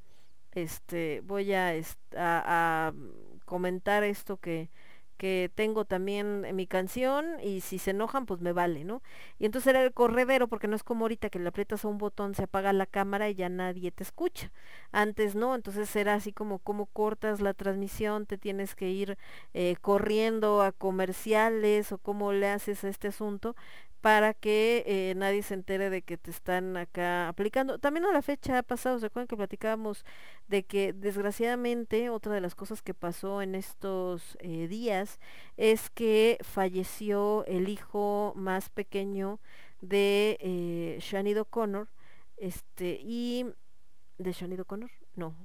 este, 0.53 1.23
voy 1.25 1.53
a, 1.55 1.71
a, 1.71 1.75
a 2.17 2.93
comentar 3.45 4.05
esto 4.05 4.37
que, 4.39 4.71
que 5.23 5.53
tengo 5.55 5.85
también 5.85 6.45
mi 6.57 6.67
canción 6.67 7.39
y 7.41 7.61
si 7.61 7.79
se 7.79 7.93
enojan 7.93 8.27
pues 8.27 8.41
me 8.41 8.53
vale, 8.53 8.83
¿no? 8.83 9.03
Y 9.39 9.47
entonces 9.47 9.69
era 9.69 9.85
el 9.85 9.93
corredero 9.93 10.49
porque 10.49 10.67
no 10.67 10.75
es 10.75 10.83
como 10.83 11.05
ahorita 11.05 11.31
que 11.31 11.39
le 11.39 11.47
aprietas 11.49 11.85
a 11.85 11.89
un 11.89 11.97
botón, 11.97 12.35
se 12.35 12.43
apaga 12.43 12.73
la 12.73 12.87
cámara 12.87 13.31
y 13.31 13.37
ya 13.37 13.49
nadie 13.49 13.93
te 13.93 14.03
escucha. 14.03 14.51
Antes 14.91 15.37
no, 15.37 15.55
entonces 15.55 15.95
era 15.95 16.15
así 16.15 16.33
como 16.33 16.59
cómo 16.59 16.87
cortas 16.87 17.41
la 17.41 17.55
transmisión, 17.55 18.27
te 18.27 18.37
tienes 18.37 18.75
que 18.75 18.91
ir 18.91 19.17
eh, 19.55 19.77
corriendo 19.81 20.61
a 20.61 20.73
comerciales 20.73 21.93
o 21.93 21.99
cómo 21.99 22.33
le 22.33 22.49
haces 22.49 22.83
a 22.83 22.89
este 22.89 23.07
asunto 23.07 23.55
para 24.03 24.35
que 24.35 24.83
eh, 24.87 25.15
nadie 25.17 25.45
se 25.45 25.55
entere 25.55 25.89
de 25.89 26.03
que 26.03 26.19
te 26.19 26.33
están 26.33 26.77
acá 26.77 27.29
aplicando. 27.29 27.79
También 27.79 28.05
a 28.05 28.13
la 28.13 28.21
fecha 28.21 28.59
ha 28.59 28.63
pasado, 28.65 28.99
¿se 28.99 29.07
acuerdan 29.07 29.29
que 29.29 29.37
platicábamos 29.37 30.05
de 30.49 30.65
que 30.65 30.93
desgraciadamente 30.93 32.11
otra 32.11 32.35
de 32.35 32.41
las 32.41 32.57
cosas 32.57 32.83
que 32.83 32.95
pasó 32.95 33.43
en 33.43 33.55
estos 33.55 34.37
eh, 34.41 34.67
días 34.67 35.21
es 35.57 35.89
que 35.89 36.37
falleció 36.43 37.45
el 37.47 37.69
hijo 37.69 38.33
más 38.35 38.71
pequeño 38.71 39.39
de 39.81 40.37
eh, 40.41 40.99
Sinead 41.01 41.39
O'Connor, 41.39 41.89
este, 42.37 42.99
y 43.01 43.47
de 44.19 44.33
Sinead 44.35 44.61
O'Connor, 44.61 44.91
no, 45.15 45.37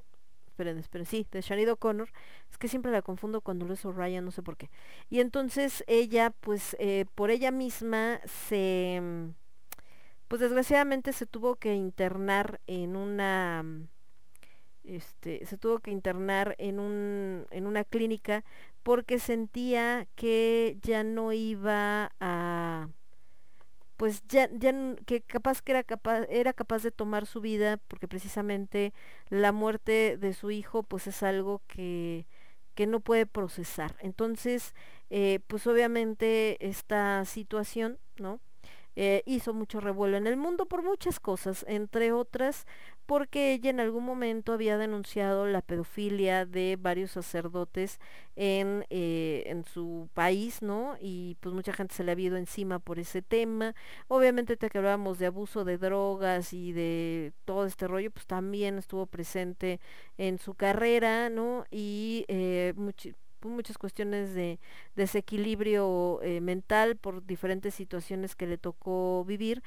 esperen, 0.58 0.80
esperen, 0.80 1.06
sí, 1.06 1.28
de 1.32 1.44
Sinead 1.44 1.70
O'Connor, 1.70 2.10
es 2.50 2.58
que 2.58 2.68
siempre 2.68 2.92
la 2.92 3.04
confundo 3.04 3.42
con 3.42 3.60
Dolores 3.60 3.86
O'Ryan, 3.86 4.26
no 4.26 4.32
sé 4.32 4.42
por 4.42 4.58
qué. 4.58 4.72
Y 5.08 5.20
entonces 5.20 5.84
ella, 5.86 6.32
pues, 6.32 6.76
eh, 6.80 7.06
por 7.14 7.30
ella 7.30 7.52
misma 7.52 8.20
se, 8.26 9.00
mm, 9.00 9.30
pues 10.28 10.42
desgraciadamente 10.42 11.14
se 11.14 11.28
tuvo 11.28 11.58
que 11.58 11.76
internar 11.76 12.60
en 12.66 12.96
una, 12.96 13.62
mm, 13.64 13.88
este, 14.86 15.46
se 15.46 15.58
tuvo 15.58 15.80
que 15.80 15.92
internar 15.92 16.56
en 16.58 16.80
un, 16.80 17.46
en 17.52 17.68
una 17.68 17.84
clínica 17.84 18.44
porque 18.82 19.20
sentía 19.20 20.08
que 20.16 20.78
ya 20.82 21.04
no 21.04 21.34
iba 21.34 22.12
a, 22.20 22.90
pues 23.98 24.24
ya, 24.28 24.50
ya 24.54 24.74
que 25.06 25.22
capaz 25.22 25.62
que 25.62 25.72
era 25.74 25.84
capaz, 25.84 26.26
era 26.30 26.54
capaz 26.54 26.84
de 26.84 26.92
tomar 26.92 27.26
su 27.26 27.42
vida 27.42 27.78
porque 27.88 28.08
precisamente 28.08 28.94
la 29.30 29.52
muerte 29.52 30.18
de 30.18 30.34
su 30.34 30.52
hijo 30.52 30.84
pues 30.84 31.08
es 31.08 31.24
algo 31.24 31.62
que, 31.68 32.28
que 32.76 32.88
no 32.88 33.00
puede 33.02 33.26
procesar. 33.26 33.96
Entonces, 34.00 34.76
eh, 35.10 35.40
pues 35.48 35.66
obviamente 35.68 36.58
esta 36.66 37.26
situación, 37.26 38.00
¿no? 38.18 38.40
Eh, 38.96 39.22
hizo 39.28 39.54
mucho 39.54 39.80
revuelo 39.80 40.18
en 40.18 40.26
el 40.26 40.38
mundo 40.38 40.66
por 40.66 40.84
muchas 40.84 41.20
cosas, 41.20 41.64
entre 41.68 42.12
otras 42.12 42.66
porque 43.08 43.54
ella 43.54 43.72
en 43.72 43.80
algún 43.80 44.06
momento 44.06 44.54
había 44.54 44.78
denunciado 44.78 45.48
la 45.48 45.62
pedofilia 45.62 46.46
de 46.46 46.78
varios 46.80 47.12
sacerdotes 47.12 48.00
en, 48.36 48.86
eh, 48.90 49.44
en 49.48 49.64
su 49.66 50.10
país, 50.14 50.62
¿no? 50.62 50.98
Y 51.02 51.38
pues 51.40 51.56
mucha 51.56 51.74
gente 51.74 51.96
se 51.96 52.04
le 52.04 52.12
ha 52.12 52.20
ido 52.20 52.38
encima 52.38 52.80
por 52.80 53.00
ese 53.00 53.22
tema. 53.22 53.74
Obviamente 54.10 54.54
ahorita 54.54 54.70
que 54.70 54.78
hablábamos 54.78 55.20
de 55.20 55.28
abuso 55.28 55.64
de 55.66 55.78
drogas 55.78 56.54
y 56.54 56.74
de 56.74 57.34
todo 57.46 57.66
este 57.66 57.88
rollo, 57.88 58.12
pues 58.12 58.28
también 58.28 58.78
estuvo 58.78 59.08
presente 59.08 59.80
en 60.18 60.38
su 60.38 60.54
carrera, 60.54 61.30
¿no? 61.30 61.66
Y 61.72 62.26
eh, 62.28 62.74
pues, 62.76 63.52
muchas 63.52 63.78
cuestiones 63.78 64.34
de 64.34 64.60
desequilibrio 64.96 66.20
eh, 66.24 66.42
mental 66.42 66.98
por 66.98 67.26
diferentes 67.26 67.74
situaciones 67.76 68.36
que 68.36 68.48
le 68.48 68.58
tocó 68.58 69.24
vivir. 69.26 69.64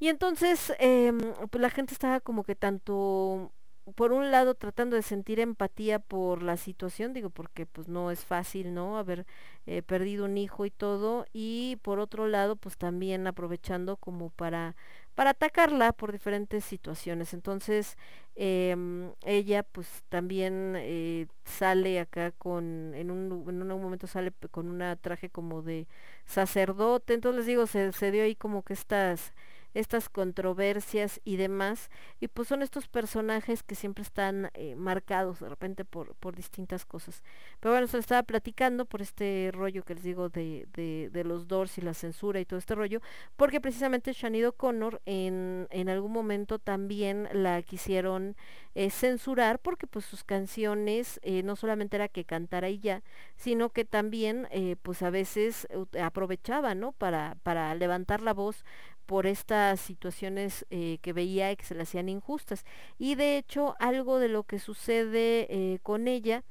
Y 0.00 0.08
entonces, 0.08 0.72
em, 0.80 1.18
pues 1.50 1.62
la 1.62 1.70
gente 1.70 1.94
estaba 1.94 2.20
como 2.20 2.42
que 2.44 2.56
tanto, 2.56 3.52
por 3.96 4.12
un 4.12 4.30
lado, 4.30 4.54
tratando 4.56 4.96
de 4.96 5.02
sentir 5.02 5.40
empatía 5.40 5.98
por 6.00 6.42
la 6.42 6.56
situación, 6.56 7.12
digo, 7.12 7.30
porque 7.30 7.66
pues 7.66 7.88
no 7.88 8.10
es 8.10 8.24
fácil, 8.24 8.74
¿no? 8.74 8.98
Haber 8.98 9.26
eh, 9.66 9.82
perdido 9.82 10.24
un 10.24 10.38
hijo 10.38 10.64
y 10.66 10.70
todo, 10.70 11.26
y 11.34 11.76
por 11.82 12.00
otro 12.00 12.26
lado, 12.28 12.56
pues 12.56 12.78
también 12.78 13.26
aprovechando 13.26 13.96
como 13.98 14.30
para, 14.30 14.74
para 15.14 15.30
atacarla 15.30 15.92
por 15.92 16.12
diferentes 16.12 16.64
situaciones. 16.64 17.34
Entonces, 17.34 17.98
em, 18.36 19.12
ella 19.26 19.62
pues 19.64 20.04
también 20.08 20.74
eh, 20.78 21.26
sale 21.44 22.00
acá 22.00 22.32
con, 22.32 22.94
en 22.94 23.10
un, 23.10 23.44
en 23.48 23.62
un 23.62 23.82
momento 23.82 24.06
sale 24.06 24.32
con 24.50 24.68
una 24.70 24.96
traje 24.96 25.28
como 25.30 25.62
de 25.62 25.86
sacerdote, 26.24 27.14
entonces 27.14 27.38
les 27.40 27.46
digo, 27.46 27.66
se, 27.66 27.92
se 27.92 28.10
dio 28.10 28.24
ahí 28.24 28.34
como 28.34 28.62
que 28.62 28.72
estas 28.72 29.34
estas 29.74 30.08
controversias 30.08 31.20
y 31.24 31.36
demás, 31.36 31.90
y 32.18 32.28
pues 32.28 32.48
son 32.48 32.62
estos 32.62 32.88
personajes 32.88 33.62
que 33.62 33.74
siempre 33.74 34.02
están 34.02 34.50
eh, 34.54 34.74
marcados 34.74 35.40
de 35.40 35.48
repente 35.48 35.84
por, 35.84 36.14
por 36.16 36.34
distintas 36.34 36.84
cosas. 36.84 37.22
Pero 37.60 37.72
bueno, 37.72 37.86
se 37.86 37.96
lo 37.96 38.00
estaba 38.00 38.22
platicando 38.22 38.84
por 38.84 39.02
este 39.02 39.50
rollo 39.52 39.84
que 39.84 39.94
les 39.94 40.02
digo 40.02 40.28
de, 40.28 40.66
de, 40.72 41.24
los 41.24 41.46
Doors 41.46 41.76
y 41.78 41.82
la 41.82 41.94
censura 41.94 42.40
y 42.40 42.46
todo 42.46 42.58
este 42.58 42.74
rollo, 42.74 43.00
porque 43.36 43.60
precisamente 43.60 44.14
Sinead 44.14 44.48
O'Connor 44.48 45.00
en, 45.04 45.68
en 45.70 45.88
algún 45.88 46.12
momento 46.12 46.58
también 46.58 47.28
la 47.32 47.62
quisieron 47.62 48.36
eh, 48.74 48.90
censurar 48.90 49.58
porque 49.58 49.86
pues 49.86 50.04
sus 50.04 50.24
canciones 50.24 51.20
eh, 51.22 51.42
no 51.42 51.56
solamente 51.56 51.96
era 51.96 52.08
que 52.08 52.24
cantara 52.24 52.70
y 52.70 52.78
ya, 52.78 53.02
sino 53.36 53.70
que 53.70 53.84
también 53.84 54.48
pues 54.82 55.02
a 55.02 55.10
veces 55.10 55.68
aprovechaba, 56.00 56.74
¿no? 56.74 56.92
Para, 56.92 57.36
para 57.42 57.74
levantar 57.74 58.22
la 58.22 58.34
voz 58.34 58.64
por 59.10 59.26
estas 59.26 59.80
situaciones 59.80 60.64
eh, 60.70 60.98
que 61.02 61.12
veía 61.12 61.50
y 61.50 61.56
que 61.56 61.64
se 61.64 61.74
le 61.74 61.82
hacían 61.82 62.08
injustas. 62.08 62.64
Y 62.96 63.16
de 63.16 63.38
hecho, 63.38 63.74
algo 63.80 64.20
de 64.20 64.28
lo 64.28 64.44
que 64.44 64.60
sucede 64.60 65.48
eh, 65.50 65.80
con 65.82 66.06
ella 66.06 66.44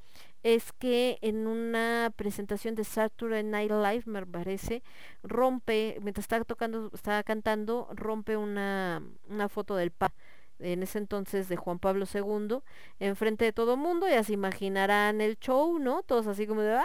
es 0.43 0.73
que 0.73 1.19
en 1.21 1.47
una 1.47 2.11
presentación 2.17 2.75
de 2.75 2.83
Saturday 2.83 3.43
Night 3.45 3.71
Live, 3.71 4.03
me 4.07 4.25
parece, 4.25 4.83
rompe, 5.23 5.99
mientras 6.01 6.25
estaba 6.25 6.43
tocando, 6.43 6.91
estaba 6.93 7.23
cantando, 7.23 7.87
rompe 7.93 8.35
una, 8.35 9.03
una 9.29 9.47
foto 9.47 9.77
del 9.77 9.91
Papa 9.91 10.17
en 10.59 10.83
ese 10.83 10.97
entonces 10.97 11.47
de 11.47 11.55
Juan 11.55 11.79
Pablo 11.79 12.05
II, 12.13 12.57
enfrente 12.99 13.45
de 13.45 13.53
todo 13.53 13.77
mundo, 13.77 14.05
ya 14.09 14.21
se 14.25 14.33
imaginarán 14.33 15.21
el 15.21 15.39
show, 15.39 15.79
¿no? 15.79 16.03
Todos 16.03 16.27
así 16.27 16.45
como 16.45 16.59
de 16.59 16.75
¡ah! 16.75 16.83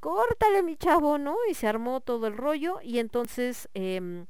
Córtale 0.00 0.62
mi 0.62 0.76
chavo, 0.76 1.18
¿no? 1.18 1.36
Y 1.50 1.54
se 1.54 1.66
armó 1.66 2.00
todo 2.00 2.26
el 2.28 2.36
rollo 2.36 2.78
y 2.82 2.98
entonces 2.98 3.68
em, 3.74 4.26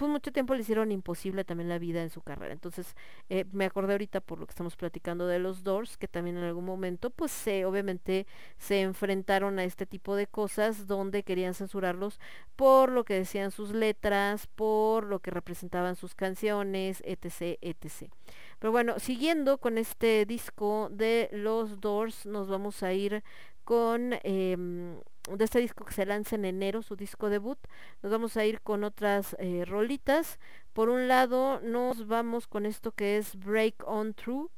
pues 0.00 0.10
mucho 0.10 0.32
tiempo 0.32 0.54
le 0.54 0.62
hicieron 0.62 0.92
imposible 0.92 1.44
también 1.44 1.68
la 1.68 1.78
vida 1.78 2.02
en 2.02 2.08
su 2.08 2.22
carrera. 2.22 2.54
Entonces, 2.54 2.96
eh, 3.28 3.44
me 3.52 3.66
acordé 3.66 3.92
ahorita 3.92 4.22
por 4.22 4.38
lo 4.40 4.46
que 4.46 4.52
estamos 4.52 4.74
platicando 4.74 5.26
de 5.26 5.38
los 5.38 5.62
Doors, 5.62 5.98
que 5.98 6.08
también 6.08 6.38
en 6.38 6.44
algún 6.44 6.64
momento, 6.64 7.10
pues 7.10 7.30
se, 7.30 7.66
obviamente 7.66 8.26
se 8.56 8.80
enfrentaron 8.80 9.58
a 9.58 9.64
este 9.64 9.84
tipo 9.84 10.16
de 10.16 10.26
cosas 10.26 10.86
donde 10.86 11.22
querían 11.22 11.52
censurarlos 11.52 12.18
por 12.56 12.90
lo 12.90 13.04
que 13.04 13.12
decían 13.12 13.50
sus 13.50 13.72
letras, 13.72 14.46
por 14.46 15.04
lo 15.04 15.18
que 15.18 15.32
representaban 15.32 15.96
sus 15.96 16.14
canciones, 16.14 17.02
etc, 17.04 17.58
etc. 17.60 18.10
Pero 18.58 18.72
bueno, 18.72 18.98
siguiendo 19.00 19.58
con 19.58 19.76
este 19.76 20.24
disco 20.24 20.88
de 20.90 21.28
los 21.30 21.78
Doors, 21.78 22.24
nos 22.24 22.48
vamos 22.48 22.82
a 22.82 22.94
ir 22.94 23.22
con 23.70 24.14
em, 24.24 24.96
de 25.30 25.44
este 25.44 25.60
disco 25.60 25.84
que 25.84 25.92
se 25.92 26.04
lanza 26.04 26.34
en 26.34 26.44
enero, 26.44 26.82
su 26.82 26.96
disco 26.96 27.30
debut. 27.30 27.56
Nos 28.02 28.10
vamos 28.10 28.36
a 28.36 28.44
ir 28.44 28.60
con 28.62 28.82
otras 28.82 29.36
eh, 29.38 29.64
rolitas. 29.64 30.40
Por 30.72 30.88
un 30.88 31.06
lado, 31.06 31.60
nos 31.60 32.08
vamos 32.08 32.48
con 32.48 32.66
esto 32.66 32.90
que 32.90 33.16
es 33.16 33.36
Break 33.36 33.84
On 33.86 34.12
Through. 34.12 34.50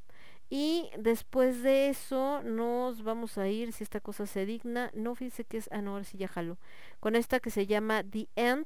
Y 0.49 0.89
después 0.97 1.61
de 1.61 1.89
eso 1.89 2.41
nos 2.41 3.03
vamos 3.03 3.37
a 3.37 3.47
ir, 3.47 3.71
si 3.71 3.83
esta 3.83 3.99
cosa 3.99 4.25
se 4.25 4.47
digna, 4.47 4.89
no 4.95 5.13
fíjese 5.13 5.45
que 5.45 5.57
es, 5.57 5.69
ah 5.71 5.83
no, 5.83 5.91
ahora 5.91 6.05
sí 6.05 6.17
ya 6.17 6.27
jaló, 6.27 6.57
con 6.99 7.15
esta 7.15 7.39
que 7.39 7.51
se 7.51 7.67
llama 7.67 8.03
The 8.03 8.29
End, 8.35 8.65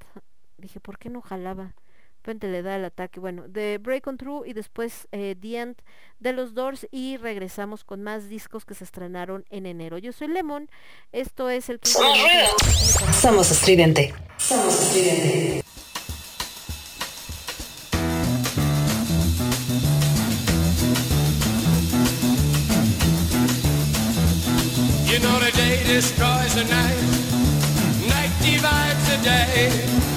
dije, 0.57 0.80
¿por 0.80 0.98
qué 0.98 1.10
no 1.10 1.22
jalaba? 1.22 1.76
De 2.28 2.34
repente 2.34 2.52
le 2.52 2.62
da 2.62 2.76
el 2.76 2.84
ataque, 2.84 3.22
bueno, 3.22 3.48
de 3.48 3.78
Break 3.78 4.06
On 4.06 4.18
Through 4.18 4.48
y 4.48 4.52
después 4.52 5.08
eh, 5.14 5.34
The 5.40 5.60
End 5.62 5.78
de 6.20 6.34
los 6.34 6.54
Doors 6.54 6.86
y 6.91 7.16
regresamos 7.16 7.86
con 7.86 8.04
más 8.04 8.28
discos 8.28 8.66
que 8.66 8.74
se 8.74 8.84
estrenaron 8.84 9.45
en 9.49 9.66
enero. 9.66 9.98
Yo 9.98 10.12
soy 10.12 10.28
Lemon, 10.28 10.70
esto 11.14 11.49
es 11.49 11.70
el... 11.70 11.80
Somos. 11.84 12.18
Somos 13.16 13.49
estridente. 13.49 14.14
Somos 14.36 14.78
estridente. 14.78 15.64
You 25.06 25.20
know 25.20 25.40
the 25.40 25.52
day 25.56 25.82
destroys 25.86 26.56
the 26.56 26.66
night, 26.66 26.98
night 28.06 28.32
divides 28.41 29.10
the 29.10 29.18
day. 29.24 30.16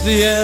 The 0.00 0.24
end, 0.24 0.37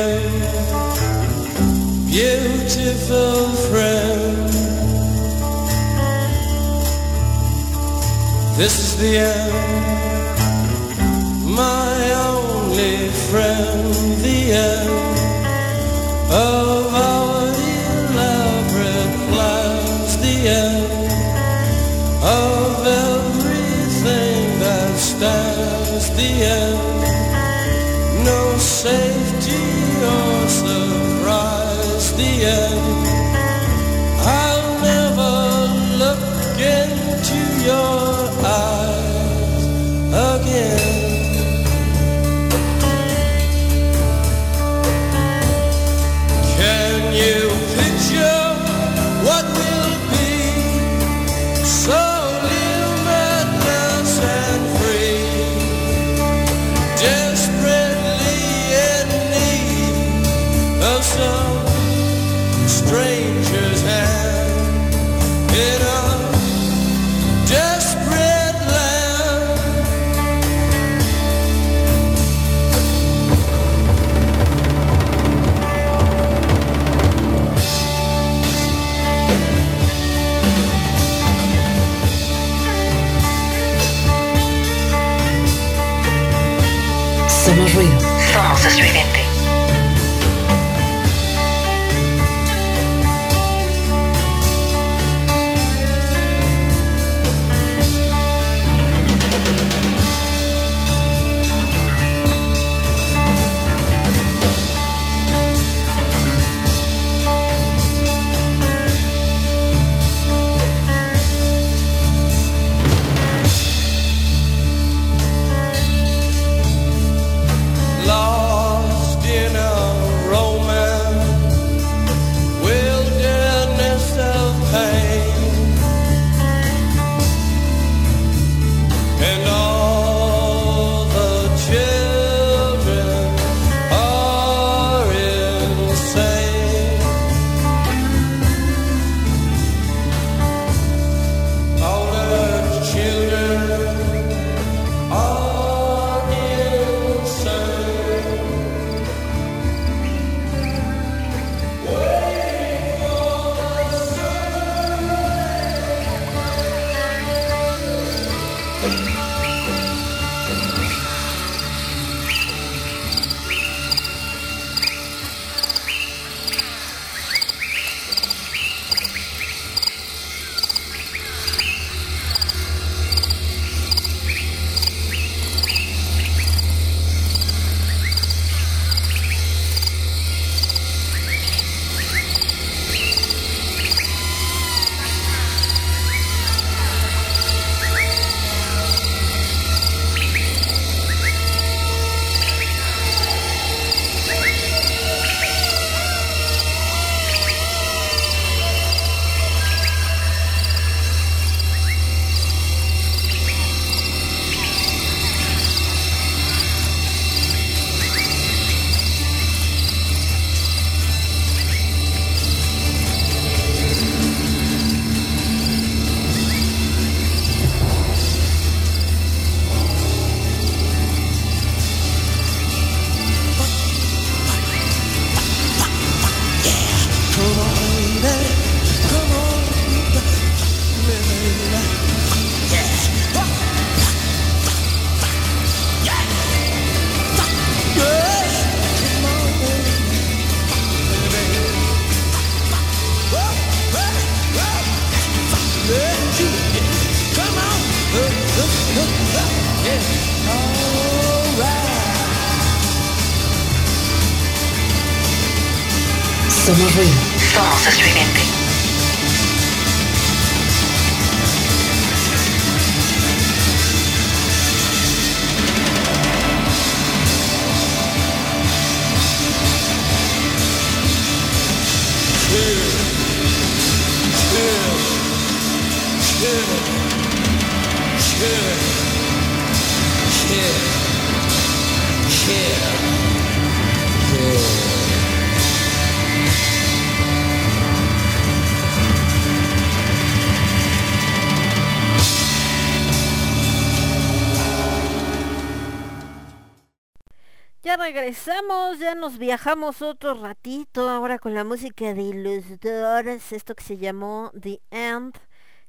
regresamos, 298.14 299.00
ya 299.00 299.16
nos 299.16 299.38
viajamos 299.38 300.00
otro 300.00 300.34
ratito 300.34 301.10
ahora 301.10 301.40
con 301.40 301.52
la 301.52 301.64
música 301.64 302.14
de 302.14 302.32
los 302.32 302.78
Doors, 302.78 303.50
esto 303.50 303.74
que 303.74 303.82
se 303.82 303.96
llamó 303.96 304.52
The 304.60 304.80
End, 304.92 305.34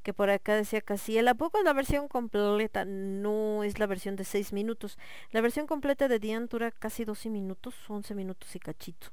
que 0.02 0.11
por 0.11 0.31
acá 0.31 0.56
decía 0.56 0.81
Casiel, 0.81 1.27
¿a 1.27 1.35
poco 1.35 1.61
la 1.61 1.72
versión 1.73 2.07
completa? 2.07 2.84
No 2.84 3.64
es 3.64 3.77
la 3.77 3.85
versión 3.85 4.15
de 4.15 4.23
6 4.23 4.53
minutos, 4.53 4.97
la 5.30 5.41
versión 5.41 5.68
completa 5.68 6.07
de 6.07 6.19
The 6.19 6.31
End 6.31 6.49
dura 6.49 6.72
casi 6.72 7.06
12 7.06 7.30
minutos, 7.30 7.76
11 7.88 8.15
minutos 8.15 8.56
y 8.56 8.60
cachito. 8.60 9.10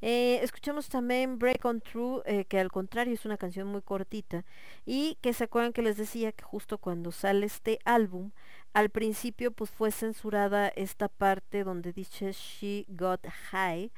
Eh, 0.00 0.40
escuchamos 0.42 0.88
también 0.88 1.38
Break 1.38 1.64
On 1.64 1.80
Through, 1.80 2.22
eh, 2.26 2.46
que 2.46 2.58
al 2.58 2.72
contrario 2.72 3.14
es 3.14 3.24
una 3.24 3.36
canción 3.36 3.68
muy 3.68 3.82
cortita, 3.82 4.44
y 4.84 5.18
que 5.20 5.32
se 5.34 5.44
acuerdan 5.44 5.72
que 5.72 5.82
les 5.82 5.96
decía 5.96 6.32
que 6.32 6.42
justo 6.42 6.78
cuando 6.78 7.12
sale 7.12 7.46
este 7.46 7.78
álbum, 7.84 8.32
al 8.76 8.90
principio 8.90 9.52
pues 9.52 9.70
fue 9.70 9.90
censurada 9.90 10.68
esta 10.68 11.08
parte 11.08 11.64
donde 11.64 11.94
dice 11.94 12.32
She 12.32 12.84
Got 12.88 13.26
High, 13.50 13.90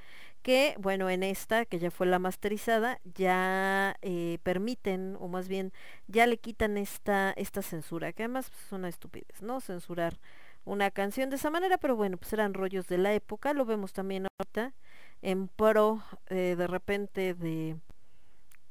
que 0.42 0.76
bueno, 0.78 1.10
en 1.10 1.24
esta, 1.24 1.64
que 1.64 1.80
ya 1.80 1.90
fue 1.90 2.06
la 2.06 2.20
masterizada, 2.20 3.00
ya 3.02 3.96
eh, 4.02 4.38
permiten, 4.44 5.16
o 5.18 5.26
más 5.26 5.48
bien 5.48 5.72
ya 6.06 6.28
le 6.28 6.38
quitan 6.38 6.78
esta, 6.78 7.32
esta 7.32 7.60
censura, 7.60 8.12
que 8.12 8.22
además 8.22 8.50
pues, 8.50 8.66
es 8.66 8.72
una 8.72 8.88
estupidez, 8.88 9.42
¿no? 9.42 9.60
Censurar 9.60 10.20
una 10.64 10.92
canción 10.92 11.28
de 11.28 11.36
esa 11.36 11.50
manera, 11.50 11.78
pero 11.78 11.96
bueno, 11.96 12.16
pues 12.16 12.32
eran 12.32 12.54
rollos 12.54 12.86
de 12.86 12.98
la 12.98 13.12
época, 13.12 13.54
lo 13.54 13.64
vemos 13.64 13.92
también 13.92 14.28
ahorita 14.38 14.74
en 15.22 15.48
pro 15.48 16.04
eh, 16.28 16.54
de 16.56 16.66
repente 16.68 17.34
de 17.34 17.76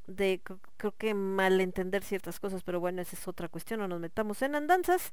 de 0.08 0.42
cr- 0.44 0.60
creo 0.78 0.94
que 0.98 1.14
malentender 1.14 2.04
ciertas 2.04 2.40
cosas, 2.40 2.64
pero 2.64 2.80
bueno, 2.80 3.02
esa 3.02 3.16
es 3.16 3.28
otra 3.28 3.50
cuestión, 3.50 3.80
no 3.82 3.88
nos 3.88 4.00
metamos 4.00 4.42
en 4.42 4.56
andanzas. 4.56 5.12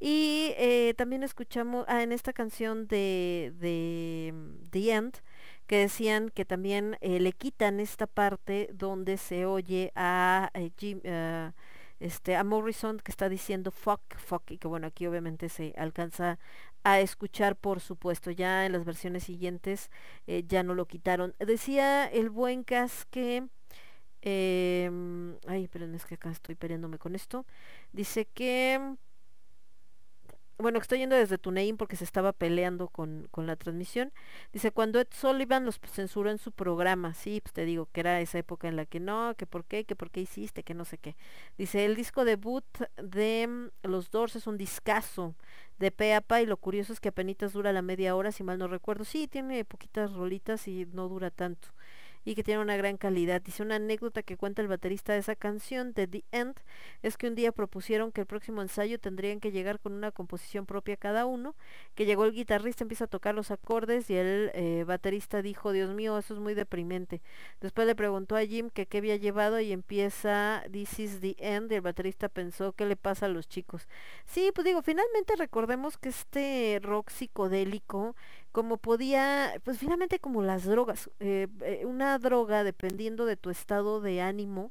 Y 0.00 0.52
eh, 0.58 0.94
también 0.96 1.22
escuchamos 1.22 1.84
ah, 1.88 2.02
en 2.02 2.12
esta 2.12 2.32
canción 2.32 2.86
de, 2.88 3.52
de 3.58 4.32
mm, 4.34 4.70
The 4.70 4.92
End, 4.92 5.14
que 5.66 5.78
decían 5.78 6.30
que 6.30 6.44
también 6.44 6.98
eh, 7.00 7.20
le 7.20 7.32
quitan 7.32 7.80
esta 7.80 8.06
parte 8.06 8.68
donde 8.72 9.16
se 9.16 9.46
oye 9.46 9.92
a 9.94 10.50
eh, 10.54 10.70
Jim, 10.76 11.00
ah, 11.06 11.52
este, 12.00 12.36
a 12.36 12.44
Morrison 12.44 12.98
que 12.98 13.10
está 13.12 13.28
diciendo 13.28 13.70
fuck, 13.70 14.00
fuck, 14.18 14.50
y 14.50 14.58
que 14.58 14.68
bueno, 14.68 14.86
aquí 14.88 15.06
obviamente 15.06 15.48
se 15.48 15.74
alcanza 15.78 16.38
a 16.82 17.00
escuchar, 17.00 17.56
por 17.56 17.80
supuesto, 17.80 18.30
ya 18.30 18.66
en 18.66 18.72
las 18.72 18.84
versiones 18.84 19.24
siguientes 19.24 19.90
ya 20.26 20.62
no 20.62 20.74
lo 20.74 20.86
quitaron. 20.86 21.34
Decía 21.38 22.04
el 22.06 22.28
buen 22.28 22.62
Cas 22.62 23.06
que 23.10 23.44
Em, 24.26 25.36
ay, 25.46 25.68
pero 25.68 25.84
es 25.84 26.06
que 26.06 26.14
acá 26.14 26.30
estoy 26.30 26.54
peleándome 26.54 26.98
con 26.98 27.14
esto. 27.14 27.44
Dice 27.92 28.26
que... 28.26 28.96
Bueno, 30.56 30.78
estoy 30.78 31.00
yendo 31.00 31.16
desde 31.16 31.36
Tunein 31.36 31.76
porque 31.76 31.96
se 31.96 32.04
estaba 32.04 32.32
peleando 32.32 32.88
con, 32.88 33.26
con 33.32 33.46
la 33.46 33.56
transmisión. 33.56 34.12
Dice, 34.52 34.70
cuando 34.70 35.00
Ed 35.00 35.08
Sullivan 35.10 35.66
los 35.66 35.80
censuró 35.92 36.30
en 36.30 36.38
su 36.38 36.52
programa, 36.52 37.12
sí, 37.12 37.40
pues 37.42 37.52
te 37.52 37.64
digo 37.64 37.88
que 37.92 38.00
era 38.00 38.20
esa 38.20 38.38
época 38.38 38.68
en 38.68 38.76
la 38.76 38.86
que 38.86 39.00
no, 39.00 39.34
que 39.36 39.46
por 39.46 39.64
qué, 39.64 39.84
que 39.84 39.96
por 39.96 40.10
qué 40.12 40.20
hiciste, 40.20 40.62
que 40.62 40.72
no 40.72 40.84
sé 40.84 40.96
qué. 40.98 41.16
Dice, 41.58 41.84
el 41.84 41.96
disco 41.96 42.24
debut 42.24 42.64
de 42.96 43.46
mm, 43.48 43.88
Los 43.88 44.10
Doors 44.10 44.36
es 44.36 44.46
un 44.46 44.56
discazo 44.56 45.34
de 45.78 45.90
pe 45.90 46.14
a 46.14 46.20
pa 46.20 46.40
y 46.40 46.46
lo 46.46 46.56
curioso 46.56 46.92
es 46.92 47.00
que 47.00 47.08
apenas 47.08 47.52
dura 47.52 47.72
la 47.72 47.82
media 47.82 48.14
hora, 48.14 48.30
si 48.32 48.44
mal 48.44 48.58
no 48.58 48.68
recuerdo. 48.68 49.04
Sí, 49.04 49.26
tiene 49.26 49.64
poquitas 49.64 50.12
rolitas 50.12 50.68
y 50.68 50.86
no 50.92 51.08
dura 51.08 51.30
tanto 51.30 51.68
y 52.24 52.34
que 52.34 52.42
tiene 52.42 52.60
una 52.60 52.76
gran 52.76 52.96
calidad. 52.96 53.42
Dice 53.42 53.62
una 53.62 53.76
anécdota 53.76 54.22
que 54.22 54.36
cuenta 54.36 54.62
el 54.62 54.68
baterista 54.68 55.12
de 55.12 55.18
esa 55.18 55.36
canción, 55.36 55.92
de 55.92 56.06
The 56.06 56.24
End, 56.32 56.56
es 57.02 57.16
que 57.16 57.28
un 57.28 57.34
día 57.34 57.52
propusieron 57.52 58.12
que 58.12 58.22
el 58.22 58.26
próximo 58.26 58.62
ensayo 58.62 58.98
tendrían 58.98 59.40
que 59.40 59.52
llegar 59.52 59.80
con 59.80 59.92
una 59.92 60.10
composición 60.10 60.66
propia 60.66 60.96
cada 60.96 61.26
uno, 61.26 61.54
que 61.94 62.06
llegó 62.06 62.24
el 62.24 62.32
guitarrista, 62.32 62.84
empieza 62.84 63.04
a 63.04 63.08
tocar 63.08 63.34
los 63.34 63.50
acordes 63.50 64.08
y 64.10 64.16
el 64.16 64.50
eh, 64.54 64.84
baterista 64.86 65.42
dijo, 65.42 65.72
Dios 65.72 65.94
mío, 65.94 66.16
eso 66.18 66.34
es 66.34 66.40
muy 66.40 66.54
deprimente. 66.54 67.20
Después 67.60 67.86
le 67.86 67.94
preguntó 67.94 68.36
a 68.36 68.44
Jim 68.44 68.70
que 68.70 68.86
qué 68.86 68.98
había 68.98 69.16
llevado 69.16 69.60
y 69.60 69.72
empieza 69.72 70.64
This 70.70 70.98
is 70.98 71.20
the 71.20 71.36
End 71.38 71.70
y 71.72 71.76
el 71.76 71.80
baterista 71.80 72.28
pensó, 72.28 72.72
¿qué 72.72 72.86
le 72.86 72.96
pasa 72.96 73.26
a 73.26 73.28
los 73.28 73.48
chicos? 73.48 73.88
Sí, 74.24 74.50
pues 74.54 74.64
digo, 74.64 74.82
finalmente 74.82 75.36
recordemos 75.36 75.98
que 75.98 76.08
este 76.08 76.80
rock 76.82 77.10
psicodélico 77.10 78.14
como 78.54 78.76
podía, 78.76 79.60
pues 79.64 79.78
finalmente 79.78 80.20
como 80.20 80.40
las 80.40 80.64
drogas, 80.64 81.10
eh, 81.18 81.48
eh, 81.62 81.82
una 81.86 82.16
droga 82.20 82.62
dependiendo 82.62 83.26
de 83.26 83.36
tu 83.36 83.50
estado 83.50 84.00
de 84.00 84.20
ánimo, 84.22 84.70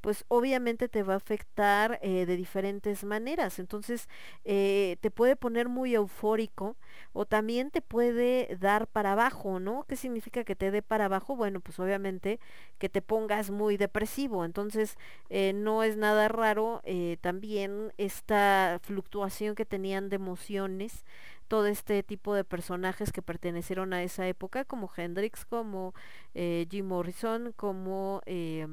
pues 0.00 0.24
obviamente 0.28 0.88
te 0.88 1.02
va 1.02 1.14
a 1.14 1.16
afectar 1.16 1.98
eh, 2.02 2.24
de 2.24 2.36
diferentes 2.36 3.02
maneras. 3.02 3.58
Entonces 3.58 4.08
te 4.44 5.10
puede 5.12 5.34
poner 5.34 5.68
muy 5.68 5.94
eufórico 5.96 6.76
o 7.12 7.26
también 7.26 7.72
te 7.72 7.82
puede 7.82 8.56
dar 8.60 8.86
para 8.86 9.12
abajo, 9.12 9.58
¿no? 9.58 9.84
¿Qué 9.88 9.96
significa 9.96 10.44
que 10.44 10.54
te 10.54 10.70
dé 10.70 10.82
para 10.82 11.06
abajo? 11.06 11.34
Bueno, 11.34 11.58
pues 11.60 11.80
obviamente 11.80 12.38
que 12.78 12.88
te 12.88 13.02
pongas 13.02 13.50
muy 13.50 13.76
depresivo. 13.76 14.44
Entonces 14.44 14.96
no 15.54 15.82
es 15.82 15.96
nada 15.96 16.28
raro 16.28 16.82
también 17.20 17.92
esta 17.98 18.78
fluctuación 18.82 19.56
que 19.56 19.64
tenían 19.66 20.10
de 20.10 20.16
emociones 20.16 21.04
todo 21.48 21.66
este 21.66 22.02
tipo 22.02 22.34
de 22.34 22.44
personajes 22.44 23.12
que 23.12 23.22
pertenecieron 23.22 23.92
a 23.92 24.02
esa 24.02 24.26
época, 24.26 24.64
como 24.64 24.90
Hendrix, 24.94 25.44
como 25.44 25.94
eh, 26.34 26.66
Jim 26.70 26.86
Morrison, 26.86 27.52
como 27.56 28.22
eh, 28.26 28.66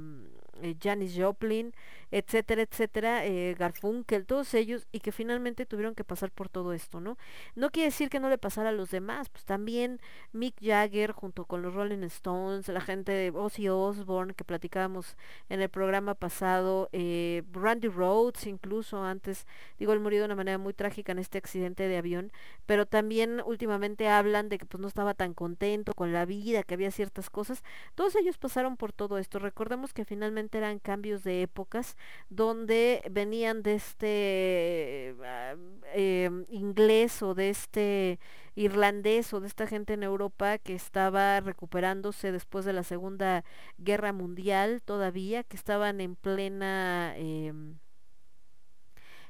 eh, 0.61 0.75
Janis 0.81 1.15
Joplin, 1.17 1.73
etcétera, 2.11 2.61
etcétera, 2.61 3.25
eh, 3.25 3.55
Garfunkel, 3.57 4.25
todos 4.27 4.53
ellos, 4.53 4.87
y 4.91 4.99
que 4.99 5.11
finalmente 5.11 5.65
tuvieron 5.65 5.95
que 5.95 6.03
pasar 6.03 6.29
por 6.29 6.47
todo 6.47 6.73
esto, 6.73 7.01
¿no? 7.01 7.17
No 7.55 7.71
quiere 7.71 7.87
decir 7.87 8.09
que 8.09 8.19
no 8.19 8.29
le 8.29 8.37
pasara 8.37 8.69
a 8.69 8.71
los 8.71 8.91
demás, 8.91 9.29
pues 9.29 9.45
también 9.45 9.99
Mick 10.31 10.53
Jagger 10.61 11.11
junto 11.11 11.45
con 11.45 11.63
los 11.63 11.73
Rolling 11.73 12.03
Stones, 12.03 12.67
la 12.67 12.81
gente 12.81 13.11
de 13.11 13.31
Ozzy 13.31 13.67
Osbourne 13.67 14.35
que 14.35 14.43
platicábamos 14.43 15.17
en 15.49 15.61
el 15.61 15.69
programa 15.69 16.13
pasado, 16.13 16.87
eh, 16.91 17.41
Randy 17.51 17.87
Rhodes 17.87 18.45
incluso 18.45 19.03
antes, 19.03 19.47
digo, 19.79 19.93
él 19.93 19.99
murió 19.99 20.19
de 20.19 20.25
una 20.25 20.35
manera 20.35 20.59
muy 20.59 20.73
trágica 20.73 21.13
en 21.13 21.19
este 21.19 21.39
accidente 21.39 21.87
de 21.87 21.97
avión, 21.97 22.31
pero 22.67 22.85
también 22.85 23.41
últimamente 23.43 24.07
hablan 24.07 24.49
de 24.49 24.59
que 24.59 24.67
pues 24.67 24.79
no 24.79 24.87
estaba 24.87 25.15
tan 25.15 25.33
contento 25.33 25.93
con 25.95 26.13
la 26.13 26.25
vida, 26.25 26.61
que 26.61 26.75
había 26.75 26.91
ciertas 26.91 27.31
cosas, 27.31 27.63
todos 27.95 28.15
ellos 28.15 28.37
pasaron 28.37 28.77
por 28.77 28.93
todo 28.93 29.17
esto, 29.17 29.39
recordemos 29.39 29.93
que 29.93 30.05
finalmente 30.05 30.42
eran 30.51 30.79
cambios 30.79 31.23
de 31.23 31.41
épocas 31.43 31.95
donde 32.29 33.01
venían 33.11 33.63
de 33.63 33.75
este 33.75 35.15
ah, 35.23 35.55
eh, 35.93 36.29
inglés 36.49 37.21
o 37.21 37.33
de 37.35 37.49
este 37.49 38.19
irlandés 38.55 39.33
o 39.33 39.39
de 39.39 39.47
esta 39.47 39.67
gente 39.67 39.93
en 39.93 40.03
Europa 40.03 40.57
que 40.57 40.75
estaba 40.75 41.39
recuperándose 41.39 42.31
después 42.31 42.65
de 42.65 42.73
la 42.73 42.83
Segunda 42.83 43.43
Guerra 43.77 44.13
Mundial 44.13 44.81
todavía, 44.83 45.43
que 45.43 45.55
estaban 45.55 46.01
en 46.01 46.15
plena... 46.15 47.15
em, 47.17 47.77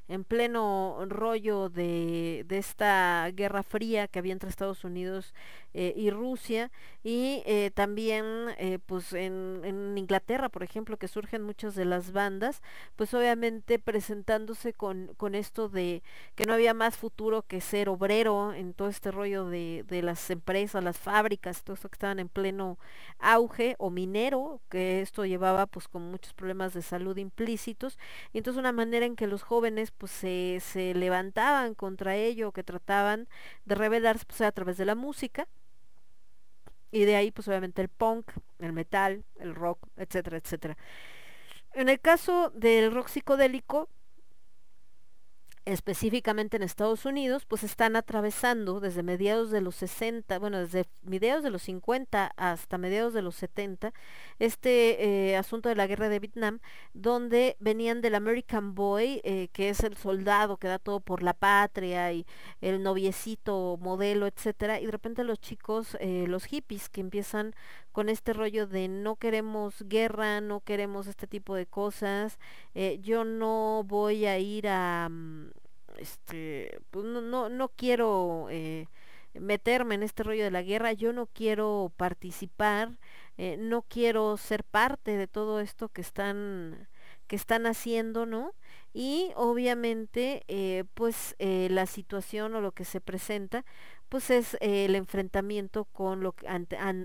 en 0.07 0.23
pleno 0.23 0.97
rollo 1.07 1.69
de, 1.69 2.43
de 2.47 2.57
esta 2.57 3.29
guerra 3.33 3.63
fría 3.63 4.07
que 4.07 4.19
había 4.19 4.33
entre 4.33 4.49
Estados 4.49 4.83
Unidos 4.83 5.33
eh, 5.73 5.93
y 5.95 6.09
Rusia 6.11 6.71
y 7.03 7.41
eh, 7.45 7.71
también 7.73 8.25
eh, 8.57 8.79
pues 8.85 9.13
en, 9.13 9.61
en 9.63 9.97
Inglaterra 9.97 10.49
por 10.49 10.63
ejemplo 10.63 10.97
que 10.97 11.07
surgen 11.07 11.41
muchas 11.43 11.75
de 11.75 11.85
las 11.85 12.11
bandas 12.11 12.61
pues 12.95 13.13
obviamente 13.13 13.79
presentándose 13.79 14.73
con, 14.73 15.13
con 15.17 15.35
esto 15.35 15.69
de 15.69 16.03
que 16.35 16.45
no 16.45 16.53
había 16.53 16.73
más 16.73 16.97
futuro 16.97 17.43
que 17.43 17.61
ser 17.61 17.89
obrero 17.89 18.53
en 18.53 18.73
todo 18.73 18.89
este 18.89 19.11
rollo 19.11 19.45
de, 19.45 19.83
de 19.87 20.01
las 20.01 20.29
empresas, 20.29 20.83
las 20.83 20.97
fábricas, 20.99 21.63
todo 21.63 21.75
esto 21.75 21.89
que 21.89 21.95
estaban 21.95 22.19
en 22.19 22.29
pleno 22.29 22.77
auge 23.19 23.75
o 23.79 23.89
minero, 23.89 24.61
que 24.69 25.01
esto 25.01 25.25
llevaba 25.25 25.65
pues 25.67 25.87
con 25.87 26.03
muchos 26.11 26.33
problemas 26.33 26.73
de 26.73 26.81
salud 26.81 27.17
implícitos. 27.17 27.97
Y 28.33 28.39
entonces 28.39 28.59
una 28.59 28.71
manera 28.71 29.05
en 29.05 29.15
que 29.15 29.27
los 29.27 29.43
jóvenes 29.43 29.91
pues 29.97 30.11
se, 30.11 30.59
se 30.61 30.93
levantaban 30.93 31.75
contra 31.75 32.15
ello, 32.15 32.51
que 32.51 32.63
trataban 32.63 33.27
de 33.65 33.75
rebelarse 33.75 34.25
pues, 34.25 34.41
a 34.41 34.51
través 34.51 34.77
de 34.77 34.85
la 34.85 34.95
música 34.95 35.47
y 36.91 37.05
de 37.05 37.15
ahí 37.15 37.31
pues 37.31 37.47
obviamente 37.47 37.81
el 37.81 37.89
punk, 37.89 38.31
el 38.59 38.71
metal, 38.71 39.23
el 39.39 39.55
rock, 39.55 39.87
etcétera, 39.97 40.37
etcétera. 40.37 40.77
En 41.73 41.89
el 41.89 41.99
caso 41.99 42.51
del 42.51 42.93
rock 42.93 43.07
psicodélico, 43.07 43.89
específicamente 45.65 46.57
en 46.57 46.63
Estados 46.63 47.05
Unidos, 47.05 47.45
pues 47.45 47.63
están 47.63 47.95
atravesando 47.95 48.79
desde 48.79 49.03
mediados 49.03 49.49
de 49.51 49.61
los 49.61 49.75
60, 49.75 50.37
bueno, 50.39 50.59
desde 50.59 50.85
mediados 51.03 51.43
de 51.43 51.49
los 51.49 51.63
50 51.63 52.33
hasta 52.35 52.77
mediados 52.77 53.13
de 53.13 53.21
los 53.21 53.35
70, 53.35 53.93
este 54.39 55.31
eh, 55.31 55.37
asunto 55.37 55.69
de 55.69 55.75
la 55.75 55.87
guerra 55.87 56.09
de 56.09 56.19
Vietnam, 56.19 56.59
donde 56.93 57.55
venían 57.59 58.01
del 58.01 58.15
American 58.15 58.75
Boy, 58.75 59.21
eh, 59.23 59.47
que 59.53 59.69
es 59.69 59.81
el 59.81 59.95
soldado 59.95 60.57
que 60.57 60.67
da 60.67 60.79
todo 60.79 60.99
por 60.99 61.23
la 61.23 61.33
patria 61.33 62.11
y 62.11 62.25
el 62.61 62.83
noviecito 62.83 63.77
modelo, 63.79 64.27
etcétera, 64.27 64.79
y 64.81 64.85
de 64.85 64.91
repente 64.91 65.23
los 65.23 65.39
chicos, 65.39 65.97
eh, 65.99 66.25
los 66.27 66.45
hippies, 66.45 66.89
que 66.89 67.01
empiezan 67.01 67.55
con 67.93 68.09
este 68.09 68.33
rollo 68.33 68.67
de 68.67 68.87
no 68.89 69.15
queremos 69.15 69.83
guerra, 69.87 70.41
no 70.41 70.61
queremos 70.61 71.07
este 71.07 71.27
tipo 71.27 71.55
de 71.55 71.67
cosas, 71.67 72.39
eh, 72.75 72.99
yo 73.01 73.23
no 73.23 73.83
voy 73.85 74.25
a 74.25 74.39
ir 74.39 74.67
a, 74.67 75.07
mm, 75.09 75.51
este, 75.97 76.79
pues 76.91 77.05
no, 77.05 77.21
no, 77.21 77.49
no 77.49 77.69
quiero 77.69 78.47
eh, 78.49 78.87
meterme 79.35 79.95
en 79.95 80.03
este 80.03 80.23
rollo 80.23 80.43
de 80.43 80.51
la 80.51 80.63
guerra, 80.63 80.91
yo 80.93 81.13
no 81.13 81.27
quiero 81.27 81.91
participar, 81.95 82.97
eh, 83.37 83.57
no 83.59 83.83
quiero 83.83 84.37
ser 84.37 84.63
parte 84.63 85.15
de 85.15 85.27
todo 85.27 85.59
esto 85.59 85.89
que 85.89 86.01
están 86.01 86.89
que 87.27 87.37
están 87.37 87.65
haciendo, 87.65 88.25
¿no? 88.25 88.53
Y 88.93 89.31
obviamente, 89.35 90.43
pues 90.93 91.35
la 91.39 91.85
situación 91.85 92.53
o 92.53 92.61
lo 92.61 92.73
que 92.73 92.85
se 92.85 93.01
presenta, 93.01 93.65
pues 94.13 94.29
es 94.29 94.53
eh, 94.61 94.85
el 94.85 94.93
enfrentamiento 94.93 95.85
con 95.85 96.21
lo 96.21 96.33
que 96.33 96.45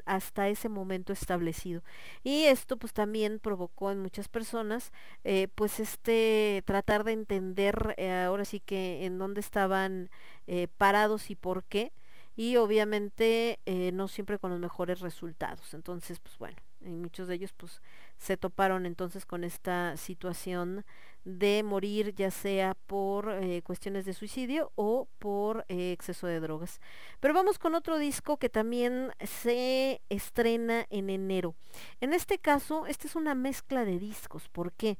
hasta 0.04 0.48
ese 0.50 0.68
momento 0.68 1.14
establecido. 1.14 1.82
Y 2.22 2.44
esto 2.44 2.76
pues 2.76 2.92
también 2.92 3.38
provocó 3.38 3.90
en 3.90 3.98
muchas 3.98 4.28
personas, 4.28 4.92
eh, 5.24 5.48
pues 5.54 5.80
este 5.80 6.62
tratar 6.66 7.04
de 7.04 7.12
entender 7.12 7.94
eh, 7.96 8.12
ahora 8.12 8.44
sí 8.44 8.60
que 8.60 9.06
en 9.06 9.16
dónde 9.16 9.40
estaban 9.40 10.10
parados 10.76 11.30
y 11.30 11.34
por 11.34 11.64
qué. 11.64 11.92
Y 12.36 12.56
obviamente 12.56 13.58
no 13.94 14.06
siempre 14.08 14.38
con 14.38 14.50
los 14.50 14.60
mejores 14.60 15.00
resultados. 15.00 15.72
Entonces, 15.72 16.20
pues 16.20 16.36
bueno, 16.36 16.58
y 16.80 16.90
muchos 16.90 17.28
de 17.28 17.34
ellos 17.34 17.52
pues 17.56 17.82
se 18.16 18.36
toparon 18.36 18.86
entonces 18.86 19.26
con 19.26 19.44
esta 19.44 19.96
situación 19.96 20.84
de 21.24 21.62
morir 21.62 22.14
ya 22.14 22.30
sea 22.30 22.74
por 22.86 23.30
eh, 23.30 23.62
cuestiones 23.62 24.04
de 24.04 24.14
suicidio 24.14 24.72
o 24.76 25.08
por 25.18 25.64
eh, 25.68 25.92
exceso 25.92 26.26
de 26.26 26.40
drogas. 26.40 26.80
Pero 27.20 27.34
vamos 27.34 27.58
con 27.58 27.74
otro 27.74 27.98
disco 27.98 28.38
que 28.38 28.48
también 28.48 29.12
se 29.24 30.00
estrena 30.08 30.86
en 30.90 31.10
enero. 31.10 31.54
En 32.00 32.12
este 32.14 32.38
caso, 32.38 32.86
esta 32.86 33.06
es 33.06 33.16
una 33.16 33.34
mezcla 33.34 33.84
de 33.84 33.98
discos. 33.98 34.48
¿Por 34.48 34.72
qué? 34.72 34.98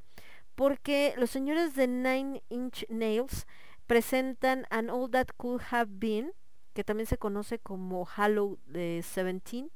Porque 0.55 1.13
los 1.17 1.29
señores 1.29 1.75
de 1.75 1.87
Nine 1.87 2.43
Inch 2.49 2.85
Nails 2.89 3.47
presentan 3.87 4.67
An 4.69 4.89
All 4.89 5.09
That 5.09 5.29
Could 5.35 5.61
Have 5.71 5.89
Been, 5.93 6.33
que 6.73 6.83
también 6.83 7.07
se 7.07 7.17
conoce 7.17 7.57
como 7.57 8.07
Halo 8.15 8.59
de 8.67 9.01
17, 9.01 9.69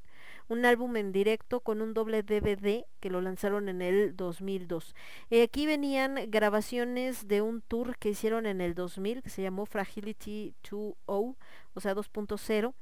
un 0.48 0.64
álbum 0.64 0.96
en 0.96 1.12
directo 1.12 1.60
con 1.60 1.80
un 1.80 1.94
doble 1.94 2.22
DVD 2.22 2.84
que 3.00 3.10
lo 3.10 3.20
lanzaron 3.20 3.68
en 3.68 3.82
el 3.82 4.16
2002. 4.16 4.94
Eh, 5.30 5.42
aquí 5.42 5.66
venían 5.66 6.30
grabaciones 6.30 7.28
de 7.28 7.42
un 7.42 7.60
tour 7.62 7.96
que 7.98 8.10
hicieron 8.10 8.46
en 8.46 8.60
el 8.60 8.74
2000 8.74 9.22
que 9.22 9.30
se 9.30 9.42
llamó 9.42 9.66
Fragility 9.66 10.54
2.0, 10.62 11.36
o 11.74 11.80
sea 11.80 11.94
2.0. 11.94 12.74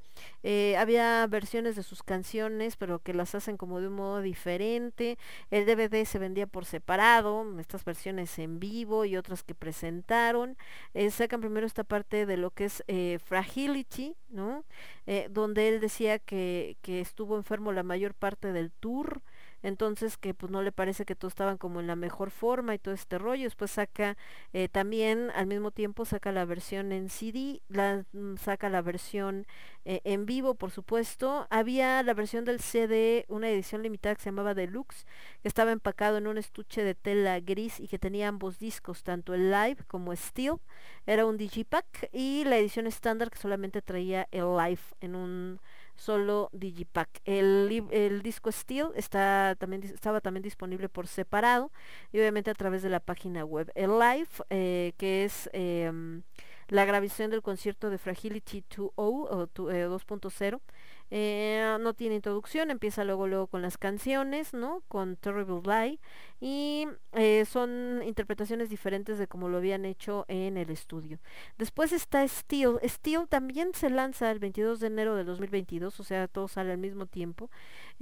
Eh, 0.43 0.77
había 0.77 1.25
versiones 1.27 1.75
de 1.75 1.83
sus 1.83 2.03
canciones, 2.03 2.75
pero 2.75 2.99
que 2.99 3.13
las 3.13 3.35
hacen 3.35 3.57
como 3.57 3.79
de 3.79 3.87
un 3.87 3.93
modo 3.93 4.21
diferente. 4.21 5.17
El 5.51 5.65
DVD 5.65 6.05
se 6.05 6.19
vendía 6.19 6.47
por 6.47 6.65
separado, 6.65 7.45
estas 7.59 7.83
versiones 7.85 8.37
en 8.39 8.59
vivo 8.59 9.05
y 9.05 9.17
otras 9.17 9.43
que 9.43 9.55
presentaron. 9.55 10.57
Eh, 10.93 11.09
sacan 11.11 11.41
primero 11.41 11.65
esta 11.65 11.83
parte 11.83 12.25
de 12.25 12.37
lo 12.37 12.51
que 12.51 12.65
es 12.65 12.83
eh, 12.87 13.19
Fragility, 13.23 14.15
¿no? 14.29 14.65
Donde 15.31 15.67
él 15.67 15.81
decía 15.81 16.17
que, 16.17 16.77
que 16.81 17.01
estuvo 17.01 17.35
enfermo 17.37 17.73
la 17.73 17.83
mayor 17.83 18.13
parte 18.13 18.53
del 18.53 18.71
tour 18.71 19.21
entonces 19.63 20.17
que 20.17 20.33
pues 20.33 20.51
no 20.51 20.61
le 20.61 20.71
parece 20.71 21.05
que 21.05 21.15
todos 21.15 21.31
estaban 21.31 21.57
como 21.57 21.79
en 21.79 21.87
la 21.87 21.95
mejor 21.95 22.31
forma 22.31 22.75
y 22.75 22.79
todo 22.79 22.93
este 22.93 23.17
rollo. 23.17 23.45
Después 23.45 23.71
saca 23.71 24.17
eh, 24.51 24.67
también 24.69 25.31
al 25.35 25.47
mismo 25.47 25.71
tiempo 25.71 26.05
saca 26.05 26.31
la 26.31 26.45
versión 26.45 26.91
en 26.91 27.09
CD, 27.09 27.61
la, 27.69 28.05
mm, 28.13 28.35
saca 28.37 28.69
la 28.69 28.81
versión 28.81 29.47
eh, 29.85 30.01
en 30.03 30.25
vivo, 30.25 30.55
por 30.55 30.71
supuesto. 30.71 31.47
Había 31.49 32.03
la 32.03 32.13
versión 32.13 32.45
del 32.45 32.59
CD, 32.59 33.25
una 33.29 33.49
edición 33.49 33.83
limitada 33.83 34.15
que 34.15 34.21
se 34.21 34.29
llamaba 34.29 34.53
Deluxe, 34.53 35.05
que 35.41 35.47
estaba 35.47 35.71
empacado 35.71 36.17
en 36.17 36.27
un 36.27 36.37
estuche 36.37 36.83
de 36.83 36.95
tela 36.95 37.39
gris 37.39 37.79
y 37.79 37.87
que 37.87 37.99
tenía 37.99 38.27
ambos 38.27 38.59
discos, 38.59 39.03
tanto 39.03 39.33
el 39.33 39.49
live 39.51 39.77
como 39.87 40.15
Steel. 40.15 40.57
Era 41.05 41.25
un 41.25 41.37
digipack 41.37 42.09
y 42.11 42.43
la 42.45 42.57
edición 42.57 42.87
estándar 42.87 43.29
que 43.31 43.37
solamente 43.37 43.81
traía 43.81 44.27
el 44.31 44.55
live 44.57 44.81
en 45.01 45.15
un 45.15 45.59
solo 45.95 46.49
digipack. 46.53 47.09
El, 47.25 47.87
el 47.91 48.21
disco 48.21 48.51
Steel 48.51 48.87
está 48.95 49.55
también 49.59 49.83
estaba 49.83 50.21
también 50.21 50.43
disponible 50.43 50.89
por 50.89 51.07
separado 51.07 51.71
y 52.11 52.19
obviamente 52.19 52.51
a 52.51 52.55
través 52.55 52.81
de 52.83 52.89
la 52.89 52.99
página 52.99 53.45
web. 53.45 53.71
El 53.75 53.99
live, 53.99 54.27
eh, 54.49 54.93
que 54.97 55.23
es 55.25 55.49
em, 55.53 56.23
la 56.69 56.85
grabación 56.85 57.29
del 57.31 57.41
concierto 57.41 57.89
de 57.89 57.97
Fragility 57.97 58.63
2.0 58.69 58.91
o 58.95 59.47
tu- 59.47 59.69
eh, 59.69 59.85
2.0, 59.87 60.61
eh, 61.15 61.77
no 61.79 61.93
tiene 61.93 62.15
introducción, 62.15 62.71
empieza 62.71 63.03
luego 63.03 63.27
luego 63.27 63.45
con 63.45 63.61
las 63.61 63.77
canciones, 63.77 64.51
¿no? 64.51 64.81
Con 64.87 65.15
Terrible 65.15 65.61
Lie 65.63 65.99
y 66.41 66.87
eh, 67.11 67.45
son 67.45 68.01
interpretaciones 68.03 68.67
diferentes 68.71 69.19
de 69.19 69.27
como 69.27 69.47
lo 69.47 69.57
habían 69.57 69.85
hecho 69.85 70.25
en 70.27 70.57
el 70.57 70.71
estudio. 70.71 71.19
Después 71.59 71.91
está 71.93 72.27
Steel. 72.27 72.79
Steel 72.83 73.27
también 73.29 73.75
se 73.75 73.91
lanza 73.91 74.31
el 74.31 74.39
22 74.39 74.79
de 74.79 74.87
enero 74.87 75.15
del 75.15 75.27
2022, 75.27 75.99
o 75.99 76.03
sea, 76.03 76.27
todo 76.27 76.47
sale 76.47 76.71
al 76.71 76.79
mismo 76.79 77.05
tiempo. 77.05 77.51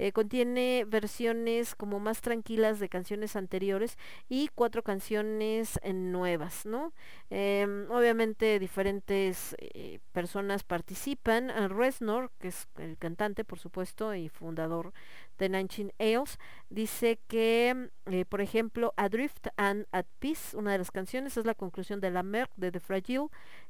Eh, 0.02 0.10
contiene 0.10 0.84
versiones 0.84 1.76
como 1.76 2.00
más 2.00 2.22
tranquilas 2.22 2.80
de 2.80 2.88
canciones 2.88 3.36
anteriores 3.36 3.96
y 4.28 4.48
cuatro 4.48 4.82
canciones 4.82 5.78
eh, 5.84 5.92
nuevas, 5.92 6.66
¿no? 6.66 6.92
Em, 7.30 7.88
obviamente 7.88 8.58
diferentes 8.58 9.54
eh, 9.58 10.00
personas 10.10 10.64
participan. 10.64 11.50
Reznor, 11.68 12.32
que 12.40 12.48
es 12.48 12.66
el 12.78 12.98
cantante, 12.98 13.44
por 13.44 13.60
supuesto, 13.60 14.12
y 14.12 14.28
fundador 14.28 14.92
de 15.38 15.46
Inch 15.60 15.86
Nails, 16.00 16.36
dice 16.68 17.20
que, 17.28 17.88
por 18.28 18.40
ejemplo, 18.40 18.94
Adrift 18.96 19.50
and 19.56 19.86
at 19.92 20.06
Peace, 20.18 20.56
una 20.56 20.72
de 20.72 20.78
las 20.78 20.90
canciones, 20.90 21.36
es 21.36 21.46
la 21.46 21.54
conclusión 21.54 22.00
de 22.00 22.10
La 22.10 22.24
Mer 22.24 22.48
de 22.56 22.72
The 22.72 22.80
Fragile, 22.80 23.28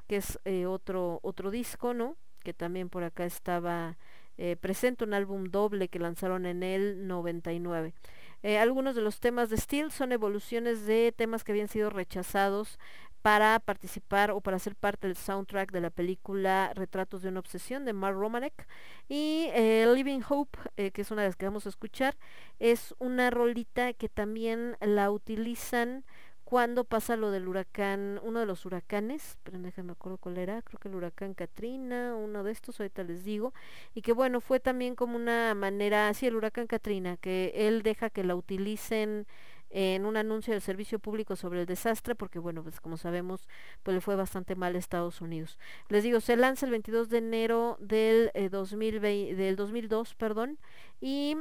que 0.09 0.17
es 0.17 0.39
otro, 0.67 1.21
otro 1.23 1.51
disco, 1.51 1.93
¿no? 1.93 2.17
Que 2.43 2.55
también 2.55 2.89
por 2.89 3.05
acá 3.05 3.27
estaba 3.27 3.99
eh, 4.45 4.57
presente, 4.57 5.05
un 5.05 5.15
álbum 5.15 5.45
doble 5.45 5.87
que 5.87 6.01
lanzaron 6.01 6.47
en 6.47 6.65
el 6.65 7.07
99. 7.07 7.95
Eh, 8.43 8.59
algunos 8.59 8.97
de 8.97 9.01
los 9.01 9.21
temas 9.21 9.51
de 9.51 9.57
Steel 9.57 9.93
son 9.93 10.11
evoluciones 10.11 10.85
de 10.85 11.15
temas 11.17 11.45
que 11.45 11.53
habían 11.53 11.69
sido 11.69 11.91
rechazados 11.91 12.81
para 13.23 13.61
participar 13.61 14.33
o 14.33 14.41
para 14.41 14.59
ser 14.59 14.75
parte 14.75 15.07
del 15.07 15.17
soundtrack 15.17 15.71
de 15.71 15.81
la 15.81 15.91
película 15.91 16.73
Retratos 16.75 17.23
de 17.23 17.29
una 17.29 17.39
obsesión 17.39 17.85
de 17.85 17.93
Mark 17.93 18.17
Romanek 18.17 18.67
y 19.09 19.47
eh, 19.53 19.87
Living 19.95 20.23
Hope, 20.29 20.59
que 20.91 21.03
es 21.03 21.13
una 21.13 21.23
de 21.23 21.29
las 21.29 21.37
que 21.37 21.47
vamos 21.47 21.67
a 21.67 21.69
escuchar, 21.69 22.17
es 22.59 22.97
una 22.99 23.31
rolita 23.31 23.93
que 23.93 24.09
también 24.09 24.77
la 24.81 25.13
utilizan 25.13 26.05
cuando 26.53 26.85
pasa 26.85 27.17
lo 27.17 27.31
del 27.31 27.49
huracán, 27.49 28.21
uno 28.23 28.41
de 28.41 28.45
los 28.45 28.67
huracanes, 28.67 29.39
pero 29.43 29.59
déjenme 29.59 29.87
me 29.87 29.93
acuerdo 29.93 30.19
cuál 30.19 30.37
era, 30.37 30.61
creo 30.61 30.79
que 30.79 30.89
el 30.89 30.95
huracán 30.95 31.33
Katrina, 31.33 32.15
uno 32.15 32.45
de 32.45 32.53
estos, 32.53 32.79
ahorita 32.79 33.05
les 33.05 33.25
digo, 33.25 33.55
y 33.95 34.03
que 34.03 34.13
bueno, 34.13 34.43
fue 34.43 34.61
también 34.61 34.95
como 34.95 35.17
una 35.17 35.55
manera, 35.55 36.13
sí, 36.13 36.27
el 36.27 36.37
huracán 36.37 36.67
Katrina, 36.67 37.17
que 37.17 37.53
él 37.55 37.83
deja 37.83 38.11
que 38.11 38.23
la 38.23 38.35
utilicen 38.37 39.27
en 39.71 40.05
un 40.05 40.19
anuncio 40.19 40.53
del 40.53 40.61
servicio 40.61 40.99
público 40.99 41.37
sobre 41.37 41.61
el 41.61 41.67
desastre, 41.67 42.15
porque 42.15 42.39
bueno, 42.39 42.63
pues 42.63 42.83
como 42.83 42.99
sabemos, 42.99 43.49
pues 43.83 43.95
le 43.95 44.03
fue 44.03 44.15
bastante 44.15 44.55
mal 44.55 44.75
a 44.77 44.79
Estados 44.79 45.23
Unidos. 45.23 45.59
Les 45.89 46.03
digo, 46.03 46.21
se 46.21 46.37
lanza 46.37 46.67
el 46.67 46.73
22 46.73 47.09
de 47.09 47.17
enero 47.17 47.79
del, 47.81 48.31
eh, 48.35 48.51
2020, 48.51 49.37
del 49.37 49.57
2002, 49.57 50.15
perdón, 50.17 50.59
y 51.01 51.35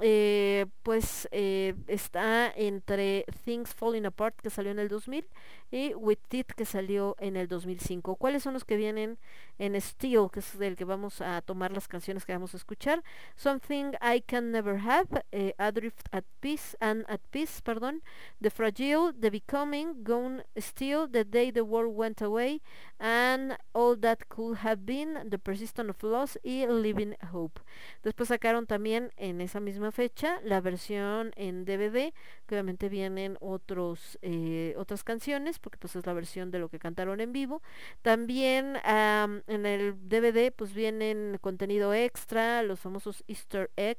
eh, 0.00 0.66
pues 0.82 1.28
eh, 1.32 1.74
está 1.88 2.52
entre 2.54 3.24
Things 3.44 3.74
Falling 3.74 4.06
Apart 4.06 4.36
que 4.42 4.50
salió 4.50 4.70
en 4.70 4.78
el 4.78 4.88
2000 4.88 5.26
y 5.70 5.94
With 5.94 6.18
It 6.30 6.52
que 6.52 6.64
salió 6.64 7.16
en 7.18 7.36
el 7.36 7.48
2005. 7.48 8.16
¿Cuáles 8.16 8.42
son 8.42 8.54
los 8.54 8.64
que 8.64 8.76
vienen 8.76 9.18
en 9.58 9.80
Steel, 9.80 10.28
que 10.32 10.40
es 10.40 10.58
del 10.58 10.76
que 10.76 10.84
vamos 10.84 11.20
a 11.20 11.42
tomar 11.42 11.72
las 11.72 11.88
canciones 11.88 12.24
que 12.24 12.32
vamos 12.32 12.54
a 12.54 12.56
escuchar? 12.56 13.02
Something 13.36 13.92
I 14.00 14.20
Can 14.20 14.52
Never 14.52 14.78
Have, 14.78 15.24
eh, 15.32 15.54
Adrift 15.58 16.06
at 16.12 16.24
Peace 16.40 16.76
and 16.80 17.04
at 17.08 17.20
Peace, 17.30 17.60
perdón, 17.62 18.02
The 18.40 18.50
Fragile, 18.50 19.12
The 19.18 19.30
Becoming, 19.30 20.04
Gone 20.04 20.44
Still, 20.56 21.08
The 21.10 21.24
Day 21.24 21.50
the 21.52 21.62
World 21.62 21.96
Went 21.96 22.22
Away, 22.22 22.62
and 22.98 23.56
All 23.72 23.98
That 23.98 24.28
Could 24.28 24.58
Have 24.58 24.84
Been, 24.84 25.28
The 25.30 25.38
Persistence 25.38 25.90
of 25.90 26.02
Loss 26.02 26.38
y 26.42 26.66
Living 26.66 27.16
Hope. 27.32 27.60
Después 28.02 28.28
sacaron 28.28 28.66
también 28.66 29.12
en 29.16 29.40
esa 29.40 29.60
misma 29.60 29.92
fecha 29.92 30.40
la 30.44 30.60
versión 30.60 31.32
en 31.36 31.64
DVD, 31.64 32.12
que 32.46 32.54
obviamente 32.54 32.88
vienen 32.88 33.36
otros 33.40 34.18
eh, 34.22 34.74
otras 34.76 35.04
canciones, 35.04 35.55
porque 35.58 35.78
pues 35.78 35.96
es 35.96 36.06
la 36.06 36.12
versión 36.12 36.50
de 36.50 36.58
lo 36.58 36.68
que 36.68 36.78
cantaron 36.78 37.20
en 37.20 37.32
vivo. 37.32 37.62
También 38.02 38.78
am, 38.84 39.42
en 39.46 39.66
el 39.66 39.94
DVD 40.08 40.52
pues 40.52 40.74
vienen 40.74 41.38
contenido 41.40 41.94
extra, 41.94 42.62
los 42.62 42.80
famosos 42.80 43.24
Easter 43.28 43.70
egg, 43.76 43.98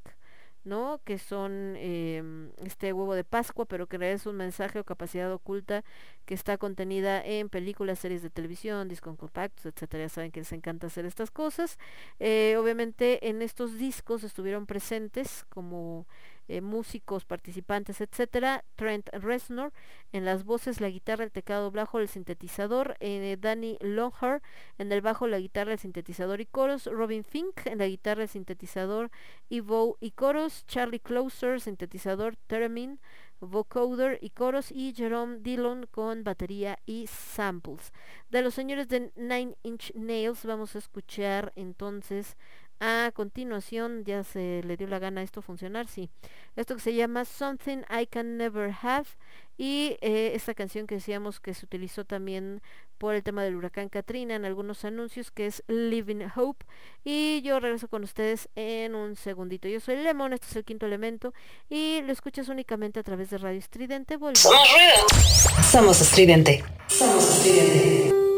¿no? 0.68 1.02
Que 1.06 1.18
son 1.18 1.76
em, 1.78 2.52
este 2.64 2.94
huevo 2.94 3.16
de 3.16 3.24
Pascua, 3.24 3.66
pero 3.66 3.88
que 3.88 3.98
es 4.12 4.26
un 4.26 4.36
mensaje 4.36 4.80
o 4.80 4.84
capacidad 4.84 5.32
oculta 5.32 5.84
que 6.26 6.34
está 6.34 6.58
contenida 6.58 7.22
en 7.26 7.50
películas, 7.50 8.00
series 8.00 8.22
de 8.22 8.30
televisión, 8.30 8.88
discos 8.90 9.18
compactos, 9.18 9.66
etcétera. 9.66 10.06
Ya 10.06 10.10
saben 10.10 10.32
que 10.32 10.42
les 10.42 10.52
encanta 10.52 10.88
hacer 10.88 11.06
estas 11.06 11.32
cosas. 11.32 11.80
Eh, 12.20 12.56
obviamente 12.60 13.30
en 13.30 13.42
estos 13.42 13.78
discos 13.78 14.24
estuvieron 14.24 14.66
presentes 14.66 15.46
como 15.50 16.06
eh, 16.48 16.62
músicos, 16.62 17.26
participantes, 17.26 18.02
etcétera. 18.02 18.64
Trent 18.76 19.10
Reznor 19.14 19.74
en 20.12 20.26
las 20.26 20.44
voces, 20.44 20.82
la 20.82 20.90
guitarra, 20.90 21.24
el 21.24 21.32
teclado 21.32 21.72
bajo, 21.72 22.00
el 22.00 22.08
sintetizador. 22.08 22.96
eh, 23.00 23.38
Danny 23.40 23.78
Longhar 23.82 24.42
en 24.78 24.92
el 24.92 25.02
bajo, 25.02 25.28
la 25.28 25.40
guitarra, 25.40 25.74
el 25.74 25.80
sintetizador 25.80 26.42
y 26.42 26.46
coros. 26.46 26.86
Robin 26.86 27.24
Fink 27.24 27.66
en 27.66 27.80
la 27.80 27.88
guitarra, 27.88 28.24
el 28.24 28.30
sintetizador 28.30 29.12
y 29.50 29.60
bow 29.60 29.98
y 30.00 30.12
coros. 30.12 30.66
Charlie 30.68 31.00
Closer, 31.00 31.60
sintetizador, 31.62 32.36
theremin, 32.48 33.00
vocoder 33.40 34.20
y 34.22 34.30
coros. 34.32 34.72
Y 34.72 34.94
Jerome 34.96 35.40
Dillon 35.40 35.88
con 35.92 36.24
batería 36.24 36.80
y 36.86 37.08
samples. 37.08 37.92
De 38.30 38.42
los 38.42 38.54
señores 38.54 38.88
de 38.88 39.12
Nine 39.16 39.56
Inch 39.64 39.94
Nails 39.96 40.46
vamos 40.46 40.76
a 40.76 40.80
escuchar 40.80 41.54
entonces 41.56 42.36
a 42.80 43.12
continuación, 43.14 44.04
ya 44.06 44.24
se 44.24 44.62
le 44.64 44.78
dio 44.78 44.88
la 44.88 45.00
gana 45.00 45.24
esto 45.24 45.42
funcionar, 45.42 45.88
sí. 45.88 46.10
Esto 46.56 46.76
que 46.76 46.82
se 46.82 46.94
llama 46.94 47.26
Something 47.26 47.80
I 47.90 48.08
Can 48.08 48.38
Never 48.38 48.74
Have 48.82 49.08
y 49.58 49.98
eh, 50.02 50.32
esta 50.36 50.54
canción 50.54 50.86
que 50.86 50.96
decíamos 50.96 51.40
que 51.40 51.54
se 51.54 51.66
utilizó 51.66 52.06
también 52.06 52.62
por 52.98 53.16
el 53.16 53.24
tema 53.24 53.44
del 53.44 53.56
huracán 53.56 53.90
Katrina 53.90 54.36
en 54.36 54.46
algunos 54.46 54.86
anuncios 54.86 55.32
que 55.32 55.48
es 55.48 55.64
Living 55.68 56.28
Hope 56.36 56.66
y 57.04 57.42
yo 57.42 57.60
regreso 57.60 57.88
con 57.88 58.04
ustedes 58.04 58.50
en 58.56 58.96
un 58.96 59.16
segundito. 59.16 59.68
Yo 59.68 59.80
soy 59.80 59.98
Lemon, 59.98 60.34
este 60.34 60.48
es 60.48 60.56
el 60.56 60.66
quinto 60.66 60.86
elemento 60.86 61.34
y 61.70 62.02
lo 62.04 62.12
escuchas 62.12 62.50
únicamente 62.50 63.00
a 63.00 63.04
través 63.04 63.30
de 63.30 63.38
Radio 63.38 63.60
Estridente. 63.60 64.18
Volvemos. 64.18 64.42
Somos 65.72 66.02
estridente. 66.02 66.64
Somos 66.88 67.24
estridente. 67.24 68.37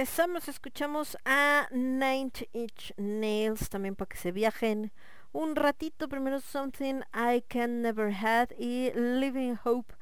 Regresamos, 0.00 0.48
escuchamos 0.48 1.18
a 1.26 1.68
Nine 1.72 2.32
Inch 2.54 2.94
Nails 2.96 3.68
también 3.68 3.94
para 3.94 4.08
que 4.08 4.16
se 4.16 4.32
viajen 4.32 4.92
un 5.32 5.56
ratito. 5.56 6.08
Primero 6.08 6.40
Something 6.40 7.02
I 7.12 7.42
Can 7.46 7.82
Never 7.82 8.10
Had 8.10 8.48
y 8.58 8.92
Living 8.94 9.56
Hope, 9.62 9.92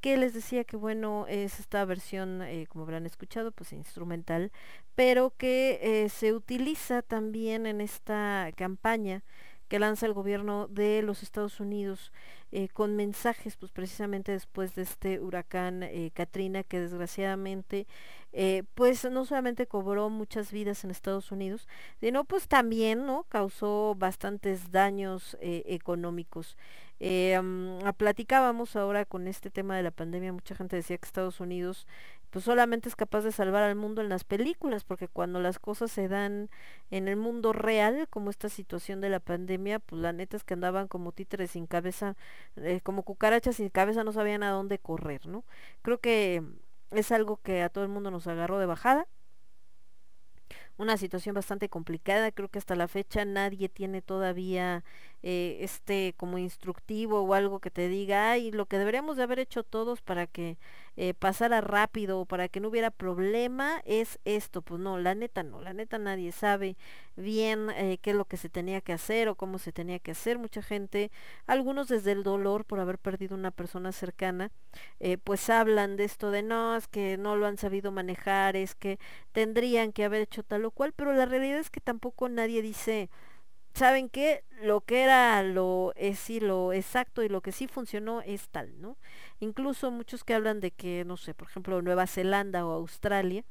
que 0.00 0.16
les 0.16 0.34
decía 0.34 0.64
que 0.64 0.76
bueno, 0.76 1.26
es 1.28 1.60
esta 1.60 1.84
versión, 1.84 2.42
eh, 2.42 2.66
como 2.68 2.82
habrán 2.82 3.06
escuchado, 3.06 3.52
pues 3.52 3.72
instrumental, 3.72 4.50
pero 4.96 5.32
que 5.36 5.78
eh, 5.80 6.08
se 6.08 6.32
utiliza 6.32 7.02
también 7.02 7.66
en 7.66 7.80
esta 7.80 8.50
campaña 8.56 9.22
que 9.68 9.78
lanza 9.78 10.06
el 10.06 10.14
gobierno 10.14 10.66
de 10.66 11.02
los 11.02 11.22
Estados 11.22 11.60
Unidos 11.60 12.10
eh, 12.56 12.68
con 12.68 12.94
mensajes 12.94 13.56
pues 13.56 13.72
precisamente 13.72 14.30
después 14.30 14.76
de 14.76 14.82
este 14.82 15.18
huracán 15.18 15.82
eh, 15.82 16.12
Katrina 16.14 16.62
que 16.62 16.78
desgraciadamente 16.78 17.88
eh, 18.32 18.62
pues 18.76 19.04
no 19.10 19.24
solamente 19.24 19.66
cobró 19.66 20.08
muchas 20.08 20.52
vidas 20.52 20.84
en 20.84 20.92
Estados 20.92 21.32
Unidos 21.32 21.66
sino 21.98 22.22
pues 22.22 22.46
también 22.46 23.06
no 23.06 23.24
causó 23.28 23.96
bastantes 23.98 24.70
daños 24.70 25.36
económicos. 25.40 26.56
Mm, 27.00 27.80
platicábamos 27.96 28.76
ahora 28.76 29.04
con 29.04 29.26
este 29.26 29.50
tema 29.50 29.76
de 29.76 29.82
la 29.82 29.90
pandemia 29.90 30.32
mucha 30.32 30.54
gente 30.54 30.76
decía 30.76 30.96
que 30.96 31.06
Estados 31.06 31.40
Unidos 31.40 31.88
pues 32.34 32.46
solamente 32.46 32.88
es 32.88 32.96
capaz 32.96 33.20
de 33.20 33.30
salvar 33.30 33.62
al 33.62 33.76
mundo 33.76 34.02
en 34.02 34.08
las 34.08 34.24
películas, 34.24 34.82
porque 34.82 35.06
cuando 35.06 35.38
las 35.38 35.60
cosas 35.60 35.92
se 35.92 36.08
dan 36.08 36.50
en 36.90 37.06
el 37.06 37.14
mundo 37.14 37.52
real, 37.52 38.08
como 38.10 38.28
esta 38.28 38.48
situación 38.48 39.00
de 39.00 39.08
la 39.08 39.20
pandemia, 39.20 39.78
pues 39.78 40.02
la 40.02 40.12
neta 40.12 40.36
es 40.36 40.42
que 40.42 40.54
andaban 40.54 40.88
como 40.88 41.12
títeres 41.12 41.52
sin 41.52 41.68
cabeza, 41.68 42.16
eh, 42.56 42.80
como 42.82 43.04
cucarachas 43.04 43.54
sin 43.54 43.68
cabeza, 43.68 44.02
no 44.02 44.10
sabían 44.10 44.42
a 44.42 44.50
dónde 44.50 44.80
correr, 44.80 45.28
¿no? 45.28 45.44
Creo 45.82 46.00
que 46.00 46.42
es 46.90 47.12
algo 47.12 47.36
que 47.36 47.62
a 47.62 47.68
todo 47.68 47.84
el 47.84 47.90
mundo 47.90 48.10
nos 48.10 48.26
agarró 48.26 48.58
de 48.58 48.66
bajada. 48.66 49.06
Una 50.76 50.96
situación 50.96 51.36
bastante 51.36 51.68
complicada, 51.68 52.32
creo 52.32 52.48
que 52.48 52.58
hasta 52.58 52.74
la 52.74 52.88
fecha 52.88 53.24
nadie 53.24 53.68
tiene 53.68 54.02
todavía 54.02 54.82
eh, 55.26 55.56
este 55.60 56.12
como 56.18 56.36
instructivo 56.36 57.22
o 57.22 57.32
algo 57.32 57.58
que 57.58 57.70
te 57.70 57.88
diga, 57.88 58.32
ay, 58.32 58.50
lo 58.50 58.66
que 58.66 58.76
deberíamos 58.76 59.16
de 59.16 59.22
haber 59.22 59.38
hecho 59.38 59.62
todos 59.62 60.02
para 60.02 60.26
que 60.26 60.58
eh, 60.98 61.14
pasara 61.14 61.62
rápido 61.62 62.20
o 62.20 62.26
para 62.26 62.48
que 62.48 62.60
no 62.60 62.68
hubiera 62.68 62.90
problema 62.90 63.80
es 63.86 64.18
esto, 64.26 64.60
pues 64.60 64.82
no, 64.82 64.98
la 64.98 65.14
neta 65.14 65.42
no, 65.42 65.62
la 65.62 65.72
neta 65.72 65.96
nadie 65.96 66.30
sabe 66.30 66.76
bien 67.16 67.70
eh, 67.70 67.96
qué 68.02 68.10
es 68.10 68.16
lo 68.16 68.26
que 68.26 68.36
se 68.36 68.50
tenía 68.50 68.82
que 68.82 68.92
hacer 68.92 69.30
o 69.30 69.34
cómo 69.34 69.58
se 69.58 69.72
tenía 69.72 69.98
que 69.98 70.10
hacer, 70.10 70.38
mucha 70.38 70.60
gente, 70.60 71.10
algunos 71.46 71.88
desde 71.88 72.12
el 72.12 72.22
dolor 72.22 72.66
por 72.66 72.78
haber 72.78 72.98
perdido 72.98 73.34
una 73.34 73.50
persona 73.50 73.92
cercana, 73.92 74.50
pues 75.24 75.48
hablan 75.48 75.96
de 75.96 76.04
esto 76.04 76.30
de 76.30 76.42
no, 76.42 76.76
es 76.76 76.86
que 76.86 77.16
no 77.16 77.36
lo 77.36 77.46
han 77.46 77.56
sabido 77.56 77.90
manejar, 77.92 78.56
es 78.56 78.74
que 78.74 78.98
tendrían 79.32 79.92
que 79.92 80.04
haber 80.04 80.20
hecho 80.22 80.42
tal 80.42 80.66
o 80.66 80.70
cual, 80.70 80.92
pero 80.92 81.14
la 81.14 81.24
realidad 81.24 81.60
es 81.60 81.70
que 81.70 81.80
tampoco 81.80 82.28
nadie 82.28 82.60
dice, 82.60 83.08
¿saben 83.74 84.08
qué? 84.08 84.44
Lo 84.62 84.80
que 84.80 85.02
era 85.02 85.42
lo 85.42 85.92
es 85.96 86.18
sí 86.18 86.40
lo 86.40 86.72
exacto 86.72 87.22
y 87.22 87.28
lo 87.28 87.40
que 87.42 87.52
sí 87.52 87.66
funcionó 87.66 88.22
es 88.22 88.48
tal, 88.48 88.80
¿no? 88.80 88.96
Incluso 89.40 89.90
muchos 89.90 90.24
que 90.24 90.34
hablan 90.34 90.60
de 90.60 90.70
que, 90.70 91.04
no 91.04 91.16
sé, 91.16 91.34
por 91.34 91.48
ejemplo, 91.48 91.82
Nueva 91.82 92.06
Zelanda 92.06 92.66
o 92.66 92.72
Australia, 92.72 93.44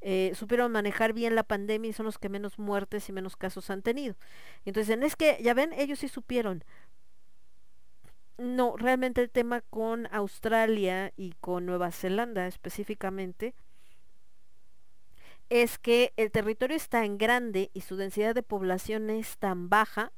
eh, 0.00 0.32
supieron 0.34 0.72
manejar 0.72 1.12
bien 1.12 1.34
la 1.34 1.42
pandemia 1.42 1.90
y 1.90 1.92
son 1.92 2.06
los 2.06 2.18
que 2.18 2.30
menos 2.30 2.58
muertes 2.58 3.08
y 3.08 3.12
menos 3.12 3.36
casos 3.36 3.70
han 3.70 3.82
tenido. 3.82 4.16
Entonces, 4.64 4.98
es 5.02 5.16
que, 5.16 5.38
ya 5.42 5.54
ven, 5.54 5.72
ellos 5.74 5.98
sí 6.00 6.08
supieron. 6.08 6.64
No, 8.38 8.76
realmente 8.78 9.20
el 9.20 9.30
tema 9.30 9.60
con 9.60 10.08
Australia 10.12 11.12
y 11.16 11.34
con 11.40 11.66
Nueva 11.66 11.92
Zelanda 11.92 12.46
específicamente 12.46 13.54
es 15.50 15.78
que 15.78 16.12
el 16.16 16.30
territorio 16.30 16.76
es 16.76 16.88
tan 16.88 17.18
grande 17.18 17.70
y 17.74 17.82
su 17.82 17.96
densidad 17.96 18.34
de 18.34 18.42
población 18.42 19.10
es 19.10 19.36
tan 19.38 19.68
baja 19.68 20.12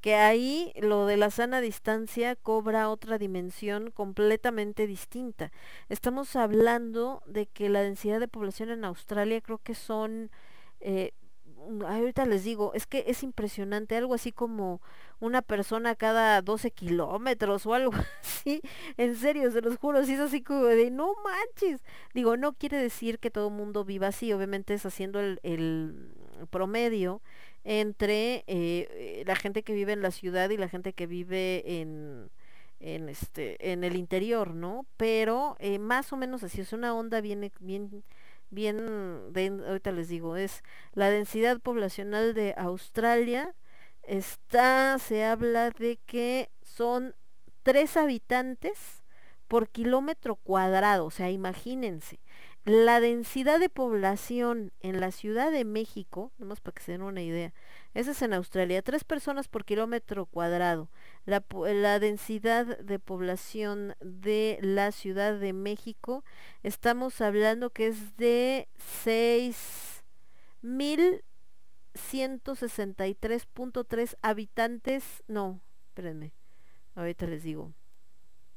que 0.00 0.14
ahí 0.14 0.72
lo 0.76 1.06
de 1.06 1.16
la 1.16 1.30
sana 1.30 1.60
distancia 1.60 2.36
cobra 2.36 2.90
otra 2.90 3.18
dimensión 3.18 3.90
completamente 3.90 4.86
distinta. 4.86 5.50
Estamos 5.88 6.36
hablando 6.36 7.22
de 7.26 7.46
que 7.46 7.68
la 7.68 7.82
densidad 7.82 8.20
de 8.20 8.28
población 8.28 8.70
en 8.70 8.84
Australia 8.84 9.40
creo 9.40 9.58
que 9.58 9.74
son, 9.74 10.30
eh, 10.80 11.12
ahorita 11.86 12.26
les 12.26 12.44
digo, 12.44 12.72
es 12.74 12.86
que 12.86 13.04
es 13.08 13.22
impresionante, 13.22 13.96
algo 13.96 14.14
así 14.14 14.32
como 14.32 14.80
una 15.20 15.42
persona 15.42 15.94
cada 15.94 16.42
12 16.42 16.70
kilómetros 16.70 17.66
o 17.66 17.74
algo 17.74 17.92
así, 18.22 18.60
en 18.96 19.16
serio, 19.16 19.50
se 19.50 19.60
los 19.62 19.76
juro, 19.76 20.04
sí 20.04 20.14
es 20.14 20.20
así 20.20 20.42
como 20.42 20.64
de 20.64 20.90
no 20.90 21.14
manches. 21.24 21.82
Digo, 22.14 22.36
no 22.36 22.52
quiere 22.52 22.78
decir 22.78 23.18
que 23.18 23.30
todo 23.30 23.48
el 23.48 23.54
mundo 23.54 23.84
viva 23.84 24.08
así, 24.08 24.32
obviamente 24.32 24.74
es 24.74 24.86
haciendo 24.86 25.20
el, 25.20 25.40
el 25.42 26.10
promedio 26.50 27.20
entre 27.64 28.44
eh, 28.46 29.24
la 29.26 29.34
gente 29.36 29.62
que 29.62 29.74
vive 29.74 29.92
en 29.92 30.02
la 30.02 30.12
ciudad 30.12 30.50
y 30.50 30.56
la 30.56 30.68
gente 30.68 30.92
que 30.92 31.06
vive 31.06 31.80
en, 31.80 32.30
en 32.80 33.08
este 33.08 33.72
en 33.72 33.84
el 33.84 33.96
interior, 33.96 34.54
¿no? 34.54 34.86
Pero 34.96 35.56
eh, 35.58 35.78
más 35.78 36.12
o 36.12 36.16
menos 36.16 36.42
así 36.44 36.60
es 36.60 36.72
una 36.72 36.94
onda 36.94 37.20
bien 37.20 37.50
bien 37.60 38.04
bien 38.56 39.32
de, 39.32 39.62
ahorita 39.68 39.92
les 39.92 40.08
digo, 40.08 40.36
es 40.36 40.64
la 40.94 41.10
densidad 41.10 41.60
poblacional 41.60 42.34
de 42.34 42.54
Australia 42.56 43.54
está 44.02 44.98
se 44.98 45.24
habla 45.24 45.70
de 45.70 45.98
que 46.06 46.50
son 46.62 47.14
tres 47.62 47.96
habitantes 47.96 49.04
por 49.46 49.68
kilómetro 49.68 50.36
cuadrado, 50.36 51.04
o 51.04 51.10
sea, 51.10 51.30
imagínense. 51.30 52.18
La 52.64 52.98
densidad 52.98 53.60
de 53.60 53.68
población 53.68 54.72
en 54.80 55.00
la 55.00 55.12
Ciudad 55.12 55.52
de 55.52 55.64
México, 55.64 56.32
nomás 56.38 56.60
para 56.60 56.74
que 56.74 56.82
se 56.82 56.92
den 56.92 57.02
una 57.02 57.22
idea, 57.22 57.52
esa 57.96 58.10
es 58.10 58.20
en 58.20 58.34
Australia, 58.34 58.82
tres 58.82 59.04
personas 59.04 59.48
por 59.48 59.64
kilómetro 59.64 60.26
cuadrado. 60.26 60.90
La, 61.24 61.42
la 61.72 61.98
densidad 61.98 62.78
de 62.78 62.98
población 62.98 63.94
de 64.00 64.58
la 64.60 64.92
Ciudad 64.92 65.38
de 65.38 65.54
México, 65.54 66.22
estamos 66.62 67.22
hablando 67.22 67.70
que 67.70 67.86
es 67.86 68.14
de 68.18 68.68
seis 68.76 70.04
mil 70.60 71.24
163.3 71.94 74.18
habitantes, 74.20 75.24
no, 75.26 75.62
espérenme, 75.88 76.34
ahorita 76.94 77.26
les 77.26 77.42
digo. 77.42 77.72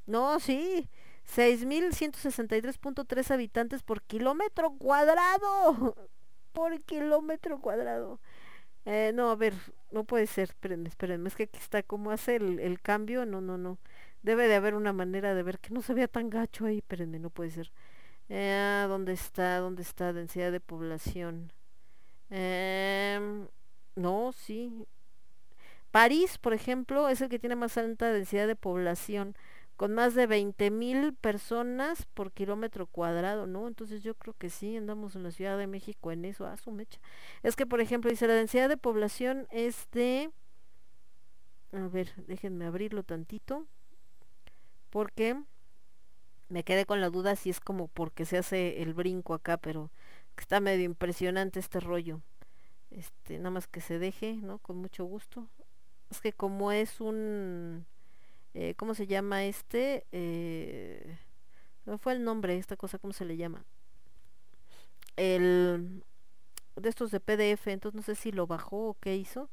No, 0.06 0.42
sí, 0.42 0.90
6.163.3 1.34 3.32
habitantes 3.32 3.84
por 3.84 4.02
kilómetro 4.02 4.72
cuadrado. 4.72 5.96
Por 6.52 6.82
kilómetro 6.82 7.62
cuadrado. 7.62 8.20
Eh, 8.86 9.12
no, 9.14 9.30
a 9.32 9.36
ver, 9.36 9.54
no 9.92 10.04
puede 10.04 10.28
ser, 10.28 10.50
espérenme, 10.50 10.90
espérenme, 10.90 11.28
es 11.30 11.36
que 11.36 11.44
aquí 11.44 11.60
está, 11.60 11.84
¿cómo 11.84 12.12
hace 12.12 12.38
el, 12.38 12.60
el 12.60 12.82
cambio? 12.82 13.26
No, 13.26 13.42
no, 13.42 13.58
no. 13.58 13.78
Debe 14.24 14.48
de 14.48 14.56
haber 14.56 14.76
una 14.76 14.94
manera 14.94 15.34
de 15.36 15.44
ver 15.44 15.60
que 15.60 15.72
no 15.74 15.82
se 15.82 15.94
vea 15.94 16.08
tan 16.08 16.30
gacho 16.30 16.66
ahí, 16.66 16.78
espérenme, 16.80 17.20
no 17.20 17.30
puede 17.30 17.52
ser. 17.52 17.72
Eh, 18.30 18.86
¿Dónde 18.88 19.14
está? 19.14 19.58
¿Dónde 19.60 19.82
está? 19.82 20.14
Densidad 20.14 20.52
de 20.52 20.60
población. 20.60 21.52
Em, 22.30 23.48
no, 23.96 24.32
sí. 24.34 24.86
París, 25.92 26.38
por 26.38 26.54
ejemplo, 26.54 27.10
es 27.10 27.22
el 27.22 27.30
que 27.30 27.40
tiene 27.40 27.56
más 27.56 27.78
alta 27.78 28.12
densidad 28.14 28.48
de 28.48 28.56
población, 28.56 29.36
con 29.80 29.94
más 29.94 30.14
de 30.14 30.28
20.000 30.28 31.16
personas 31.16 32.06
por 32.14 32.34
kilómetro 32.34 32.86
cuadrado, 32.86 33.48
¿no? 33.48 33.66
Entonces 33.66 34.04
yo 34.04 34.14
creo 34.14 34.36
que 34.38 34.50
sí, 34.50 34.76
andamos 34.76 35.16
en 35.16 35.24
la 35.24 35.32
Ciudad 35.32 35.58
de 35.58 35.68
México 35.68 36.12
en 36.12 36.26
eso, 36.26 36.46
a 36.46 36.58
su 36.58 36.72
mecha. 36.72 37.00
Es 37.44 37.56
que, 37.56 37.66
por 37.66 37.80
ejemplo, 37.80 38.12
dice 38.12 38.28
la 38.28 38.34
densidad 38.34 38.68
de 38.68 38.76
población 38.76 39.48
es 39.52 39.88
de... 39.94 40.32
A 41.72 41.88
ver, 41.88 42.12
déjenme 42.28 42.66
abrirlo 42.66 43.04
tantito, 43.04 43.68
porque 44.90 45.42
me 46.50 46.66
quedé 46.66 46.86
con 46.86 47.00
la 47.00 47.10
duda 47.10 47.38
si 47.38 47.50
es 47.50 47.62
como 47.62 47.88
porque 47.88 48.26
se 48.26 48.38
hace 48.38 48.82
el 48.82 48.94
brinco 48.94 49.34
acá, 49.34 49.56
pero 49.56 49.92
está 50.36 50.60
medio 50.60 50.84
impresionante 50.84 51.62
este 51.62 51.80
rollo. 51.80 52.20
Este, 52.92 53.38
nada 53.38 53.52
más 53.52 53.68
que 53.68 53.80
se 53.80 53.98
deje, 53.98 54.34
¿no? 54.36 54.58
Con 54.58 54.76
mucho 54.76 55.06
gusto. 55.06 55.48
Es 56.10 56.20
que 56.20 56.34
como 56.34 56.74
es 56.74 57.00
un... 57.00 57.86
eh, 58.54 58.74
¿Cómo 58.76 58.96
se 58.96 59.08
llama 59.08 59.46
este? 59.46 60.06
Eh, 60.12 61.18
me 61.86 61.98
fue 61.98 62.14
el 62.14 62.24
nombre, 62.24 62.58
esta 62.58 62.78
cosa, 62.78 63.00
¿cómo 63.00 63.14
se 63.14 63.26
le 63.26 63.38
llama? 63.38 63.64
El... 65.16 66.04
De 66.76 66.88
estos 66.88 67.12
de 67.12 67.20
PDF, 67.20 67.68
entonces 67.68 67.96
no 67.96 68.04
sé 68.04 68.16
si 68.16 68.32
lo 68.32 68.48
bajó 68.48 68.90
o 68.90 68.98
qué 69.00 69.18
hizo. 69.18 69.50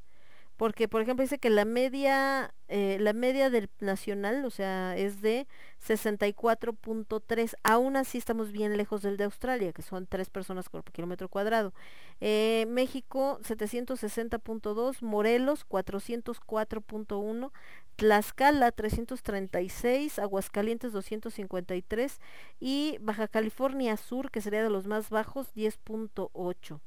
Porque 0.57 0.89
por 0.89 1.03
ejemplo 1.03 1.23
dice 1.23 1.39
que 1.39 1.51
la 1.51 1.65
media 1.65 2.55
eh, 2.69 2.97
la 3.01 3.13
media 3.13 3.51
del 3.51 3.69
nacional 3.81 4.45
o 4.45 4.51
sea 4.51 4.97
es 4.97 5.21
de 5.21 5.47
64.3 5.87 7.55
aún 7.63 7.97
así 7.97 8.19
estamos 8.19 8.53
bien 8.53 8.77
lejos 8.77 9.03
del 9.03 9.17
de 9.17 9.25
Australia 9.25 9.73
que 9.73 9.83
son 9.83 10.07
tres 10.07 10.31
personas 10.31 10.69
por 10.69 10.83
kilómetro 10.85 11.29
cuadrado. 11.29 11.73
Eh, 12.21 12.67
México 12.69 13.39
760.2 13.43 15.03
Morelos 15.03 15.67
404.1 15.69 17.53
Tlaxcala 17.97 18.73
336 18.73 20.19
Aguascalientes 20.19 20.93
253 20.93 22.21
y 22.59 22.99
Baja 23.01 23.29
California 23.29 23.97
Sur 23.97 24.31
que 24.31 24.41
sería 24.41 24.63
de 24.63 24.71
los 24.71 24.87
más 24.87 25.11
bajos 25.11 25.55
10.8 25.55 26.81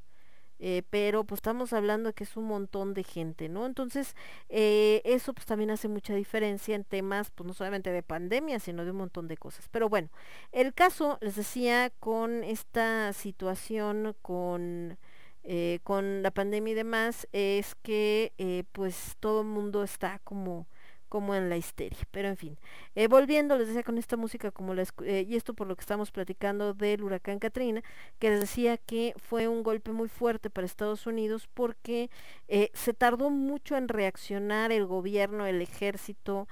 eh, 0.59 0.83
pero 0.89 1.23
pues 1.23 1.39
estamos 1.39 1.73
hablando 1.73 2.13
que 2.13 2.23
es 2.25 2.35
un 2.35 2.45
montón 2.45 2.93
de 2.93 3.03
gente, 3.03 3.49
¿no? 3.49 3.65
Entonces, 3.65 4.15
eh, 4.49 5.01
eso 5.05 5.33
pues 5.33 5.45
también 5.45 5.71
hace 5.71 5.87
mucha 5.87 6.13
diferencia 6.13 6.75
en 6.75 6.83
temas, 6.83 7.31
pues 7.31 7.47
no 7.47 7.53
solamente 7.53 7.91
de 7.91 8.03
pandemia, 8.03 8.59
sino 8.59 8.83
de 8.83 8.91
un 8.91 8.97
montón 8.97 9.27
de 9.27 9.37
cosas. 9.37 9.69
Pero 9.71 9.89
bueno, 9.89 10.09
el 10.51 10.73
caso, 10.73 11.17
les 11.21 11.35
decía, 11.35 11.91
con 11.99 12.43
esta 12.43 13.13
situación, 13.13 14.15
con, 14.21 14.97
eh, 15.43 15.79
con 15.83 16.23
la 16.23 16.31
pandemia 16.31 16.71
y 16.71 16.75
demás, 16.75 17.27
es 17.31 17.75
que 17.75 18.65
pues 18.73 19.15
todo 19.19 19.41
el 19.41 19.47
mundo 19.47 19.83
está 19.83 20.19
como 20.23 20.67
como 21.09 21.35
en 21.35 21.49
la 21.49 21.57
histeria, 21.57 21.99
pero 22.11 22.29
en 22.29 22.37
fin, 22.37 22.57
eh, 22.95 23.07
volviendo, 23.07 23.57
les 23.57 23.67
decía 23.67 23.83
con 23.83 23.97
esta 23.97 24.15
música 24.15 24.51
como 24.51 24.73
la, 24.73 24.85
eh, 25.03 25.25
y 25.27 25.35
esto 25.35 25.53
por 25.53 25.67
lo 25.67 25.75
que 25.75 25.81
estamos 25.81 26.11
platicando 26.11 26.73
del 26.73 27.03
huracán 27.03 27.39
Katrina, 27.39 27.81
que 28.19 28.29
les 28.29 28.39
decía 28.39 28.77
que 28.77 29.13
fue 29.17 29.47
un 29.47 29.63
golpe 29.63 29.91
muy 29.91 30.07
fuerte 30.07 30.49
para 30.49 30.65
Estados 30.65 31.07
Unidos 31.07 31.49
porque 31.53 32.09
eh, 32.47 32.69
se 32.73 32.93
tardó 32.93 33.29
mucho 33.29 33.75
en 33.75 33.87
reaccionar 33.87 34.71
el 34.71 34.85
gobierno, 34.85 35.45
el 35.45 35.61
ejército, 35.61 36.47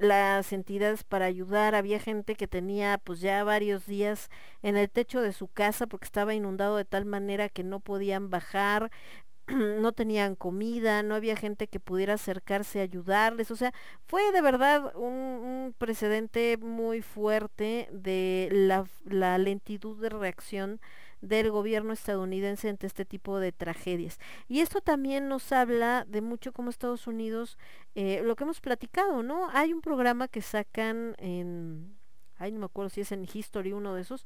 las 0.00 0.52
entidades 0.52 1.04
para 1.04 1.26
ayudar, 1.26 1.74
había 1.74 2.00
gente 2.00 2.34
que 2.34 2.48
tenía 2.48 2.98
pues 2.98 3.20
ya 3.20 3.44
varios 3.44 3.86
días 3.86 4.30
en 4.62 4.76
el 4.76 4.90
techo 4.90 5.20
de 5.20 5.32
su 5.32 5.48
casa 5.48 5.86
porque 5.86 6.06
estaba 6.06 6.34
inundado 6.34 6.76
de 6.76 6.84
tal 6.84 7.04
manera 7.04 7.48
que 7.48 7.62
no 7.62 7.80
podían 7.80 8.30
bajar, 8.30 8.90
no 9.80 9.92
tenían 9.92 10.36
comida, 10.36 11.02
no 11.02 11.14
había 11.14 11.36
gente 11.36 11.68
que 11.68 11.80
pudiera 11.80 12.14
acercarse 12.14 12.80
a 12.80 12.84
ayudarles, 12.84 13.50
o 13.50 13.56
sea, 13.56 13.72
fue 14.06 14.32
de 14.32 14.40
verdad 14.40 14.94
un, 14.96 15.74
precedente 15.78 16.56
muy 16.56 17.02
fuerte 17.02 17.88
de 17.92 18.48
la, 18.50 18.86
la 19.04 19.38
lentitud 19.38 20.00
de 20.00 20.08
reacción 20.08 20.80
del 21.20 21.50
gobierno 21.50 21.92
estadounidense 21.92 22.68
ante 22.68 22.86
este 22.86 23.04
tipo 23.04 23.38
de 23.38 23.52
tragedias. 23.52 24.18
Y 24.48 24.60
esto 24.60 24.80
también 24.80 25.28
nos 25.28 25.52
habla 25.52 26.04
de 26.08 26.22
mucho 26.22 26.52
cómo 26.52 26.70
Estados 26.70 27.06
Unidos, 27.06 27.58
eh, 27.94 28.22
lo 28.24 28.36
que 28.36 28.44
hemos 28.44 28.60
platicado, 28.60 29.22
¿no? 29.22 29.48
Hay 29.52 29.72
un 29.72 29.82
programa 29.82 30.28
que 30.28 30.42
sacan 30.42 31.14
en, 31.18 31.94
ay, 32.38 32.52
no 32.52 32.60
me 32.60 32.64
acuerdo 32.66 32.88
si 32.88 33.02
es 33.02 33.12
en 33.12 33.26
History, 33.30 33.72
uno 33.72 33.94
de 33.94 34.02
esos, 34.02 34.24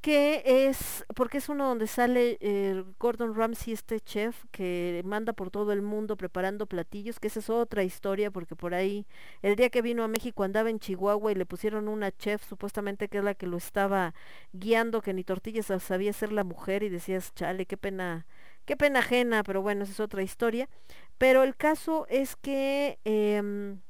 que 0.00 0.42
es, 0.68 1.04
porque 1.16 1.38
es 1.38 1.48
uno 1.48 1.66
donde 1.68 1.86
sale 1.88 2.38
eh, 2.40 2.84
Gordon 3.00 3.34
Ramsay, 3.34 3.72
este 3.74 4.00
chef 4.00 4.44
que 4.52 5.02
manda 5.04 5.32
por 5.32 5.50
todo 5.50 5.72
el 5.72 5.82
mundo 5.82 6.16
preparando 6.16 6.66
platillos, 6.66 7.18
que 7.20 7.26
esa 7.28 7.40
es 7.40 7.50
otra 7.50 7.82
historia, 7.84 8.30
porque 8.30 8.54
por 8.56 8.74
ahí 8.74 9.06
el 9.42 9.56
día 9.56 9.70
que 9.70 9.82
vino 9.82 10.04
a 10.04 10.08
México 10.08 10.44
andaba 10.44 10.70
en 10.70 10.78
Chihuahua 10.78 11.32
y 11.32 11.34
le 11.34 11.46
pusieron 11.46 11.88
una 11.88 12.12
chef, 12.12 12.44
supuestamente 12.48 13.08
que 13.08 13.18
es 13.18 13.24
la 13.24 13.34
que 13.34 13.46
lo 13.46 13.56
estaba 13.56 14.14
guiando, 14.52 15.02
que 15.02 15.12
ni 15.14 15.24
tortillas 15.24 15.66
sa- 15.66 15.80
sabía 15.80 16.12
ser 16.12 16.32
la 16.32 16.44
mujer 16.44 16.82
y 16.84 16.88
decías, 16.90 17.34
chale, 17.34 17.66
qué 17.66 17.76
pena, 17.76 18.26
qué 18.66 18.76
pena 18.76 19.00
ajena, 19.00 19.42
pero 19.42 19.62
bueno, 19.62 19.82
esa 19.84 19.92
es 19.92 20.00
otra 20.00 20.22
historia. 20.22 20.68
Pero 21.18 21.42
el 21.42 21.56
caso 21.56 22.06
es 22.08 22.36
que... 22.36 22.98
em, 23.04 23.80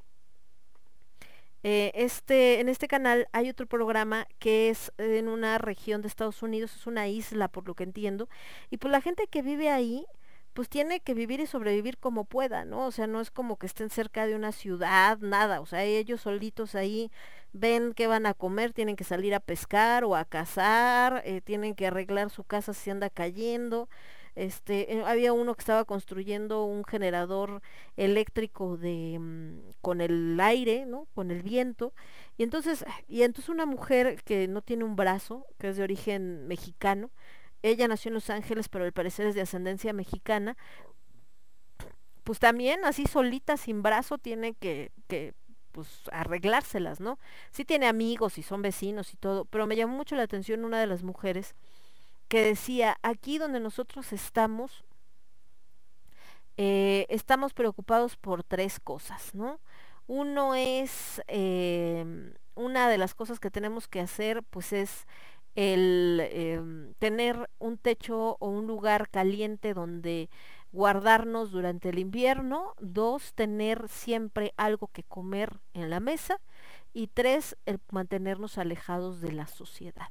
eh, 1.71 1.93
este, 1.95 2.61
en 2.61 2.71
este 2.71 2.89
canal 2.89 3.29
hay 3.33 3.51
otro 3.51 3.67
programa 3.67 4.27
que 4.39 4.71
es 4.71 4.91
en 4.97 5.29
una 5.29 5.59
región 5.59 6.01
de 6.01 6.09
Estados 6.09 6.43
Unidos, 6.43 6.75
es 6.75 6.87
una 6.87 7.09
isla 7.09 7.49
por 7.49 7.67
lo 7.67 7.75
que 7.75 7.85
entiendo, 7.85 8.27
y 8.71 8.79
pues 8.79 8.91
la 8.91 9.03
gente 9.03 9.27
que 9.27 9.43
vive 9.43 9.69
ahí, 9.69 10.07
pues 10.55 10.71
tiene 10.71 11.01
que 11.01 11.13
vivir 11.13 11.41
y 11.41 11.47
sobrevivir 11.47 11.99
como 11.99 12.25
pueda, 12.25 12.65
¿no? 12.65 12.87
O 12.87 12.91
sea, 12.91 13.07
no 13.07 13.21
es 13.21 13.31
como 13.31 13.59
que 13.59 13.67
estén 13.67 13.91
cerca 13.91 14.27
de 14.27 14.35
una 14.35 14.53
ciudad, 14.53 15.19
nada, 15.19 15.61
o 15.61 15.67
sea, 15.67 15.85
ellos 15.85 16.23
solitos 16.23 16.75
ahí 16.75 17.11
ven 17.53 17.93
qué 17.93 18.07
van 18.07 18.25
a 18.25 18.33
comer, 18.33 18.73
tienen 18.73 18.97
que 18.97 19.05
salir 19.05 19.35
a 19.35 19.41
pescar 19.41 20.05
o 20.05 20.17
a 20.17 20.25
cazar, 20.25 21.21
eh, 21.27 21.43
tienen 21.43 21.75
que 21.75 21.89
arreglar 21.89 22.31
su 22.31 22.45
casa 22.45 22.73
si 22.73 22.89
anda 22.89 23.11
cayendo. 23.11 23.91
Este, 24.39 24.95
eh, 24.95 25.03
había 25.05 25.33
uno 25.33 25.57
que 25.57 25.63
estaba 25.63 25.85
construyendo 25.85 26.63
un 26.63 26.85
generador 26.85 27.61
eléctrico 27.97 28.77
de 28.77 29.19
mm, 29.19 29.73
con 29.81 30.01
el 30.01 30.39
aire, 30.39 30.87
¿no? 30.87 31.09
Con 31.13 31.33
el 31.33 31.43
viento. 31.43 31.93
Y 32.37 32.45
entonces, 32.45 32.85
y 33.09 33.23
entonces 33.23 33.49
una 33.49 33.67
mujer 33.67 34.23
que 34.23 34.47
no 34.47 34.63
tiene 34.63 34.85
un 34.85 34.95
brazo, 34.95 35.45
que 35.59 35.71
es 35.71 35.77
de 35.77 35.83
origen 35.83 36.47
mexicano, 36.47 37.11
ella 37.63 37.89
nació 37.89 38.11
en 38.11 38.15
Los 38.15 38.31
Ángeles, 38.31 38.69
pero 38.69 38.85
al 38.85 38.93
parecer 38.93 39.27
es 39.27 39.35
de 39.35 39.41
ascendencia 39.41 39.93
mexicana, 39.93 40.57
pues 42.23 42.39
también 42.39 42.85
así 42.85 43.07
solita, 43.07 43.57
sin 43.57 43.83
brazo, 43.83 44.19
tiene 44.19 44.55
que, 44.55 44.93
que 45.09 45.35
pues 45.73 45.89
arreglárselas, 46.13 47.01
¿no? 47.01 47.19
Sí 47.51 47.65
tiene 47.65 47.89
amigos 47.89 48.39
y 48.39 48.45
son 48.45 48.63
vecinos 48.63 49.13
y 49.15 49.17
todo, 49.17 49.47
pero 49.47 49.67
me 49.67 49.75
llamó 49.75 49.97
mucho 49.97 50.15
la 50.15 50.23
atención 50.23 50.65
una 50.65 50.79
de 50.79 50.87
las 50.87 51.03
mujeres 51.03 51.57
que 52.29 52.43
decía, 52.43 52.99
aquí 53.03 53.39
donde 53.39 53.61
nosotros 53.61 54.13
estamos, 54.13 54.85
eh, 56.57 57.07
estamos 57.09 57.55
preocupados 57.55 58.17
por 58.17 58.45
tres 58.45 58.81
cosas, 58.81 59.35
¿no? 59.35 59.61
Uno 60.07 60.55
es, 60.55 61.23
em, 61.29 62.35
una 62.55 62.89
de 62.89 62.99
las 62.99 63.15
cosas 63.15 63.41
que 63.41 63.51
tenemos 63.51 63.89
que 63.89 64.01
hacer, 64.01 64.43
pues 64.45 64.73
es 64.73 65.07
el 65.55 66.21
em, 66.33 66.95
tener 66.99 67.51
un 67.59 67.79
techo 67.79 68.37
o 68.41 68.49
un 68.49 68.67
lugar 68.67 69.09
caliente 69.11 69.75
donde 69.75 70.31
guardarnos 70.73 71.51
durante 71.51 71.91
el 71.91 71.99
invierno. 71.99 72.75
Dos, 72.81 73.35
tener 73.35 73.89
siempre 73.89 74.53
algo 74.57 74.89
que 74.89 75.05
comer 75.05 75.61
en 75.75 75.91
la 75.91 76.01
mesa. 76.01 76.41
Y 76.95 77.09
tres, 77.09 77.57
el 77.67 77.81
mantenernos 77.91 78.59
alejados 78.59 79.21
de 79.21 79.33
la 79.33 79.47
sociedad. 79.47 80.09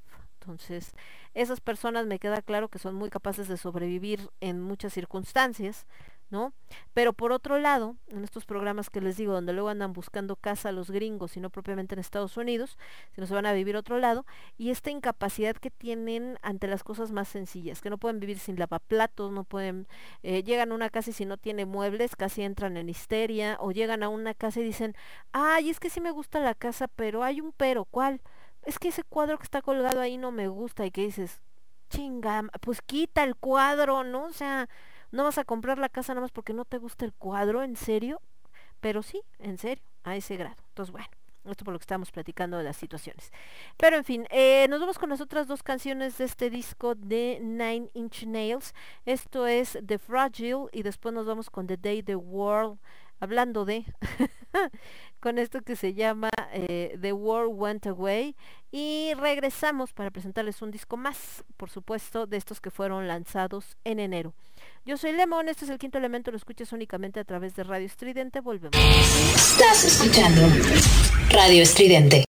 Entonces, 0.48 0.94
esas 1.34 1.60
personas 1.60 2.06
me 2.06 2.20
queda 2.20 2.42
claro 2.42 2.70
que 2.70 2.80
son 2.80 2.96
muy 2.96 3.10
capaces 3.10 3.50
de 3.50 3.58
sobrevivir 3.58 4.30
en 4.40 4.62
muchas 4.62 4.94
circunstancias, 4.94 5.86
¿no? 6.30 6.54
Pero 6.94 7.12
por 7.12 7.34
otro 7.34 7.60
lado, 7.60 7.98
en 8.08 8.24
estos 8.24 8.46
programas 8.46 8.90
que 8.90 9.02
les 9.02 9.18
digo, 9.18 9.34
donde 9.34 9.52
luego 9.52 9.68
andan 9.68 9.92
buscando 9.92 10.38
casa 10.38 10.72
los 10.72 10.90
gringos 10.90 11.36
y 11.36 11.42
no 11.42 11.50
propiamente 11.50 11.96
en 11.96 12.00
Estados 12.00 12.38
Unidos, 12.38 12.78
sino 13.14 13.28
se 13.28 13.34
van 13.34 13.46
a 13.46 13.54
vivir 13.54 13.76
a 13.76 13.80
otro 13.80 13.98
lado, 13.98 14.26
y 14.58 14.70
esta 14.72 14.90
incapacidad 14.90 15.56
que 15.58 15.70
tienen 15.70 16.38
ante 16.42 16.68
las 16.68 16.84
cosas 16.84 17.12
más 17.12 17.28
sencillas, 17.28 17.82
que 17.82 17.90
no 17.90 17.98
pueden 17.98 18.20
vivir 18.22 18.40
sin 18.40 18.58
lavaplatos, 18.58 19.32
no 19.32 19.44
pueden, 19.44 19.88
eh, 20.24 20.44
llegan 20.44 20.72
a 20.72 20.76
una 20.76 20.90
casa 20.90 21.10
y 21.10 21.14
si 21.14 21.26
no 21.26 21.38
tiene 21.38 21.66
muebles, 21.66 22.16
casi 22.16 22.42
entran 22.42 22.78
en 22.78 22.88
histeria, 22.88 23.58
o 23.60 23.72
llegan 23.72 24.02
a 24.02 24.10
una 24.10 24.34
casa 24.34 24.62
y 24.62 24.64
dicen, 24.64 24.96
ay, 25.34 25.70
es 25.70 25.80
que 25.80 25.90
sí 25.90 26.00
me 26.00 26.12
gusta 26.12 26.40
la 26.40 26.56
casa, 26.56 26.88
pero 26.88 27.24
hay 27.24 27.42
un 27.42 27.52
pero, 27.52 27.84
¿cuál? 27.86 28.22
Es 28.68 28.80
que 28.80 28.90
ese 28.90 29.04
cuadro 29.04 29.38
que 29.38 29.46
está 29.46 29.62
colgado 29.62 30.02
ahí 30.02 30.18
no 30.18 30.34
me 30.34 30.50
gusta, 30.50 30.86
y 30.86 30.92
que 30.92 31.00
dices, 31.00 31.40
chinga, 31.90 32.44
pues 32.60 32.82
quita 32.82 33.24
el 33.24 33.38
cuadro, 33.38 34.04
¿no? 34.04 34.26
O 34.26 34.34
sea, 34.34 34.68
no 35.10 35.24
vas 35.24 35.38
a 35.38 35.46
comprar 35.46 35.78
la 35.78 35.88
casa 35.88 36.14
nada 36.14 36.24
más 36.24 36.32
porque 36.32 36.52
no 36.52 36.66
te 36.66 36.78
gusta 36.78 37.06
el 37.06 37.14
cuadro, 37.14 37.64
¿en 37.64 37.78
serio? 37.78 38.22
Pero 38.82 39.04
sí, 39.04 39.22
en 39.40 39.58
serio, 39.58 39.86
a 40.04 40.18
ese 40.18 40.36
grado. 40.36 40.58
Entonces, 40.68 40.92
bueno, 40.92 41.08
esto 41.46 41.64
por 41.64 41.72
lo 41.72 41.80
que 41.80 41.84
estamos 41.84 42.12
platicando 42.12 42.58
de 42.58 42.66
las 42.66 42.76
situaciones. 42.76 43.32
Pero 43.78 43.96
en 43.96 44.04
fin, 44.04 44.28
eh, 44.32 44.68
nos 44.70 44.82
vamos 44.82 45.00
con 45.00 45.12
las 45.12 45.22
otras 45.22 45.48
dos 45.48 45.64
canciones 45.64 46.18
de 46.18 46.26
este 46.26 46.50
disco 46.50 46.94
de 46.94 47.40
Nine 47.42 47.90
Inch 47.94 48.26
Nails. 48.26 48.74
Esto 49.06 49.48
es 49.48 49.80
The 49.86 49.98
Fragile 49.98 50.66
y 50.74 50.84
después 50.84 51.16
nos 51.16 51.26
vamos 51.26 51.50
con 51.50 51.68
The 51.68 51.78
Day 51.78 52.04
the 52.04 52.18
World, 52.18 52.80
hablando 53.20 53.66
de, 53.66 53.86
con 55.20 55.38
esto 55.38 55.62
que 55.62 55.76
se 55.76 55.94
llama 55.94 56.30
eh, 56.54 56.98
The 57.02 57.14
World 57.14 57.54
Went 57.56 57.88
Away. 57.88 58.36
Y 58.72 59.14
regresamos 59.16 59.94
para 59.94 60.12
presentarles 60.12 60.62
un 60.62 60.72
disco 60.72 60.98
más, 60.98 61.44
por 61.56 61.70
supuesto, 61.70 62.28
de 62.28 62.38
estos 62.38 62.60
que 62.60 62.70
fueron 62.70 63.08
lanzados 63.08 63.78
en 63.84 64.00
enero. 64.00 64.34
Yo 64.86 64.98
soy 64.98 65.14
Lemon, 65.14 65.50
este 65.50 65.66
es 65.66 65.72
el 65.72 65.78
quinto 65.78 65.98
elemento, 65.98 66.32
lo 66.32 66.38
escuchas 66.38 66.74
únicamente 66.74 67.20
a 67.20 67.24
través 67.24 67.56
de 67.56 67.64
Radio 67.64 67.86
Estridente. 67.86 68.42
Volvemos. 68.42 68.78
Estás 68.78 69.84
escuchando 69.86 70.42
Radio 71.32 71.64
Estridente. 71.64 72.27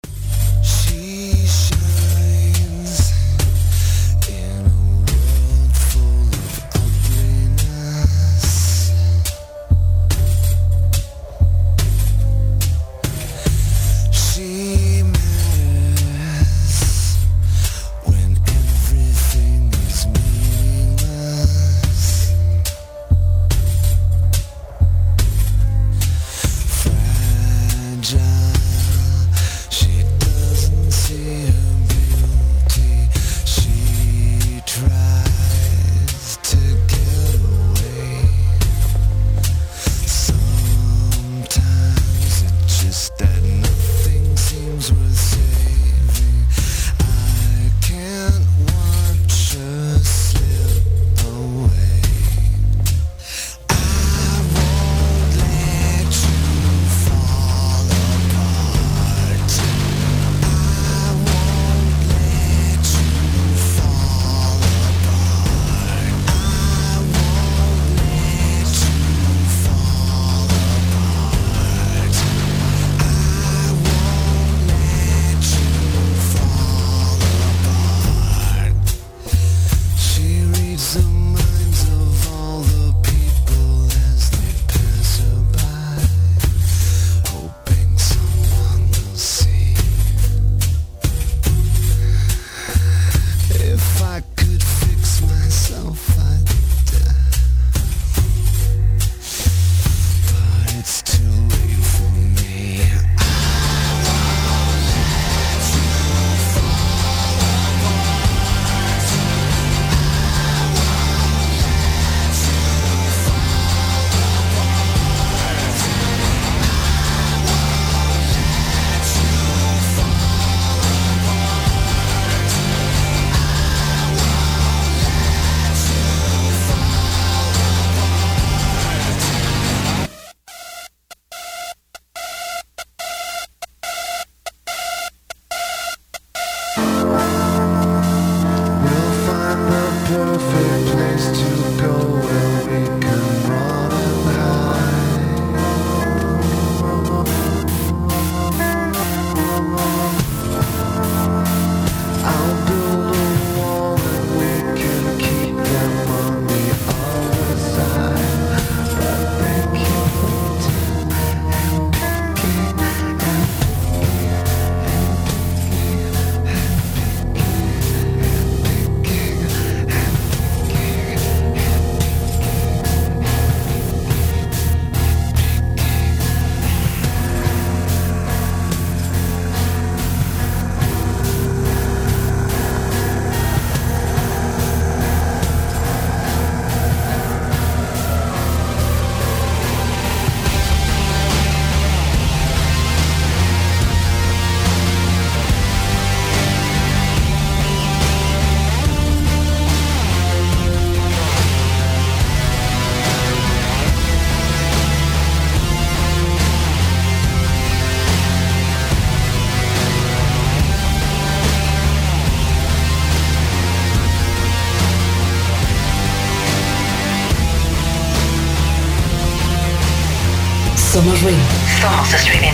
Somos 222.05 222.13
estridente. 222.21 222.44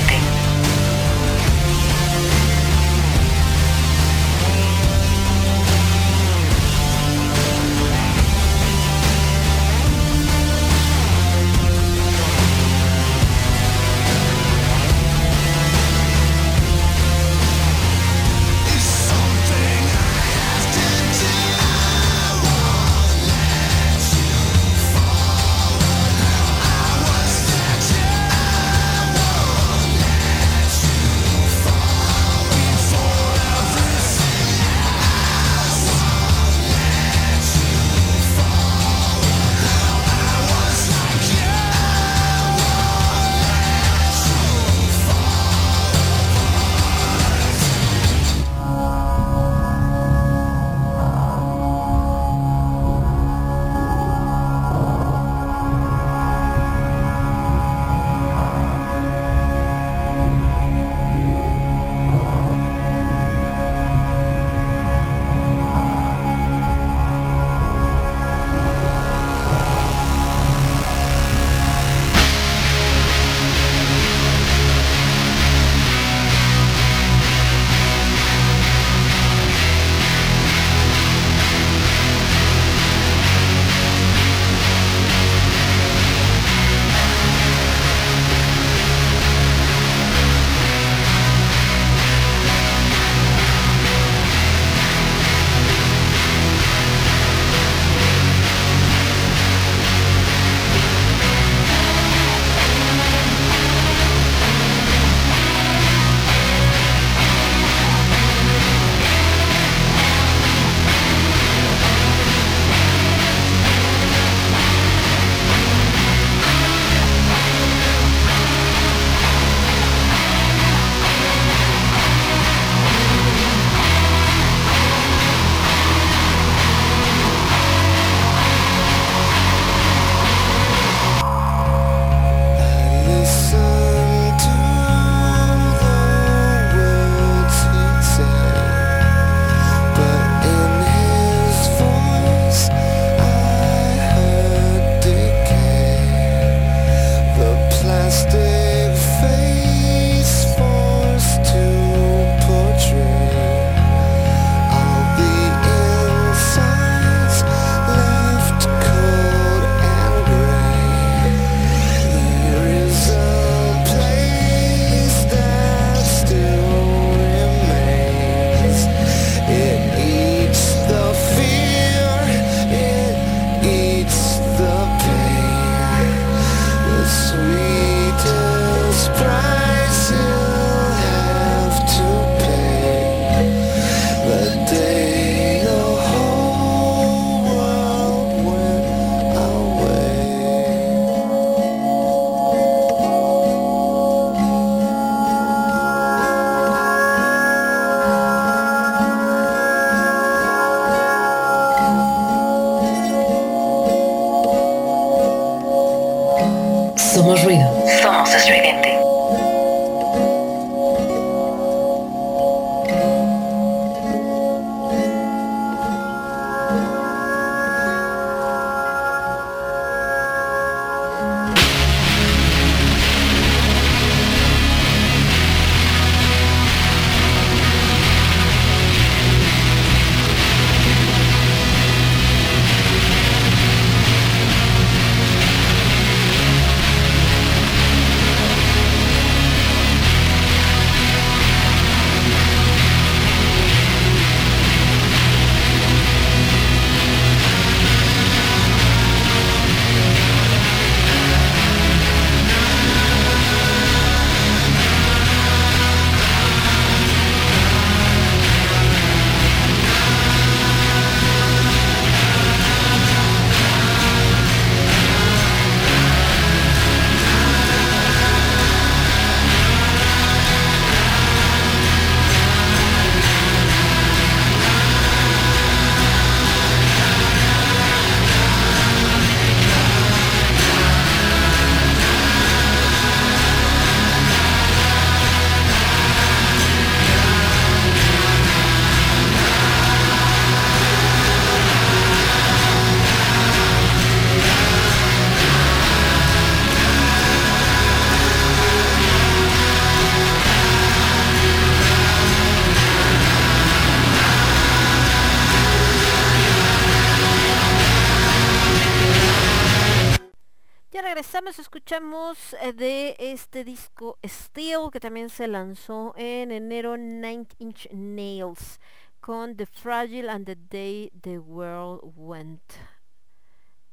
También 315.01 315.29
se 315.29 315.47
lanzó 315.47 316.13
en 316.15 316.51
enero 316.51 316.95
Nine 316.95 317.47
Inch 317.57 317.89
Nails 317.91 318.79
con 319.19 319.57
The 319.57 319.65
Fragile 319.65 320.29
and 320.29 320.45
the 320.45 320.55
Day 320.55 321.11
the 321.19 321.39
World 321.39 322.13
Went. 322.15 322.61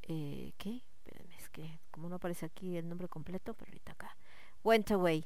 Eh, 0.03 0.53
¿Qué? 0.59 0.83
Es 1.39 1.49
que 1.49 1.81
como 1.91 2.11
no 2.11 2.17
aparece 2.17 2.45
aquí 2.45 2.77
el 2.77 2.87
nombre 2.87 3.09
completo, 3.09 3.55
pero 3.55 3.71
ahorita 3.71 3.93
acá. 3.93 4.17
Went 4.63 4.91
Away. 4.91 5.25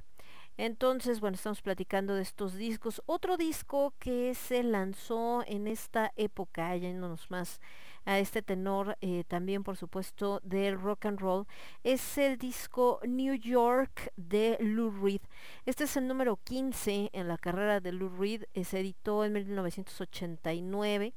Entonces, 0.57 1.19
bueno, 1.19 1.35
estamos 1.35 1.63
platicando 1.63 2.15
de 2.15 2.23
estos 2.23 2.55
discos. 2.55 3.03
Otro 3.07 3.37
disco 3.37 3.93
que 3.99 4.35
se 4.37 4.63
lanzó 4.63 5.43
en 5.49 5.67
esta 5.67 6.13
época, 6.15 6.77
yéndonos 6.77 7.29
más 7.29 7.61
a 8.05 8.19
este 8.19 8.43
tenor, 8.43 8.97
eh, 9.01 9.25
también 9.29 9.63
por 9.63 9.77
supuesto 9.77 10.41
del 10.43 10.81
rock 10.81 11.07
and 11.07 11.21
roll, 11.21 11.47
es 11.85 12.19
el 12.19 12.37
disco 12.39 13.01
New 13.07 13.35
York 13.35 14.13
de 14.17 14.57
Lou 14.61 14.91
Reed. 14.91 15.21
Este 15.67 15.85
es 15.85 15.97
el 15.97 16.07
número 16.09 16.39
15 16.45 17.11
en 17.13 17.29
la 17.29 17.39
carrera 17.39 17.81
de 17.81 17.93
Lou 17.93 18.09
Reed, 18.09 18.45
eh, 18.55 18.65
se 18.65 18.81
editó 18.81 19.25
en 19.25 19.33
1989. 19.35 21.13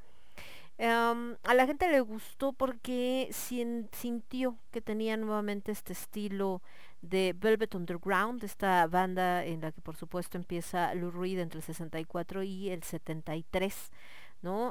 Am, 0.78 1.38
a 1.44 1.54
la 1.54 1.66
gente 1.66 1.88
le 1.90 2.02
gustó 2.02 2.52
porque 2.52 3.30
sin- 3.32 3.88
sintió 3.94 4.58
que 4.72 4.82
tenía 4.82 5.16
nuevamente 5.16 5.72
este 5.72 5.94
estilo 5.94 6.62
de 7.02 7.34
Velvet 7.38 7.76
Underground, 7.76 8.44
esta 8.44 8.86
banda 8.88 9.46
en 9.46 9.62
la 9.62 9.72
que 9.72 9.80
por 9.82 9.96
supuesto 9.96 10.38
empieza 10.38 10.94
Lou 10.96 11.12
Reed 11.12 11.40
entre 11.40 11.60
el 11.60 11.64
64 11.64 12.44
y 12.44 12.70
el 12.72 12.84
73. 12.84 13.90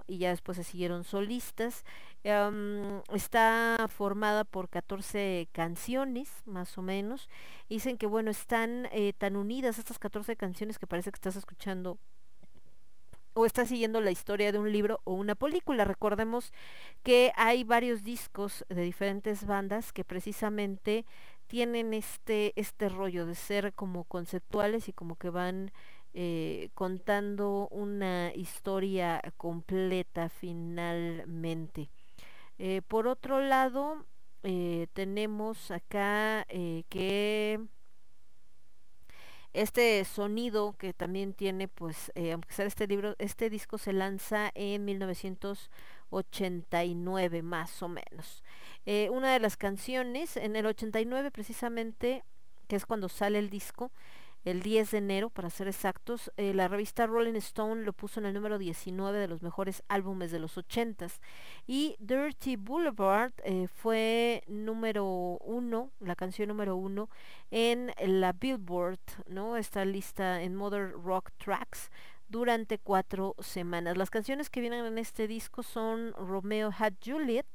Y 0.06 0.18
ya 0.18 0.30
después 0.30 0.56
se 0.56 0.64
siguieron 0.64 1.04
solistas. 1.04 1.84
Am, 2.24 3.02
está 3.12 3.86
formada 3.88 4.44
por 4.44 4.68
14 4.68 5.48
canciones, 5.52 6.30
más 6.46 6.78
o 6.78 6.82
menos. 6.82 7.28
Dicen 7.68 7.98
que, 7.98 8.06
bueno, 8.06 8.30
están 8.30 8.88
eh, 8.92 9.12
tan 9.16 9.36
unidas 9.36 9.78
estas 9.78 9.98
14 9.98 10.36
canciones 10.36 10.78
que 10.78 10.86
parece 10.86 11.10
que 11.10 11.16
estás 11.16 11.36
escuchando 11.36 11.98
o 13.34 13.46
estás 13.46 13.68
siguiendo 13.68 14.00
la 14.00 14.12
historia 14.12 14.52
de 14.52 14.58
un 14.58 14.72
libro 14.72 15.00
o 15.04 15.12
una 15.14 15.34
película. 15.34 15.84
Recordemos 15.84 16.52
que 17.02 17.32
hay 17.36 17.64
varios 17.64 18.04
discos 18.04 18.64
de 18.68 18.82
diferentes 18.82 19.44
bandas 19.44 19.92
que 19.92 20.04
precisamente 20.04 21.04
tienen 21.48 21.92
este, 21.94 22.52
este 22.56 22.88
rollo 22.88 23.26
de 23.26 23.34
ser 23.34 23.74
como 23.74 24.04
conceptuales 24.04 24.88
y 24.88 24.92
como 24.92 25.16
que 25.16 25.30
van 25.30 25.72
eh, 26.16 26.70
contando 26.74 27.66
una 27.72 28.32
historia 28.36 29.20
completa 29.36 30.28
finalmente. 30.28 31.90
Eh, 32.56 32.82
por 32.86 33.08
otro 33.08 33.40
lado, 33.40 34.06
eh, 34.44 34.86
tenemos 34.92 35.72
acá 35.72 36.46
que 36.88 37.58
este 39.52 40.04
sonido 40.04 40.76
que 40.78 40.92
también 40.92 41.34
tiene 41.34 41.66
pues 41.66 42.12
aunque 42.32 42.52
sea 42.52 42.66
este 42.66 42.86
libro 42.86 43.16
este 43.18 43.50
disco 43.50 43.76
se 43.78 43.92
lanza 43.92 44.52
en 44.54 44.84
1989 44.84 47.42
más 47.42 47.82
o 47.82 47.88
menos 47.88 48.44
una 49.10 49.32
de 49.32 49.40
las 49.40 49.56
canciones 49.56 50.36
en 50.36 50.54
el 50.56 50.66
89 50.66 51.30
precisamente 51.30 52.24
que 52.68 52.76
es 52.76 52.84
cuando 52.86 53.08
sale 53.08 53.38
el 53.38 53.48
disco 53.48 53.90
el 54.44 54.62
10 54.62 54.90
de 54.90 54.98
enero 54.98 55.30
para 55.30 55.50
ser 55.50 55.68
exactos 55.68 56.32
eh, 56.36 56.54
la 56.54 56.68
revista 56.68 57.06
Rolling 57.06 57.34
Stone 57.36 57.82
lo 57.84 57.92
puso 57.92 58.20
en 58.20 58.26
el 58.26 58.34
número 58.34 58.58
19 58.58 59.18
de 59.18 59.28
los 59.28 59.42
mejores 59.42 59.82
álbumes 59.88 60.30
de 60.30 60.38
los 60.38 60.56
80s 60.56 61.20
y 61.66 61.96
Dirty 61.98 62.56
Boulevard 62.56 63.32
eh, 63.44 63.68
fue 63.68 64.42
número 64.46 65.04
uno 65.42 65.90
la 66.00 66.14
canción 66.14 66.48
número 66.48 66.76
uno 66.76 67.08
en 67.50 67.92
la 68.04 68.32
Billboard, 68.32 68.98
¿no? 69.28 69.56
Esta 69.56 69.84
lista 69.84 70.42
en 70.42 70.54
Modern 70.54 70.92
Rock 71.04 71.30
Tracks 71.38 71.90
durante 72.28 72.78
cuatro 72.78 73.34
semanas. 73.38 73.96
Las 73.96 74.10
canciones 74.10 74.50
que 74.50 74.60
vienen 74.60 74.84
en 74.84 74.98
este 74.98 75.28
disco 75.28 75.62
son 75.62 76.12
Romeo 76.14 76.72
Had 76.76 76.94
Juliet, 77.04 77.46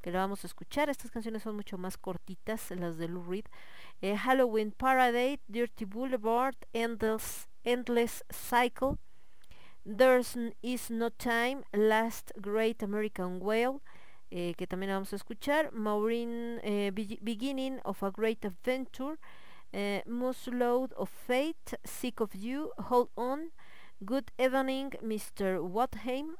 que 0.00 0.10
la 0.10 0.20
vamos 0.20 0.44
a 0.44 0.46
escuchar. 0.46 0.88
Estas 0.88 1.10
canciones 1.10 1.42
son 1.42 1.56
mucho 1.56 1.78
más 1.78 1.98
cortitas, 1.98 2.70
las 2.70 2.96
de 2.96 3.08
Lou 3.08 3.24
Reed. 3.24 3.46
Eh, 4.02 4.14
Halloween 4.14 4.72
Parade, 4.72 5.40
Dirty 5.50 5.84
Boulevard, 5.84 6.56
Endless, 6.74 7.46
Endless 7.64 8.22
Cycle, 8.30 8.98
There's 9.84 10.36
Is 10.62 10.90
No 10.90 11.10
Time, 11.10 11.64
Last 11.74 12.32
Great 12.40 12.82
American 12.82 13.40
Whale, 13.40 13.80
eh, 14.30 14.54
que 14.56 14.66
también 14.66 14.90
vamos 14.90 15.12
a 15.12 15.16
escuchar, 15.16 15.72
Maureen 15.72 16.60
eh, 16.62 16.90
Be- 16.90 17.18
Beginning 17.22 17.80
of 17.84 18.02
a 18.02 18.10
Great 18.10 18.44
Adventure, 18.44 19.18
eh, 19.72 20.02
Load 20.06 20.92
of 20.96 21.10
Fate, 21.10 21.74
Sick 21.84 22.20
of 22.20 22.34
You, 22.34 22.72
Hold 22.78 23.10
On, 23.16 23.50
Good 24.04 24.30
Evening, 24.38 24.92
Mr. 25.02 25.60
Watheim, 25.60 26.36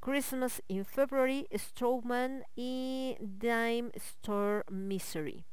Christmas 0.00 0.60
in 0.68 0.84
February, 0.84 1.46
Strawman 1.54 2.42
y 2.56 3.16
Dime 3.20 3.90
Store 3.96 4.64
Misery. 4.70 5.47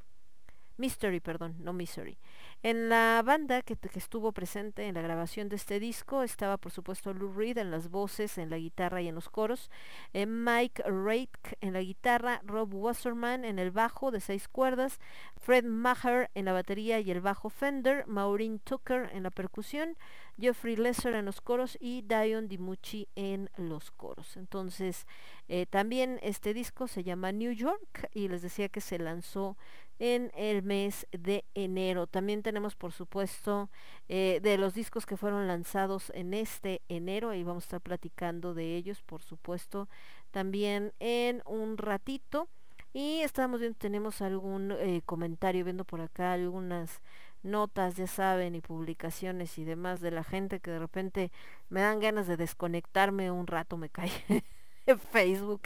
Mystery, 0.78 1.20
perdón, 1.20 1.56
no 1.60 1.74
Misery. 1.74 2.18
En 2.64 2.90
la 2.90 3.22
banda 3.24 3.62
que, 3.62 3.78
estuvo 3.94 4.32
presente 4.32 4.88
en 4.88 4.96
la 4.96 5.02
grabación 5.02 5.50
de 5.50 5.56
este 5.56 5.80
disco 5.80 6.24
estaba 6.24 6.58
por 6.58 6.72
supuesto 6.72 7.14
Lou 7.14 7.32
Reed 7.32 7.58
en 7.58 7.72
las 7.72 7.90
voces, 7.90 8.38
en 8.38 8.50
la 8.50 8.58
guitarra 8.58 9.02
y 9.02 9.08
en 9.08 9.16
los 9.16 9.30
coros, 9.30 9.70
eh, 10.14 10.26
Mike 10.26 10.84
Rake 10.84 11.58
en 11.62 11.74
la 11.74 11.82
guitarra, 11.82 12.42
Rob 12.44 12.74
Wasserman 12.74 13.46
en 13.46 13.60
el 13.60 13.72
bajo 13.72 14.12
de 14.12 14.20
seis 14.20 14.48
cuerdas, 14.48 15.00
Fred 15.38 15.64
Maher 15.64 16.32
en 16.34 16.46
la 16.46 16.54
batería 16.54 17.00
y 17.00 17.12
el 17.12 17.22
bajo 17.22 17.50
Fender, 17.50 18.06
Maureen 18.08 18.60
Tucker 18.60 19.10
en 19.14 19.24
la 19.24 19.32
percusión, 19.32 19.96
Geoffrey 20.40 20.76
Lesser 20.76 21.14
en 21.16 21.26
los 21.26 21.40
coros 21.42 21.78
y 21.80 22.02
Dion 22.02 22.48
DiMucci 22.48 23.08
en 23.16 23.50
los 23.58 23.92
coros. 23.92 24.36
Entonces, 24.38 25.08
eh, 25.48 25.66
también 25.66 26.20
este 26.22 26.54
disco 26.54 26.88
se 26.88 27.04
llama 27.04 27.32
New 27.32 27.52
York 27.52 28.10
y 28.14 28.28
les 28.28 28.42
decía 28.42 28.70
que 28.70 28.82
se 28.82 28.98
lanzó 28.98 29.56
en 30.00 30.32
el 30.36 30.64
mes 30.64 31.08
de 31.12 31.46
enero. 31.54 32.08
También 32.08 32.44
tenemos, 32.44 32.76
por 32.76 32.92
supuesto, 32.92 33.70
eh, 34.10 34.40
de 34.42 34.58
los 34.58 34.74
discos 34.74 35.06
que 35.06 35.18
fueron 35.18 35.48
lanzados 35.48 36.12
en 36.16 36.34
este 36.34 36.82
enero, 36.90 37.34
y 37.34 37.44
vamos 37.44 37.64
a 37.64 37.68
estar 37.68 37.82
platicando 37.82 38.54
de 38.54 38.76
ellos, 38.76 39.02
por 39.02 39.22
supuesto, 39.22 39.88
también 40.32 40.94
en 41.00 41.42
un 41.46 41.78
ratito. 41.78 42.48
Y 42.94 43.22
estamos 43.22 43.60
viendo, 43.60 43.78
tenemos 43.78 44.22
algún 44.22 44.72
eh, 44.72 45.02
comentario, 45.06 45.66
viendo 45.66 45.84
por 45.84 46.02
acá 46.02 46.34
algunas 46.34 47.02
notas, 47.44 47.96
ya 47.96 48.08
saben, 48.08 48.56
y 48.56 48.62
publicaciones 48.62 49.58
y 49.58 49.66
demás 49.66 50.02
de 50.02 50.12
la 50.12 50.24
gente 50.24 50.60
que 50.60 50.72
de 50.72 50.80
repente 50.80 51.32
me 51.70 51.82
dan 51.82 52.00
ganas 52.00 52.28
de 52.28 52.38
desconectarme 52.38 53.32
un 53.32 53.48
rato, 53.48 53.78
me 53.78 53.90
cae 53.90 54.12
Facebook. 55.12 55.64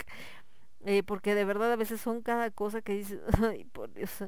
Eh, 0.84 1.02
porque 1.02 1.34
de 1.34 1.44
verdad 1.44 1.72
a 1.72 1.76
veces 1.76 2.00
son 2.00 2.22
cada 2.22 2.50
cosa 2.50 2.80
que 2.82 2.94
dices, 2.94 3.20
ay, 3.42 3.64
por 3.64 3.92
Dios, 3.92 4.24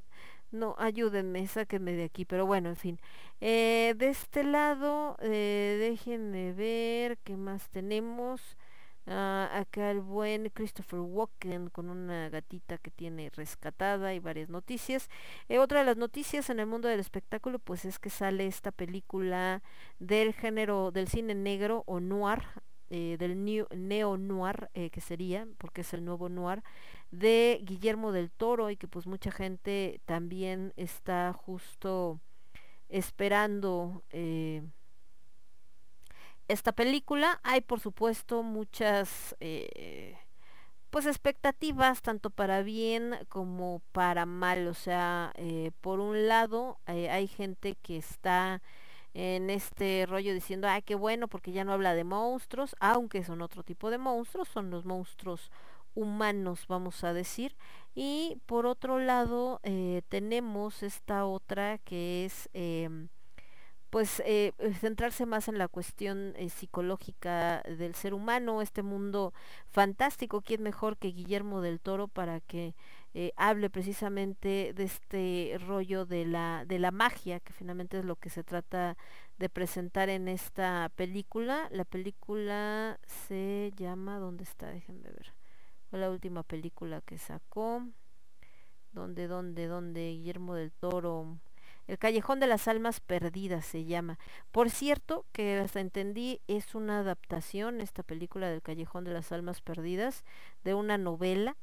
no, 0.52 0.76
ayúdenme, 0.78 1.47
sáquenme 1.47 1.92
de 1.92 2.05
aquí, 2.05 2.24
pero 2.26 2.47
bueno, 2.47 2.68
en 2.68 2.76
fin. 2.76 3.00
Eh, 3.40 3.94
de 3.97 4.08
este 4.10 4.44
lado, 4.44 5.16
eh, 5.20 5.78
déjenme 5.81 6.52
ver 6.52 7.18
qué 7.18 7.36
más 7.36 7.70
tenemos. 7.70 8.56
Ah, 9.06 9.50
acá 9.52 9.90
el 9.90 10.00
buen 10.00 10.48
Christopher 10.50 11.00
Walken 11.00 11.70
con 11.70 11.90
una 11.90 12.28
gatita 12.28 12.78
que 12.78 12.92
tiene 12.92 13.31
rescatada 13.34 14.14
y 14.14 14.20
varias 14.20 14.48
noticias. 14.48 15.08
Eh, 15.48 15.58
otra 15.58 15.81
de 15.81 15.86
las 15.86 15.97
noticias 15.97 16.50
en 16.50 16.60
el 16.60 16.66
mundo 16.66 16.86
del 16.86 17.00
espectáculo 17.00 17.58
pues 17.58 17.84
es 17.84 17.98
que 17.98 18.10
sale 18.10 18.47
esta 18.47 18.70
película 18.70 19.62
del 19.98 20.34
género 20.34 20.92
del 20.92 21.08
cine 21.08 21.34
negro 21.34 21.82
o 21.86 21.98
noir, 21.98 22.42
eh, 22.95 23.17
del 23.19 23.43
neo, 23.43 24.19
noir 24.19 24.69
eh, 24.75 24.91
que 24.91 25.01
sería, 25.01 25.49
porque 25.57 25.81
es 25.81 25.95
el 25.95 26.05
nuevo 26.05 26.29
noir, 26.29 26.62
de 27.11 27.59
Guillermo 27.62 28.12
del 28.12 28.31
Toro 28.31 28.69
y 28.69 28.77
que 28.77 28.87
pues 28.87 29.07
mucha 29.07 29.31
gente 29.31 30.03
también 30.05 30.75
está 30.77 31.33
justo 31.33 32.21
esperando 32.91 34.03
eh, 34.11 34.62
esta 36.49 36.73
película. 36.73 37.41
Hay 37.45 37.62
por 37.62 37.81
supuesto 37.81 38.43
muchas 38.43 39.37
pues 40.91 41.07
expectativas 41.07 42.03
tanto 42.03 42.29
para 42.29 42.61
bien 42.61 43.17
como 43.31 43.81
para 43.93 44.27
mal. 44.27 44.69
O 44.69 44.75
sea, 44.75 45.33
por 45.81 45.99
un 45.99 46.29
lado 46.29 46.79
hay 46.85 47.27
gente 47.27 47.75
que 47.77 47.97
está 47.97 48.61
en 49.15 49.50
este 49.50 50.07
rollo 50.07 50.34
diciendo, 50.34 50.68
ay, 50.68 50.82
qué 50.82 50.94
bueno, 50.94 51.28
porque 51.28 51.52
ya 51.52 51.65
no 51.65 51.73
habla 51.73 51.94
de 51.94 52.05
monstruos, 52.05 52.76
aunque 52.81 53.24
son 53.24 53.42
otro 53.42 53.62
tipo 53.62 53.91
de 53.91 53.99
monstruos, 53.99 54.49
son 54.49 54.70
los 54.70 54.84
monstruos 54.84 55.50
humanos, 55.94 56.66
vamos 56.68 57.05
a 57.05 57.12
decir. 57.12 57.57
Y 57.94 58.39
por 58.47 58.66
otro 58.66 58.99
lado, 58.99 59.60
eh, 59.62 60.02
tenemos 60.08 60.82
esta 60.82 61.26
otra 61.26 61.78
que 61.78 62.24
es 62.24 62.49
em, 62.55 63.08
pues 63.92 64.20
eh, 64.24 64.52
eh, 64.58 64.73
centrarse 64.73 65.26
más 65.26 65.49
en 65.49 65.58
la 65.58 65.68
cuestión 65.68 66.32
eh, 66.39 66.49
psicológica 66.49 67.62
del 67.65 67.94
ser 67.94 68.15
humano, 68.15 68.62
este 68.62 68.82
mundo 68.82 69.34
fantástico, 69.70 70.41
¿quién 70.41 70.62
mejor 70.62 70.97
que 70.97 71.08
Guillermo 71.08 71.60
del 71.60 71.78
Toro 71.78 72.08
para 72.08 72.41
que 72.41 72.74
eh, 73.15 73.32
hable 73.36 73.68
precisamente 73.68 74.73
de 74.74 74.84
este 74.84 75.58
rollo 75.66 76.07
de 76.07 76.24
la, 76.24 76.65
de 76.66 76.78
la 76.78 76.91
magia, 76.91 77.41
que 77.41 77.52
finalmente 77.52 77.99
es 77.99 78.05
lo 78.07 78.16
que 78.16 78.31
se 78.31 78.42
trata 78.42 78.97
de 79.39 79.50
presentar 79.50 80.08
en 80.08 80.28
esta 80.28 80.91
película. 80.97 81.68
La 81.70 81.84
película 81.84 82.99
se 83.05 83.70
llama, 83.76 84.18
¿dónde 84.18 84.44
está? 84.44 84.70
Déjenme 84.70 85.10
ver. 85.10 85.34
Fue 85.91 85.99
la 85.99 86.10
última 86.10 86.42
película 86.42 87.02
que 87.02 87.18
sacó. 87.18 87.86
¿Dónde, 88.92 89.26
dónde, 89.26 89.66
dónde? 89.66 90.10
Guillermo 90.12 90.55
del 90.55 90.73
Toro. 90.73 91.39
El 91.86 91.99
Callejón 91.99 92.41
de 92.41 92.47
las 92.47 92.66
Almas 92.66 93.00
Perdidas 93.00 93.66
se 93.66 93.84
llama. 93.84 94.18
Por 94.52 94.70
cierto, 94.70 95.26
que 95.32 95.58
hasta 95.58 95.81
entendí, 95.81 96.41
es 96.47 96.74
una 96.74 97.00
adaptación, 97.00 97.82
esta 97.82 98.02
película 98.02 98.49
del 98.49 98.62
Callejón 98.62 99.05
de 99.05 99.12
las 99.12 99.32
Almas 99.32 99.60
Perdidas, 99.60 100.24
de 100.65 100.73
una 100.73 100.97
novela 100.97 101.57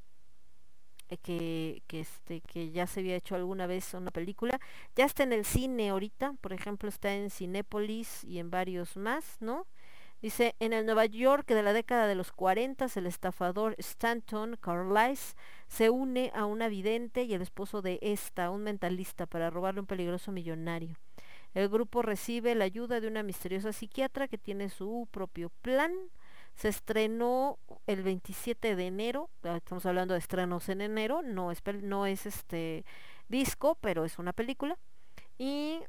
que, 1.18 1.84
que, 1.88 2.02
este, 2.02 2.42
que 2.42 2.72
ya 2.72 2.88
se 2.88 3.02
había 3.02 3.16
hecho 3.16 3.36
alguna 3.36 3.68
vez 3.68 3.94
una 3.94 4.12
película. 4.12 4.60
Ya 4.96 5.06
está 5.06 5.24
en 5.24 5.34
el 5.34 5.46
cine 5.46 5.90
ahorita, 5.90 6.34
por 6.42 6.54
ejemplo, 6.54 6.90
está 6.90 7.14
en 7.14 7.30
Cinépolis 7.30 8.24
y 8.24 8.40
en 8.40 8.50
varios 8.52 8.98
más, 8.98 9.38
¿no? 9.40 9.68
Dice, 10.22 10.56
en 10.60 10.74
el 10.74 10.86
Nueva 10.86 11.06
York 11.06 11.48
de 11.48 11.64
la 11.64 11.72
década 11.72 12.06
de 12.06 12.16
los 12.16 12.34
40, 12.34 12.88
el 12.96 13.06
estafador 13.06 13.76
Stanton 13.78 14.58
Carlisle 14.60 15.36
se 15.70 15.90
une 15.90 16.30
a 16.36 16.44
una 16.44 16.68
vidente 16.68 17.24
y 17.24 17.34
el 17.34 17.42
esposo 17.42 17.82
de 17.82 18.00
esta, 18.02 18.50
un 18.50 18.64
mentalista, 18.64 19.28
para 19.28 19.50
robarle 19.50 19.80
un 19.80 19.86
peligroso 19.86 20.34
millonario. 20.34 20.98
El 21.54 21.70
grupo 21.70 22.02
recibe 22.02 22.54
la 22.54 22.66
ayuda 22.66 23.00
de 23.00 23.08
una 23.08 23.24
misteriosa 23.24 23.72
psiquiatra 23.72 24.28
que 24.28 24.38
tiene 24.38 24.70
su 24.70 25.08
propio 25.10 25.52
plan. 25.62 25.94
Se 26.60 26.68
estrenó 26.68 27.58
el 27.88 28.04
27 28.04 28.76
de 28.76 28.88
enero, 28.88 29.30
ah, 29.44 29.56
estamos 29.56 29.86
hablando 29.86 30.14
de 30.14 30.20
estrenos 30.20 30.68
en 30.68 30.82
enero, 30.82 31.22
no 31.22 31.54
es, 31.54 31.64
no 31.82 32.06
es 32.06 32.26
este 32.26 32.84
disco, 33.30 33.78
pero 33.80 34.04
es 34.04 34.20
una 34.20 34.34
película. 34.34 34.78
Y 35.38 35.80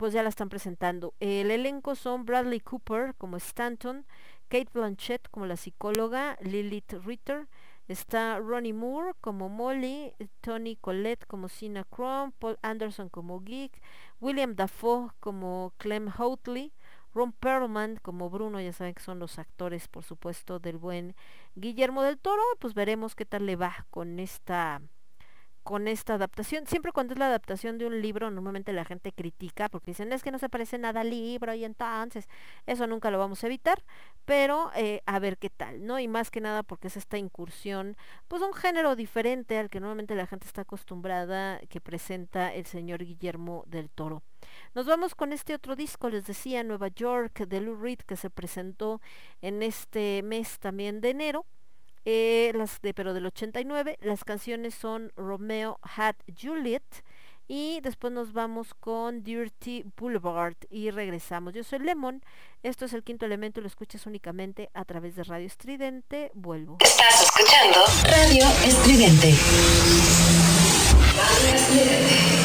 pues 0.00 0.12
ya 0.12 0.24
la 0.24 0.28
están 0.28 0.48
presentando. 0.48 1.14
El 1.20 1.52
elenco 1.52 1.94
son 1.94 2.26
Bradley 2.26 2.58
Cooper 2.58 3.14
como 3.18 3.36
Stanton, 3.36 4.04
Kate 4.48 4.70
Blanchett 4.74 5.28
como 5.30 5.46
la 5.46 5.56
psicóloga, 5.56 6.36
Lilith 6.40 6.92
Ritter, 7.04 7.46
está 7.86 8.40
Ronnie 8.40 8.72
Moore 8.72 9.12
como 9.20 9.48
Molly, 9.48 10.12
Tony 10.40 10.74
Collette 10.74 11.24
como 11.28 11.48
Sina 11.48 11.84
Crum, 11.84 12.32
Paul 12.32 12.58
Anderson 12.62 13.10
como 13.10 13.42
Geek, 13.42 13.80
William 14.20 14.56
Dafoe 14.56 15.10
como 15.20 15.72
Clem 15.78 16.08
Houtley, 16.10 16.72
Ron 17.14 17.32
Perlman 17.32 17.96
como 17.96 18.30
Bruno, 18.30 18.60
ya 18.60 18.72
saben 18.72 18.94
que 18.94 19.02
son 19.02 19.18
los 19.18 19.38
actores, 19.38 19.88
por 19.88 20.04
supuesto, 20.04 20.58
del 20.58 20.76
buen 20.78 21.14
Guillermo 21.54 22.02
del 22.02 22.18
Toro. 22.18 22.42
Pues 22.58 22.74
veremos 22.74 23.14
qué 23.14 23.26
tal 23.26 23.46
le 23.46 23.56
va 23.56 23.86
con 23.90 24.18
esta 24.20 24.80
con 25.70 25.86
esta 25.86 26.14
adaptación. 26.14 26.66
Siempre 26.66 26.90
cuando 26.90 27.12
es 27.12 27.20
la 27.20 27.28
adaptación 27.28 27.78
de 27.78 27.86
un 27.86 28.02
libro, 28.02 28.28
normalmente 28.28 28.72
la 28.72 28.84
gente 28.84 29.12
critica 29.12 29.68
porque 29.68 29.92
dicen 29.92 30.12
es 30.12 30.24
que 30.24 30.32
no 30.32 30.40
se 30.40 30.48
parece 30.48 30.78
nada 30.78 31.02
al 31.02 31.10
libro 31.10 31.54
y 31.54 31.64
entonces 31.64 32.28
eso 32.66 32.88
nunca 32.88 33.12
lo 33.12 33.20
vamos 33.20 33.44
a 33.44 33.46
evitar, 33.46 33.84
pero 34.24 34.72
eh, 34.74 35.00
a 35.06 35.20
ver 35.20 35.38
qué 35.38 35.48
tal, 35.48 35.86
¿no? 35.86 36.00
Y 36.00 36.08
más 36.08 36.32
que 36.32 36.40
nada 36.40 36.64
porque 36.64 36.88
es 36.88 36.96
esta 36.96 37.18
incursión, 37.18 37.96
pues 38.26 38.42
un 38.42 38.52
género 38.52 38.96
diferente 38.96 39.58
al 39.58 39.70
que 39.70 39.78
normalmente 39.78 40.16
la 40.16 40.26
gente 40.26 40.48
está 40.48 40.62
acostumbrada 40.62 41.60
que 41.68 41.80
presenta 41.80 42.52
el 42.52 42.66
señor 42.66 43.04
Guillermo 43.04 43.62
del 43.68 43.90
Toro. 43.90 44.24
Nos 44.74 44.86
vamos 44.86 45.14
con 45.14 45.32
este 45.32 45.54
otro 45.54 45.76
disco, 45.76 46.10
les 46.10 46.26
decía, 46.26 46.64
Nueva 46.64 46.88
York, 46.88 47.46
de 47.46 47.60
Lou 47.60 47.76
Reed, 47.76 48.00
que 48.00 48.16
se 48.16 48.28
presentó 48.28 49.00
en 49.40 49.62
este 49.62 50.24
mes 50.24 50.58
también 50.58 51.00
de 51.00 51.10
enero. 51.10 51.46
Eh, 52.04 52.52
las 52.54 52.80
de, 52.80 52.94
pero 52.94 53.12
del 53.14 53.26
89, 53.26 53.98
las 54.00 54.24
canciones 54.24 54.74
son 54.74 55.12
Romeo 55.16 55.78
Had 55.82 56.16
Juliet 56.40 56.82
y 57.52 57.80
después 57.80 58.12
nos 58.12 58.32
vamos 58.32 58.74
con 58.74 59.24
Dirty 59.24 59.84
Boulevard 59.96 60.54
y 60.70 60.92
regresamos. 60.92 61.52
Yo 61.52 61.64
soy 61.64 61.80
Lemon, 61.80 62.22
esto 62.62 62.84
es 62.84 62.92
el 62.92 63.02
quinto 63.02 63.26
elemento, 63.26 63.60
lo 63.60 63.66
escuchas 63.66 64.06
únicamente 64.06 64.70
a 64.72 64.84
través 64.84 65.16
de 65.16 65.24
Radio 65.24 65.48
Estridente, 65.48 66.30
vuelvo. 66.34 66.78
Estás 66.80 67.22
escuchando 67.22 67.80
Radio 68.04 68.46
Estridente. 68.64 69.34
Radio 71.16 71.54
Estridente. 71.56 72.40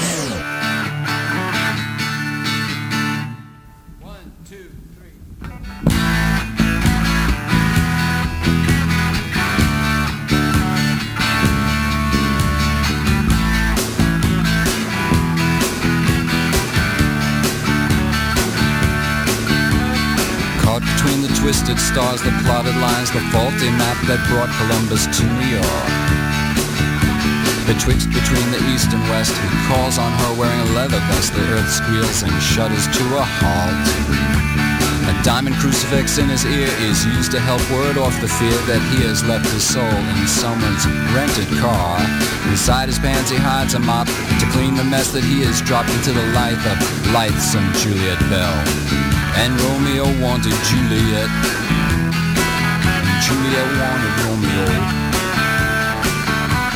One, 4.02 4.32
two, 4.44 4.72
three. 4.96 6.35
Twisted 21.46 21.78
stars, 21.78 22.24
the 22.24 22.32
plotted 22.42 22.76
lines, 22.78 23.12
the 23.12 23.22
faulty 23.30 23.70
map 23.78 23.96
that 24.10 24.18
brought 24.34 24.50
Columbus 24.66 25.06
to 25.06 25.22
New 25.38 25.54
York. 25.54 25.90
Betwixt 27.70 28.10
between 28.10 28.50
the 28.50 28.58
east 28.74 28.90
and 28.90 29.04
west, 29.14 29.30
he 29.30 29.50
calls 29.70 30.00
on 30.00 30.10
her 30.10 30.34
wearing 30.42 30.60
a 30.60 30.74
leather 30.74 30.98
vest. 31.06 31.38
The 31.38 31.46
earth 31.54 31.70
squeals 31.70 32.24
and 32.24 32.34
shudders 32.42 32.90
to 32.98 33.04
a 33.14 33.22
halt. 33.22 34.55
A 35.06 35.14
diamond 35.22 35.56
crucifix 35.58 36.18
in 36.18 36.30
his 36.30 36.46
ear 36.46 36.66
is 36.82 37.06
used 37.06 37.30
to 37.32 37.40
help 37.40 37.62
ward 37.70 37.96
off 37.96 38.18
the 38.22 38.28
fear 38.28 38.58
that 38.66 38.82
he 38.90 39.06
has 39.06 39.22
left 39.30 39.46
his 39.54 39.62
soul 39.62 39.86
in 39.86 40.26
someone's 40.26 40.82
rented 41.14 41.46
car. 41.62 42.02
Inside 42.50 42.90
his 42.90 42.98
pants 42.98 43.30
he 43.30 43.38
hides 43.38 43.78
a 43.78 43.80
mop 43.80 44.10
to 44.10 44.46
clean 44.50 44.74
the 44.74 44.84
mess 44.84 45.14
that 45.14 45.22
he 45.22 45.46
has 45.46 45.62
dropped 45.62 45.94
into 45.94 46.10
the 46.10 46.26
life 46.34 46.58
of 46.66 46.78
lightsome 47.14 47.70
Juliet 47.78 48.18
Bell. 48.34 48.58
And 49.38 49.54
Romeo 49.62 50.10
wanted 50.26 50.58
Juliet. 50.74 51.30
And 52.90 53.06
Juliet 53.22 53.70
wanted 53.78 54.14
Romeo. 54.26 54.66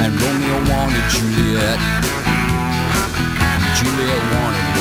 And 0.05 0.13
Romeo 0.21 0.57
wanted 0.69 1.05
Juliet. 1.17 1.81
And 3.41 3.61
Juliet 3.73 4.21
wanted 4.37 4.78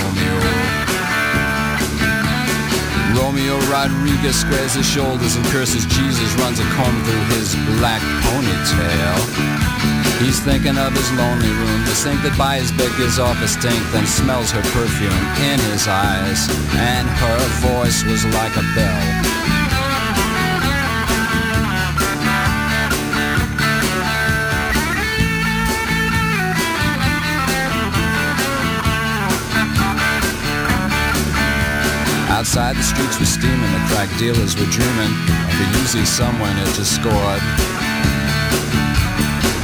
Romeo. 3.19 3.59
Rodriguez 3.71 4.41
squares 4.41 4.75
his 4.75 4.87
shoulders 4.87 5.37
and 5.37 5.45
curses 5.47 5.85
Jesus, 5.87 6.35
runs 6.41 6.59
a 6.59 6.67
comb 6.75 6.97
through 7.05 7.37
his 7.37 7.55
black 7.79 8.03
ponytail. 8.25 9.19
He's 10.19 10.41
thinking 10.41 10.79
of 10.79 10.93
his 10.93 11.11
lonely 11.13 11.51
room, 11.51 11.81
the 11.85 11.95
sink 11.95 12.23
that 12.23 12.37
by 12.37 12.59
his 12.59 12.73
bed 12.73 12.91
gives 12.99 13.19
off 13.19 13.41
a 13.43 13.49
stink, 13.49 13.79
then 13.93 14.07
smells 14.07 14.51
her 14.51 14.63
perfume 14.75 15.23
in 15.47 15.61
his 15.71 15.87
eyes, 15.87 16.49
and 16.75 17.07
her 17.07 17.39
voice 17.63 18.03
was 18.05 18.25
like 18.35 18.57
a 18.57 18.65
bell. 18.75 19.38
Outside 32.39 32.79
the 32.79 32.87
streets 32.87 33.19
were 33.19 33.27
steaming, 33.27 33.67
the 33.75 33.83
crack 33.91 34.07
dealers 34.15 34.55
were 34.55 34.71
dreaming 34.71 35.11
of 35.11 35.59
a 35.59 35.67
Uzi 35.83 36.07
someone 36.07 36.55
had 36.55 36.71
just 36.71 36.95
scored. 36.95 37.43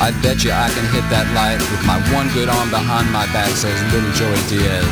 I 0.03 0.11
bet 0.27 0.43
you 0.43 0.51
I 0.51 0.67
can 0.75 0.83
hit 0.91 1.07
that 1.07 1.23
light 1.39 1.63
with 1.71 1.79
my 1.87 2.03
one 2.11 2.27
good 2.35 2.51
arm 2.51 2.75
behind 2.75 3.07
my 3.15 3.31
back, 3.31 3.55
says 3.55 3.79
little 3.95 4.11
Joey 4.19 4.43
Diaz. 4.51 4.91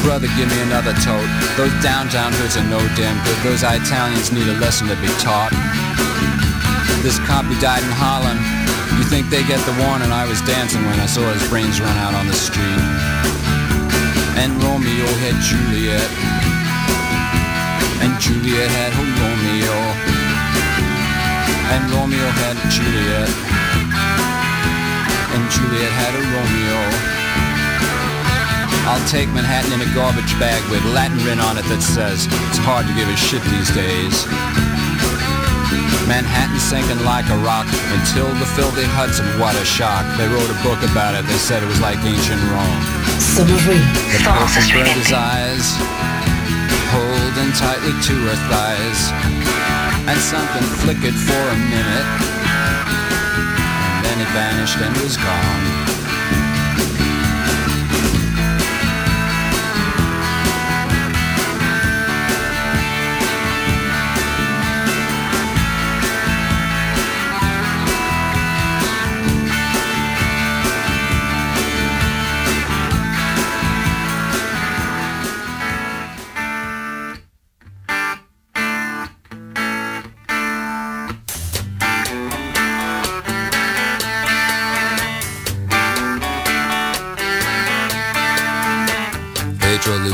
Brother, 0.00 0.24
give 0.40 0.48
me 0.48 0.56
another 0.64 0.96
tote. 1.04 1.28
Those 1.60 1.76
downtown 1.84 2.32
hoods 2.40 2.56
are 2.56 2.64
no 2.64 2.80
damn 2.96 3.20
good. 3.28 3.36
Those 3.44 3.60
Italians 3.60 4.32
need 4.32 4.48
a 4.48 4.56
lesson 4.56 4.88
to 4.88 4.96
be 5.04 5.12
taught. 5.20 5.52
This 7.04 7.20
cop 7.28 7.44
who 7.44 7.60
died 7.60 7.84
in 7.84 7.92
Holland, 7.92 8.40
you 8.96 9.04
think 9.04 9.28
they 9.28 9.44
get 9.44 9.60
the 9.68 9.76
warning? 9.84 10.08
I 10.16 10.24
was 10.24 10.40
dancing 10.48 10.80
when 10.88 10.96
I 10.96 11.04
saw 11.04 11.28
his 11.28 11.44
brains 11.52 11.76
run 11.76 11.92
out 12.00 12.16
on 12.16 12.24
the 12.24 12.32
street. 12.40 13.29
And 14.40 14.56
Romeo 14.64 15.04
had 15.20 15.36
Juliet. 15.44 16.10
And 18.00 18.16
Juliet 18.16 18.72
had 18.72 18.92
Romeo. 18.96 19.76
And 21.76 21.84
Romeo 21.92 22.24
had 22.40 22.56
Juliet. 22.72 23.28
And 25.36 25.44
Juliet 25.52 25.92
had 25.92 26.12
a 26.16 26.22
Romeo. 26.32 26.80
I'll 28.88 29.08
take 29.08 29.28
Manhattan 29.28 29.76
in 29.76 29.86
a 29.86 29.94
garbage 29.94 30.32
bag 30.40 30.64
with 30.70 30.82
Latin 30.86 31.18
written 31.18 31.40
on 31.40 31.58
it 31.58 31.66
that 31.68 31.82
says 31.82 32.24
it's 32.48 32.58
hard 32.64 32.88
to 32.88 32.94
give 32.96 33.12
a 33.12 33.16
shit 33.20 33.44
these 33.52 33.68
days. 33.76 34.24
Manhattan 36.10 36.58
sinking 36.58 37.04
like 37.06 37.28
a 37.30 37.38
rock 37.46 37.66
until 37.94 38.26
the 38.42 38.48
filthy 38.58 38.82
Hudson, 38.82 39.26
what 39.38 39.54
a 39.54 39.64
shock. 39.64 40.02
They 40.18 40.26
wrote 40.26 40.50
a 40.50 40.58
book 40.66 40.82
about 40.82 41.14
it, 41.14 41.22
they 41.30 41.38
said 41.38 41.62
it 41.62 41.70
was 41.70 41.80
like 41.80 41.98
ancient 42.02 42.42
Rome. 42.50 42.82
Somos. 43.22 43.62
The 43.66 44.18
Somos 44.18 44.26
pulse 44.26 44.58
spread 44.66 44.90
his 44.98 45.12
eyes, 45.14 45.78
holding 46.90 47.52
tightly 47.54 47.94
to 47.94 48.14
her 48.26 48.38
thighs, 48.50 49.00
and 50.10 50.18
something 50.18 50.66
flickered 50.82 51.14
for 51.14 51.42
a 51.54 51.58
minute, 51.70 52.08
and 53.94 54.04
then 54.04 54.18
it 54.18 54.30
vanished 54.34 54.78
and 54.82 54.96
was 54.98 55.16
gone. 55.16 55.79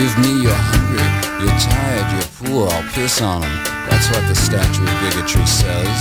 Give 0.00 0.16
me 0.20 0.44
you're 0.44 0.62
hungry, 0.72 1.04
you're 1.44 1.58
tired, 1.60 2.08
you're 2.16 2.32
poor, 2.40 2.72
I'll 2.72 2.88
piss 2.94 3.20
on 3.20 3.44
'em. 3.44 3.64
That's 3.90 4.08
what 4.08 4.26
the 4.28 4.34
statue 4.34 4.82
of 4.82 4.96
bigotry 5.02 5.44
says. 5.44 5.98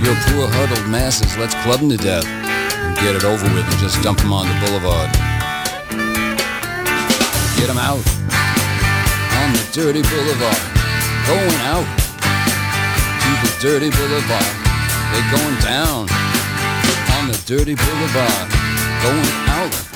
You're 0.00 0.16
poor 0.24 0.48
huddled 0.56 0.88
masses, 0.88 1.36
let's 1.36 1.54
club 1.56 1.80
'em 1.82 1.90
to 1.90 1.98
death. 1.98 2.24
And 2.24 2.96
get 2.96 3.14
it 3.14 3.24
over 3.24 3.44
with 3.52 3.68
and 3.68 3.78
just 3.78 4.00
dump 4.00 4.20
'em 4.24 4.32
on 4.32 4.48
the 4.48 4.54
boulevard. 4.64 5.10
Get 7.58 7.68
'em 7.68 7.76
out 7.76 8.04
on 9.40 9.52
the 9.52 9.64
dirty 9.76 10.00
boulevard. 10.00 10.62
Going 11.28 11.60
out 11.74 11.88
to 13.20 13.30
the 13.44 13.52
dirty 13.60 13.90
boulevard. 13.90 14.54
They're 15.12 15.30
going 15.38 15.56
down 15.60 16.08
on 17.18 17.28
the 17.30 17.38
dirty 17.44 17.74
boulevard. 17.74 18.48
Going 19.02 19.30
out. 19.60 19.95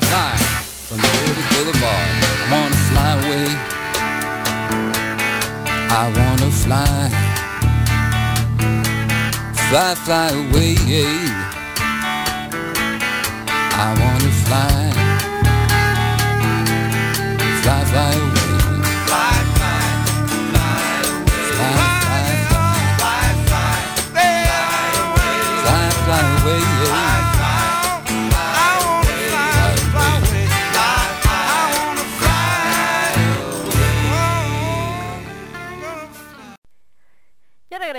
boulevard. 1.63 1.83
I 1.83 2.51
want 2.51 2.73
to 2.73 2.79
fly 2.89 3.11
away. 3.21 3.47
I 5.93 6.05
want 6.17 6.39
to 6.41 6.51
fly, 6.63 7.09
fly, 9.69 9.95
fly 9.95 10.29
away. 10.29 10.75
I 13.73 13.89
want 14.01 14.21
to 14.23 14.31
fly, 14.45 14.71
fly, 17.61 17.83
fly 17.85 18.13
away. 18.13 18.40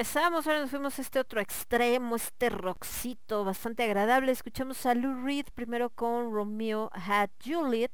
Regresamos, 0.02 0.48
ahora 0.48 0.62
nos 0.62 0.70
fuimos 0.70 0.98
a 0.98 1.02
este 1.02 1.20
otro 1.20 1.40
extremo, 1.40 2.16
este 2.16 2.50
rockcito 2.50 3.44
bastante 3.44 3.84
agradable. 3.84 4.32
Escuchamos 4.32 4.84
a 4.84 4.97
Lou 4.97 5.24
Reed 5.24 5.47
primero 5.55 5.90
con 5.90 6.32
Romeo 6.32 6.90
Had 6.92 7.31
Juliet 7.40 7.92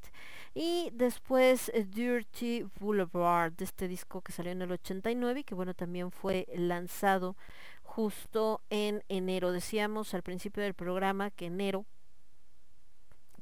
y 0.55 0.89
después 0.95 1.71
eh, 1.75 1.85
Dirty 1.85 2.65
Boulevard, 2.81 3.53
de 3.53 3.67
este 3.67 3.89
disco 3.89 4.23
que 4.23 4.33
salió 4.33 4.53
en 4.53 4.63
el 4.63 4.73
89 4.73 5.41
y 5.41 5.45
que 5.45 5.55
bueno 5.55 5.75
también 5.75 6.11
fue 6.11 6.47
lanzado 6.57 7.37
justo 7.83 8.63
en 8.71 9.05
enero. 9.11 9.53
Decíamos 9.53 10.15
al 10.15 10.23
principio 10.23 10.63
del 10.63 10.73
programa 10.73 11.31
que 11.31 11.45
enero 11.45 11.85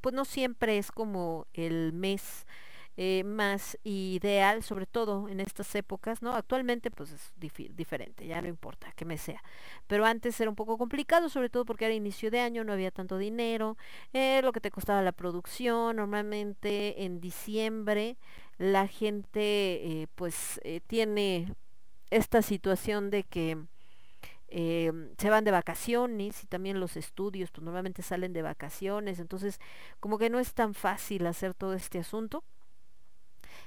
pues 0.00 0.12
no 0.12 0.24
siempre 0.24 0.76
es 0.76 0.90
como 0.90 1.46
el 1.52 1.92
mes 1.92 2.46
eh, 2.98 3.24
más 3.24 3.78
ideal, 3.84 4.62
sobre 4.62 4.86
todo 4.86 5.28
en 5.28 5.40
estas 5.40 5.74
épocas, 5.74 6.22
¿no? 6.22 6.32
Actualmente 6.34 6.90
pues 6.90 7.12
es 7.12 7.32
diferente, 7.38 8.26
ya 8.26 8.40
no 8.40 8.48
importa 8.48 8.90
que 8.92 9.04
me 9.04 9.18
sea. 9.18 9.42
Pero 9.86 10.06
antes 10.06 10.40
era 10.40 10.48
un 10.48 10.56
poco 10.56 10.78
complicado, 10.78 11.28
sobre 11.28 11.50
todo 11.50 11.66
porque 11.66 11.84
era 11.84 11.94
inicio 11.94 12.30
de 12.30 12.40
año, 12.40 12.64
no 12.64 12.72
había 12.72 12.90
tanto 12.90 13.18
dinero, 13.18 13.76
eh, 14.14 14.40
lo 14.42 14.52
que 14.52 14.60
te 14.60 14.70
costaba 14.70 15.02
la 15.02 15.12
producción, 15.12 15.96
normalmente 15.96 17.04
en 17.04 17.20
diciembre 17.20 18.16
la 18.56 18.86
gente 18.88 20.02
eh, 20.02 20.06
pues 20.14 20.58
tiene 20.86 21.54
esta 22.10 22.40
situación 22.40 23.10
de 23.10 23.24
que 23.24 23.58
se 24.48 25.28
van 25.30 25.44
de 25.44 25.50
vacaciones 25.50 26.42
y 26.44 26.46
también 26.46 26.80
los 26.80 26.96
estudios 26.96 27.50
pues 27.50 27.62
normalmente 27.62 28.00
salen 28.02 28.32
de 28.32 28.40
vacaciones, 28.40 29.18
entonces 29.18 29.60
como 30.00 30.16
que 30.16 30.30
no 30.30 30.38
es 30.38 30.54
tan 30.54 30.72
fácil 30.72 31.26
hacer 31.26 31.52
todo 31.52 31.74
este 31.74 31.98
asunto. 31.98 32.42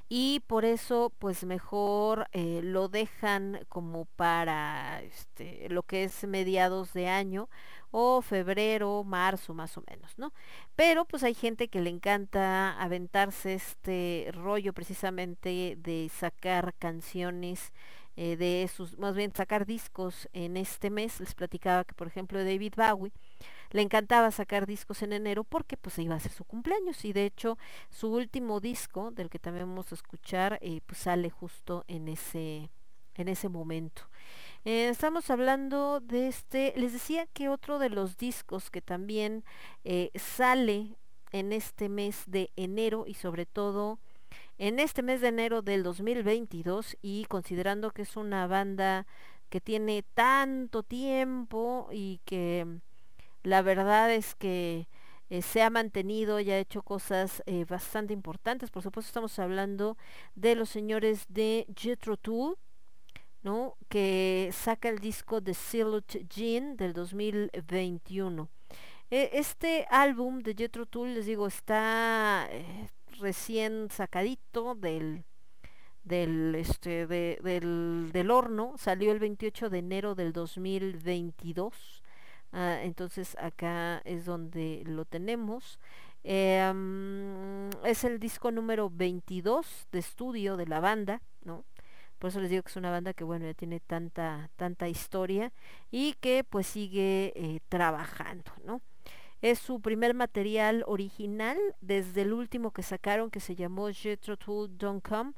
Y 0.07 0.41
por 0.47 0.65
eso 0.65 1.13
pues 1.19 1.43
mejor 1.45 2.27
eh, 2.31 2.61
lo 2.63 2.87
dejan 2.89 3.65
como 3.69 4.05
para 4.05 5.01
este 5.03 5.69
lo 5.69 5.83
que 5.83 6.03
es 6.03 6.23
mediados 6.25 6.93
de 6.93 7.07
año 7.07 7.49
o 7.91 8.21
febrero, 8.21 9.03
marzo 9.03 9.53
más 9.53 9.77
o 9.77 9.83
menos, 9.89 10.17
¿no? 10.17 10.33
Pero 10.75 11.05
pues 11.05 11.23
hay 11.23 11.33
gente 11.33 11.69
que 11.69 11.81
le 11.81 11.89
encanta 11.89 12.79
aventarse 12.79 13.55
este 13.55 14.29
rollo 14.33 14.73
precisamente 14.73 15.75
de 15.79 16.09
sacar 16.13 16.75
canciones 16.77 17.73
eh, 18.15 18.35
de 18.37 18.69
sus, 18.73 18.97
más 18.99 19.15
bien 19.15 19.33
sacar 19.33 19.65
discos 19.65 20.27
en 20.33 20.57
este 20.57 20.89
mes. 20.89 21.19
Les 21.19 21.33
platicaba 21.35 21.83
que 21.83 21.95
por 21.95 22.07
ejemplo 22.07 22.43
David 22.43 22.73
Bowie 22.75 23.13
le 23.71 23.81
encantaba 23.81 24.31
sacar 24.31 24.65
discos 24.65 25.01
en 25.01 25.13
enero 25.13 25.43
porque 25.43 25.77
pues 25.77 25.97
iba 25.99 26.15
a 26.15 26.19
ser 26.19 26.31
su 26.31 26.43
cumpleaños 26.43 27.05
y 27.05 27.13
de 27.13 27.25
hecho 27.25 27.57
su 27.89 28.11
último 28.11 28.59
disco 28.59 29.11
del 29.11 29.29
que 29.29 29.39
también 29.39 29.67
vamos 29.67 29.91
a 29.91 29.95
escuchar 29.95 30.59
eh, 30.61 30.81
pues 30.85 30.99
sale 30.99 31.29
justo 31.29 31.85
en 31.87 32.07
ese 32.07 32.69
en 33.15 33.27
ese 33.27 33.49
momento. 33.49 34.03
Eh, 34.65 34.87
estamos 34.89 35.29
hablando 35.29 35.99
de 35.99 36.29
este, 36.29 36.73
les 36.77 36.93
decía 36.93 37.27
que 37.27 37.49
otro 37.49 37.77
de 37.77 37.89
los 37.89 38.17
discos 38.17 38.69
que 38.71 38.81
también 38.81 39.43
eh, 39.83 40.11
sale 40.15 40.95
en 41.31 41.51
este 41.51 41.89
mes 41.89 42.23
de 42.27 42.51
enero 42.55 43.05
y 43.07 43.13
sobre 43.13 43.45
todo 43.45 43.99
en 44.57 44.79
este 44.79 45.03
mes 45.03 45.21
de 45.21 45.29
enero 45.29 45.61
del 45.61 45.83
2022 45.83 46.97
y 47.01 47.25
considerando 47.25 47.91
que 47.91 48.03
es 48.03 48.15
una 48.15 48.47
banda 48.47 49.05
que 49.49 49.61
tiene 49.61 50.03
tanto 50.13 50.83
tiempo 50.83 51.89
y 51.91 52.19
que 52.25 52.67
la 53.43 53.61
verdad 53.61 54.13
es 54.13 54.35
que 54.35 54.87
eh, 55.29 55.41
se 55.41 55.61
ha 55.63 55.69
mantenido 55.69 56.39
y 56.39 56.51
ha 56.51 56.59
hecho 56.59 56.81
cosas 56.83 57.43
eh, 57.45 57.65
bastante 57.65 58.13
importantes. 58.13 58.71
Por 58.71 58.83
supuesto 58.83 59.09
estamos 59.09 59.37
hablando 59.39 59.97
de 60.35 60.55
los 60.55 60.69
señores 60.69 61.25
de 61.29 61.67
Jethro 61.75 62.17
Tull, 62.17 62.57
¿no? 63.43 63.75
Que 63.89 64.49
saca 64.53 64.89
el 64.89 64.99
disco 64.99 65.41
de 65.41 65.53
Silhouette 65.53 66.27
Jean 66.29 66.75
del 66.77 66.93
2021. 66.93 68.49
E- 69.11 69.29
Este 69.33 69.87
álbum 69.89 70.39
de 70.41 70.55
Jethro 70.55 70.85
Tull, 70.85 71.13
les 71.15 71.25
digo, 71.25 71.47
está 71.47 72.47
eh, 72.51 72.89
recién 73.19 73.89
sacadito 73.91 74.75
del 74.75 75.23
del 76.03 76.55
este 76.55 77.07
de- 77.07 77.39
del, 77.43 78.09
del 78.13 78.31
horno, 78.31 78.73
salió 78.77 79.11
el 79.11 79.19
28 79.19 79.69
de 79.69 79.79
enero 79.79 80.15
del 80.15 80.33
2022. 80.33 81.98
Ah, 82.51 82.79
entonces 82.81 83.37
acá 83.39 84.01
es 84.05 84.25
donde 84.25 84.83
lo 84.85 85.05
tenemos. 85.05 85.79
Mm, 86.23 87.69
es 87.85 88.03
el 88.03 88.19
disco 88.19 88.51
número 88.51 88.89
22 88.89 89.87
de 89.91 89.99
estudio 89.99 90.57
de 90.57 90.67
la 90.67 90.79
banda, 90.79 91.21
¿no? 91.43 91.63
Por 92.19 92.29
eso 92.29 92.41
les 92.41 92.49
digo 92.49 92.63
que 92.63 92.69
es 92.69 92.75
una 92.75 92.91
banda 92.91 93.13
que 93.13 93.23
bueno 93.23 93.45
ya 93.45 93.53
tiene 93.53 93.79
tanta 93.79 94.49
tanta 94.57 94.89
historia 94.89 95.53
y 95.89 96.13
que 96.19 96.43
pues 96.43 96.67
sigue 96.67 97.31
eh, 97.35 97.61
trabajando, 97.69 98.51
¿no? 98.65 98.81
Es 99.41 99.59
su 99.59 99.79
primer 99.79 100.13
material 100.13 100.83
original 100.85 101.57
desde 101.79 102.23
el 102.23 102.33
último 102.33 102.71
que 102.71 102.83
sacaron 102.83 103.31
que 103.31 103.39
se 103.39 103.55
llamó 103.55 103.89
Jethro 103.89 104.35
Tull 104.35 104.77
Don't 104.77 105.07
Come 105.07 105.31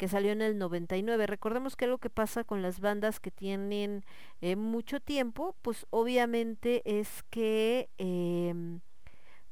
que 0.00 0.08
salió 0.08 0.32
en 0.32 0.40
el 0.40 0.56
99. 0.56 1.26
Recordemos 1.26 1.76
que 1.76 1.86
lo 1.86 1.98
que 1.98 2.08
pasa 2.08 2.42
con 2.42 2.62
las 2.62 2.80
bandas 2.80 3.20
que 3.20 3.30
tienen 3.30 4.02
eh, 4.40 4.56
mucho 4.56 4.98
tiempo, 4.98 5.54
pues 5.60 5.86
obviamente 5.90 6.80
es 6.86 7.22
que 7.28 7.90
em, 7.98 8.80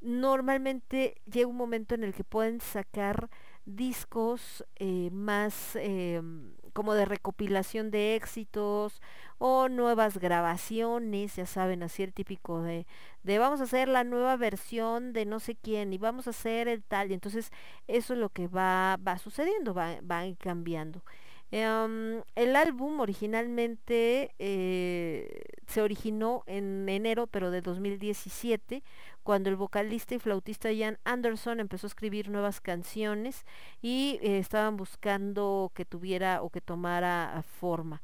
normalmente 0.00 1.20
llega 1.30 1.48
un 1.48 1.56
momento 1.58 1.94
en 1.94 2.02
el 2.02 2.14
que 2.14 2.24
pueden 2.24 2.62
sacar 2.62 3.28
discos 3.66 4.64
eh, 4.76 5.10
más 5.12 5.76
em, 5.76 6.54
como 6.78 6.94
de 6.94 7.06
recopilación 7.06 7.90
de 7.90 8.14
éxitos 8.14 9.02
o 9.38 9.68
nuevas 9.68 10.18
grabaciones, 10.18 11.34
ya 11.34 11.44
saben, 11.44 11.82
así 11.82 12.04
el 12.04 12.12
típico 12.12 12.62
de, 12.62 12.86
de 13.24 13.38
vamos 13.40 13.60
a 13.60 13.64
hacer 13.64 13.88
la 13.88 14.04
nueva 14.04 14.36
versión 14.36 15.12
de 15.12 15.26
no 15.26 15.40
sé 15.40 15.56
quién 15.56 15.92
y 15.92 15.98
vamos 15.98 16.28
a 16.28 16.30
hacer 16.30 16.68
el 16.68 16.84
tal, 16.84 17.10
y 17.10 17.14
entonces 17.14 17.50
eso 17.88 18.12
es 18.12 18.20
lo 18.20 18.28
que 18.28 18.46
va, 18.46 18.96
va 19.04 19.18
sucediendo, 19.18 19.74
va, 19.74 19.96
va 20.08 20.22
cambiando. 20.38 21.02
Em, 21.50 22.22
el 22.36 22.54
álbum 22.54 23.00
originalmente 23.00 24.34
eh, 24.38 25.42
se 25.66 25.82
originó 25.82 26.44
en 26.46 26.88
enero, 26.88 27.26
pero 27.26 27.50
de 27.50 27.60
2017, 27.60 28.84
cuando 29.28 29.50
el 29.50 29.56
vocalista 29.56 30.14
y 30.14 30.18
flautista 30.18 30.72
Ian 30.72 30.98
Anderson 31.04 31.60
empezó 31.60 31.86
a 31.86 31.88
escribir 31.88 32.30
nuevas 32.30 32.62
canciones 32.62 33.44
y 33.82 34.18
eh, 34.22 34.38
estaban 34.38 34.78
buscando 34.78 35.70
que 35.74 35.84
tuviera 35.84 36.40
o 36.40 36.48
que 36.48 36.62
tomara 36.62 37.36
ah, 37.36 37.42
forma. 37.42 38.00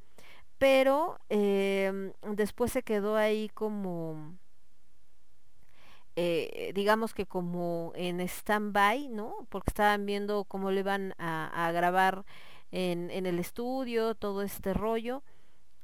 Pero 0.59 1.19
em, 1.31 2.13
después 2.37 2.73
se 2.73 2.83
quedó 2.83 3.17
ahí 3.17 3.49
como 3.55 4.35
eh, 6.17 6.73
digamos 6.75 7.15
que 7.15 7.25
como 7.25 7.93
en 7.95 8.21
stand-by, 8.21 9.09
¿no? 9.09 9.47
Porque 9.49 9.71
estaban 9.71 10.05
viendo 10.05 10.45
cómo 10.45 10.71
le 10.71 10.81
iban 10.81 11.15
a, 11.17 11.71
grabar 11.73 12.27
en, 12.71 13.11
en 13.11 13.25
el 13.25 13.39
estudio, 13.39 14.15
todo 14.15 14.43
este 14.43 14.75
rollo. 14.75 15.23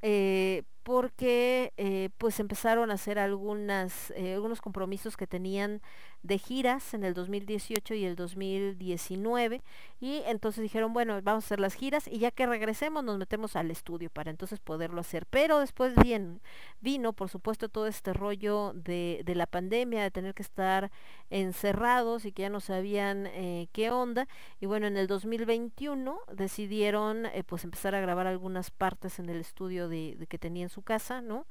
eh, 0.03 0.65
porque 0.83 1.73
eh, 1.77 2.09
pues 2.17 2.39
empezaron 2.39 2.91
a 2.91 2.95
hacer 2.95 3.19
algunas, 3.19 4.11
eh, 4.11 4.33
algunos 4.33 4.61
compromisos 4.61 5.17
que 5.17 5.27
tenían 5.27 5.81
de 6.23 6.37
giras 6.37 6.93
en 6.93 7.03
el 7.03 7.13
2018 7.15 7.95
y 7.95 8.05
el 8.05 8.15
2019 8.15 9.63
y 9.99 10.21
entonces 10.27 10.61
dijeron 10.61 10.93
bueno 10.93 11.19
vamos 11.23 11.45
a 11.45 11.47
hacer 11.47 11.59
las 11.59 11.73
giras 11.73 12.07
y 12.07 12.19
ya 12.19 12.29
que 12.29 12.45
regresemos 12.45 13.03
nos 13.03 13.17
metemos 13.17 13.55
al 13.55 13.71
estudio 13.71 14.11
para 14.11 14.29
entonces 14.29 14.59
poderlo 14.59 15.01
hacer 15.01 15.25
pero 15.25 15.57
después 15.57 15.95
bien 15.95 16.39
vino 16.79 17.13
por 17.13 17.29
supuesto 17.29 17.69
todo 17.69 17.87
este 17.87 18.13
rollo 18.13 18.73
de, 18.75 19.23
de 19.25 19.33
la 19.33 19.47
pandemia 19.47 20.03
de 20.03 20.11
tener 20.11 20.35
que 20.35 20.43
estar 20.43 20.91
encerrados 21.31 22.25
y 22.25 22.31
que 22.31 22.43
ya 22.43 22.49
no 22.49 22.59
sabían 22.59 23.27
eh, 23.27 23.67
qué 23.71 23.89
onda. 23.89 24.27
Y 24.59 24.65
bueno 24.67 24.85
en 24.87 24.97
el 24.97 25.07
2021 25.07 26.19
decidieron 26.33 27.27
pues 27.47 27.63
empezar 27.63 27.95
a 27.95 28.01
grabar 28.01 28.27
algunas 28.27 28.69
partes 28.69 29.17
en 29.17 29.29
el 29.29 29.37
estudio 29.37 29.89
de, 29.89 30.17
que 30.29 30.37
tenía 30.37 30.63
en 30.63 30.69
su 30.71 30.81
casa 30.81 31.21
no 31.21 31.45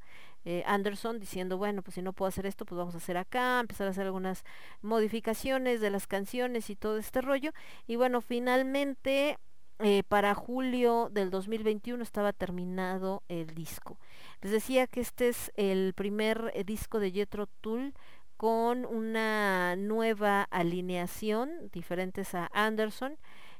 eh, 0.44 0.62
Anderson 0.66 1.20
diciendo, 1.20 1.58
bueno, 1.58 1.82
pues 1.82 1.96
si 1.96 2.02
no 2.02 2.14
puedo 2.14 2.28
hacer 2.28 2.46
esto, 2.46 2.64
pues 2.64 2.78
vamos 2.78 2.94
a 2.94 2.98
hacer 2.98 3.16
acá, 3.18 3.60
empezar 3.60 3.86
a 3.86 3.90
hacer 3.90 4.06
algunas 4.06 4.44
modificaciones 4.80 5.80
de 5.80 5.90
las 5.90 6.06
canciones 6.06 6.70
y 6.70 6.76
todo 6.76 6.96
este 6.98 7.20
rollo. 7.20 7.52
Y 7.86 7.96
bueno, 7.96 8.22
finalmente 8.22 9.36
eh, 9.80 10.02
para 10.08 10.34
julio 10.34 11.10
del 11.12 11.30
2021 11.30 12.02
estaba 12.02 12.32
terminado 12.32 13.22
el 13.28 13.54
disco. 13.54 13.98
Les 14.40 14.52
decía 14.52 14.86
que 14.86 15.00
este 15.00 15.28
es 15.28 15.52
el 15.56 15.92
primer 15.94 16.50
eh, 16.54 16.64
disco 16.64 17.00
de 17.00 17.12
Jethro 17.12 17.46
Tull 17.60 17.92
con 18.38 18.86
una 18.86 19.76
nueva 19.76 20.44
alineación, 20.44 21.68
diferentes 21.70 22.34
a 22.34 22.48
Anderson, 22.54 23.18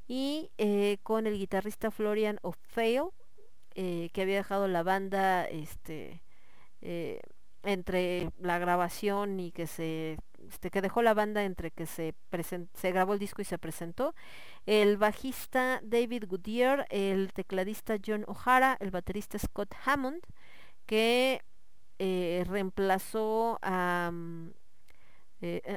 y 0.08 0.50
con 1.04 1.28
el 1.28 1.38
guitarrista 1.38 1.92
Florian 1.92 2.40
O'Fale, 2.42 3.10
eh, 3.74 4.10
que 4.12 4.22
había 4.22 4.36
dejado 4.36 4.68
la 4.68 4.82
banda 4.82 5.44
este 5.44 6.22
eh, 6.82 7.20
entre 7.62 8.30
la 8.38 8.58
grabación 8.58 9.38
y 9.40 9.52
que 9.52 9.66
se 9.66 10.18
este, 10.48 10.70
que 10.70 10.80
dejó 10.82 11.02
la 11.02 11.14
banda 11.14 11.44
entre 11.44 11.70
que 11.70 11.86
se 11.86 12.14
presen- 12.30 12.68
se 12.74 12.90
grabó 12.92 13.12
el 13.14 13.18
disco 13.18 13.42
y 13.42 13.44
se 13.44 13.58
presentó 13.58 14.14
el 14.66 14.96
bajista 14.96 15.80
David 15.84 16.24
Goodyear 16.28 16.86
el 16.90 17.32
tecladista 17.34 17.96
John 18.04 18.24
O'Hara 18.26 18.76
el 18.80 18.90
baterista 18.90 19.38
Scott 19.38 19.74
Hammond 19.84 20.22
que 20.86 21.42
eh, 21.98 22.44
reemplazó 22.48 23.58
a 23.62 24.10
mm, 24.12 24.50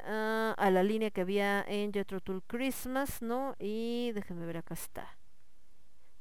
ah, 0.05 0.55
a 0.57 0.71
la 0.71 0.83
línea 0.83 1.11
que 1.11 1.21
había 1.21 1.63
en 1.67 1.91
Jethro 1.93 2.19
Tull 2.21 2.43
Christmas, 2.47 3.21
¿no? 3.21 3.55
Y 3.59 4.11
déjenme 4.13 4.45
ver, 4.45 4.57
acá 4.57 4.73
está. 4.73 5.17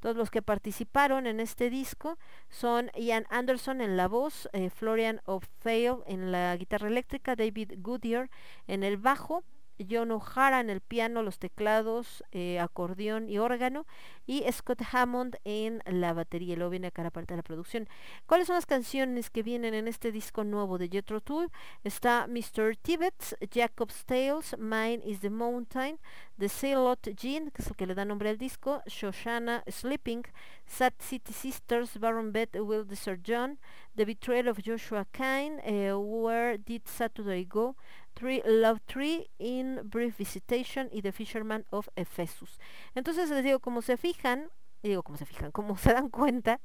Todos 0.03 0.17
los 0.17 0.31
que 0.31 0.41
participaron 0.41 1.27
en 1.27 1.39
este 1.39 1.69
disco 1.69 2.17
son 2.49 2.91
Ian 2.93 3.25
Anderson 3.29 3.79
en 3.79 3.95
la 3.95 4.09
voz, 4.09 4.49
eh, 4.51 4.69
Florian 4.69 5.21
O'Fale 5.23 5.99
en 6.07 6.29
la 6.29 6.57
guitarra 6.57 6.89
eléctrica, 6.89 7.37
David 7.37 7.75
Goodyear 7.77 8.29
en 8.67 8.83
el 8.83 8.97
bajo, 8.97 9.45
John 9.89 10.11
O'Hara 10.11 10.59
en 10.59 10.69
el 10.69 10.81
piano, 10.81 11.23
los 11.23 11.39
teclados, 11.39 12.23
eh, 12.31 12.59
acordeón 12.59 13.29
y 13.29 13.37
órgano, 13.37 13.85
y 14.25 14.43
Scott 14.51 14.81
Hammond 14.91 15.37
en 15.43 15.81
la 15.85 16.13
batería. 16.13 16.55
Luego 16.55 16.71
viene 16.71 16.87
acá 16.87 17.03
la 17.03 17.11
parte 17.11 17.33
de 17.33 17.37
la 17.37 17.43
producción. 17.43 17.87
¿Cuáles 18.25 18.47
son 18.47 18.55
las 18.55 18.65
canciones 18.65 19.29
que 19.29 19.43
vienen 19.43 19.73
en 19.73 19.87
este 19.87 20.11
disco 20.11 20.43
nuevo 20.43 20.77
de 20.77 20.89
Jethro 20.89 21.21
Tull? 21.21 21.51
Está 21.83 22.27
Mr. 22.27 22.75
Tibbets, 22.75 23.35
Jacob's 23.51 24.05
Tales, 24.05 24.55
Mine 24.57 25.01
is 25.05 25.19
the 25.19 25.29
Mountain, 25.29 25.99
The 26.37 26.49
Sailot 26.49 27.09
Jean, 27.15 27.51
que 27.51 27.61
es 27.61 27.67
el 27.67 27.75
que 27.75 27.87
le 27.87 27.95
da 27.95 28.05
nombre 28.05 28.29
al 28.29 28.37
disco, 28.37 28.81
Shoshana 28.87 29.63
Sleeping, 29.67 30.23
Sad 30.65 30.93
City 30.99 31.33
Sisters, 31.33 31.99
Baron 31.99 32.31
Beth 32.31 32.55
Will 32.55 32.85
Desert 32.85 33.21
John, 33.23 33.59
The 33.95 34.05
Betrayal 34.05 34.47
of 34.47 34.59
Joshua 34.63 35.05
Kine, 35.11 35.61
eh, 35.63 35.93
Where 35.93 36.57
Did 36.57 36.87
Saturday 36.87 37.45
Go, 37.45 37.75
Tree, 38.13 38.41
Love 38.45 38.79
Tree 38.85 39.29
in 39.37 39.81
Brief 39.83 40.17
Visitation 40.17 40.89
y 40.91 41.01
The 41.01 41.11
Fisherman 41.11 41.65
of 41.69 41.87
Ephesus. 41.95 42.59
Entonces 42.95 43.29
les 43.29 43.43
digo, 43.43 43.59
como 43.59 43.81
se 43.81 43.97
fijan, 43.97 44.49
digo, 44.81 45.03
como 45.03 45.17
se 45.17 45.25
fijan, 45.25 45.51
como 45.51 45.77
se 45.77 45.93
dan 45.93 46.09
cuenta, 46.09 46.59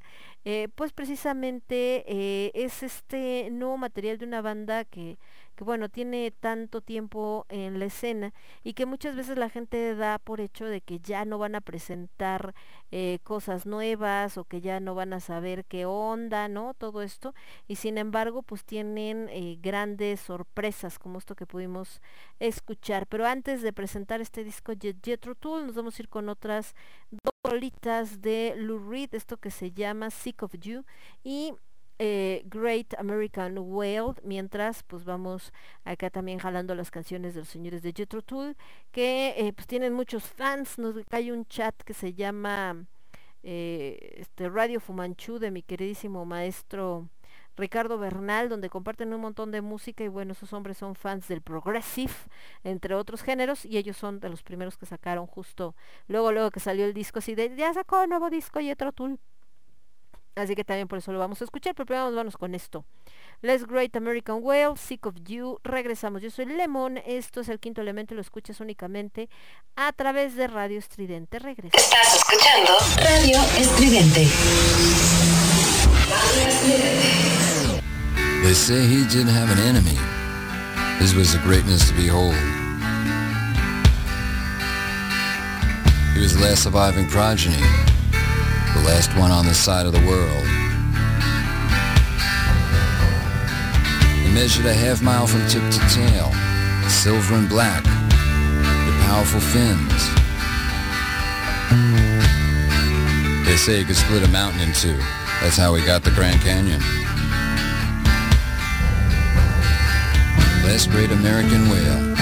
eh, 0.45 0.69
pues 0.75 0.93
precisamente 0.93 2.05
eh, 2.07 2.51
es 2.55 2.83
este 2.83 3.49
nuevo 3.51 3.77
material 3.79 4.19
de 4.19 4.27
una 4.27 4.43
banda 4.43 4.85
que, 4.85 5.19
que, 5.59 5.65
bueno, 5.65 5.89
tiene 5.89 6.31
tanto 6.31 6.81
tiempo 6.81 7.45
en 7.49 7.79
la 7.81 7.87
escena 7.87 8.33
y 8.63 8.75
que 8.75 8.87
muchas 8.87 9.17
veces 9.17 9.37
la 9.39 9.51
gente 9.51 9.95
da 9.97 10.19
por 10.21 10.41
hecho 10.41 10.65
de 10.67 10.81
que 10.81 11.01
ya 11.01 11.25
no 11.25 11.39
van 11.39 11.57
a 11.57 11.61
presentar 11.61 12.55
eh, 12.93 13.19
cosas 13.25 13.67
nuevas 13.67 14.39
o 14.39 14.45
que 14.45 14.61
ya 14.61 14.81
no 14.81 14.95
van 14.95 15.13
a 15.13 15.21
saber 15.21 15.65
qué 15.65 15.85
onda, 15.87 16.49
¿no? 16.49 16.75
Todo 16.75 17.03
esto. 17.03 17.35
Y 17.67 17.77
sin 17.77 17.99
embargo, 17.99 18.43
pues 18.43 18.65
tienen 18.65 19.29
eh, 19.31 19.59
grandes 19.61 20.21
sorpresas 20.21 20.99
como 20.99 21.19
esto 21.19 21.35
que 21.35 21.47
pudimos 21.47 22.01
escuchar. 22.39 23.07
Pero 23.07 23.27
antes 23.27 23.63
de 23.63 23.73
presentar 23.73 24.21
este 24.21 24.45
disco 24.45 24.73
Jet- 24.73 25.03
Jethro 25.05 25.35
Tull, 25.35 25.67
nos 25.67 25.75
vamos 25.75 25.99
a 25.99 26.03
ir 26.03 26.09
con 26.09 26.29
otras 26.29 26.75
dos 27.11 27.33
rolitas 27.45 28.21
de 28.21 28.55
Lou 28.57 28.79
Reed, 28.91 29.15
esto 29.15 29.37
que 29.39 29.51
se 29.51 29.73
llama 29.73 30.11
Sick 30.11 30.43
of 30.43 30.55
You 30.61 30.85
y 31.25 31.55
eh, 31.99 32.43
Great 32.47 32.95
American 32.99 33.59
World, 33.59 34.21
mientras 34.23 34.83
pues 34.85 35.05
vamos 35.05 35.53
acá 35.85 36.11
también 36.11 36.39
jalando 36.39 36.75
las 36.75 36.91
canciones 36.91 37.35
de 37.35 37.41
los 37.41 37.49
señores 37.49 37.83
de 37.83 37.93
Jethro 37.93 38.23
Tull, 38.23 38.57
que 38.93 39.35
eh, 39.37 39.53
pues 39.53 39.67
tienen 39.67 39.93
muchos 39.93 40.25
fans, 40.25 40.79
nos 40.79 40.97
hay 41.11 41.31
un 41.31 41.45
chat 41.47 41.75
que 41.83 41.95
se 41.95 42.15
llama 42.15 42.87
eh, 43.43 44.17
este 44.17 44.49
Radio 44.49 44.81
Fumanchu 44.81 45.39
de 45.39 45.51
mi 45.51 45.63
queridísimo 45.63 46.25
maestro 46.25 47.09
Ricardo 47.57 47.99
Bernal, 47.99 48.49
donde 48.49 48.71
comparten 48.71 49.13
un 49.13 49.21
montón 49.21 49.51
de 49.51 49.61
música 49.61 50.05
y 50.05 50.09
bueno, 50.09 50.33
esos 50.33 50.53
hombres 50.53 50.79
son 50.79 50.95
fans 50.95 51.27
del 51.27 51.43
progressive, 51.43 52.13
entre 52.63 52.95
otros 52.95 53.23
géneros, 53.23 53.65
y 53.65 53.77
ellos 53.77 53.97
son 53.97 54.21
de 54.21 54.29
los 54.29 54.43
primeros 54.45 54.77
que 54.77 54.87
sacaron 54.87 55.27
justo 55.27 55.75
luego, 56.07 56.31
luego 56.31 56.51
que 56.53 56.61
salió 56.61 56.85
el 56.85 56.95
disco 56.95 57.19
así 57.19 57.35
de, 57.35 57.55
ya 57.57 57.75
sacó 57.75 58.03
un 58.03 58.11
nuevo 58.11 58.31
disco 58.31 58.61
Jethro 58.61 58.93
Tull. 58.93 59.19
Así 60.35 60.55
que 60.55 60.65
también 60.65 60.87
por 60.87 60.99
eso 60.99 61.13
lo 61.13 61.19
vamos 61.19 61.41
a 61.41 61.45
escuchar, 61.45 61.75
pero 61.75 61.87
primero 61.87 62.15
vamos 62.15 62.37
con 62.37 62.55
esto. 62.55 62.85
Let's 63.43 63.67
Great 63.67 63.95
American 63.97 64.39
Whale, 64.41 64.77
Sick 64.77 65.07
of 65.07 65.15
You, 65.25 65.59
regresamos. 65.65 66.23
Yo 66.23 66.31
soy 66.31 66.47
Lemon, 66.47 66.99
esto 67.07 67.41
es 67.41 67.49
el 67.49 67.59
quinto 67.59 67.81
elemento 67.81 68.15
y 68.15 68.17
lo 68.17 68.21
escuchas 68.21 68.61
únicamente 68.61 69.29
a 69.77 69.93
través 69.93 70.37
de 70.37 70.47
Radio 70.47 70.79
Estridente. 70.79 71.39
Regresa. 71.39 71.77
Estás 71.77 72.15
escuchando 72.17 72.77
Radio 72.97 73.39
Estridente. 73.59 74.29
They 78.43 78.55
say 78.55 78.87
he 78.87 79.05
didn't 79.05 79.29
have 79.29 79.51
an 79.51 79.59
enemy. 79.59 79.99
His 80.99 81.15
was 81.15 81.35
a 81.35 81.39
greatness 81.39 81.89
to 81.91 81.95
behold. 81.95 82.35
He 86.15 86.21
was 86.21 86.35
the 86.35 86.43
last 86.43 86.65
surviving 86.65 87.07
progeny, 87.09 87.63
the 88.75 88.83
last 88.87 89.11
one 89.17 89.31
on 89.31 89.47
this 89.47 89.59
side 89.59 89.87
of 89.87 89.93
the 89.93 90.05
world. 90.07 90.45
He 94.23 94.33
measured 94.35 94.67
a 94.67 94.75
half 94.75 95.03
mile 95.03 95.27
from 95.27 95.41
tip 95.49 95.63
to 95.71 95.81
tail, 95.89 96.33
silver 96.89 97.35
and 97.35 97.49
black, 97.49 97.85
with 97.85 99.01
powerful 99.07 99.41
fins. 99.41 100.03
They 103.47 103.57
say 103.57 103.79
he 103.79 103.85
could 103.85 103.97
split 103.97 104.23
a 104.23 104.29
mountain 104.29 104.61
in 104.61 104.73
two. 104.75 104.99
That's 105.41 105.57
how 105.57 105.75
he 105.75 105.85
got 105.87 106.05
the 106.05 106.11
Grand 106.11 106.41
Canyon. 106.41 106.81
Last 110.65 110.91
great 110.91 111.11
American 111.11 111.69
whale. 111.71 112.15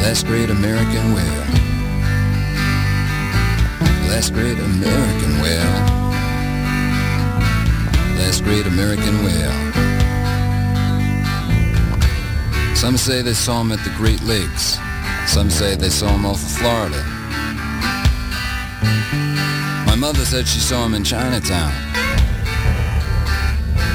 Last 0.00 0.26
great 0.26 0.50
American 0.50 1.14
whale. 1.14 1.51
Last 4.12 4.34
great 4.34 4.58
American 4.58 5.40
whale. 5.40 5.74
Last 8.18 8.44
great 8.44 8.66
American 8.66 9.24
whale. 9.24 9.72
Some 12.76 12.98
say 12.98 13.22
they 13.22 13.32
saw 13.32 13.62
him 13.62 13.72
at 13.72 13.82
the 13.84 13.92
Great 13.96 14.22
Lakes. 14.22 14.76
Some 15.26 15.48
say 15.48 15.76
they 15.76 15.88
saw 15.88 16.08
him 16.08 16.26
off 16.26 16.42
of 16.42 16.50
Florida. 16.50 17.02
My 19.86 19.96
mother 19.96 20.26
said 20.26 20.46
she 20.46 20.60
saw 20.60 20.84
him 20.84 20.94
in 20.94 21.04
Chinatown. 21.04 21.72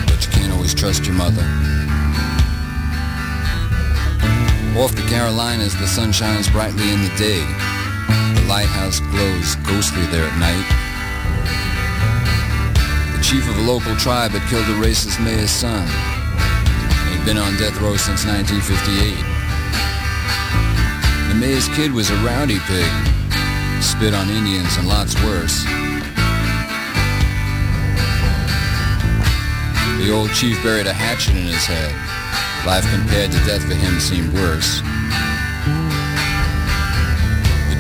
But 0.08 0.26
you 0.26 0.32
can't 0.32 0.52
always 0.52 0.74
trust 0.74 1.06
your 1.06 1.14
mother. 1.14 1.44
Off 4.82 4.96
the 4.96 5.06
Carolinas, 5.08 5.76
the 5.76 5.88
sun 5.88 6.12
shines 6.12 6.50
brightly 6.50 6.92
in 6.92 7.04
the 7.04 7.16
day. 7.18 7.67
The 8.08 8.46
lighthouse 8.48 9.00
glows 9.12 9.56
ghostly 9.68 10.06
there 10.08 10.26
at 10.26 10.38
night. 10.40 10.68
The 13.16 13.24
chief 13.24 13.48
of 13.50 13.58
a 13.58 13.62
local 13.62 13.96
tribe 13.98 14.32
had 14.32 14.48
killed 14.50 14.66
a 14.66 14.80
racist 14.80 15.24
mayor's 15.24 15.52
son. 15.52 15.88
He'd 17.12 17.26
been 17.26 17.38
on 17.38 17.58
death 17.58 17.80
row 17.82 17.98
since 17.98 18.26
1958. 18.26 19.20
The 21.30 21.36
mayor's 21.36 21.68
kid 21.76 21.92
was 21.92 22.10
a 22.10 22.16
rowdy 22.24 22.60
pig. 22.66 22.92
Spit 23.84 24.14
on 24.14 24.30
Indians 24.30 24.76
and 24.78 24.88
lots 24.88 25.16
worse. 25.24 25.64
The 30.00 30.12
old 30.14 30.32
chief 30.32 30.62
buried 30.64 30.88
a 30.88 30.94
hatchet 30.94 31.36
in 31.36 31.44
his 31.44 31.66
head. 31.66 31.92
Life 32.66 32.86
compared 32.92 33.32
to 33.32 33.38
death 33.46 33.64
for 33.64 33.76
him 33.76 34.00
seemed 34.00 34.34
worse. 34.34 34.82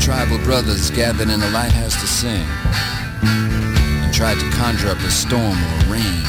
Tribal 0.07 0.39
brothers 0.45 0.89
gathered 0.89 1.27
in 1.27 1.41
the 1.41 1.49
lighthouse 1.49 1.99
to 1.99 2.07
sing 2.07 2.47
and 3.27 4.13
tried 4.13 4.39
to 4.39 4.49
conjure 4.51 4.87
up 4.87 4.97
a 4.99 5.11
storm 5.11 5.43
or 5.43 5.91
rain. 5.91 6.23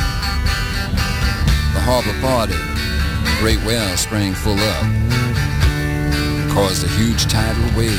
The 1.71 1.83
harbor 1.87 2.13
parted, 2.21 2.59
the 2.59 3.37
great 3.39 3.63
whale 3.63 3.97
sprang 3.97 4.35
full 4.35 4.59
up, 4.59 4.83
caused 6.53 6.83
a 6.83 6.89
huge 6.99 7.29
tidal 7.31 7.63
wave. 7.79 7.95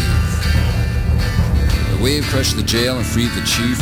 The 1.96 2.04
wave 2.04 2.26
crushed 2.26 2.58
the 2.58 2.64
jail 2.64 2.98
and 2.98 3.06
freed 3.06 3.32
the 3.32 3.46
chief. 3.48 3.80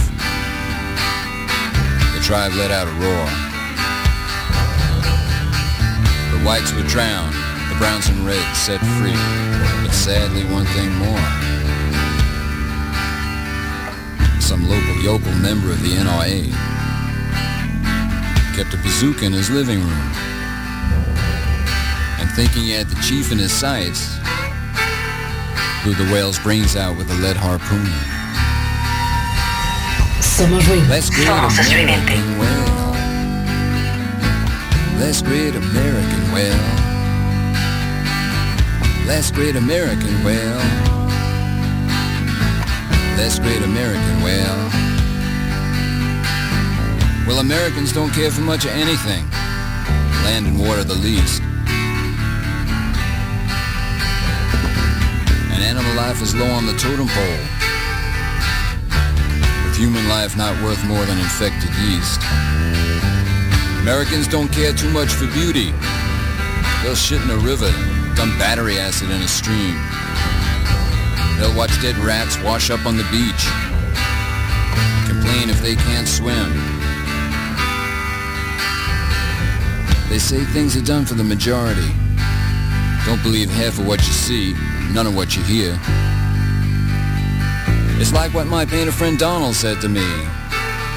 The 2.14 2.22
tribe 2.22 2.53
let 2.53 2.69
out 2.69 2.85
a 2.85 2.93
roar. 3.01 3.26
The 6.30 6.45
whites 6.45 6.72
were 6.74 6.84
drowned, 6.84 7.34
the 7.74 7.76
browns 7.80 8.08
and 8.08 8.24
reds 8.24 8.59
set 8.59 8.82
free. 9.01 9.17
But 9.82 9.93
sadly, 9.93 10.43
one 10.53 10.67
thing 10.67 10.93
more. 10.93 11.47
Some 14.48 14.69
local 14.69 14.95
yokel 15.03 15.34
member 15.34 15.72
of 15.72 15.82
the 15.84 15.90
NRA 15.90 16.50
kept 18.56 18.74
a 18.74 18.77
bazooka 18.77 19.26
in 19.26 19.34
his 19.34 19.50
living 19.50 19.80
room. 19.80 20.11
And 22.17 22.30
thinking 22.32 22.61
he 22.61 22.72
had 22.72 22.88
the 22.88 22.95
chief 23.01 23.34
in 23.34 23.40
his 23.40 23.51
sights, 23.51 24.16
blew 25.84 25.95
the 25.95 26.09
whale's 26.14 26.40
brains 26.40 26.77
out 26.77 26.95
with 26.95 27.11
a 27.11 27.16
lead 27.16 27.35
harpoon. 27.35 27.92
Somos 30.22 30.64
ruido. 30.64 30.88
Let's 30.88 31.09
great 31.09 31.27
Somos 31.27 31.59
estridente. 31.59 32.14
American 32.14 32.40
whale. 32.40 32.88
Let's 34.98 35.22
great 35.22 35.56
American 35.58 36.32
whale. 36.32 36.69
Let's 39.06 39.30
great 39.30 39.58
American 39.58 40.24
whale. 40.24 40.86
Let's 43.17 43.39
great 43.39 43.63
American 43.63 44.21
whale. 44.21 44.69
Well, 47.25 47.39
Americans 47.39 47.91
don't 47.91 48.11
care 48.11 48.29
for 48.29 48.41
much 48.41 48.65
of 48.65 48.71
anything. 48.71 49.25
Land 50.23 50.45
and 50.45 50.59
water 50.59 50.83
the 50.83 50.93
least. 50.93 51.41
And 55.51 55.63
animal 55.63 55.93
life 55.95 56.21
is 56.21 56.35
low 56.35 56.49
on 56.51 56.67
the 56.67 56.73
totem 56.73 57.07
pole 57.07 57.57
with 59.65 59.75
human 59.75 60.07
life 60.07 60.37
not 60.37 60.53
worth 60.63 60.81
more 60.85 61.03
than 61.05 61.17
infected 61.17 61.71
yeast. 61.89 62.21
Americans 63.81 64.27
don't 64.27 64.51
care 64.53 64.73
too 64.73 64.91
much 64.91 65.09
for 65.09 65.25
beauty. 65.33 65.73
They'll 66.83 66.95
shit 66.95 67.21
in 67.23 67.31
a 67.31 67.37
river, 67.37 67.71
dump 68.15 68.37
battery 68.37 68.77
acid 68.77 69.09
in 69.09 69.21
a 69.21 69.27
stream. 69.27 69.75
They'll 71.37 71.55
watch 71.57 71.66
dead 71.81 71.97
rats 71.97 72.41
wash 72.41 72.69
up 72.69 72.85
on 72.85 72.97
the 72.97 73.03
beach. 73.11 73.45
Complain 75.07 75.49
if 75.49 75.61
they 75.61 75.75
can't 75.75 76.07
swim. 76.07 76.49
They 80.09 80.19
say 80.19 80.43
things 80.45 80.75
are 80.75 80.81
done 80.81 81.06
for 81.06 81.14
the 81.14 81.23
majority. 81.23 81.91
Don't 83.06 83.22
believe 83.22 83.49
half 83.49 83.77
of 83.77 83.85
what 83.85 83.99
you 83.99 84.14
see, 84.14 84.53
none 84.91 85.06
of 85.06 85.15
what 85.15 85.35
you 85.35 85.43
hear. 85.43 85.80
It's 87.99 88.14
like 88.14 88.33
what 88.33 88.47
my 88.47 88.65
painter 88.65 88.91
friend 88.91 89.19
Donald 89.19 89.56
said 89.56 89.80
to 89.81 89.89
me. 89.89 90.07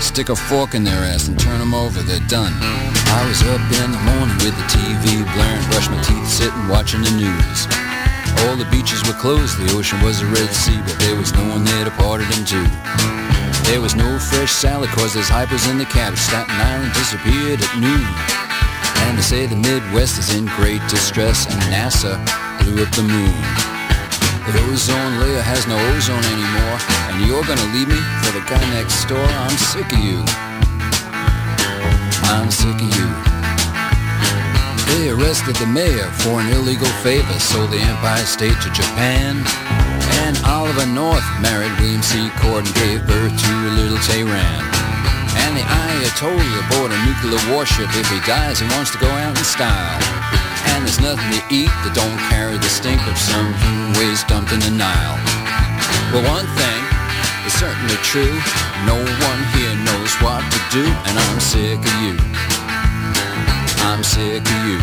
Stick 0.01 0.29
a 0.29 0.37
fork 0.37 0.75
in 0.75 0.85
their 0.85 1.03
ass 1.05 1.29
and 1.29 1.39
turn 1.39 1.59
them 1.59 1.75
over, 1.75 2.01
they're 2.03 2.27
done. 2.29 2.53
I 2.57 3.25
was 3.29 3.43
up 3.43 3.61
in 3.85 3.93
the 3.93 3.99
morning 3.99 4.37
with 4.45 4.57
the 4.57 4.67
TV 4.73 5.25
blaring, 5.35 5.71
brush 5.71 5.89
my 5.91 6.03
teeth 6.03 6.29
sitting 6.29 6.69
watching 6.69 7.03
the 7.03 7.11
news. 7.11 7.80
All 8.47 8.57
the 8.57 8.69
beaches 8.71 9.03
were 9.07 9.19
closed, 9.21 9.59
the 9.59 9.77
ocean 9.77 10.01
was 10.03 10.23
a 10.23 10.27
Red 10.27 10.51
Sea, 10.51 10.81
but 10.85 10.99
there 10.99 11.17
was 11.17 11.33
no 11.33 11.49
one 11.49 11.65
there 11.65 11.85
to 11.85 11.91
part 11.93 12.21
it 12.21 12.31
in 12.39 12.45
two. 12.45 12.67
There 13.71 13.81
was 13.81 13.95
no 13.95 14.19
fresh 14.19 14.51
salad 14.51 14.91
cause 14.91 15.15
there's 15.15 15.29
hypers 15.29 15.71
in 15.71 15.79
the 15.79 15.85
cab. 15.85 16.17
Staten 16.17 16.51
Island 16.51 16.93
disappeared 16.93 17.61
at 17.63 17.73
noon. 17.79 18.03
And 19.07 19.17
they 19.17 19.23
say 19.23 19.47
the 19.47 19.57
Midwest 19.57 20.19
is 20.19 20.35
in 20.35 20.47
great 20.59 20.83
distress 20.89 21.47
and 21.47 21.61
NASA 21.71 22.19
blew 22.65 22.83
up 22.83 22.91
the 22.97 23.03
moon. 23.03 23.37
The 24.51 24.59
ozone 24.67 25.21
layer 25.21 25.43
has 25.43 25.67
no 25.69 25.79
ozone 25.95 26.25
anymore 26.35 26.79
and 27.13 27.27
you're 27.27 27.45
gonna 27.45 27.71
leave 27.77 27.89
me 27.89 28.01
for 28.25 28.33
the 28.33 28.45
guy 28.51 28.63
next 28.75 29.05
door? 29.05 29.23
I'm 29.23 29.57
sick 29.57 29.87
of 29.93 29.99
you. 29.99 30.25
I'm 32.27 32.51
sick 32.51 32.75
of 32.75 32.91
you. 32.99 33.30
They 34.91 35.09
arrested 35.09 35.55
the 35.57 35.71
mayor 35.71 36.11
for 36.27 36.43
an 36.43 36.51
illegal 36.51 36.91
favor, 37.07 37.39
sold 37.39 37.71
the 37.71 37.79
Empire 37.79 38.27
State 38.27 38.59
to 38.59 38.71
Japan. 38.75 39.39
And 40.27 40.35
Oliver 40.45 40.87
North 40.87 41.23
married 41.39 41.71
William 41.79 42.03
C. 42.03 42.27
Cord 42.43 42.67
and 42.67 42.75
gave 42.75 43.07
birth 43.07 43.31
to 43.31 43.53
a 43.71 43.73
little 43.79 44.03
Tehran. 44.03 44.63
And 45.47 45.55
the 45.55 45.63
Ayatollah 45.63 46.63
bought 46.75 46.91
a 46.91 46.99
nuclear 47.07 47.39
warship. 47.55 47.87
If 47.95 48.11
he 48.11 48.19
dies, 48.27 48.59
he 48.59 48.67
wants 48.75 48.91
to 48.91 48.99
go 48.99 49.07
out 49.07 49.39
in 49.39 49.45
style. 49.47 50.03
And 50.75 50.83
there's 50.83 50.99
nothing 50.99 51.39
to 51.39 51.43
eat 51.55 51.71
that 51.87 51.95
don't 51.95 52.19
carry 52.27 52.59
the 52.59 52.71
stink 52.71 53.01
of 53.07 53.15
some 53.15 53.55
human 53.63 53.95
waste 53.95 54.27
dumped 54.27 54.51
in 54.51 54.59
the 54.59 54.75
Nile. 54.75 55.19
Well, 56.11 56.27
one 56.27 56.51
thing 56.59 56.83
is 57.47 57.55
certainly 57.55 57.95
true. 58.03 58.35
No 58.91 58.99
one 58.99 59.41
here 59.55 59.77
knows 59.87 60.13
what 60.19 60.43
to 60.43 60.61
do, 60.75 60.85
and 61.07 61.15
I'm 61.15 61.39
sick 61.39 61.79
of 61.79 61.95
you. 62.03 62.60
I'm 63.83 64.05
sick 64.05 64.43
of 64.43 64.67
you. 64.67 64.79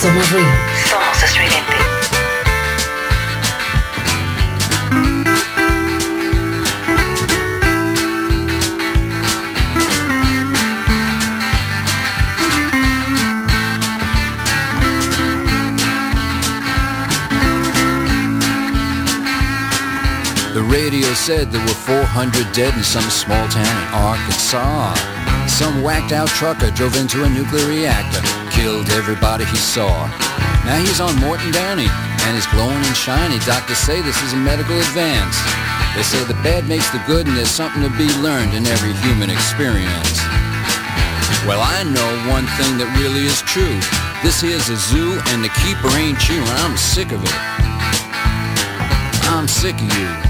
Somos 0.00 0.30
ruido. 0.30 0.67
Radio 20.68 21.08
said 21.14 21.50
there 21.50 21.64
were 21.64 21.80
400 21.88 22.52
dead 22.52 22.76
in 22.76 22.84
some 22.84 23.08
small 23.08 23.48
town 23.48 23.64
in 23.64 23.88
Arkansas. 23.96 24.94
Some 25.48 25.82
whacked 25.82 26.12
out 26.12 26.28
trucker 26.28 26.70
drove 26.70 26.96
into 26.96 27.24
a 27.24 27.28
nuclear 27.28 27.66
reactor, 27.66 28.20
killed 28.52 28.88
everybody 28.92 29.44
he 29.46 29.56
saw. 29.56 29.88
Now 30.68 30.76
he's 30.76 31.00
on 31.00 31.16
Morton 31.24 31.52
Downey 31.52 31.88
and 32.28 32.36
is 32.36 32.46
glowing 32.52 32.76
and 32.76 32.96
shiny. 32.96 33.40
Doctors 33.48 33.78
say 33.78 34.02
this 34.02 34.20
is 34.22 34.34
a 34.34 34.36
medical 34.36 34.76
advance. 34.76 35.40
They 35.96 36.04
say 36.04 36.22
the 36.24 36.38
bad 36.44 36.68
makes 36.68 36.90
the 36.90 37.00
good 37.08 37.26
and 37.26 37.36
there's 37.36 37.50
something 37.50 37.82
to 37.82 37.92
be 37.96 38.08
learned 38.20 38.52
in 38.52 38.66
every 38.66 38.92
human 39.00 39.30
experience. 39.30 40.20
Well, 41.48 41.64
I 41.64 41.80
know 41.88 42.08
one 42.28 42.44
thing 42.60 42.76
that 42.76 42.92
really 43.00 43.24
is 43.24 43.40
true. 43.48 43.80
This 44.20 44.44
here's 44.44 44.68
a 44.68 44.76
zoo 44.76 45.16
and 45.32 45.40
the 45.40 45.52
keeper 45.64 45.88
ain't 45.96 46.20
you 46.28 46.36
and 46.44 46.58
I'm 46.60 46.76
sick 46.76 47.08
of 47.12 47.24
it. 47.24 47.36
I'm 49.32 49.48
sick 49.48 49.76
of 49.80 49.88
you. 49.96 50.27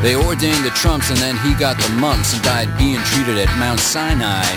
They 0.00 0.16
ordained 0.16 0.64
the 0.64 0.72
Trumps 0.72 1.12
and 1.12 1.20
then 1.20 1.36
he 1.44 1.52
got 1.52 1.76
the 1.76 1.92
mumps 2.00 2.32
and 2.32 2.40
died 2.40 2.72
being 2.80 3.00
treated 3.12 3.36
at 3.36 3.52
Mount 3.60 3.80
Sinai. 3.80 4.48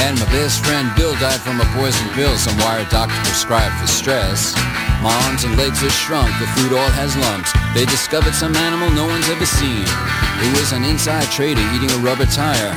And 0.00 0.16
my 0.16 0.24
best 0.32 0.64
friend 0.64 0.88
Bill 0.96 1.12
died 1.20 1.44
from 1.44 1.60
a 1.60 1.68
poison 1.76 2.08
pill 2.16 2.32
some 2.40 2.56
wire 2.64 2.88
doctor 2.88 3.12
prescribed 3.28 3.76
for 3.76 3.86
stress. 3.86 4.56
My 5.04 5.12
arms 5.28 5.44
and 5.44 5.60
legs 5.60 5.84
are 5.84 5.92
shrunk, 5.92 6.32
the 6.40 6.48
food 6.56 6.72
all 6.72 6.92
has 6.96 7.12
lumps. 7.20 7.52
They 7.76 7.84
discovered 7.84 8.32
some 8.32 8.56
animal 8.56 8.88
no 8.96 9.04
one's 9.04 9.28
ever 9.28 9.44
seen. 9.44 9.84
It 10.40 10.50
was 10.56 10.72
an 10.72 10.88
inside 10.88 11.28
trader 11.36 11.60
eating 11.76 11.92
a 11.92 12.00
rubber 12.00 12.26
tire 12.26 12.72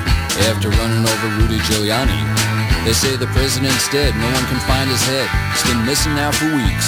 after 0.51 0.67
running 0.67 1.07
over 1.07 1.27
Rudy 1.39 1.63
Giuliani. 1.63 2.19
They 2.83 2.91
say 2.91 3.15
the 3.15 3.31
president's 3.31 3.87
dead, 3.87 4.11
no 4.19 4.27
one 4.27 4.45
can 4.51 4.59
find 4.67 4.91
his 4.91 5.01
head. 5.07 5.31
It's 5.55 5.63
been 5.63 5.79
missing 5.87 6.11
now 6.19 6.35
for 6.35 6.51
weeks. 6.51 6.87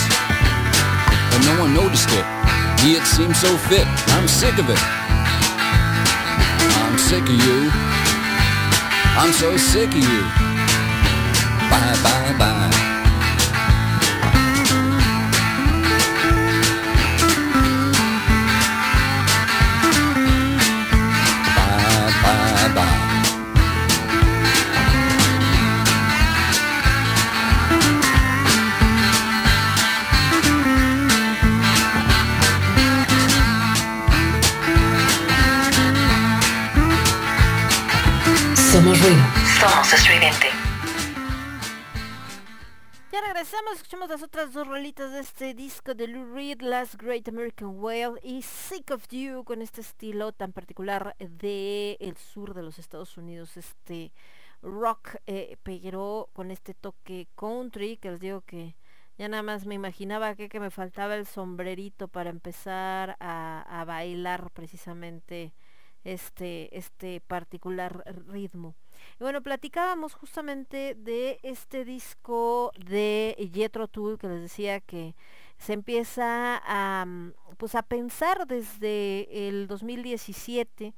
But 1.32 1.42
no 1.48 1.64
one 1.64 1.72
noticed 1.72 2.12
it. 2.12 2.28
He 2.84 3.00
had 3.00 3.08
seemed 3.08 3.38
so 3.40 3.56
fit. 3.72 3.88
I'm 4.20 4.28
sick 4.28 4.60
of 4.60 4.68
it. 4.68 5.03
Sick 7.10 7.22
of 7.24 7.30
you. 7.30 7.70
I'm 9.20 9.34
so 9.34 9.58
sick 9.58 9.90
of 9.90 9.96
you. 9.96 10.22
Bye, 11.70 12.00
bye. 12.02 12.36
Bye, 12.40 12.83
Somos 38.74 39.00
ruido. 39.04 39.22
Somos 39.60 39.94
estridente. 39.94 40.48
Ya 43.12 43.22
regresamos, 43.22 43.74
escuchamos 43.76 44.10
las 44.10 44.24
otras 44.24 44.52
dos 44.52 44.68
rolitas 44.68 45.12
de 45.12 45.20
este 45.20 45.54
disco 45.54 45.94
de 45.94 46.08
Lou 46.08 46.34
Reed, 46.34 46.62
Last 46.62 46.96
Great 46.96 47.28
American 47.28 47.76
Whale 47.78 48.20
y 48.24 48.42
Sick 48.42 48.90
of 48.90 49.08
You, 49.10 49.44
con 49.44 49.62
este 49.62 49.82
estilo 49.82 50.32
tan 50.32 50.54
particular 50.54 51.16
de 51.20 51.98
el 52.00 52.18
sur 52.18 52.56
de 52.56 52.64
los 52.64 52.80
Estados 52.80 53.16
Unidos, 53.16 53.58
este 53.58 54.12
rock, 54.64 55.18
eh, 55.28 55.58
pero 55.62 56.32
con 56.34 56.50
este 56.50 56.74
toque 56.74 57.28
country, 57.36 57.98
que 57.98 58.10
les 58.10 58.22
digo 58.22 58.42
que 58.42 58.76
ya 59.20 59.28
nada 59.28 59.44
más 59.44 59.68
me 59.68 59.76
imaginaba 59.76 60.34
que, 60.34 60.50
que 60.50 60.60
me 60.60 60.72
faltaba 60.72 61.14
el 61.14 61.28
sombrerito 61.28 62.08
para 62.08 62.32
empezar 62.32 63.18
a, 63.20 63.82
a 63.82 63.86
bailar 63.86 64.50
precisamente 64.50 65.54
este, 66.04 66.78
este 66.78 67.22
particular 67.22 68.04
ritmo. 68.28 68.76
Y 69.20 69.24
bueno, 69.24 69.42
platicábamos 69.42 70.14
justamente 70.14 70.96
de 70.96 71.40
este 71.44 71.86
disco 71.86 72.72
de 72.78 73.50
Jethro 73.54 73.88
Tull 73.88 74.18
que 74.18 74.28
les 74.28 74.42
decía 74.42 74.80
que 74.80 75.16
se 75.58 75.74
empieza 75.74 76.62
a 76.66 77.06
mm, 77.06 77.34
pues 77.58 77.76
a 77.76 77.84
pensar 77.84 78.48
desde 78.48 79.48
el 79.48 79.68
2017 79.68 80.94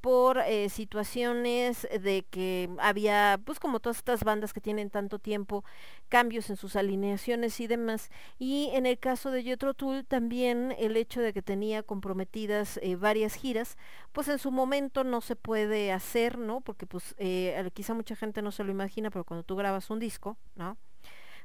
por 0.00 0.38
eh, 0.38 0.68
situaciones 0.68 1.86
de 2.00 2.24
que 2.30 2.70
había, 2.78 3.40
pues 3.44 3.58
como 3.60 3.80
todas 3.80 3.98
estas 3.98 4.24
bandas 4.24 4.52
que 4.52 4.60
tienen 4.60 4.90
tanto 4.90 5.18
tiempo, 5.18 5.64
cambios 6.08 6.50
en 6.50 6.56
sus 6.56 6.76
alineaciones 6.76 7.60
y 7.60 7.66
demás. 7.66 8.10
Y 8.38 8.70
en 8.72 8.86
el 8.86 8.98
caso 8.98 9.30
de 9.30 9.42
Jethro 9.42 9.74
Tull 9.74 10.04
también 10.04 10.74
el 10.78 10.96
hecho 10.96 11.20
de 11.20 11.32
que 11.32 11.42
tenía 11.42 11.82
comprometidas 11.82 12.78
eh, 12.82 12.96
varias 12.96 13.34
giras, 13.34 13.76
pues 14.12 14.28
en 14.28 14.38
su 14.38 14.50
momento 14.50 15.04
no 15.04 15.20
se 15.20 15.36
puede 15.36 15.92
hacer, 15.92 16.38
¿no? 16.38 16.60
Porque 16.60 16.86
pues 16.86 17.14
eh, 17.18 17.70
quizá 17.74 17.94
mucha 17.94 18.16
gente 18.16 18.42
no 18.42 18.52
se 18.52 18.64
lo 18.64 18.70
imagina, 18.70 19.10
pero 19.10 19.24
cuando 19.24 19.44
tú 19.44 19.56
grabas 19.56 19.90
un 19.90 19.98
disco, 19.98 20.36
¿no? 20.56 20.76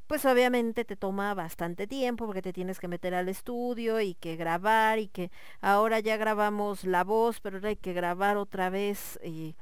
Pues 0.07 0.25
obviamente 0.25 0.85
te 0.85 0.95
toma 0.95 1.33
bastante 1.33 1.87
tiempo 1.87 2.25
porque 2.25 2.41
te 2.41 2.53
tienes 2.53 2.79
que 2.79 2.87
meter 2.87 3.13
al 3.15 3.29
estudio 3.29 3.99
y 4.01 4.15
que 4.15 4.35
grabar 4.35 4.99
y 4.99 5.07
que 5.07 5.31
ahora 5.61 5.99
ya 5.99 6.17
grabamos 6.17 6.83
la 6.83 7.03
voz, 7.03 7.39
pero 7.41 7.57
ahora 7.57 7.69
hay 7.69 7.75
que 7.75 7.93
grabar 7.93 8.37
otra 8.37 8.69
vez 8.69 9.19
eh, 9.23 9.55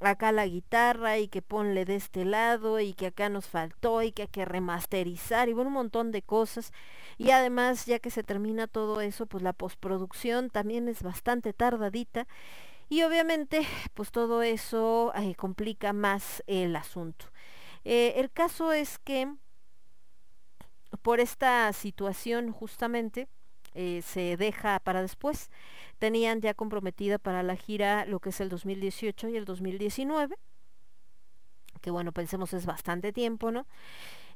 acá 0.00 0.32
la 0.32 0.46
guitarra 0.46 1.18
y 1.18 1.28
que 1.28 1.42
ponle 1.42 1.84
de 1.84 1.96
este 1.96 2.24
lado 2.24 2.80
y 2.80 2.94
que 2.94 3.06
acá 3.06 3.28
nos 3.28 3.46
faltó 3.46 4.02
y 4.02 4.12
que 4.12 4.22
hay 4.22 4.28
que 4.28 4.44
remasterizar 4.44 5.48
y 5.48 5.52
bueno, 5.52 5.68
un 5.68 5.74
montón 5.74 6.12
de 6.12 6.22
cosas. 6.22 6.72
Y 7.18 7.30
además, 7.30 7.86
ya 7.86 7.98
que 7.98 8.10
se 8.10 8.22
termina 8.22 8.66
todo 8.66 9.00
eso, 9.00 9.26
pues 9.26 9.42
la 9.42 9.52
postproducción 9.52 10.50
también 10.50 10.88
es 10.88 11.02
bastante 11.02 11.52
tardadita. 11.52 12.26
Y 12.88 13.02
obviamente, 13.02 13.66
pues 13.94 14.10
todo 14.10 14.42
eso 14.42 15.12
eh, 15.16 15.34
complica 15.36 15.92
más 15.92 16.42
el 16.46 16.76
asunto. 16.76 17.26
Eh, 17.84 18.14
el 18.16 18.30
caso 18.30 18.72
es 18.72 18.98
que 18.98 19.34
por 21.04 21.20
esta 21.20 21.70
situación 21.74 22.50
justamente 22.50 23.28
eh, 23.74 24.00
se 24.02 24.38
deja 24.38 24.80
para 24.80 25.02
después. 25.02 25.50
Tenían 25.98 26.40
ya 26.40 26.54
comprometida 26.54 27.18
para 27.18 27.42
la 27.42 27.56
gira 27.56 28.06
lo 28.06 28.20
que 28.20 28.30
es 28.30 28.40
el 28.40 28.48
2018 28.48 29.28
y 29.28 29.36
el 29.36 29.44
2019 29.44 30.36
que 31.82 31.90
bueno, 31.90 32.12
pensemos 32.12 32.54
es 32.54 32.64
bastante 32.64 33.12
tiempo, 33.12 33.50
¿no? 33.50 33.66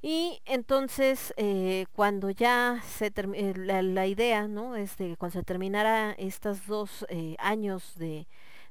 Y 0.02 0.42
entonces, 0.44 1.32
eh, 1.38 1.86
cuando 1.94 2.28
ya 2.28 2.82
se 2.86 3.06
eh, 3.06 3.54
la, 3.56 3.80
la 3.80 4.06
idea, 4.06 4.46
¿no? 4.46 4.76
Es 4.76 4.98
de 4.98 5.08
que 5.08 5.16
cuando 5.16 5.38
se 5.38 5.44
terminara 5.44 6.12
estos 6.18 6.66
dos 6.66 7.06
años 7.38 7.94
de, 7.96 8.26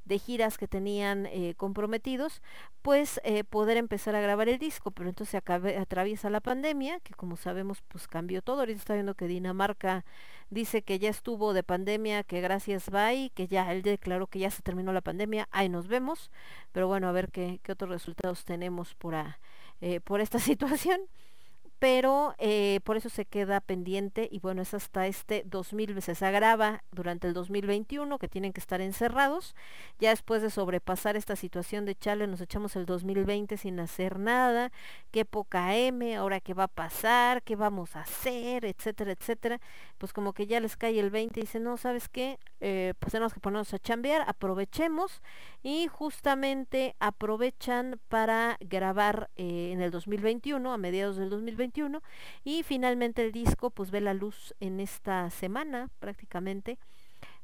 de 0.08 0.20
giras 0.20 0.58
que 0.58 0.68
tenían 0.68 1.26
eh, 1.28 1.54
comprometidos, 1.58 2.42
pues 2.82 3.20
eh, 3.24 3.44
poder 3.44 3.78
empezar 3.78 4.16
a 4.16 4.22
grabar 4.22 4.50
el 4.50 4.58
disco. 4.60 4.92
Pero 4.92 5.10
entonces 5.10 5.36
acabe- 5.36 5.78
atraviesa 5.78 6.30
la 6.30 6.42
pandemia, 6.42 7.00
que 7.02 7.14
como 7.14 7.36
sabemos, 7.38 7.82
pues 7.88 8.08
cambió 8.08 8.42
todo. 8.42 8.60
Ahorita 8.62 8.80
está 8.80 8.94
viendo 8.94 9.16
que 9.16 9.28
Dinamarca 9.28 10.06
dice 10.50 10.82
que 10.82 11.00
ya 11.00 11.10
estuvo 11.10 11.54
de 11.54 11.64
pandemia, 11.64 12.24
que 12.24 12.42
gracias 12.42 12.90
bye, 12.90 13.32
que 13.36 13.48
ya 13.48 13.72
él 13.72 13.82
declaró 13.82 14.28
que 14.28 14.40
ya 14.40 14.52
se 14.52 14.62
terminó 14.62 14.94
la 14.94 15.02
pandemia, 15.02 15.48
ahí 15.52 15.70
nos 15.70 15.88
vemos. 15.88 16.32
Pero 16.72 16.88
bueno, 16.88 17.08
a 17.08 17.12
ver 17.12 17.30
qué, 17.32 17.60
qué 17.64 17.72
otros 17.74 17.90
resultados 17.92 18.46
tenemos 18.46 18.96
por, 18.96 19.16
a- 19.16 19.40
eh, 19.82 20.00
por 20.02 20.22
esta 20.22 20.40
situación 20.40 21.02
pero 21.80 22.34
eh, 22.40 22.80
por 22.84 22.98
eso 22.98 23.10
se 23.10 23.26
queda 23.26 23.62
pendiente 23.62 24.28
y 24.32 24.40
bueno, 24.40 24.64
es 24.64 24.74
hasta 24.74 25.06
este 25.06 25.44
2000, 25.46 26.02
se 26.02 26.26
agrava 26.26 26.84
durante 26.92 27.28
el 27.28 27.34
2021 27.34 28.18
que 28.18 28.28
tienen 28.28 28.52
que 28.52 28.60
estar 28.60 28.82
encerrados. 28.82 29.56
Ya 30.00 30.10
después 30.10 30.42
de 30.42 30.50
sobrepasar 30.50 31.16
esta 31.16 31.36
situación 31.36 31.86
de 31.86 31.96
chale, 31.96 32.26
nos 32.28 32.42
echamos 32.42 32.76
el 32.76 32.86
2020 32.86 33.58
sin 33.58 33.80
hacer 33.80 34.18
nada, 34.18 34.72
qué 35.12 35.24
poca 35.26 35.76
M, 35.76 36.16
ahora 36.16 36.40
qué 36.40 36.54
va 36.54 36.64
a 36.64 36.68
pasar, 36.68 37.44
qué 37.44 37.56
vamos 37.56 37.96
a 37.96 38.02
hacer, 38.02 38.66
etcétera, 38.66 39.12
etcétera. 39.12 39.60
Pues 39.98 40.14
como 40.14 40.34
que 40.34 40.48
ya 40.48 40.60
les 40.60 40.78
cae 40.78 41.00
el 41.00 41.10
20 41.10 41.40
y 41.40 41.44
dicen, 41.44 41.64
no, 41.64 41.78
¿sabes 41.78 42.10
qué? 42.10 42.40
Eh, 42.60 42.94
pues 43.00 43.12
tenemos 43.12 43.34
que 43.34 43.40
ponernos 43.40 43.74
a 43.74 43.80
chambear, 43.80 44.24
aprovechemos 44.28 45.22
y 45.64 45.88
justamente 45.88 46.96
aprovechan 47.00 48.00
para 48.08 48.58
grabar 48.60 49.30
eh, 49.36 49.72
en 49.74 49.82
el 49.82 49.92
2021, 49.92 50.72
a 50.72 50.78
mediados 50.78 51.18
del 51.18 51.30
2021 51.30 52.02
y 52.44 52.64
finalmente 52.64 53.24
el 53.24 53.32
disco 53.32 53.70
pues 53.70 53.92
ve 53.92 54.02
la 54.02 54.14
luz 54.14 54.54
en 54.60 54.80
esta 54.80 55.30
semana 55.30 55.90
prácticamente 56.00 56.78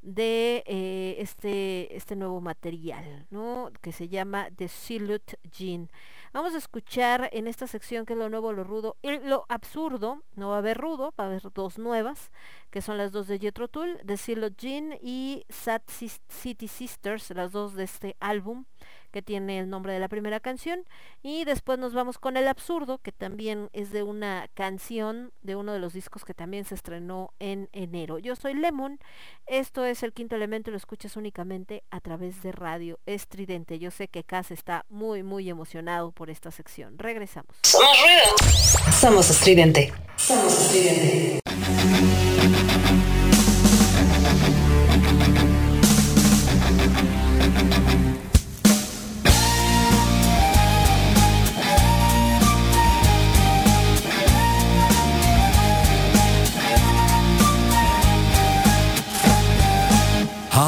de 0.03 0.63
eh, 0.67 1.15
este, 1.19 1.95
este 1.95 2.15
nuevo 2.15 2.41
material, 2.41 3.25
¿no? 3.31 3.71
Que 3.81 3.91
se 3.91 4.09
llama 4.09 4.49
The 4.55 4.67
Silhouette 4.67 5.39
Gene. 5.49 5.87
Vamos 6.33 6.55
a 6.55 6.57
escuchar 6.57 7.29
en 7.31 7.45
esta 7.45 7.67
sección 7.67 8.07
que 8.07 8.13
es 8.13 8.19
lo 8.19 8.27
nuevo, 8.27 8.53
lo 8.53 8.63
rudo 8.63 8.97
y 9.03 9.19
lo 9.19 9.45
absurdo. 9.49 10.23
No 10.35 10.49
va 10.49 10.55
a 10.55 10.57
haber 10.57 10.79
rudo, 10.79 11.13
va 11.19 11.25
a 11.25 11.27
haber 11.27 11.43
dos 11.53 11.77
nuevas, 11.77 12.31
que 12.71 12.81
son 12.81 12.97
las 12.97 13.11
dos 13.11 13.27
de 13.27 13.37
Jethro 13.37 13.67
Tull, 13.67 13.99
The 14.03 14.17
Silhouette 14.17 14.59
Gene 14.59 14.99
y 14.99 15.45
Sad 15.49 15.83
City 16.29 16.67
Sisters, 16.67 17.29
las 17.35 17.51
dos 17.51 17.75
de 17.75 17.83
este 17.83 18.17
álbum 18.19 18.65
que 19.11 19.21
tiene 19.21 19.59
el 19.59 19.69
nombre 19.69 19.93
de 19.93 19.99
la 19.99 20.07
primera 20.07 20.39
canción. 20.39 20.85
Y 21.21 21.45
después 21.45 21.79
nos 21.79 21.93
vamos 21.93 22.17
con 22.17 22.37
El 22.37 22.47
Absurdo, 22.47 22.97
que 22.97 23.11
también 23.11 23.69
es 23.73 23.91
de 23.91 24.03
una 24.03 24.49
canción 24.53 25.31
de 25.41 25.55
uno 25.55 25.73
de 25.73 25.79
los 25.79 25.93
discos 25.93 26.25
que 26.25 26.33
también 26.33 26.65
se 26.65 26.75
estrenó 26.75 27.33
en 27.39 27.69
enero. 27.71 28.19
Yo 28.19 28.35
soy 28.35 28.53
Lemon, 28.53 28.99
esto 29.45 29.85
es 29.85 30.03
el 30.03 30.13
quinto 30.13 30.35
elemento, 30.35 30.71
lo 30.71 30.77
escuchas 30.77 31.15
únicamente 31.15 31.83
a 31.91 31.99
través 31.99 32.41
de 32.43 32.51
radio 32.51 32.99
estridente. 33.05 33.79
Yo 33.79 33.91
sé 33.91 34.07
que 34.07 34.23
Cas 34.23 34.51
está 34.51 34.85
muy, 34.89 35.23
muy 35.23 35.49
emocionado 35.49 36.11
por 36.11 36.29
esta 36.29 36.51
sección. 36.51 36.97
Regresamos. 36.97 37.55
Somos 37.63 37.97
ruido. 38.01 38.91
Somos 38.91 39.29
estridente. 39.29 39.93
Somos 40.15 40.53
estridente. 40.53 41.39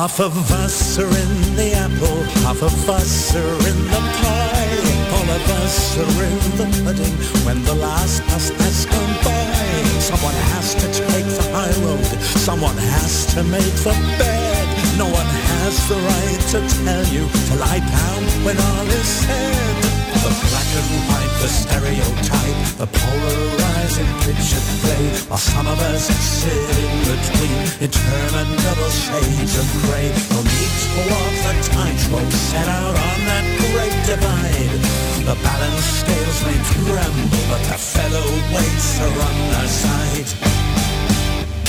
Half 0.05 0.19
of 0.19 0.51
us 0.51 0.99
are 0.99 1.17
in 1.17 1.55
the 1.55 1.73
apple, 1.73 2.21
half 2.45 2.61
of 2.61 2.89
us 2.91 3.35
are 3.35 3.57
in 3.67 3.79
the 3.89 4.01
pie. 4.21 4.77
All 5.15 5.29
of 5.33 5.49
us 5.63 5.97
are 5.97 6.23
in 6.23 6.37
the 6.59 6.67
pudding 6.83 7.15
when 7.43 7.63
the 7.63 7.73
last 7.73 8.21
bus 8.27 8.49
has 8.49 8.85
gone 8.85 9.15
by. 9.23 9.99
Someone 9.99 10.35
has 10.53 10.75
to 10.75 10.87
take 11.09 11.25
the 11.25 11.49
high 11.51 11.73
road, 11.81 12.05
someone 12.45 12.77
has 12.77 13.25
to 13.33 13.43
make 13.45 13.73
the 13.81 13.97
bed. 14.19 14.67
No 14.95 15.05
one 15.05 15.25
has 15.25 15.89
the 15.89 15.95
right 15.95 16.41
to 16.53 16.59
tell 16.85 17.05
you 17.05 17.27
to 17.27 17.55
lie 17.55 17.79
down 17.79 18.45
when 18.45 18.59
all 18.59 18.85
is 18.85 19.07
said. 19.07 19.94
The 20.25 20.33
black 20.49 20.69
and 20.73 20.89
white, 21.05 21.33
the 21.37 21.47
stereotype, 21.47 22.59
the 22.81 22.87
polarizing 22.89 24.09
picture 24.25 24.63
play, 24.81 25.05
while 25.29 25.37
some 25.37 25.67
of 25.67 25.77
us 25.93 26.09
sit 26.09 26.65
in 26.81 26.93
between 27.05 27.57
interminable 27.85 28.89
shades 28.89 29.53
of 29.53 29.67
grey. 29.85 30.09
Need 30.09 30.73
to 30.81 31.01
walk 31.13 31.33
the 31.45 31.53
tightrope 31.69 32.33
set 32.49 32.67
out 32.67 32.97
on 32.97 33.17
that 33.29 33.45
great 33.69 33.97
divide. 34.09 34.81
The 35.29 35.37
balance 35.45 35.85
scales 36.01 36.39
may 36.49 36.57
tremble, 36.73 37.45
but 37.53 37.61
the 37.69 37.77
fellow 37.77 38.25
weights 38.49 38.89
are 39.05 39.17
on 39.29 39.37
our 39.61 39.69
side. 39.69 40.29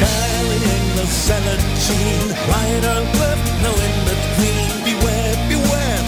Carrying 0.01 0.87
the 0.97 1.05
zealot 1.05 1.61
gene, 1.85 2.33
right 2.49 2.85
or 2.89 3.05
left, 3.21 3.47
no 3.61 3.73
in 3.85 3.97
between. 4.09 4.26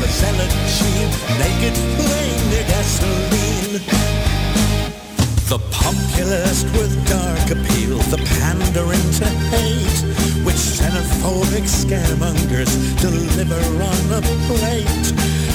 The 0.09 0.15
zealot 0.15 0.53
gene, 0.77 1.13
naked 1.37 1.77
flame 1.77 2.49
near 2.49 2.65
gasoline. 2.65 3.77
The 5.53 5.59
populist 5.71 6.65
with 6.73 6.97
dark 7.09 7.51
appeal, 7.51 7.99
the 8.09 8.17
pandering 8.41 9.05
to 9.21 9.27
hate, 9.53 10.01
which 10.47 10.57
xenophobic 10.57 11.69
scaremongers 11.69 12.73
deliver 13.03 13.61
on 13.85 14.01
a 14.17 14.23
plate 14.49 15.07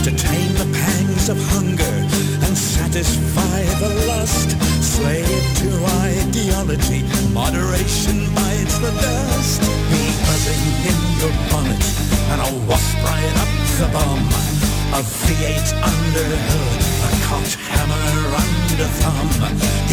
to 0.06 0.12
tame 0.12 0.54
the 0.62 0.70
pangs 0.72 1.30
of 1.30 1.38
hunger 1.50 1.98
and 2.46 2.56
satisfy 2.56 3.64
the 3.82 4.06
lust. 4.06 4.52
Slave 4.84 5.44
to 5.62 5.70
ideology, 6.14 7.02
moderation 7.34 8.32
bites 8.36 8.78
the 8.78 8.92
dust. 9.02 10.13
Buzzing 10.34 10.66
in 10.90 11.00
your 11.22 11.30
bonnet 11.54 11.86
and 12.34 12.42
a 12.42 12.50
wasp 12.66 12.98
right 13.06 13.36
up 13.38 13.52
the 13.78 13.88
bum. 13.94 14.18
A 14.98 15.06
V8 15.06 15.70
under 15.78 16.30
hood, 16.50 16.82
a 17.06 17.10
cocked 17.30 17.54
hammer 17.70 18.34
under 18.42 18.90
thumb. 18.98 19.30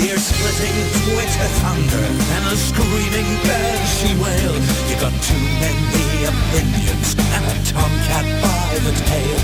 Ear 0.00 0.16
splitting 0.16 0.78
Twitter 1.04 1.50
thunder 1.60 2.04
and 2.08 2.44
a 2.48 2.56
screaming 2.56 3.30
banshee 3.44 4.16
wail. 4.16 4.56
You 4.88 4.96
got 4.96 5.12
too 5.28 5.44
many 5.60 6.24
opinions 6.24 7.08
and 7.20 7.44
a 7.44 7.56
tomcat 7.68 8.24
by 8.40 8.80
the 8.80 8.96
tail. 8.96 9.40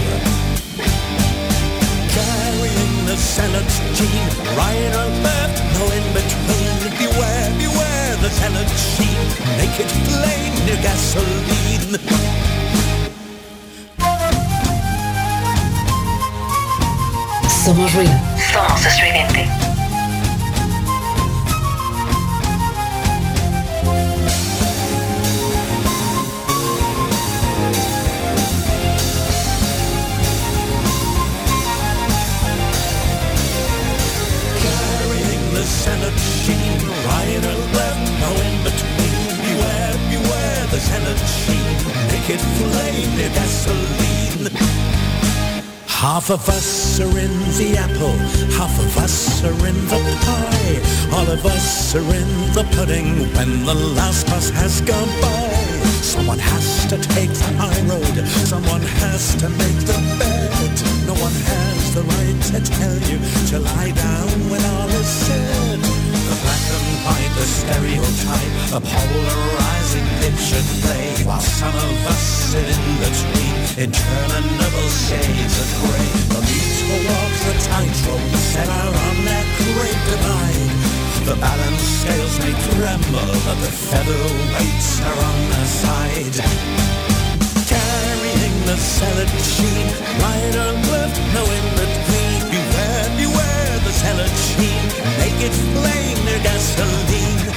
Carrying 2.16 2.96
the 3.04 3.16
zealot's 3.20 3.76
gene, 4.00 4.32
right 4.56 4.92
or 4.96 5.08
left, 5.20 5.60
no 5.76 5.84
in 5.92 6.06
between. 6.16 6.72
Beware, 6.96 7.50
beware 7.60 7.65
the 8.28 8.32
zealot 8.34 8.68
sheen, 8.68 9.28
naked 9.56 9.90
flame 10.08 10.66
near 10.66 10.76
gasoline. 10.82 11.98
Somos 17.64 17.92
ruido. 17.94 18.18
Somos 18.52 18.86
estridente. 18.86 19.75
The 40.80 41.26
sheen, 41.26 41.76
naked 42.08 42.40
flame 42.40 43.16
near 43.16 43.30
gasoline. 43.30 44.50
Half 45.86 46.30
of 46.30 46.46
us 46.50 47.00
are 47.00 47.18
in 47.18 47.32
the 47.56 47.76
apple, 47.78 48.18
half 48.58 48.78
of 48.78 48.98
us 48.98 49.42
are 49.44 49.66
in 49.66 49.78
the 49.88 50.00
pie. 50.24 51.16
All 51.16 51.28
of 51.30 51.46
us 51.46 51.94
are 51.94 52.00
in 52.00 52.30
the 52.52 52.64
pudding 52.76 53.32
when 53.34 53.64
the 53.64 53.74
last 53.96 54.26
bus 54.26 54.50
has 54.50 54.82
gone 54.82 55.12
by. 55.22 55.48
Someone 56.02 56.38
has 56.38 56.86
to 56.90 56.98
take 56.98 57.30
the 57.30 57.52
high 57.56 57.82
road, 57.88 58.28
someone 58.44 58.82
has 58.82 59.34
to 59.36 59.48
make 59.48 59.80
the 59.90 59.98
bed. 60.18 61.06
No 61.06 61.14
one 61.14 61.36
has 61.52 61.94
the 61.94 62.02
right 62.02 62.42
to 62.52 62.60
tell 62.60 62.98
you 63.08 63.18
to 63.50 63.58
lie 63.60 63.92
down 63.92 64.50
when 64.50 64.62
all 64.64 64.88
is 64.88 65.06
said. 65.06 65.55
The 66.66 66.78
black 67.02 67.22
and 67.22 67.36
the 67.38 67.46
stereotype, 67.46 68.54
the 68.74 68.80
polarizing 68.82 70.08
picture 70.18 70.64
play. 70.82 71.22
While 71.22 71.40
some 71.40 71.74
of 71.74 72.06
us 72.10 72.22
sit 72.50 72.66
in 72.66 72.84
between 72.98 73.54
interminable 73.86 74.88
shades 75.06 75.54
of 75.62 75.68
need 76.42 76.66
to 76.78 76.84
graceful 76.86 77.00
walks, 77.06 77.40
the 77.46 77.54
tightrope 77.70 78.30
setter 78.50 78.86
on 79.06 79.16
that 79.30 79.46
great 79.62 80.00
divide. 80.10 80.72
The 81.26 81.36
balance 81.38 81.82
scales 82.02 82.38
may 82.42 82.54
tremble, 82.70 83.34
but 83.46 83.58
the 83.62 83.72
featherweights 83.90 84.90
are 85.06 85.20
on 85.30 85.38
their 85.50 85.68
side. 85.82 86.36
Carrying 87.66 88.56
the 88.66 88.76
salad 88.76 89.30
sheen, 89.54 89.86
right 90.22 90.54
or 90.64 90.72
left, 90.90 91.18
no 91.34 91.42
in 91.46 91.85
tell 94.06 94.20
a 94.20 94.28
cheat, 94.46 94.90
make 95.18 95.40
it 95.42 95.54
flame 95.74 96.24
their 96.26 96.40
gasoline. 96.42 97.55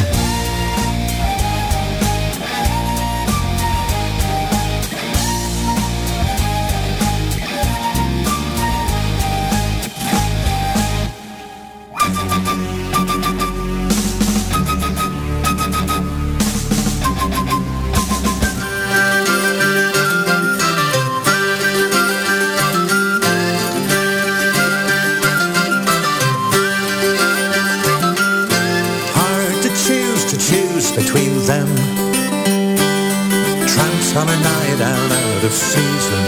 On 34.19 34.27
a 34.27 34.35
night 34.35 34.81
out, 34.81 35.11
out 35.11 35.43
of 35.45 35.53
season. 35.53 36.25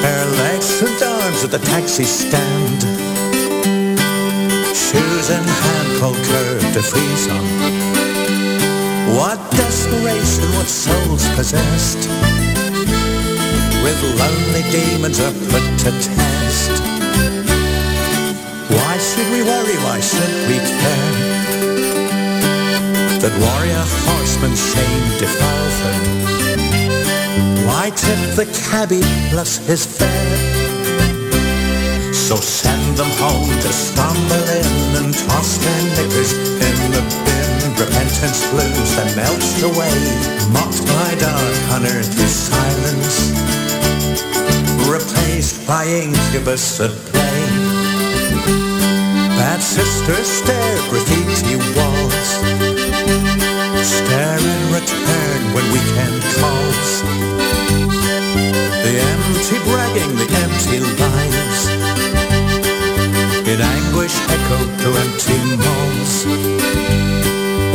Bare 0.00 0.26
legs 0.40 0.80
and 0.80 1.02
arms 1.02 1.44
at 1.44 1.50
the 1.50 1.58
taxi 1.58 2.04
stand. 2.04 2.80
Shoes 4.74 5.28
and 5.28 5.44
hand, 5.44 6.00
pull 6.00 6.14
to 6.14 6.82
freeze 6.82 7.28
on. 7.28 7.44
What 9.18 9.38
desperation, 9.50 10.48
what 10.56 10.68
souls 10.68 11.28
possessed. 11.36 12.08
With 13.84 14.00
lonely 14.18 14.64
demons 14.72 15.20
are 15.20 15.36
put 15.52 15.66
to 15.84 15.90
test. 16.00 16.72
Why 18.72 18.96
should 18.96 19.28
we 19.34 19.42
worry? 19.42 19.76
Why 19.84 20.00
should 20.00 20.48
we 20.48 20.56
care? 20.80 21.45
That 23.26 23.42
warrior 23.42 23.82
horseman 24.06 24.54
shame 24.54 25.06
defile 25.18 25.70
them. 25.82 26.04
Why 27.66 27.90
tip 27.90 28.22
the 28.38 28.46
cabbie 28.70 29.02
plus 29.34 29.58
his 29.66 29.82
fare? 29.82 30.38
So 32.14 32.36
send 32.36 32.94
them 32.94 33.10
home 33.18 33.50
to 33.50 33.72
stumble 33.74 34.46
in 34.62 35.02
and 35.02 35.10
toss 35.26 35.58
their 35.58 35.82
knickers 35.98 36.38
in 36.38 36.78
the 36.94 37.02
bin. 37.26 37.74
Repentance 37.74 38.46
blooms 38.46 38.94
and 38.94 39.10
melts 39.18 39.58
away, 39.58 39.98
mocked 40.54 40.86
by 40.86 41.18
dark 41.18 41.56
unearthly 41.74 42.30
silence, 42.30 43.34
replaced 44.86 45.66
by 45.66 45.82
incubus 45.82 46.78
at 46.78 46.94
play. 47.10 47.42
Bad 49.34 49.58
sisters 49.58 50.30
stare 50.30 50.78
graffiti 50.90 51.58
walls 51.74 52.65
Stare 54.06 54.38
in 54.38 54.72
return 54.72 55.40
when 55.52 55.66
weekend 55.74 56.22
calls 56.38 56.90
The 58.86 58.94
empty 59.12 59.58
bragging, 59.66 60.14
the 60.14 60.28
empty 60.46 60.78
lies. 61.02 61.60
In 63.50 63.60
anguish 63.60 64.14
echo 64.30 64.58
to 64.82 64.88
empty 65.02 65.38
malls. 65.58 66.14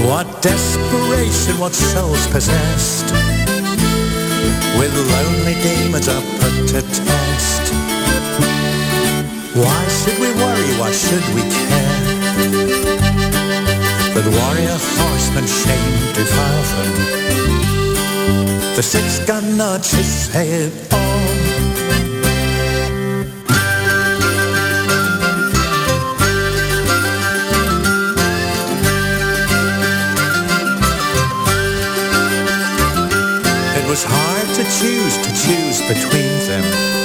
What 0.08 0.42
desperation, 0.42 1.60
what 1.60 1.74
souls 1.74 2.26
possessed. 2.28 3.12
With 4.80 4.94
lonely 5.12 5.56
demons 5.62 6.08
are 6.08 6.24
put 6.40 6.56
to 6.72 6.82
test. 6.82 7.64
Why 9.54 9.82
should 10.00 10.18
we 10.18 10.32
worry? 10.40 10.72
Why 10.80 10.92
should 10.94 11.28
we 11.36 11.42
care? 11.42 13.01
Warrior 14.36 14.80
horsemen 14.98 15.46
shame 15.48 16.14
defile 16.14 16.64
them. 16.74 16.92
The 18.76 18.84
six 18.84 19.20
gun 19.26 19.58
notches 19.58 20.08
say 20.08 20.48
head 20.48 20.74
all. 20.92 21.12
It 33.80 33.86
was 33.90 34.04
hard 34.04 34.48
to 34.58 34.64
choose, 34.78 35.16
to 35.26 35.32
choose 35.44 35.80
between 35.88 36.34
them 36.48 37.02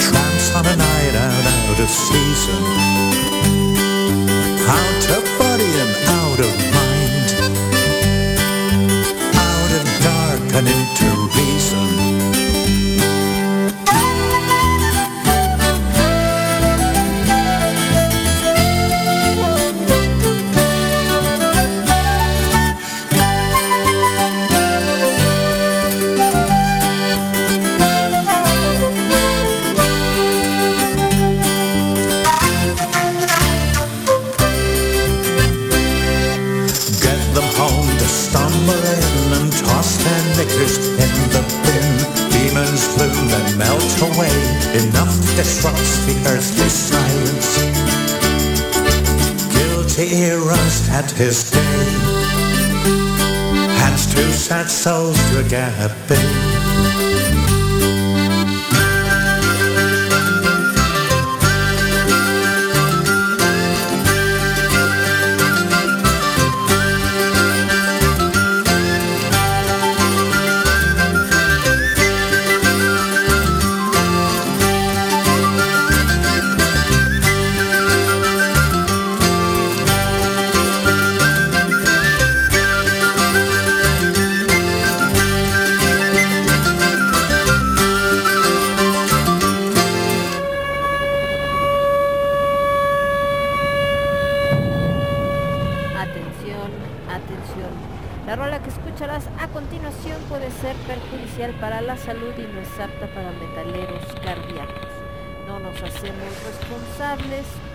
tramps 0.00 0.54
on 0.54 0.66
a 0.66 0.76
night 0.76 1.14
out, 1.14 1.46
out 1.46 1.80
of 1.80 1.88
season. 1.88 2.62
Out 4.68 5.04
of 5.16 5.41
and 10.66 11.02
it. 11.02 11.11
Disrupts 45.36 46.04
the 46.06 46.14
earthly 46.28 46.68
silence. 46.68 47.58
Guilty 49.52 50.30
runs 50.32 50.88
at 50.90 51.10
his 51.12 51.50
day. 51.50 51.88
Hands 53.80 54.06
to 54.14 54.32
sad 54.32 54.70
souls 54.70 55.16
to 55.30 55.42
gaping. 55.48 56.31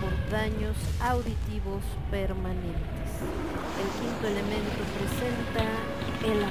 Por 0.01 0.11
daños 0.29 0.75
auditivos 0.99 1.81
permanentes. 2.11 3.09
El 3.79 3.89
quinto 4.01 4.27
elemento 4.27 4.83
presenta 4.97 5.63
el 6.25 6.43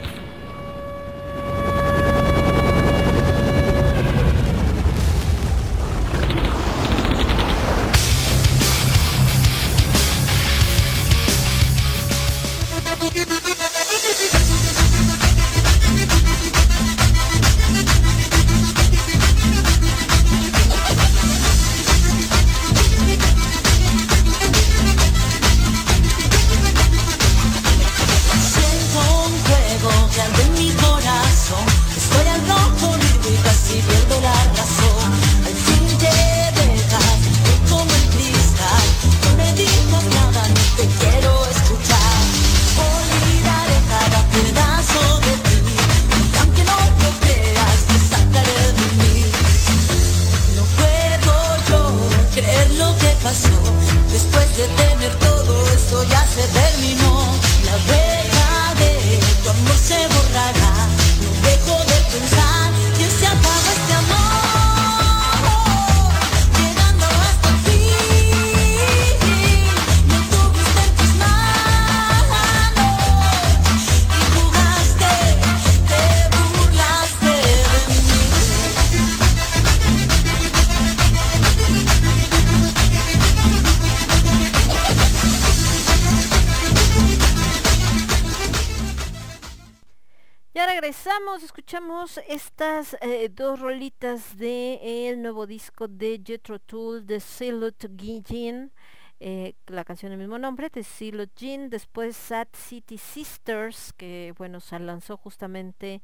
estas 92.27 92.97
eh, 93.03 93.29
dos 93.29 93.61
rolitas 93.61 94.39
de 94.39 95.11
el 95.11 95.21
nuevo 95.21 95.47
disco 95.47 95.89
de 95.89 96.23
Jethro 96.25 96.59
Tull, 96.59 97.05
de 97.05 97.21
Silhouette 97.21 97.91
Gin, 98.25 98.73
eh, 99.21 99.53
la 99.67 99.85
canción 99.85 100.09
del 100.11 100.19
mismo 100.19 100.39
nombre, 100.39 100.71
de 100.71 100.83
Silhouette 100.83 101.39
Gin, 101.39 101.69
después 101.69 102.17
Sad 102.17 102.49
City 102.55 102.97
Sisters, 102.97 103.93
que 103.93 104.33
bueno, 104.39 104.61
se 104.61 104.79
lanzó 104.79 105.19
justamente 105.19 106.01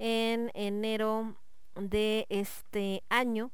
en 0.00 0.50
enero 0.54 1.36
de 1.76 2.26
este 2.28 3.04
año 3.08 3.52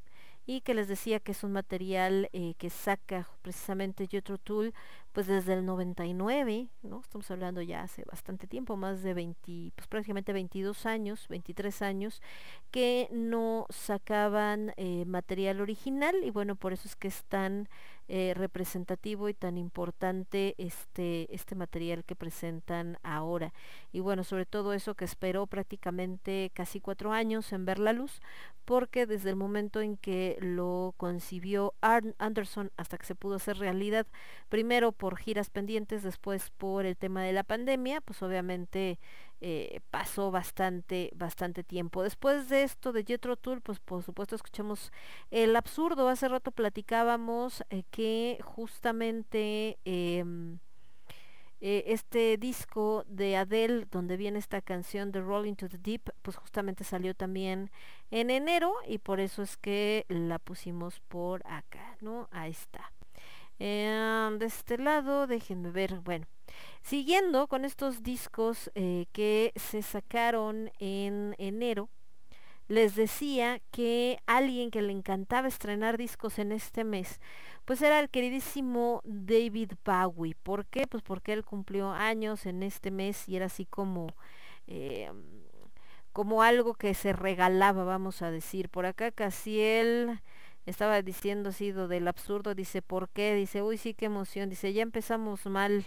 y 0.49 0.63
que 0.63 0.73
les 0.73 0.89
decía 0.89 1.21
que 1.21 1.33
es 1.33 1.45
un 1.45 1.53
material 1.53 2.31
eh, 2.33 2.55
que 2.57 2.71
saca 2.71 3.29
precisamente 3.43 4.07
Jethro 4.07 4.39
Tull 4.39 4.73
pues 5.13 5.27
desde 5.27 5.53
el 5.53 5.67
99, 5.67 6.69
¿no? 6.83 7.01
Estamos 7.01 7.31
hablando 7.31 7.61
ya 7.61 7.83
hace 7.83 8.03
bastante 8.11 8.47
tiempo, 8.47 8.75
más 8.75 9.03
de 9.03 9.13
20, 9.13 9.73
pues 9.75 9.87
prácticamente 9.89 10.33
22 10.33 10.87
años, 10.87 11.29
23 11.29 11.83
años, 11.83 12.23
que 12.71 13.09
no 13.11 13.67
sacaban 13.69 14.73
eh, 14.79 15.05
material 15.07 15.61
original 15.61 16.17
y 16.25 16.31
bueno, 16.31 16.57
por 16.57 16.73
eso 16.73 16.89
es 16.89 16.97
que 16.97 17.09
es 17.09 17.25
tan 17.25 17.69
eh, 18.11 18.33
representativo 18.35 19.29
y 19.29 19.35
tan 19.35 19.59
importante 19.59 20.55
este, 20.57 21.27
este 21.35 21.55
material 21.55 22.05
que 22.05 22.17
presentan 22.17 22.97
ahora. 23.03 23.53
Y 23.93 24.01
bueno, 24.01 24.25
sobre 24.25 24.47
todo 24.47 24.73
eso 24.73 24.95
que 24.95 25.05
esperó 25.05 25.47
prácticamente 25.47 26.51
casi 26.55 26.81
cuatro 26.81 27.13
años 27.13 27.53
en 27.53 27.67
ver 27.67 27.79
la 27.79 27.93
luz, 27.93 28.23
porque 28.69 29.07
desde 29.07 29.31
el 29.31 29.37
momento 29.37 29.81
en 29.81 29.97
que 29.97 30.37
lo 30.43 30.93
concibió 30.99 31.73
Arn 31.81 32.15
Anderson 32.19 32.71
hasta 32.77 32.99
que 32.99 33.07
se 33.07 33.15
pudo 33.15 33.37
hacer 33.37 33.57
realidad, 33.57 34.07
primero 34.51 34.93
por 34.93 35.17
giras 35.17 35.49
pendientes, 35.49 36.03
después 36.03 36.51
por 36.51 36.85
el 36.85 36.95
tema 36.95 37.23
de 37.23 37.33
la 37.33 37.45
pandemia, 37.45 38.03
pues 38.03 38.23
obviamente 38.23 38.99
eh, 39.41 39.81
pasó 39.91 40.31
bastante, 40.31 41.11
bastante 41.17 41.65
tiempo. 41.65 42.03
Después 42.03 42.51
de 42.51 42.63
esto 42.63 42.93
de 42.93 43.05
Jethro 43.05 43.37
Tull, 43.37 43.63
pues 43.63 43.81
por 43.81 44.03
supuesto 44.03 44.37
escuchamos 44.37 44.93
el 45.31 45.57
absurdo. 45.57 46.07
Hace 46.11 46.29
rato 46.29 46.51
platicábamos 46.51 47.65
eh, 47.71 47.85
que 47.91 48.39
justamente 48.45 49.79
em, 49.87 50.59
eh, 51.61 51.85
este 51.87 52.37
disco 52.37 53.05
de 53.09 53.37
Adele, 53.37 53.87
donde 53.91 54.17
viene 54.17 54.39
esta 54.39 54.63
canción 54.63 55.11
de 55.11 55.21
Rolling 55.21 55.55
to 55.55 55.69
the 55.69 55.79
Deep, 55.79 56.13
pues 56.23 56.37
justamente 56.37 56.85
salió 56.85 57.15
también 57.15 57.71
en 58.11 58.31
enero 58.31 58.75
y 58.87 58.99
por 58.99 59.19
eso 59.21 59.43
es 59.43 59.57
que 59.57 60.07
la 60.09 60.39
pusimos 60.39 61.01
por 61.01 61.43
acá, 61.47 61.97
¿no? 62.01 62.29
Ahí 62.31 62.53
está. 62.53 62.93
Em, 63.59 64.39
de 64.39 64.47
este 64.47 64.79
lado, 64.79 65.27
déjenme 65.27 65.71
ver, 65.71 66.01
bueno, 66.01 66.27
siguiendo 66.83 67.49
con 67.49 67.65
estos 67.65 68.03
discos 68.05 68.71
eh, 68.75 69.07
que 69.13 69.53
se 69.57 69.83
sacaron 69.83 70.71
en 70.79 71.35
enero, 71.39 71.89
les 72.69 72.95
decía 72.95 73.61
que 73.73 74.21
alguien 74.27 74.71
que 74.71 74.83
le 74.83 74.93
encantaba 74.93 75.49
estrenar 75.49 75.97
discos 75.97 76.39
en 76.39 76.53
este 76.53 76.85
mes, 76.85 77.19
pues 77.69 77.83
era 77.83 78.01
el 78.01 78.09
queridísimo 78.09 79.03
David 79.05 79.73
Bowie. 79.85 80.35
¿Por 80.43 80.65
qué? 80.67 80.87
Pues 80.87 81.03
porque 81.03 81.35
él 81.35 81.45
cumplió 81.45 81.91
años 81.93 82.47
en 82.47 82.63
este 82.63 82.91
mes 82.91 83.29
y 83.29 83.37
era 83.37 83.47
así 83.47 83.67
como... 83.67 84.09
eh, 84.67 85.13
como 86.13 86.43
algo 86.43 86.75
que 86.75 86.95
se 86.95 87.13
regalaba, 87.13 87.85
vamos 87.85 88.23
a 88.23 88.31
decir. 88.31 88.69
Por 88.71 88.87
acá 88.87 89.13
casi 89.13 89.61
él 89.61 90.21
estaba 90.67 91.03
diciendo 91.03 91.51
así 91.51 91.73
del 91.73 92.09
absurdo, 92.09 92.55
dice, 92.55 92.83
¿por 92.83 93.09
qué? 93.11 93.35
Dice, 93.35 93.63
uy, 93.63 93.79
sí, 93.79 93.95
qué 93.95 94.07
emoción. 94.07 94.49
Dice, 94.51 94.73
ya 94.73 94.83
empezamos 94.83 95.47
mal. 95.47 95.87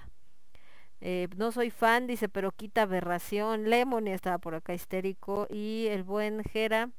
Eh, 1.02 1.28
no 1.36 1.52
soy 1.52 1.72
fan, 1.72 2.08
dice, 2.08 2.30
pero 2.30 2.52
quita 2.52 2.84
aberración. 2.84 3.70
Lemon 3.70 4.08
estaba 4.08 4.38
por 4.38 4.56
acá 4.56 4.74
histérico. 4.74 5.48
Y 5.50 5.88
el 5.90 6.04
buen 6.04 6.44
Jera 6.44 6.92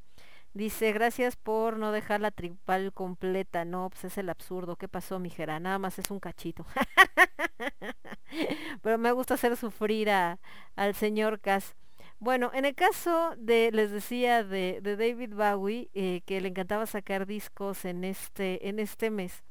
dice, 0.55 0.93
gracias 0.93 1.37
por 1.37 1.79
no 1.79 1.93
dejar 1.93 2.21
la 2.21 2.31
tripal 2.31 2.93
completa. 2.93 3.65
No, 3.65 3.91
pues 3.91 4.05
es 4.05 4.19
el 4.19 4.29
absurdo. 4.29 4.77
¿Qué 4.77 4.89
pasó, 4.89 5.19
mi 5.19 5.31
Jera? 5.31 5.61
Nada 5.61 5.79
más 5.79 5.99
es 5.99 6.11
un 6.11 6.21
cachito. 6.21 6.67
pero 8.83 8.99
me 8.99 9.13
gusta 9.13 9.35
hacer 9.35 9.57
sufrir 9.57 10.11
a, 10.11 10.39
al 10.77 10.95
señor 10.95 11.41
Cas. 11.41 11.77
Bueno, 12.19 12.51
en 12.55 12.65
el 12.65 12.75
caso 12.75 13.35
de, 13.37 13.71
les 13.73 13.91
decía, 13.91 14.45
de, 14.45 14.81
de 14.81 14.97
David 14.97 15.35
Bowie, 15.35 15.91
eh, 15.95 16.23
que 16.25 16.41
le 16.41 16.49
encantaba 16.49 16.87
sacar 16.87 17.27
discos 17.27 17.85
en 17.85 18.05
este, 18.05 18.69
en 18.69 18.79
este 18.79 19.11
mes. 19.11 19.43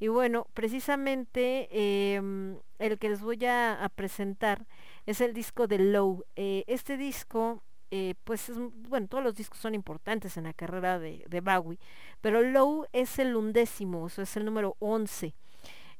Y 0.00 0.08
bueno, 0.08 0.46
precisamente 0.54 1.68
em, 2.14 2.58
el 2.78 2.98
que 2.98 3.10
les 3.10 3.20
voy 3.20 3.44
a, 3.44 3.84
a 3.84 3.88
presentar 3.90 4.66
es 5.06 5.20
el 5.20 5.34
disco 5.34 5.66
de 5.66 5.78
Low. 5.78 6.24
Eh, 6.36 6.64
este 6.66 6.96
disco, 6.96 7.62
eh, 7.90 8.14
pues 8.24 8.48
es, 8.48 8.56
bueno, 8.88 9.08
todos 9.08 9.24
los 9.24 9.34
discos 9.34 9.58
son 9.58 9.74
importantes 9.74 10.36
en 10.36 10.44
la 10.44 10.52
carrera 10.52 10.98
de, 10.98 11.24
de 11.28 11.40
Bowie, 11.40 11.78
pero 12.20 12.42
Low 12.42 12.86
es 12.92 13.18
el 13.18 13.36
undécimo, 13.36 14.04
o 14.04 14.08
sea, 14.08 14.24
es 14.24 14.36
el 14.36 14.44
número 14.44 14.76
11. 14.78 15.34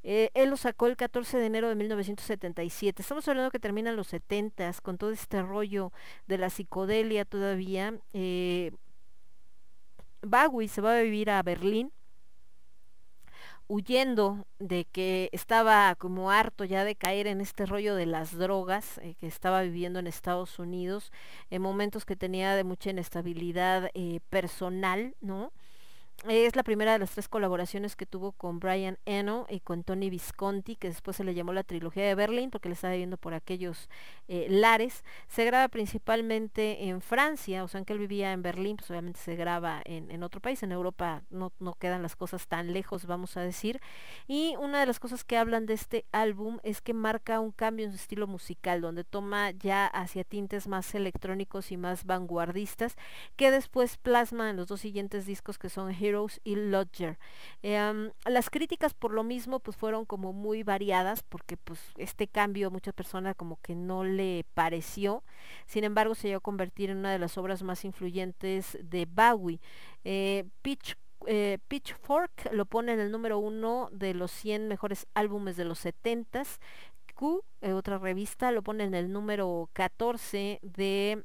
Eh, 0.02 0.30
él 0.32 0.48
lo 0.48 0.56
sacó 0.56 0.86
el 0.86 0.96
14 0.96 1.36
de 1.38 1.46
enero 1.46 1.68
de 1.68 1.74
1977. 1.74 3.02
Estamos 3.02 3.26
hablando 3.28 3.50
que 3.50 3.58
terminan 3.58 3.96
los 3.96 4.08
70 4.08 4.72
con 4.82 4.96
todo 4.96 5.10
este 5.10 5.42
rollo 5.42 5.92
de 6.26 6.38
la 6.38 6.48
psicodelia 6.48 7.24
todavía. 7.24 7.94
Eh, 8.12 8.72
Bowie 10.22 10.68
se 10.68 10.80
va 10.80 10.98
a 10.98 11.02
vivir 11.02 11.30
a 11.30 11.42
Berlín 11.42 11.92
huyendo 13.70 14.48
de 14.58 14.84
que 14.84 15.30
estaba 15.32 15.94
como 15.94 16.32
harto 16.32 16.64
ya 16.64 16.84
de 16.84 16.96
caer 16.96 17.28
en 17.28 17.40
este 17.40 17.66
rollo 17.66 17.94
de 17.94 18.04
las 18.04 18.36
drogas 18.36 18.98
eh, 18.98 19.14
que 19.14 19.28
estaba 19.28 19.62
viviendo 19.62 20.00
en 20.00 20.08
Estados 20.08 20.58
Unidos, 20.58 21.12
en 21.50 21.62
momentos 21.62 22.04
que 22.04 22.16
tenía 22.16 22.56
de 22.56 22.64
mucha 22.64 22.90
inestabilidad 22.90 23.90
eh, 23.94 24.18
personal, 24.28 25.14
¿no? 25.20 25.52
Es 26.28 26.54
la 26.54 26.64
primera 26.64 26.92
de 26.92 26.98
las 26.98 27.12
tres 27.12 27.28
colaboraciones 27.28 27.96
que 27.96 28.04
tuvo 28.04 28.32
con 28.32 28.60
Brian 28.60 28.98
Eno 29.06 29.46
y 29.48 29.60
con 29.60 29.84
Tony 29.84 30.10
Visconti, 30.10 30.76
que 30.76 30.88
después 30.88 31.16
se 31.16 31.24
le 31.24 31.32
llamó 31.32 31.54
la 31.54 31.64
trilogía 31.64 32.04
de 32.04 32.14
Berlín 32.14 32.50
porque 32.50 32.68
le 32.68 32.74
estaba 32.74 32.94
viendo 32.94 33.16
por 33.16 33.32
aquellos 33.32 33.88
eh, 34.28 34.46
lares. 34.50 35.02
Se 35.28 35.46
graba 35.46 35.68
principalmente 35.68 36.88
en 36.88 37.00
Francia, 37.00 37.64
o 37.64 37.68
sea, 37.68 37.78
aunque 37.78 37.94
él 37.94 38.00
vivía 38.00 38.32
en 38.32 38.42
Berlín, 38.42 38.76
pues 38.76 38.90
obviamente 38.90 39.18
se 39.18 39.34
graba 39.34 39.80
en, 39.86 40.10
en 40.10 40.22
otro 40.22 40.42
país. 40.42 40.62
En 40.62 40.72
Europa 40.72 41.22
no, 41.30 41.52
no 41.58 41.72
quedan 41.72 42.02
las 42.02 42.16
cosas 42.16 42.46
tan 42.48 42.74
lejos, 42.74 43.06
vamos 43.06 43.38
a 43.38 43.40
decir. 43.40 43.80
Y 44.28 44.56
una 44.58 44.78
de 44.80 44.86
las 44.86 45.00
cosas 45.00 45.24
que 45.24 45.38
hablan 45.38 45.64
de 45.64 45.72
este 45.72 46.04
álbum 46.12 46.58
es 46.64 46.82
que 46.82 46.92
marca 46.92 47.40
un 47.40 47.50
cambio 47.50 47.86
en 47.86 47.92
su 47.92 47.96
estilo 47.96 48.26
musical, 48.26 48.82
donde 48.82 49.04
toma 49.04 49.52
ya 49.52 49.86
hacia 49.86 50.24
tintes 50.24 50.68
más 50.68 50.94
electrónicos 50.94 51.72
y 51.72 51.78
más 51.78 52.04
vanguardistas, 52.04 52.96
que 53.36 53.50
después 53.50 53.96
plasma 53.96 54.50
en 54.50 54.58
los 54.58 54.68
dos 54.68 54.82
siguientes 54.82 55.24
discos 55.24 55.58
que 55.58 55.70
son 55.70 55.88
Y 56.44 56.56
Lodger. 56.56 57.18
Eh, 57.62 58.10
las 58.24 58.50
críticas 58.50 58.94
por 58.94 59.12
lo 59.12 59.22
mismo 59.22 59.60
pues 59.60 59.76
fueron 59.76 60.04
como 60.04 60.32
muy 60.32 60.62
variadas 60.62 61.22
porque 61.22 61.56
pues 61.56 61.80
este 61.96 62.26
cambio 62.26 62.68
a 62.68 62.70
muchas 62.70 62.94
personas 62.94 63.36
como 63.36 63.60
que 63.60 63.74
no 63.74 64.04
le 64.04 64.44
pareció. 64.54 65.22
Sin 65.66 65.84
embargo 65.84 66.14
se 66.14 66.28
llegó 66.28 66.38
a 66.38 66.40
convertir 66.40 66.90
en 66.90 66.98
una 66.98 67.12
de 67.12 67.18
las 67.18 67.38
obras 67.38 67.62
más 67.62 67.84
influyentes 67.84 68.78
de 68.82 69.06
Bowie. 69.06 69.60
Eh, 70.04 70.44
Pitch 70.62 70.96
eh, 71.26 71.58
Pitchfork 71.68 72.50
lo 72.52 72.64
pone 72.64 72.92
en 72.92 73.00
el 73.00 73.10
número 73.10 73.38
uno 73.38 73.90
de 73.92 74.14
los 74.14 74.30
100 74.30 74.68
mejores 74.68 75.06
álbumes 75.14 75.56
de 75.56 75.66
los 75.66 75.84
70s. 75.84 76.58
Q, 77.14 77.44
eh, 77.60 77.72
otra 77.72 77.98
revista, 77.98 78.50
lo 78.50 78.62
pone 78.62 78.84
en 78.84 78.94
el 78.94 79.12
número 79.12 79.68
14 79.74 80.60
de 80.62 81.24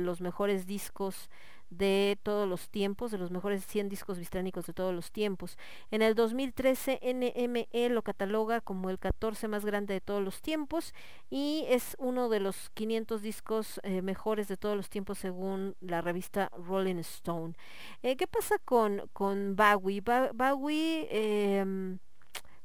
los 0.00 0.20
mejores 0.20 0.66
discos 0.66 1.30
de 1.70 2.18
todos 2.22 2.48
los 2.48 2.68
tiempos, 2.70 3.10
de 3.10 3.18
los 3.18 3.30
mejores 3.30 3.64
100 3.66 3.88
discos 3.88 4.18
británicos 4.18 4.66
de 4.66 4.72
todos 4.72 4.94
los 4.94 5.12
tiempos. 5.12 5.58
En 5.90 6.02
el 6.02 6.14
2013 6.14 7.00
NME 7.02 7.88
lo 7.90 8.02
cataloga 8.02 8.60
como 8.60 8.90
el 8.90 8.98
14 8.98 9.48
más 9.48 9.64
grande 9.64 9.94
de 9.94 10.00
todos 10.00 10.22
los 10.22 10.40
tiempos 10.40 10.94
y 11.30 11.64
es 11.68 11.96
uno 11.98 12.28
de 12.28 12.40
los 12.40 12.70
500 12.70 13.22
discos 13.22 13.80
eh, 13.82 14.02
mejores 14.02 14.48
de 14.48 14.56
todos 14.56 14.76
los 14.76 14.88
tiempos 14.88 15.18
según 15.18 15.76
la 15.80 16.00
revista 16.00 16.50
Rolling 16.56 16.96
Stone. 16.96 17.54
Eh, 18.02 18.16
¿Qué 18.16 18.26
pasa 18.26 18.56
con, 18.64 19.08
con 19.12 19.56
Bowie? 19.56 20.00
Ba 20.00 20.30
Bowie 20.32 21.08
eh, 21.10 21.98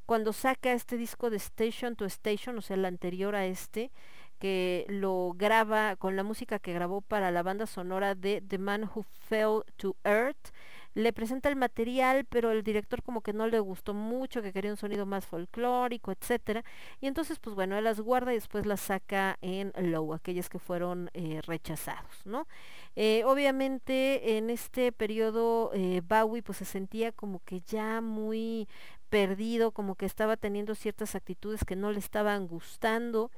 cuando 0.06 0.34
saca 0.34 0.74
este 0.74 0.98
disco 0.98 1.30
de 1.30 1.38
Station 1.38 1.96
to 1.96 2.06
Station, 2.06 2.58
o 2.58 2.62
sea, 2.62 2.76
el 2.76 2.86
anterior 2.86 3.36
a 3.36 3.46
este, 3.46 3.92
que 4.40 4.86
lo 4.90 5.34
graba 5.36 5.96
con 5.96 6.16
la 6.16 6.24
música 6.24 6.60
que 6.60 6.74
grabó 6.74 7.02
para 7.02 7.32
la 7.32 7.44
banda 7.44 7.66
sonora 7.66 8.16
de 8.16 8.42
The 8.42 8.58
Man 8.58 8.90
Who 8.94 9.04
Fell 9.28 9.64
to 9.78 9.96
Earth. 10.04 10.52
Le 10.96 11.12
presenta 11.12 11.50
el 11.50 11.56
material, 11.56 12.26
pero 12.26 12.52
el 12.52 12.62
director 12.62 13.02
como 13.02 13.22
que 13.22 13.34
no 13.34 13.48
le 13.48 13.60
gustó 13.60 13.96
mucho, 13.96 14.44
que 14.44 14.54
quería 14.54 14.70
un 14.70 14.78
sonido 14.78 15.08
más 15.08 15.26
folclórico, 15.26 16.12
etcétera. 16.12 16.64
Y 17.02 17.08
entonces, 17.08 17.40
pues 17.40 17.56
bueno, 17.56 17.76
él 17.78 17.84
las 17.84 18.00
guarda 18.00 18.32
y 18.32 18.36
después 18.36 18.68
las 18.68 18.82
saca 18.82 19.40
en 19.42 19.74
Low, 19.76 20.14
aquellas 20.14 20.50
que 20.50 20.60
fueron 20.60 21.10
eh, 21.14 21.42
rechazados, 21.48 22.26
¿no? 22.26 22.48
Eh, 22.96 23.24
obviamente 23.26 24.38
en 24.38 24.52
este 24.52 24.92
periodo 24.92 25.72
eh, 25.74 26.02
Bowie 26.08 26.44
pues 26.44 26.60
se 26.60 26.66
sentía 26.66 27.12
como 27.12 27.40
que 27.40 27.62
ya 27.62 28.02
muy 28.02 28.68
perdido, 29.10 29.72
como 29.72 29.96
que 29.96 30.06
estaba 30.06 30.38
teniendo 30.38 30.76
ciertas 30.76 31.16
actitudes 31.16 31.66
que 31.66 31.76
no 31.76 31.92
le 31.92 32.00
estaban 32.00 32.48
gustando 32.48 33.32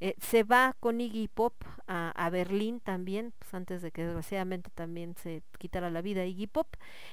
Eh, 0.00 0.14
se 0.20 0.42
va 0.42 0.76
con 0.80 1.00
Iggy 1.00 1.28
Pop 1.28 1.54
a, 1.86 2.10
a 2.10 2.30
Berlín 2.30 2.80
también, 2.80 3.32
pues 3.38 3.54
antes 3.54 3.82
de 3.82 3.90
que 3.90 4.04
desgraciadamente 4.04 4.70
también 4.74 5.14
se 5.16 5.42
quitara 5.58 5.90
la 5.90 6.02
vida 6.02 6.24
Iggy 6.24 6.46
Pop. 6.46 6.66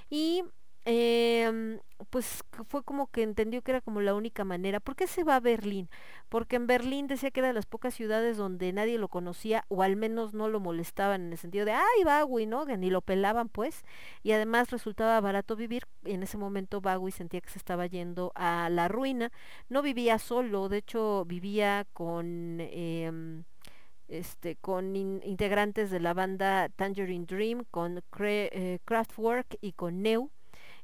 Y 0.10 0.44
em, 0.90 1.80
pues 2.10 2.44
fue 2.68 2.84
como 2.84 3.08
que 3.12 3.22
entendió 3.24 3.62
que 3.62 3.72
era 3.72 3.82
como 3.82 4.02
la 4.02 4.16
única 4.16 4.44
manera. 4.44 4.80
¿Por 4.80 4.96
qué 4.96 5.08
se 5.08 5.24
va 5.24 5.36
a 5.38 5.40
Berlín? 5.40 5.90
Porque 6.30 6.56
en 6.56 6.68
Berlín 6.68 7.08
decía 7.08 7.32
que 7.32 7.40
era 7.42 7.50
de 7.50 7.54
las 7.54 7.66
pocas 7.66 7.94
ciudades 7.94 8.38
donde 8.38 8.72
nadie 8.74 8.98
lo 8.98 9.08
conocía 9.10 9.66
o 9.70 9.84
al 9.84 9.96
menos 9.96 10.34
no 10.34 10.50
lo 10.50 10.60
molestaban 10.60 11.22
en 11.28 11.32
el 11.34 11.38
sentido 11.38 11.66
de, 11.66 11.74
ay, 11.74 12.04
Bagui, 12.06 12.46
¿no? 12.46 12.66
Que 12.66 12.78
ni 12.78 12.90
lo 12.90 13.02
pelaban 13.02 13.50
pues. 13.50 13.84
Y 14.24 14.32
además 14.32 14.72
resultaba 14.72 15.20
barato 15.22 15.56
vivir. 15.56 15.84
Y 16.06 16.12
en 16.14 16.24
ese 16.24 16.38
momento 16.38 16.82
Bagui 16.82 17.12
sentía 17.12 17.42
que 17.42 17.50
se 17.50 17.60
estaba 17.60 17.86
yendo 17.88 18.32
a 18.36 18.70
la 18.70 18.88
ruina. 18.88 19.32
No 19.70 19.82
vivía 19.82 20.20
solo, 20.20 20.70
de 20.70 20.78
hecho 20.78 21.26
vivía 21.26 21.86
con... 21.94 22.58
em, 22.62 23.44
este, 24.08 24.56
con 24.58 24.96
in- 24.96 25.22
integrantes 25.24 25.92
de 25.92 26.00
la 26.00 26.14
banda 26.14 26.70
Tangerine 26.70 27.26
Dream, 27.26 27.66
con 27.72 27.98
Cre- 28.12 28.50
eh, 28.52 28.80
Kraftwerk 28.86 29.58
y 29.62 29.74
con 29.74 30.02
Neu. 30.02 30.32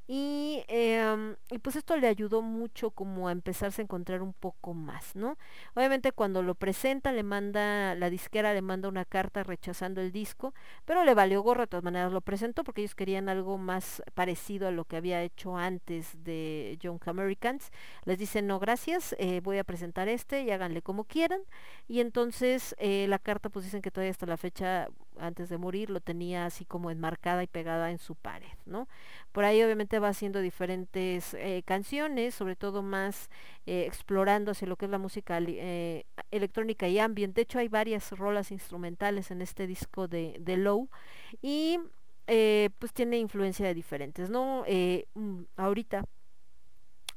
Y, 0.08 0.62
em, 0.68 1.34
y 1.50 1.58
pues 1.58 1.74
esto 1.74 1.96
le 1.96 2.06
ayudó 2.06 2.40
mucho 2.40 2.90
como 2.90 3.26
a 3.26 3.32
empezarse 3.32 3.82
a 3.82 3.84
encontrar 3.84 4.22
un 4.22 4.32
poco 4.32 4.72
más, 4.72 5.16
¿no? 5.16 5.36
Obviamente 5.74 6.12
cuando 6.12 6.42
lo 6.42 6.54
presenta 6.54 7.10
le 7.10 7.24
manda, 7.24 7.94
la 7.96 8.08
disquera 8.08 8.54
le 8.54 8.62
manda 8.62 8.88
una 8.88 9.04
carta 9.04 9.42
rechazando 9.42 10.00
el 10.00 10.12
disco, 10.12 10.54
pero 10.84 11.04
le 11.04 11.14
valió 11.14 11.42
gorro, 11.42 11.62
de 11.62 11.66
todas 11.66 11.82
maneras 11.84 12.12
lo 12.12 12.20
presentó 12.20 12.62
porque 12.62 12.82
ellos 12.82 12.94
querían 12.94 13.28
algo 13.28 13.58
más 13.58 14.02
parecido 14.14 14.68
a 14.68 14.70
lo 14.70 14.84
que 14.84 14.96
había 14.96 15.22
hecho 15.22 15.56
antes 15.56 16.22
de 16.22 16.78
Young 16.80 17.00
Americans. 17.06 17.70
Les 18.04 18.18
dicen, 18.18 18.46
no, 18.46 18.60
gracias, 18.60 19.16
eh, 19.18 19.40
voy 19.42 19.58
a 19.58 19.64
presentar 19.64 20.08
este 20.08 20.42
y 20.42 20.50
háganle 20.52 20.82
como 20.82 21.04
quieran. 21.04 21.40
Y 21.88 22.00
entonces 22.00 22.74
eh, 22.78 23.06
la 23.08 23.18
carta 23.18 23.48
pues 23.48 23.64
dicen 23.64 23.82
que 23.82 23.90
todavía 23.90 24.10
hasta 24.10 24.26
la 24.26 24.36
fecha, 24.36 24.88
antes 25.18 25.48
de 25.48 25.58
morir, 25.58 25.90
lo 25.90 26.00
tenía 26.00 26.46
así 26.46 26.64
como 26.64 26.90
enmarcada 26.90 27.42
y 27.42 27.46
pegada 27.46 27.90
en 27.90 27.98
su 27.98 28.14
pared, 28.14 28.52
¿no? 28.64 28.88
Por 29.32 29.44
ahí 29.44 29.62
obviamente 29.62 29.98
va 29.98 30.08
haciendo 30.08 30.40
diferentes 30.40 31.34
eh, 31.34 31.62
canciones, 31.64 32.34
sobre 32.34 32.56
todo 32.56 32.82
más 32.82 33.30
eh, 33.66 33.84
explorando 33.86 34.52
hacia 34.52 34.68
lo 34.68 34.76
que 34.76 34.86
es 34.86 34.90
la 34.90 34.98
música 34.98 35.38
eh, 35.40 36.04
electrónica 36.30 36.88
y 36.88 36.98
ambient. 36.98 37.34
De 37.34 37.42
hecho 37.42 37.58
hay 37.58 37.68
varias 37.68 38.12
rolas 38.12 38.50
instrumentales 38.50 39.30
en 39.30 39.42
este 39.42 39.66
disco 39.66 40.08
de, 40.08 40.36
de 40.40 40.56
Low 40.56 40.88
y 41.42 41.78
pues 42.78 42.92
tiene 42.92 43.18
influencia 43.18 43.66
de 43.66 43.74
diferentes, 43.74 44.30
¿no? 44.30 44.64
Mm, 45.14 45.42
ahorita 45.56 46.04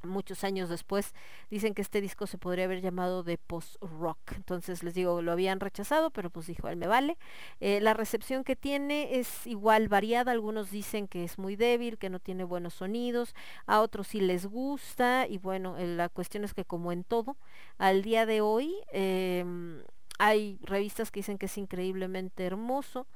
muchos 0.03 0.43
años 0.43 0.69
después 0.69 1.13
dicen 1.49 1.73
que 1.73 1.81
este 1.81 2.01
disco 2.01 2.27
se 2.27 2.37
podría 2.37 2.65
haber 2.65 2.81
llamado 2.81 3.23
de 3.23 3.37
post-rock. 3.37 4.19
Entonces 4.35 4.83
les 4.83 4.93
digo, 4.93 5.21
lo 5.21 5.31
habían 5.31 5.59
rechazado, 5.59 6.09
pero 6.11 6.29
pues 6.29 6.47
dijo, 6.47 6.67
él 6.67 6.77
me 6.77 6.87
vale. 6.87 7.17
Eh, 7.59 7.79
la 7.81 7.93
recepción 7.93 8.43
que 8.43 8.55
tiene 8.55 9.19
es 9.19 9.45
igual 9.47 9.87
variada. 9.87 10.31
Algunos 10.31 10.71
dicen 10.71 11.07
que 11.07 11.23
es 11.23 11.37
muy 11.37 11.55
débil, 11.55 11.97
que 11.97 12.09
no 12.09 12.19
tiene 12.19 12.43
buenos 12.43 12.75
sonidos. 12.75 13.35
A 13.65 13.81
otros 13.81 14.07
sí 14.07 14.21
les 14.21 14.45
gusta. 14.45 15.27
Y 15.27 15.37
bueno, 15.37 15.77
eh, 15.77 15.87
la 15.87 16.09
cuestión 16.09 16.43
es 16.43 16.53
que 16.53 16.65
como 16.65 16.91
en 16.91 17.03
todo, 17.03 17.37
al 17.77 18.01
día 18.01 18.25
de 18.25 18.41
hoy 18.41 18.75
em, 18.91 19.81
hay 20.17 20.59
revistas 20.63 21.11
que 21.11 21.19
dicen 21.19 21.37
que 21.37 21.47
es 21.47 21.57
increíblemente 21.57 22.45
hermoso. 22.45 23.07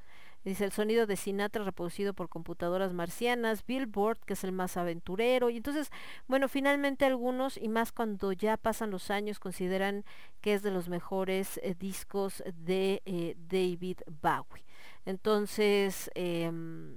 Dice 0.44 0.64
el 0.64 0.72
sonido 0.72 1.06
de 1.06 1.16
Sinatra 1.16 1.64
reproducido 1.64 2.12
por 2.12 2.28
computadoras 2.28 2.92
marcianas, 2.92 3.64
Billboard, 3.66 4.18
que 4.26 4.34
es 4.34 4.44
el 4.44 4.52
más 4.52 4.76
aventurero. 4.76 5.48
Y 5.48 5.56
entonces, 5.56 5.90
bueno, 6.26 6.48
finalmente 6.48 7.06
algunos, 7.06 7.56
y 7.56 7.68
más 7.68 7.92
cuando 7.92 8.32
ya 8.32 8.56
pasan 8.58 8.90
los 8.90 9.10
años, 9.10 9.38
consideran 9.38 10.04
que 10.42 10.54
es 10.54 10.62
de 10.62 10.70
los 10.70 10.88
mejores 10.88 11.58
eh, 11.62 11.74
discos 11.78 12.42
de 12.54 13.02
eh, 13.06 13.36
David 13.48 14.00
Bowie. 14.20 14.64
Entonces, 15.06 16.10
em, 16.14 16.96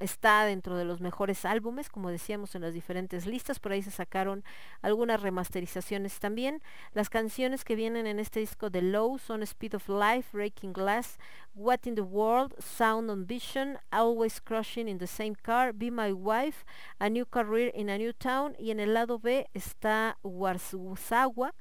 está 0.00 0.44
dentro 0.44 0.76
de 0.76 0.84
los 0.84 1.00
mejores 1.00 1.44
álbumes, 1.44 1.88
como 1.88 2.10
decíamos 2.10 2.54
en 2.54 2.62
las 2.62 2.74
diferentes 2.74 3.26
listas, 3.26 3.60
por 3.60 3.72
ahí 3.72 3.82
se 3.82 3.90
sacaron 3.90 4.44
algunas 4.82 5.22
remasterizaciones 5.22 6.18
también. 6.20 6.62
Las 6.92 7.10
canciones 7.10 7.64
que 7.64 7.76
vienen 7.76 8.06
en 8.06 8.18
este 8.18 8.40
disco 8.40 8.70
de 8.70 8.82
Low 8.82 9.18
son 9.18 9.42
Speed 9.42 9.74
of 9.74 9.88
Life, 9.88 10.30
Breaking 10.32 10.72
Glass, 10.72 11.18
What 11.54 11.80
in 11.84 11.94
the 11.94 12.02
World, 12.02 12.54
Sound 12.58 13.10
on 13.10 13.26
Vision, 13.26 13.78
Always 13.90 14.40
Crushing 14.40 14.88
in 14.88 14.98
the 14.98 15.06
Same 15.06 15.34
Car, 15.34 15.72
Be 15.72 15.90
My 15.90 16.12
Wife, 16.12 16.64
A 16.98 17.08
New 17.08 17.26
Career 17.26 17.70
in 17.74 17.88
a 17.88 17.98
New 17.98 18.12
Town 18.12 18.56
y 18.58 18.70
en 18.70 18.80
el 18.80 18.94
lado 18.94 19.18
B 19.18 19.48
está 19.54 20.18
Warsawa, 20.22 21.54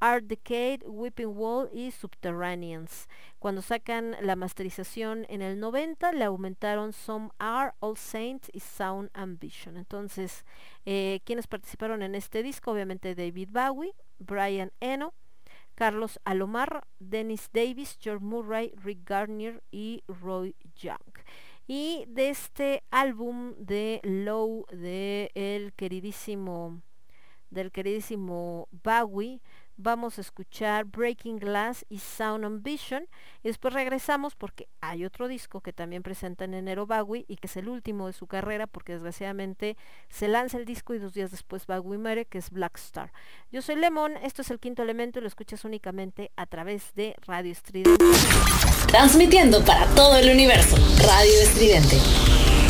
Art 0.00 0.24
Decade, 0.24 0.80
Whipping 0.86 1.36
Wall 1.36 1.68
y 1.72 1.90
Subterraneans. 1.90 3.08
Cuando 3.38 3.62
sacan 3.62 4.16
la 4.20 4.36
masterización 4.36 5.26
en 5.28 5.42
el 5.42 5.60
90 5.60 6.12
le 6.12 6.24
aumentaron 6.24 6.92
Some 6.92 7.30
Are, 7.38 7.72
All 7.80 7.96
Saints 7.96 8.50
y 8.52 8.60
Sound 8.60 9.10
Ambition. 9.14 9.76
Entonces, 9.76 10.44
eh, 10.84 11.20
quienes 11.24 11.46
participaron 11.46 12.02
en 12.02 12.14
este 12.14 12.42
disco, 12.42 12.72
obviamente 12.72 13.14
David 13.14 13.48
Bowie, 13.50 13.94
Brian 14.18 14.72
Eno, 14.80 15.14
Carlos 15.74 16.20
Alomar, 16.24 16.86
Dennis 17.00 17.50
Davis, 17.52 17.98
George 18.00 18.24
Murray, 18.24 18.72
Rick 18.82 19.00
Garnier 19.04 19.62
y 19.70 20.02
Roy 20.06 20.54
Young. 20.76 20.98
Y 21.66 22.04
de 22.08 22.28
este 22.28 22.82
álbum 22.90 23.54
de 23.58 24.00
Low 24.02 24.66
de 24.70 25.30
el 25.34 25.72
queridísimo 25.72 26.82
del 27.50 27.72
queridísimo 27.72 28.68
Bowie, 28.82 29.40
vamos 29.76 30.18
a 30.18 30.20
escuchar 30.20 30.84
Breaking 30.84 31.38
Glass 31.38 31.84
y 31.88 31.98
Sound 31.98 32.44
Ambition 32.44 33.08
y 33.42 33.48
después 33.48 33.74
regresamos 33.74 34.34
porque 34.34 34.68
hay 34.80 35.04
otro 35.04 35.28
disco 35.28 35.60
que 35.60 35.72
también 35.72 36.02
presenta 36.02 36.44
en 36.44 36.54
enero 36.54 36.86
Bowie 36.86 37.24
y 37.28 37.36
que 37.36 37.46
es 37.46 37.56
el 37.56 37.68
último 37.68 38.06
de 38.06 38.12
su 38.12 38.26
carrera 38.26 38.66
porque 38.66 38.92
desgraciadamente 38.92 39.76
se 40.08 40.28
lanza 40.28 40.58
el 40.58 40.64
disco 40.64 40.94
y 40.94 40.98
dos 40.98 41.14
días 41.14 41.30
después 41.30 41.66
Bowie 41.66 41.98
muere 41.98 42.26
que 42.26 42.38
es 42.38 42.50
Black 42.50 42.78
Star. 42.78 43.12
Yo 43.50 43.62
soy 43.62 43.76
Lemon, 43.76 44.16
esto 44.18 44.42
es 44.42 44.50
el 44.50 44.60
quinto 44.60 44.82
elemento 44.82 45.18
y 45.18 45.22
lo 45.22 45.28
escuchas 45.28 45.64
únicamente 45.64 46.30
a 46.36 46.46
través 46.46 46.94
de 46.94 47.14
Radio 47.26 47.52
Estridente. 47.52 48.04
Transmitiendo 48.88 49.64
para 49.64 49.86
todo 49.94 50.16
el 50.16 50.30
universo. 50.30 50.76
Radio 50.98 51.40
Estridente. 51.42 52.63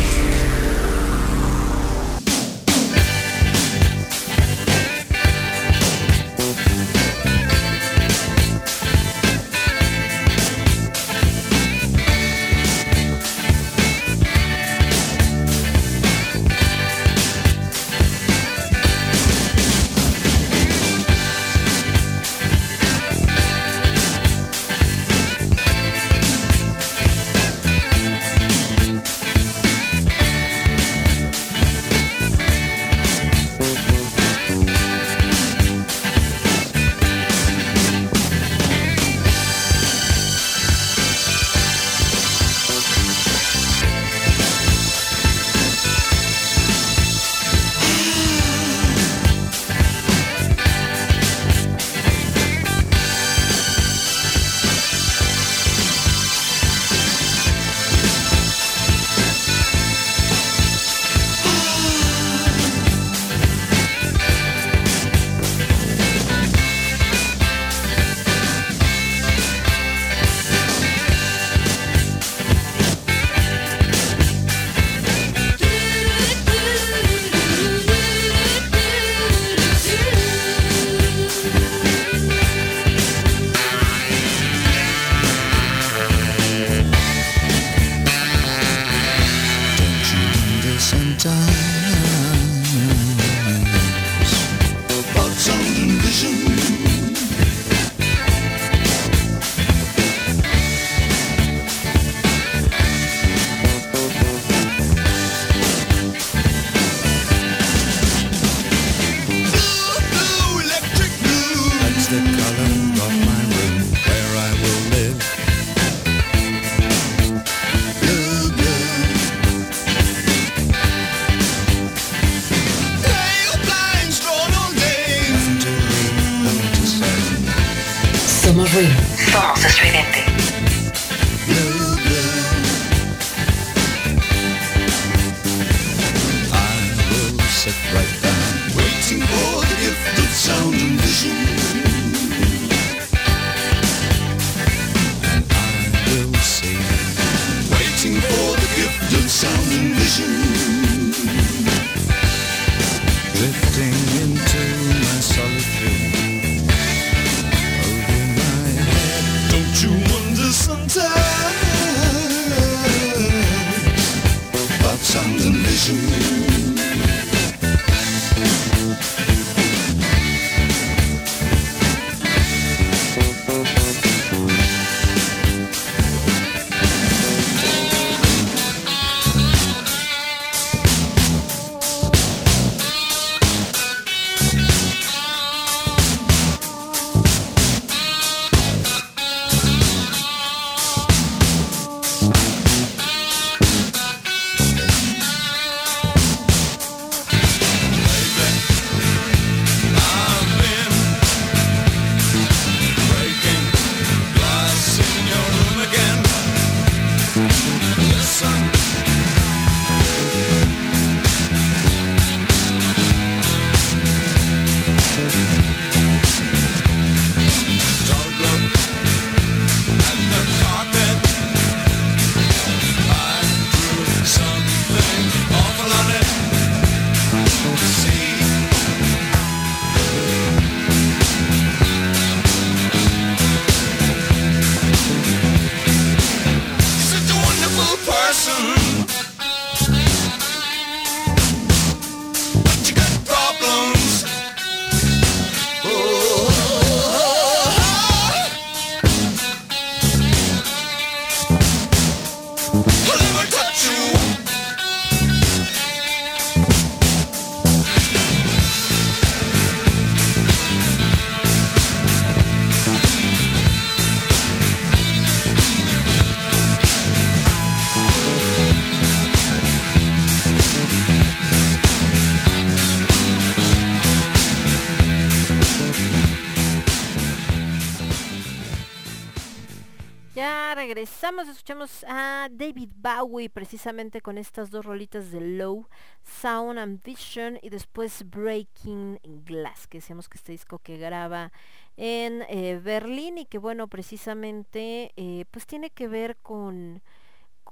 Escuchamos 281.25 282.05
a 282.07 282.49
David 282.51 282.91
Bowie 282.97 283.49
precisamente 283.49 284.21
con 284.21 284.37
estas 284.37 284.69
dos 284.69 284.85
rolitas 284.85 285.31
de 285.31 285.41
Low, 285.41 285.87
Sound 286.21 286.77
and 286.77 287.03
Vision 287.03 287.57
y 287.63 287.69
después 287.69 288.29
Breaking 288.29 289.19
Glass, 289.43 289.87
que 289.87 289.97
decíamos 289.97 290.29
que 290.29 290.37
este 290.37 290.51
disco 290.51 290.77
que 290.77 290.97
graba 290.97 291.51
en 291.97 292.43
eh, 292.47 292.79
Berlín 292.81 293.39
y 293.39 293.45
que 293.45 293.57
bueno, 293.57 293.87
precisamente 293.87 295.13
eh, 295.17 295.45
pues 295.49 295.65
tiene 295.65 295.89
que 295.89 296.07
ver 296.07 296.37
con, 296.37 297.01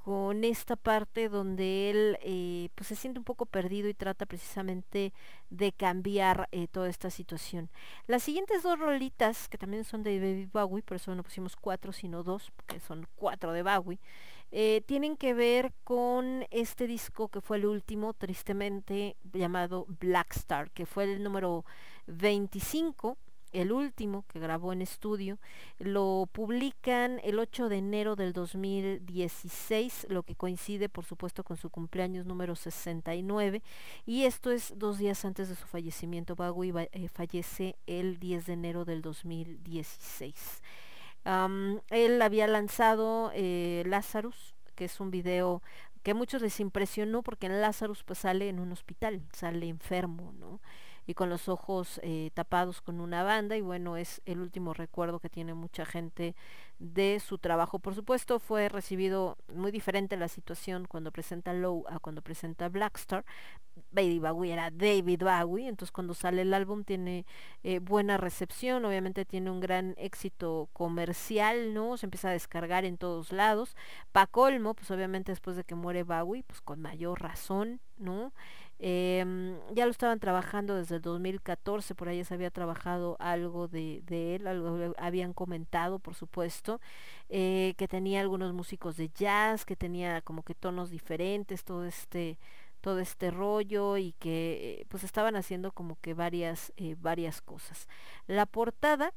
con 0.03 0.43
esta 0.43 0.75
parte 0.75 1.29
donde 1.29 1.89
él 1.89 2.17
eh, 2.21 2.67
pues 2.75 2.87
se 2.87 2.95
siente 2.97 3.19
un 3.19 3.23
poco 3.23 3.45
perdido 3.45 3.87
y 3.87 3.93
trata 3.93 4.25
precisamente 4.25 5.13
de 5.49 5.71
cambiar 5.71 6.49
eh, 6.51 6.67
toda 6.67 6.89
esta 6.89 7.09
situación. 7.09 7.69
Las 8.05 8.23
siguientes 8.23 8.63
dos 8.63 8.77
rolitas, 8.77 9.47
que 9.47 9.57
también 9.57 9.85
son 9.85 10.03
de 10.03 10.19
David 10.19 10.49
Bowie, 10.51 10.83
por 10.83 10.97
eso 10.97 11.15
no 11.15 11.23
pusimos 11.23 11.55
cuatro 11.55 11.93
sino 11.93 12.21
dos, 12.21 12.51
porque 12.51 12.81
son 12.81 13.07
cuatro 13.15 13.53
de 13.53 13.63
Bowie, 13.63 13.99
eh, 14.51 14.81
tienen 14.85 15.15
que 15.15 15.33
ver 15.33 15.71
con 15.85 16.45
este 16.51 16.85
disco 16.85 17.29
que 17.29 17.39
fue 17.39 17.55
el 17.55 17.65
último, 17.65 18.13
tristemente, 18.13 19.15
llamado 19.31 19.85
Black 19.87 20.35
Star, 20.35 20.69
que 20.71 20.85
fue 20.85 21.05
el 21.05 21.23
número 21.23 21.63
25 22.07 23.17
el 23.53 23.71
último 23.71 24.25
que 24.27 24.39
grabó 24.39 24.73
en 24.73 24.81
estudio, 24.81 25.39
lo 25.79 26.27
publican 26.31 27.19
el 27.23 27.39
8 27.39 27.69
de 27.69 27.77
enero 27.77 28.15
del 28.15 28.33
2016, 28.33 30.07
lo 30.09 30.23
que 30.23 30.35
coincide 30.35 30.89
por 30.89 31.05
supuesto 31.05 31.43
con 31.43 31.57
su 31.57 31.69
cumpleaños 31.69 32.25
número 32.25 32.55
69, 32.55 33.61
y 34.05 34.23
esto 34.25 34.51
es 34.51 34.73
dos 34.77 34.97
días 34.97 35.23
antes 35.25 35.49
de 35.49 35.55
su 35.55 35.65
fallecimiento. 35.67 36.35
Va- 36.35 36.53
eh, 36.91 37.07
fallece 37.09 37.75
el 37.87 38.19
10 38.19 38.45
de 38.45 38.53
enero 38.53 38.85
del 38.85 39.01
2016. 39.01 40.61
Am, 41.25 41.79
él 41.89 42.21
había 42.21 42.47
lanzado 42.47 43.31
eh, 43.33 43.83
Lazarus, 43.87 44.55
que 44.75 44.85
es 44.85 44.99
un 44.99 45.11
video 45.11 45.61
que 46.03 46.11
a 46.11 46.15
muchos 46.15 46.41
les 46.41 46.59
impresionó 46.59 47.23
porque 47.23 47.45
en 47.47 47.61
Lazarus 47.61 48.03
pues 48.03 48.19
sale 48.19 48.49
en 48.49 48.59
un 48.59 48.71
hospital, 48.73 49.21
sale 49.31 49.67
enfermo, 49.69 50.33
¿no? 50.37 50.59
Y 51.05 51.13
con 51.13 51.29
los 51.29 51.49
ojos 51.49 51.99
eh, 52.03 52.31
tapados 52.33 52.81
con 52.81 52.99
una 52.99 53.23
banda 53.23 53.57
y 53.57 53.61
bueno 53.61 53.97
es 53.97 54.21
el 54.25 54.39
último 54.39 54.73
recuerdo 54.73 55.19
que 55.19 55.29
tiene 55.29 55.53
mucha 55.53 55.85
gente 55.85 56.35
de 56.79 57.19
su 57.19 57.37
trabajo. 57.37 57.79
Por 57.79 57.95
supuesto 57.95 58.39
fue 58.39 58.67
recibido 58.67 59.37
muy 59.53 59.71
diferente 59.71 60.17
la 60.17 60.27
situación 60.27 60.85
cuando 60.87 61.11
presenta 61.11 61.53
Low 61.53 61.85
a 61.87 61.99
cuando 61.99 62.21
presenta 62.21 62.69
Blackstar. 62.69 63.25
Baby 63.91 64.19
Bowie 64.19 64.53
era 64.53 64.69
David 64.69 65.23
Bowie 65.23 65.67
entonces 65.67 65.91
cuando 65.91 66.13
sale 66.13 66.43
el 66.43 66.53
álbum 66.53 66.83
tiene 66.83 67.25
eh, 67.63 67.79
buena 67.79 68.17
recepción 68.17 68.85
obviamente 68.85 69.25
tiene 69.25 69.49
un 69.49 69.59
gran 69.59 69.95
éxito 69.97 70.69
comercial 70.73 71.73
no 71.73 71.97
se 71.97 72.05
empieza 72.05 72.29
a 72.29 72.33
descargar 72.33 72.85
en 72.85 72.97
todos 72.97 73.31
lados. 73.31 73.75
Pa 74.11 74.27
colmo 74.27 74.73
pues 74.73 74.91
obviamente 74.91 75.31
después 75.31 75.55
de 75.55 75.63
que 75.63 75.75
muere 75.75 76.03
Bowie 76.03 76.43
pues 76.43 76.61
con 76.61 76.81
mayor 76.81 77.21
razón 77.21 77.79
no 77.97 78.33
Em, 78.85 79.57
ya 79.73 79.85
lo 79.85 79.91
estaban 79.91 80.19
trabajando 80.19 80.75
desde 80.75 80.97
el 80.97 81.01
2014, 81.01 81.95
por 81.95 82.09
ahí 82.09 82.21
se 82.25 82.33
había 82.33 82.51
trabajado 82.51 83.15
algo 83.21 83.69
de, 83.69 84.03
él, 84.35 84.45
algo 84.45 84.93
habían 84.97 85.31
comentado, 85.31 85.99
por 85.99 86.15
supuesto, 86.15 86.81
eh, 87.29 87.75
que 87.77 87.87
tenía 87.87 88.19
algunos 88.19 88.51
músicos 88.51 88.97
de 88.97 89.07
jazz, 89.07 89.63
que 89.63 89.77
tenía 89.77 90.19
como 90.21 90.43
que 90.43 90.53
tonos 90.53 90.89
diferentes, 90.89 91.63
todo 91.63 91.85
este 91.85 92.37
todo 92.81 92.99
este 92.99 93.31
rollo 93.31 93.95
y 93.95 94.11
que 94.19 94.81
eh, 94.81 94.85
pues 94.89 95.05
estaban 95.05 95.37
haciendo 95.37 95.71
como 95.71 95.97
que 96.01 96.13
varias 96.13 96.73
eh, 96.75 96.97
varias 96.99 97.41
cosas. 97.41 97.87
La 98.27 98.45
portada 98.45 99.13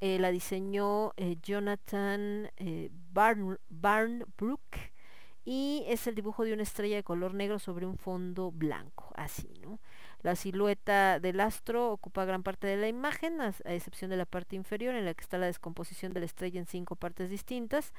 la 0.00 0.30
diseñó 0.30 1.12
Jonathan 1.42 2.50
Barn, 3.10 3.58
Barnbrook 3.70 4.60
y 5.50 5.82
es 5.86 6.06
el 6.06 6.14
dibujo 6.14 6.44
de 6.44 6.52
una 6.52 6.62
estrella 6.62 6.96
de 6.96 7.02
color 7.02 7.32
negro 7.32 7.58
sobre 7.58 7.86
un 7.86 7.96
fondo 7.96 8.50
blanco, 8.50 9.10
así, 9.16 9.48
¿no? 9.62 9.80
La 10.20 10.36
silueta 10.36 11.20
del 11.20 11.40
astro 11.40 11.90
ocupa 11.90 12.26
gran 12.26 12.42
parte 12.42 12.66
de 12.66 12.76
la 12.76 12.86
imagen, 12.86 13.40
a, 13.40 13.54
a 13.64 13.72
excepción 13.72 14.10
de 14.10 14.18
la 14.18 14.26
parte 14.26 14.56
inferior 14.56 14.94
en 14.94 15.06
la 15.06 15.14
que 15.14 15.22
está 15.22 15.38
la 15.38 15.46
descomposición 15.46 16.12
de 16.12 16.20
la 16.20 16.26
estrella 16.26 16.60
en 16.60 16.66
cinco 16.66 16.96
partes 16.96 17.30
distintas 17.30 17.94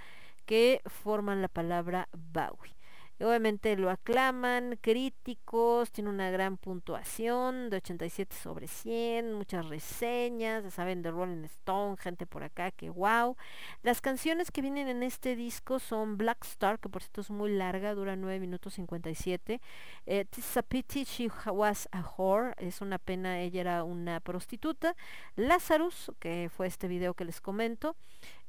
que 0.45 0.83
forman 0.85 1.41
la 1.41 1.47
palabra 1.47 2.07
Bowie. 2.13 2.78
Obviamente 3.21 3.75
lo 3.75 3.89
aclaman, 3.89 4.77
críticos, 4.81 5.91
tiene 5.91 6.09
una 6.09 6.31
gran 6.31 6.57
puntuación 6.57 7.69
de 7.69 7.77
87 7.77 8.35
sobre 8.35 8.67
100, 8.67 9.33
muchas 9.33 9.67
reseñas, 9.67 10.63
ya 10.63 10.71
saben, 10.71 11.01
de 11.01 11.11
Rolling 11.11 11.43
Stone, 11.43 11.97
gente 11.97 12.25
por 12.25 12.43
acá, 12.43 12.71
que 12.71 12.89
wow. 12.89 13.35
Las 13.83 13.99
canciones 13.99 14.51
que 14.51 14.61
vienen 14.61 14.87
en 14.87 15.03
este 15.03 15.35
disco 15.35 15.79
son 15.79 16.17
Black 16.17 16.45
Star, 16.45 16.79
que 16.79 16.87
por 16.87 17.01
cierto 17.01 17.21
es 17.21 17.29
muy 17.29 17.51
larga, 17.51 17.93
dura 17.93 18.15
9 18.15 18.39
minutos 18.39 18.75
57. 18.75 19.59
Eh, 20.05 20.25
Tis 20.29 20.57
a 20.57 20.63
Pity 20.63 21.03
She 21.03 21.29
Was 21.51 21.89
a 21.91 22.01
Whore, 22.01 22.53
es 22.57 22.79
una 22.79 22.99
pena, 22.99 23.41
ella 23.41 23.61
era 23.61 23.83
una 23.83 24.19
prostituta. 24.21 24.95
Lazarus, 25.35 26.11
que 26.19 26.49
fue 26.55 26.67
este 26.67 26.87
video 26.87 27.13
que 27.13 27.25
les 27.25 27.41
comento. 27.41 27.95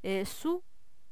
Eh, 0.03 0.25
Sue, 0.25 0.61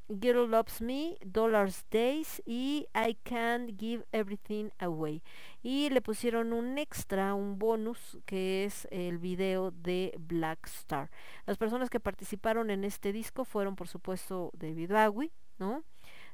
Girl 0.08 0.50
Loves 0.50 0.80
Me, 0.80 1.16
Dollars 1.24 1.84
Days 1.90 2.42
y 2.46 2.86
I 2.94 3.14
Can't 3.22 3.78
Give 3.78 4.04
Everything 4.12 4.70
Away. 4.78 5.22
Y 5.62 5.90
le 5.90 6.00
pusieron 6.00 6.52
un 6.52 6.78
extra, 6.78 7.34
un 7.34 7.58
bonus, 7.58 8.18
que 8.24 8.64
es 8.64 8.88
el 8.90 9.18
video 9.18 9.70
de 9.70 10.14
Black 10.18 10.66
Star. 10.66 11.10
Las 11.46 11.58
personas 11.58 11.90
que 11.90 12.00
participaron 12.00 12.70
en 12.70 12.84
este 12.84 13.12
disco 13.12 13.44
fueron, 13.44 13.76
por 13.76 13.88
supuesto, 13.88 14.50
David 14.54 14.90
Bowie, 14.90 15.32
¿no? 15.58 15.84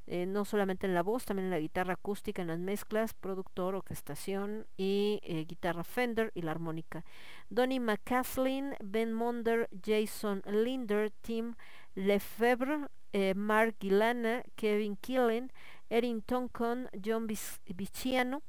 Eh, 0.07 0.27
no 0.27 0.45
solamente 0.45 0.87
en 0.87 0.93
la 0.93 1.03
voz, 1.03 1.25
también 1.25 1.47
en 1.47 1.51
la 1.51 1.59
guitarra 1.59 1.95
acústica, 1.95 2.43
en 2.43 2.49
las 2.49 2.59
mezclas, 2.59 3.15
productor, 3.15 3.75
orquestación 3.75 4.67
y 4.77 5.21
eh, 5.23 5.47
guitarra 5.47 5.83
Fender 5.83 6.31
y 6.35 6.43
la 6.43 6.51
armónica. 6.51 7.05
Donny 7.49 7.81
McCaslin, 7.81 8.75
Ben 8.85 9.15
Monder, 9.15 9.69
Jason 9.83 10.43
Linder, 10.47 11.11
Tim 11.23 11.55
Lefebvre, 11.95 12.89
eh, 13.15 13.33
Mark 13.37 13.77
Gilana, 13.81 14.43
Kevin 14.57 14.97
Killen, 14.97 15.53
Erin 15.89 16.21
Toncon, 16.23 16.89
John 17.01 17.29
Viciano, 17.29 18.43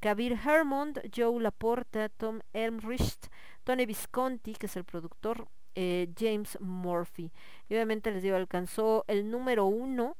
Kabir 0.00 0.38
Hermond, 0.44 1.00
Joe 1.10 1.40
Laporta, 1.40 2.10
Tom 2.10 2.40
Elmrich, 2.52 3.30
Tony 3.64 3.86
Visconti, 3.86 4.52
que 4.52 4.66
es 4.66 4.76
el 4.76 4.84
productor, 4.84 5.48
eh, 5.74 6.12
James 6.18 6.58
Murphy. 6.60 7.32
Y 7.70 7.74
obviamente 7.74 8.10
les 8.10 8.22
digo, 8.22 8.36
alcanzó 8.36 9.06
el 9.08 9.30
número 9.30 9.64
uno 9.64 10.18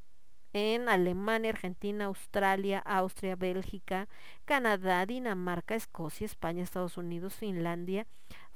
en 0.54 0.88
Alemania, 0.88 1.50
Argentina, 1.50 2.06
Australia, 2.06 2.78
Austria, 2.78 3.36
Bélgica, 3.36 4.08
Canadá, 4.46 5.04
Dinamarca, 5.04 5.74
Escocia, 5.74 6.24
España, 6.24 6.62
Estados 6.62 6.96
Unidos, 6.96 7.34
Finlandia, 7.34 8.06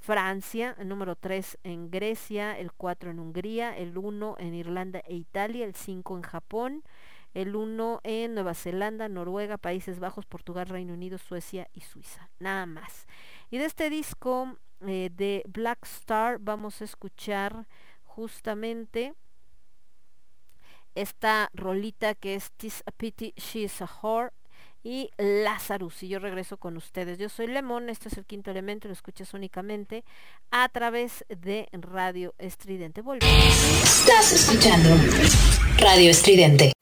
Francia, 0.07 0.77
el 0.79 0.87
número 0.87 1.17
3 1.17 1.59
en 1.65 1.91
Grecia, 1.91 2.57
el 2.57 2.73
4 2.73 3.11
en 3.11 3.19
Hungría, 3.19 3.77
el 3.77 3.99
1 3.99 4.37
en 4.39 4.55
Irlanda 4.55 5.01
e 5.05 5.17
Italia, 5.17 5.65
el 5.65 5.75
5 5.75 6.17
en 6.17 6.23
Japón, 6.23 6.85
el 7.35 7.57
1 7.57 8.03
en 8.05 8.35
Nueva 8.35 8.55
Zelanda, 8.55 9.09
Noruega, 9.09 9.59
Países 9.59 9.99
Bajos, 9.99 10.25
Portugal, 10.25 10.69
Reino 10.69 10.95
Unido, 10.95 11.19
Suecia 11.19 11.67
y 11.73 11.81
Suiza. 11.81 12.31
Nada 12.39 12.67
más. 12.67 13.09
Y 13.51 13.59
de 13.59 13.65
este 13.65 13.91
disco 13.91 14.57
eh, 14.83 15.11
de 15.13 15.43
Black 15.49 15.85
Star 15.85 16.39
vamos 16.39 16.81
a 16.83 16.85
escuchar 16.85 17.67
justamente 18.05 19.13
esta 20.95 21.51
rolita 21.53 22.15
que 22.15 22.37
es 22.37 22.53
Tis 22.53 22.85
a 22.87 22.93
Pity, 22.93 23.35
She's 23.37 23.83
a 23.83 23.91
Whore 24.01 24.31
y 24.87 25.11
Lazarus. 25.19 26.05
Y 26.05 26.09
yo 26.09 26.21
regreso 26.21 26.59
con 26.59 26.77
ustedes. 26.77 27.19
Yo 27.19 27.29
soy 27.29 27.49
Lemón, 27.49 27.91
este 27.91 28.09
es 28.09 28.17
el 28.19 28.25
quinto 28.25 28.53
elemento, 28.53 28.87
lo 28.87 28.95
escuchas 28.95 29.35
únicamente 29.35 30.05
a 30.53 30.69
través 30.69 31.25
de 31.29 31.69
Radio 31.73 32.35
Estridente. 32.39 33.01
Volvemos. 33.01 33.45
Estás 33.83 34.33
escuchando 34.33 34.91
Radio 35.81 36.11
Estridente. 36.11 36.73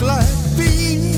That 0.00 0.44
just 0.56 1.13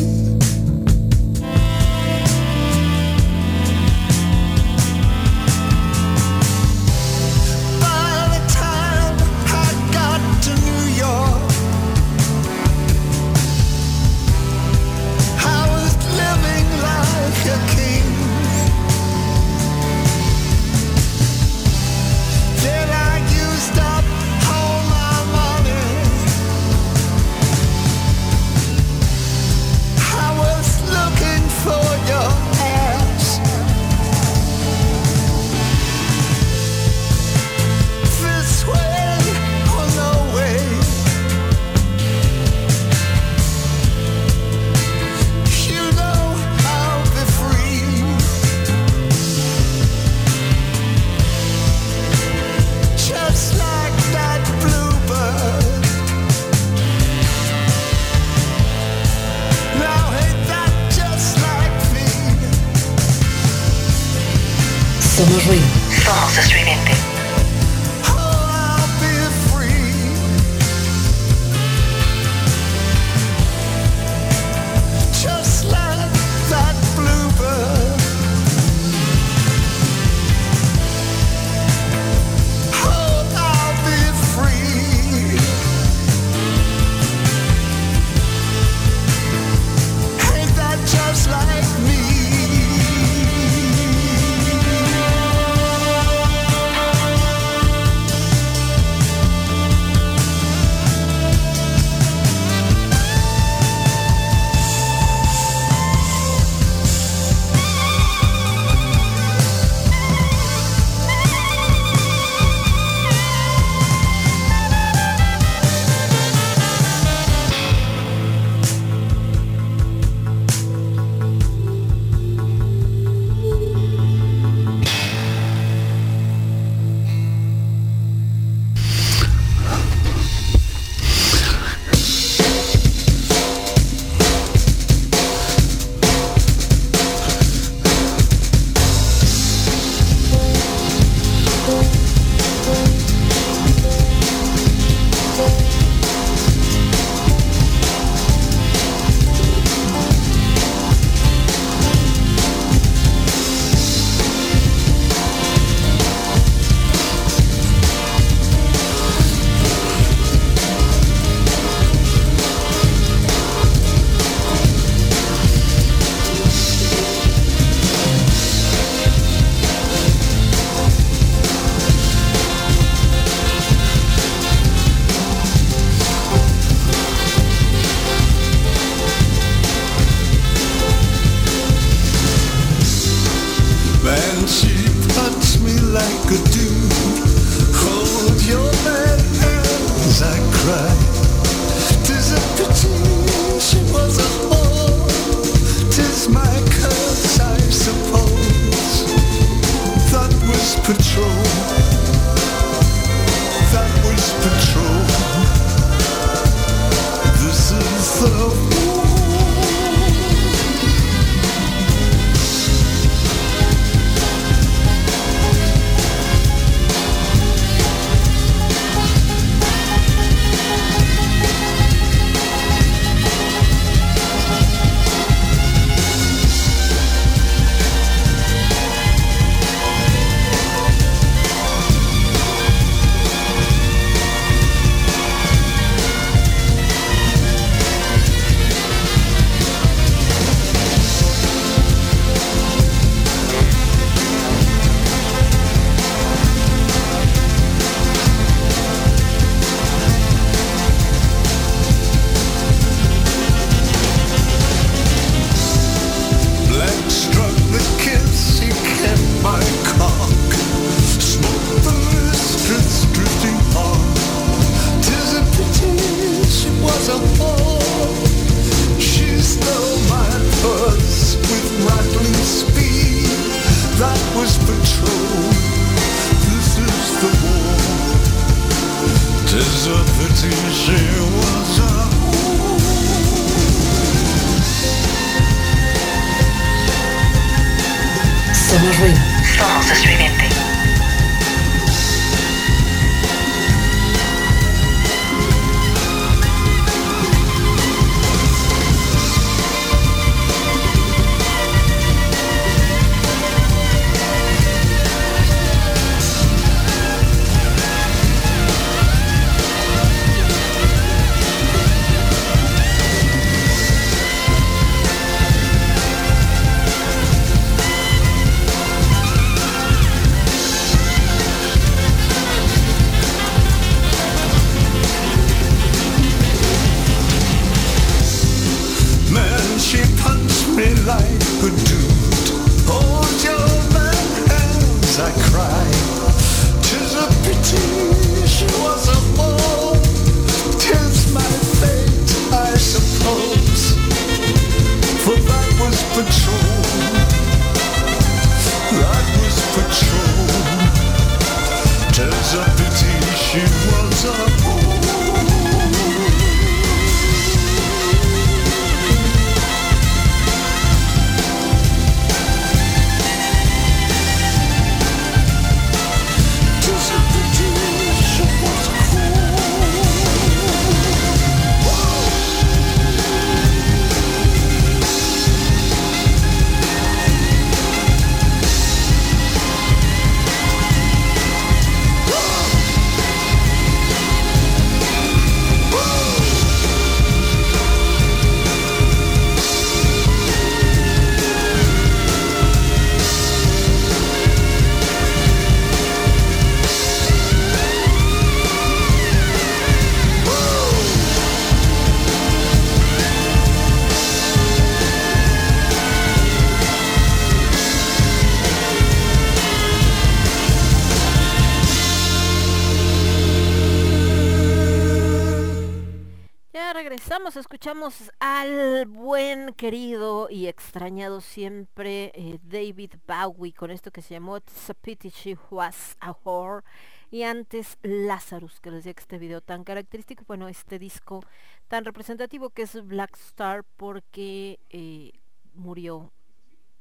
al 418.41 419.07
buen 419.07 419.73
querido 419.73 420.49
y 420.51 420.67
extrañado 420.67 421.41
siempre 421.41 422.31
eh, 422.35 422.59
David 422.63 423.15
Bowie 423.27 423.73
con 423.73 423.91
esto 423.91 424.11
que 424.11 424.21
se 424.21 424.35
llamó 424.35 424.59
It's 424.59 424.91
a 424.91 424.95
Pity 424.95 425.31
She 425.31 425.57
Was 425.71 426.15
a 426.21 426.33
Whore 426.45 426.85
y 427.31 427.45
antes 427.45 427.97
Lazarus, 428.03 428.81
que 428.81 428.91
les 428.91 429.05
decía 429.05 429.15
este 429.17 429.39
video 429.39 429.63
tan 429.63 429.83
característico, 429.83 430.45
bueno, 430.47 430.69
este 430.69 430.99
disco 430.99 431.43
tan 431.89 432.05
representativo 432.05 432.69
que 432.69 432.83
es 432.83 433.03
Black 433.07 433.35
Star 433.39 433.83
porque 433.97 434.79
eh, 434.91 435.33
murió 435.73 436.33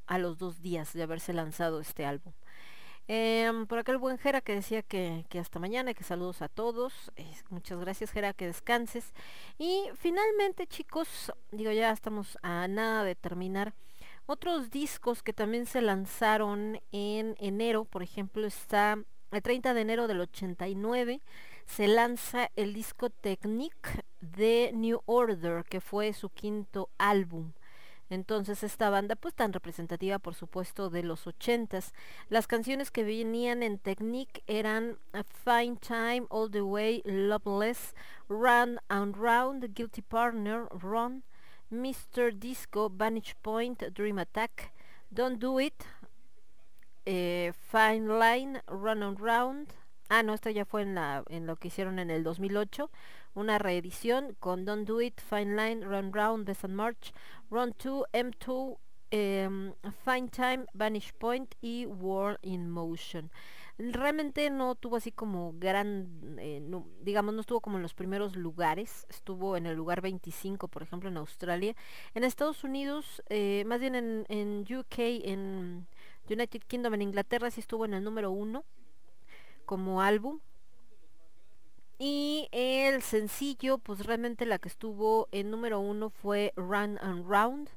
a 0.08 0.18
los 0.18 0.38
dos 0.38 0.62
días 0.62 0.94
de 0.94 1.04
haberse 1.04 1.34
lanzado 1.34 1.82
este 1.82 2.06
álbum. 2.06 2.32
Em, 3.08 3.68
por 3.68 3.78
acá 3.78 3.92
el 3.92 4.00
buen 4.00 4.18
Jera 4.18 4.42
que 4.42 4.56
decía 4.56 4.82
que, 4.82 5.26
que 5.30 5.40
hasta 5.40 5.60
mañana, 5.60 5.94
que 5.94 6.04
saludos 6.04 6.42
a 6.42 6.48
todos. 6.48 7.12
Eh, 7.16 7.32
muchas 7.50 7.80
gracias 7.80 8.12
Jera, 8.12 8.34
que 8.34 8.48
descanses. 8.48 9.14
Y 9.58 9.84
finalmente 9.96 10.66
chicos, 10.66 11.32
digo 11.52 11.72
ya 11.72 11.92
estamos 11.92 12.38
a 12.42 12.68
nada 12.68 13.04
de 13.04 13.16
terminar. 13.16 13.74
Otros 14.26 14.72
discos 14.72 15.22
que 15.22 15.34
también 15.34 15.68
se 15.68 15.82
lanzaron 15.82 16.80
en 16.92 17.36
enero, 17.40 17.86
por 17.86 18.02
ejemplo, 18.02 18.48
está 18.48 18.98
el 19.32 19.42
30 19.44 19.76
de 19.76 19.82
enero 19.82 20.08
del 20.08 20.22
89, 20.22 21.22
se 21.68 21.88
lanza 21.88 22.50
el 22.56 22.74
disco 22.74 23.12
Technique 23.12 24.04
de 24.22 24.72
New 24.74 25.02
Order, 25.06 25.64
que 25.66 25.80
fue 25.80 26.14
su 26.14 26.30
quinto 26.30 26.90
álbum. 26.98 27.52
Entonces 28.10 28.64
esta 28.64 28.90
banda 28.90 29.16
pues 29.16 29.34
tan 29.34 29.52
representativa 29.52 30.20
por 30.20 30.36
supuesto 30.36 30.90
de 30.90 31.04
los 31.04 31.26
ochentas. 31.26 31.94
Las 32.30 32.48
canciones 32.48 32.92
que 32.92 33.04
venían 33.04 33.64
en 33.64 33.80
Technique 33.80 34.44
eran 34.48 34.98
A 35.14 35.24
Fine 35.24 35.78
Time, 35.78 36.26
All 36.30 36.52
the 36.52 36.62
Way, 36.62 37.02
Loveless, 37.06 37.96
Run 38.30 38.80
and 38.90 39.16
Round, 39.16 39.74
Guilty 39.74 40.02
Partner, 40.02 40.68
Run, 40.72 41.24
Mr. 41.72 42.32
Disco, 42.38 42.90
Vanish 42.90 43.36
Point, 43.42 43.82
Dream 43.94 44.20
Attack, 44.20 44.72
Don't 45.10 45.40
Do 45.40 45.60
It, 45.60 45.84
eh, 47.06 47.54
Fine 47.72 48.20
Line, 48.20 48.62
Run 48.68 49.02
and 49.02 49.20
Round. 49.20 49.68
Ah, 50.10 50.22
no, 50.22 50.36
esta 50.36 50.52
ya 50.52 50.66
fue 50.66 50.84
en, 50.84 50.94
la, 50.94 51.24
en 51.30 51.48
lo 51.48 51.56
que 51.56 51.70
hicieron 51.70 51.98
en 51.98 52.12
el 52.12 52.24
2008. 52.24 52.92
Una 53.36 53.58
reedición 53.60 54.36
con 54.40 54.66
Don't 54.66 54.88
Do 54.88 55.02
It, 55.02 55.20
Fine 55.22 55.56
Line, 55.56 55.86
Run 55.86 56.12
Round, 56.14 56.46
Best 56.46 56.64
and 56.64 56.74
March, 56.74 57.14
Run 57.52 57.74
2, 57.78 58.06
M2, 58.14 58.78
em, 59.12 59.74
Fine 60.04 60.30
Time, 60.30 60.66
Vanish 60.74 61.14
Point 61.14 61.54
y 61.62 61.86
War 61.86 62.40
in 62.42 62.70
Motion. 62.70 63.30
Realmente 63.78 64.50
no 64.50 64.76
tuvo 64.76 64.96
así 64.96 65.12
como 65.12 65.54
gran, 65.60 66.38
eh, 66.40 66.62
no- 66.62 66.88
digamos, 67.02 67.34
no 67.34 67.42
estuvo 67.42 67.60
como 67.60 67.76
en 67.76 67.84
los 67.84 67.94
primeros 67.94 68.38
lugares, 68.38 69.06
estuvo 69.10 69.58
en 69.58 69.66
el 69.66 69.76
lugar 69.76 70.00
25, 70.00 70.70
por 70.70 70.82
ejemplo, 70.82 71.10
en 71.10 71.18
Australia. 71.18 71.76
En 72.14 72.24
Estados 72.24 72.64
Unidos, 72.64 73.22
eh, 73.28 73.64
más 73.68 73.82
bien 73.82 73.96
en, 73.96 74.26
en 74.30 74.62
UK, 74.62 75.22
en 75.26 75.88
United 76.30 76.62
Kingdom, 76.68 76.94
en 76.94 77.02
Inglaterra, 77.02 77.52
sí 77.52 77.60
estuvo 77.60 77.84
en 77.84 77.94
el 77.96 78.04
número 78.04 78.32
uno 78.32 78.64
como 79.66 80.02
álbum. 80.02 80.40
Y 81.98 82.50
el 82.52 83.02
sencillo, 83.02 83.78
pues 83.78 84.06
realmente 84.06 84.46
la 84.46 84.60
que 84.60 84.68
estuvo 84.68 85.30
en 85.32 85.50
número 85.50 85.80
uno 85.80 86.10
fue 86.10 86.54
Run 86.58 86.98
and 87.02 87.26
Round. 87.28 87.70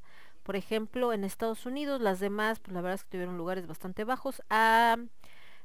Por 0.43 0.57
ejemplo, 0.57 1.13
en 1.13 1.25
Estados 1.25 1.67
Unidos, 1.67 2.01
las 2.01 2.21
demás, 2.21 2.59
pues 2.59 2.73
la 2.75 2.81
verdad 2.81 2.97
es 2.97 3.05
que 3.05 3.11
tuvieron 3.11 3.37
lugares 3.37 3.67
bastante 3.67 4.05
bajos, 4.05 4.43
a 4.51 4.97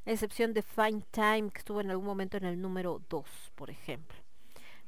excepción 0.05 0.53
de 0.53 0.61
Fine 0.61 1.03
Time, 1.11 1.49
que 1.49 1.59
estuvo 1.59 1.81
en 1.81 1.89
algún 1.89 2.05
momento 2.05 2.37
en 2.37 2.45
el 2.45 2.61
número 2.61 3.01
2, 3.09 3.25
por 3.55 3.69
ejemplo. 3.69 4.17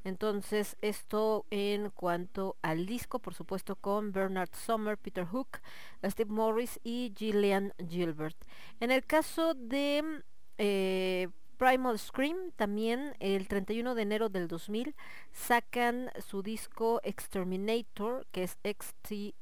Entonces, 0.03 0.77
esto 0.81 1.47
en 1.49 1.89
cuanto 1.89 2.57
al 2.61 2.85
disco, 2.85 3.17
por 3.17 3.33
supuesto, 3.33 3.75
con 3.75 4.11
Bernard 4.11 4.53
Sommer, 4.53 4.99
Peter 4.99 5.25
Hook, 5.25 5.59
Steve 6.03 6.29
Morris 6.31 6.79
y 6.83 7.11
Gillian 7.17 7.73
Gilbert. 7.89 8.37
En 8.79 8.91
el 8.91 9.03
caso 9.03 9.55
de 9.55 10.21
eh, 10.59 11.29
Primal 11.57 11.97
Scream, 11.99 12.51
también 12.55 13.15
el 13.19 13.47
31 13.47 13.95
de 13.95 14.01
enero 14.01 14.29
del 14.29 14.47
2000 14.47 14.95
sacan 15.31 16.11
su 16.19 16.41
disco 16.43 16.99
Exterminator, 17.03 18.25
que 18.31 18.43
es 18.43 18.57
XTRMNTR, 18.63 19.33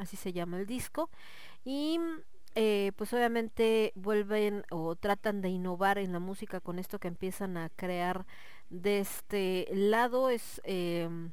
así 0.00 0.16
se 0.16 0.32
llama 0.32 0.58
el 0.58 0.66
disco. 0.66 1.10
Y 1.64 1.98
eh, 2.54 2.92
pues 2.96 3.12
obviamente 3.12 3.92
vuelven 3.94 4.64
o 4.70 4.94
tratan 4.96 5.40
de 5.40 5.48
innovar 5.48 5.98
en 5.98 6.12
la 6.12 6.18
música 6.20 6.60
con 6.60 6.78
esto 6.78 6.98
que 6.98 7.08
empiezan 7.08 7.56
a 7.56 7.68
crear 7.70 8.26
de 8.70 9.00
este 9.00 9.68
lado. 9.72 10.30
Es... 10.30 10.60
em, 10.64 11.32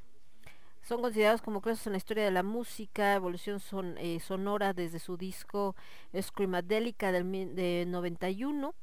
son 0.89 1.03
considerados 1.03 1.43
como 1.43 1.61
clásicos 1.61 1.85
en 1.85 1.93
la 1.93 1.97
historia 1.97 2.25
de 2.25 2.31
la 2.31 2.41
música, 2.41 3.13
evolución 3.13 3.59
son, 3.59 3.95
eh, 3.99 4.19
sonora 4.19 4.73
desde 4.73 4.97
su 4.97 5.17
disco 5.17 5.75
Screamadelica 6.19 7.11
de 7.11 7.85
91. 7.87 8.73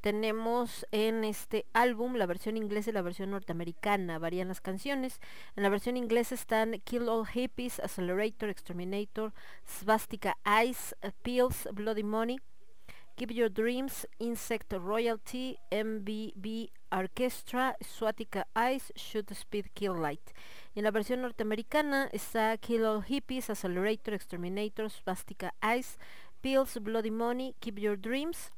tenemos 0.00 0.84
en 0.90 1.22
este 1.22 1.64
álbum 1.72 2.16
la 2.16 2.26
versión 2.26 2.56
inglesa 2.56 2.90
y 2.90 2.92
la 2.92 3.02
versión 3.02 3.30
norteamericana, 3.30 4.18
varían 4.18 4.48
las 4.48 4.60
canciones. 4.60 5.20
En 5.54 5.62
la 5.62 5.68
versión 5.68 5.96
inglesa 5.96 6.34
están 6.34 6.80
Kill 6.82 7.08
All 7.08 7.24
Hippies, 7.24 7.78
Accelerator, 7.78 8.48
Exterminator, 8.50 9.32
Svastika 9.64 10.36
Ice, 10.64 10.96
Pills, 11.22 11.68
Bloody 11.72 12.02
Money, 12.02 12.40
Keep 13.16 13.30
Your 13.30 13.48
Dreams, 13.48 14.08
Insect 14.18 14.72
Royalty, 14.72 15.56
MBB 15.70 16.70
Orchestra, 16.90 17.76
Swatika 17.80 18.44
Ice, 18.56 18.92
Shoot 18.96 19.30
Speed 19.30 19.70
Kill 19.72 19.94
Light. 19.94 20.32
Y 20.74 20.80
en 20.80 20.84
la 20.84 20.90
versión 20.90 21.22
norteamericana 21.22 22.08
está 22.12 22.56
Kill 22.58 22.84
All 22.84 23.04
Hippies, 23.04 23.48
Accelerator, 23.48 24.14
Exterminator, 24.14 24.90
Svastika 24.90 25.54
Ice, 25.76 25.98
Pills, 26.40 26.78
Bloody 26.80 27.10
Money, 27.10 27.54
Keep 27.60 27.78
Your 27.78 27.96
Dreams, 27.96 28.52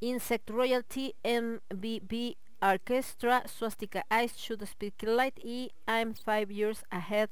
Insect 0.00 0.50
Royalty, 0.50 1.14
MBB 1.22 2.36
Orchestra, 2.60 3.44
Swastika 3.46 4.04
Ice, 4.10 4.34
Speed 4.66 4.94
Kill 4.96 5.16
Light 5.16 5.38
y 5.42 5.70
I'm 5.86 6.14
Five 6.14 6.52
Years 6.52 6.84
Ahead 6.90 7.30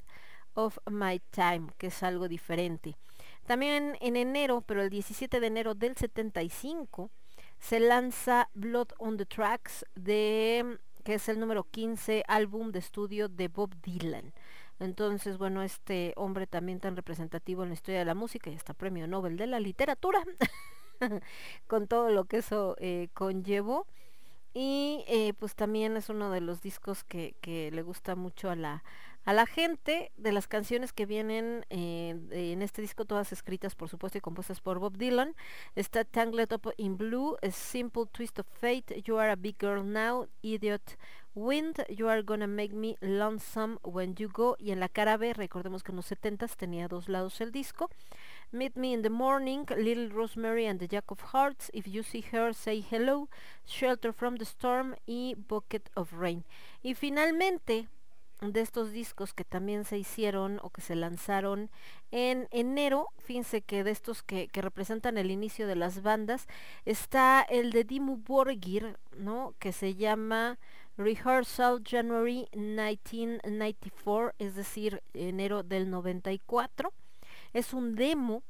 of 0.54 0.78
My 0.88 1.20
Time, 1.30 1.68
que 1.78 1.88
es 1.88 2.02
algo 2.02 2.28
diferente. 2.28 2.96
También 3.46 3.96
en 4.00 4.16
enero, 4.16 4.62
pero 4.62 4.82
el 4.82 4.90
17 4.90 5.40
de 5.40 5.46
enero 5.46 5.74
del 5.74 5.96
75, 5.96 7.10
se 7.58 7.80
lanza 7.80 8.48
Blood 8.54 8.88
on 8.98 9.16
the 9.16 9.26
Tracks, 9.26 9.84
de, 9.94 10.78
que 11.06 11.14
es 11.14 11.28
el 11.28 11.38
número 11.38 11.62
15 11.62 12.24
álbum 12.26 12.72
de 12.72 12.80
estudio 12.80 13.28
de 13.28 13.46
Bob 13.46 13.70
Dylan. 13.80 14.34
Entonces, 14.80 15.38
bueno, 15.38 15.62
este 15.62 16.12
hombre 16.16 16.48
también 16.48 16.80
tan 16.80 16.96
representativo 16.96 17.62
en 17.62 17.68
la 17.68 17.74
historia 17.74 18.00
de 18.00 18.04
la 18.06 18.16
música 18.16 18.50
y 18.50 18.56
hasta 18.56 18.74
premio 18.74 19.06
Nobel 19.06 19.36
de 19.36 19.46
la 19.46 19.60
literatura, 19.60 20.18
con 21.68 21.86
todo 21.86 22.10
lo 22.10 22.24
que 22.24 22.38
eso 22.38 22.74
eh, 22.80 23.06
conllevó. 23.14 23.86
Y 24.52 25.04
eh, 25.06 25.32
pues 25.38 25.54
también 25.54 25.96
es 25.96 26.08
uno 26.08 26.32
de 26.32 26.40
los 26.40 26.60
discos 26.60 27.04
que, 27.04 27.36
que 27.40 27.70
le 27.70 27.82
gusta 27.82 28.16
mucho 28.16 28.50
a 28.50 28.56
la, 28.56 28.82
a 29.26 29.32
la 29.32 29.44
gente 29.44 30.12
de 30.16 30.30
las 30.30 30.46
canciones 30.46 30.92
que 30.92 31.04
vienen 31.04 31.66
eh, 31.68 32.16
en 32.30 32.62
este 32.62 32.80
disco, 32.80 33.04
todas 33.04 33.32
escritas 33.32 33.74
por 33.74 33.88
supuesto 33.88 34.16
y 34.16 34.20
compuestas 34.20 34.60
por 34.60 34.78
Bob 34.78 34.96
Dylan. 34.96 35.34
Está 35.74 36.04
Tangled 36.04 36.52
Up 36.52 36.72
in 36.76 36.96
Blue, 36.96 37.36
A 37.42 37.50
Simple 37.50 38.04
Twist 38.12 38.38
of 38.38 38.46
Fate, 38.46 39.02
You 39.02 39.18
Are 39.18 39.32
a 39.32 39.36
Big 39.36 39.56
Girl 39.58 39.84
Now, 39.84 40.28
Idiot 40.42 40.96
Wind, 41.34 41.84
You 41.88 42.08
Are 42.08 42.22
Gonna 42.22 42.46
Make 42.46 42.72
Me 42.72 42.96
Lonesome 43.00 43.78
When 43.82 44.14
You 44.14 44.30
Go. 44.32 44.56
Y 44.60 44.70
en 44.70 44.78
la 44.78 44.88
cara 44.88 45.16
B, 45.16 45.34
recordemos 45.34 45.82
que 45.82 45.90
en 45.90 45.96
los 45.96 46.08
70s 46.08 46.54
tenía 46.56 46.86
dos 46.86 47.08
lados 47.08 47.40
el 47.40 47.50
disco. 47.50 47.90
Meet 48.52 48.76
Me 48.76 48.92
in 48.92 49.02
the 49.02 49.10
Morning, 49.10 49.64
Little 49.76 50.08
Rosemary 50.10 50.68
and 50.68 50.78
the 50.78 50.86
Jack 50.86 51.10
of 51.10 51.20
Hearts, 51.34 51.68
If 51.74 51.88
You 51.88 52.04
See 52.04 52.24
Her, 52.32 52.54
Say 52.54 52.80
Hello, 52.80 53.28
Shelter 53.64 54.12
from 54.12 54.36
the 54.36 54.44
Storm 54.44 54.94
y 55.04 55.34
Bucket 55.36 55.90
of 55.96 56.12
Rain. 56.12 56.44
Y 56.84 56.94
finalmente, 56.94 57.88
de 58.40 58.60
estos 58.60 58.92
discos 58.92 59.32
que 59.32 59.44
también 59.44 59.84
se 59.84 59.98
hicieron 59.98 60.60
o 60.62 60.70
que 60.70 60.82
se 60.82 60.94
lanzaron 60.94 61.70
en 62.10 62.48
enero, 62.50 63.08
fíjense 63.18 63.62
que 63.62 63.82
de 63.82 63.90
estos 63.90 64.22
que, 64.22 64.48
que 64.48 64.60
representan 64.62 65.16
el 65.16 65.30
inicio 65.30 65.66
de 65.66 65.76
las 65.76 66.02
bandas, 66.02 66.46
está 66.84 67.42
el 67.42 67.72
de 67.72 67.84
Dimmu 67.84 68.18
Borgir, 68.18 68.98
¿no? 69.16 69.54
Que 69.58 69.72
se 69.72 69.94
llama 69.94 70.58
Rehearsal 70.98 71.82
January 71.84 72.48
1994, 72.52 74.34
es 74.38 74.54
decir, 74.54 75.02
enero 75.14 75.62
del 75.62 75.90
94. 75.90 76.92
Es 77.52 77.72
un 77.74 77.94
demo, 77.94 78.42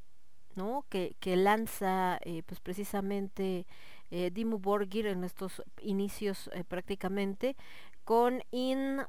¿no? 0.55 0.85
Que, 0.89 1.17
que 1.21 1.37
lanza 1.37 2.19
eh, 2.23 2.43
pues 2.47 2.61
precisamente 2.61 3.67
eh, 4.11 4.31
Dimmu 4.33 4.59
Borgir 4.59 5.07
en 5.07 5.25
estos 5.25 5.63
inicios 5.81 6.49
eh, 6.53 6.65
prácticamente 6.65 7.57
con 8.05 8.43
In 8.53 9.01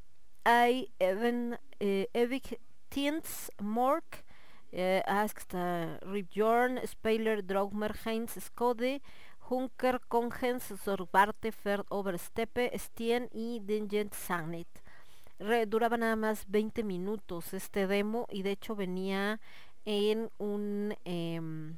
I 0.48 0.90
Even 1.00 1.58
eh, 1.80 2.08
Evig 2.14 2.58
Tins 2.90 3.52
Mork 3.60 4.24
eh, 4.72 5.04
ah, 5.06 5.24
es 5.26 5.34
que 5.34 5.40
está 5.42 6.00
Rip 6.02 6.30
Jorn, 6.36 6.80
Speiler, 6.86 7.46
Draugmer, 7.46 7.96
Heinz, 8.06 8.38
Skode, 8.40 9.02
Hunker, 9.50 10.02
Kongens, 10.08 10.64
Sorbarte, 10.84 11.52
Ferd, 11.52 11.86
Oversteppe, 11.90 12.72
Stien 12.78 13.30
y 13.34 13.60
Dingent 13.62 14.14
Sagnet. 14.14 14.68
Re- 15.40 15.66
duraba 15.68 15.98
nada 15.98 16.16
más 16.16 16.46
20 16.50 16.84
minutos 16.84 17.54
este 17.54 17.88
demo 17.88 18.28
y 18.30 18.42
de 18.44 18.52
hecho 18.52 18.76
venía 18.76 19.40
en 19.86 20.30
un 20.38 20.96
em, 21.06 21.78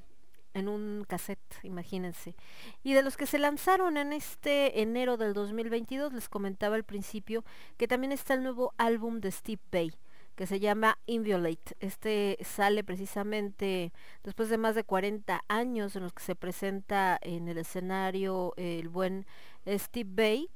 en 0.60 0.68
un 0.68 1.06
cassette, 1.08 1.60
imagínense. 1.64 2.36
Y 2.84 2.94
de 2.94 3.04
los 3.04 3.18
que 3.18 3.26
se 3.26 3.40
lanzaron 3.40 3.98
en 3.98 4.14
este 4.14 4.82
enero 4.82 5.18
del 5.18 5.34
2022, 5.34 6.14
les 6.14 6.30
comentaba 6.30 6.76
al 6.76 6.84
principio 6.84 7.44
que 7.78 7.88
también 7.88 8.12
está 8.12 8.34
el 8.34 8.44
nuevo 8.44 8.74
álbum 8.78 9.20
de 9.20 9.32
Steve 9.32 9.62
Bay, 9.72 9.94
que 10.36 10.48
se 10.48 10.60
llama 10.60 10.98
Inviolate. 11.06 11.76
Este 11.80 12.38
sale 12.42 12.84
precisamente 12.84 13.92
después 14.24 14.50
de 14.50 14.58
más 14.58 14.76
de 14.76 14.84
40 14.84 15.44
años 15.48 15.96
en 15.96 16.04
los 16.04 16.14
que 16.14 16.24
se 16.24 16.36
presenta 16.36 17.18
en 17.22 17.48
el 17.48 17.58
escenario 17.58 18.54
el 18.56 18.88
buen 18.88 19.26
Steve 19.68 20.10
Bay, 20.14 20.50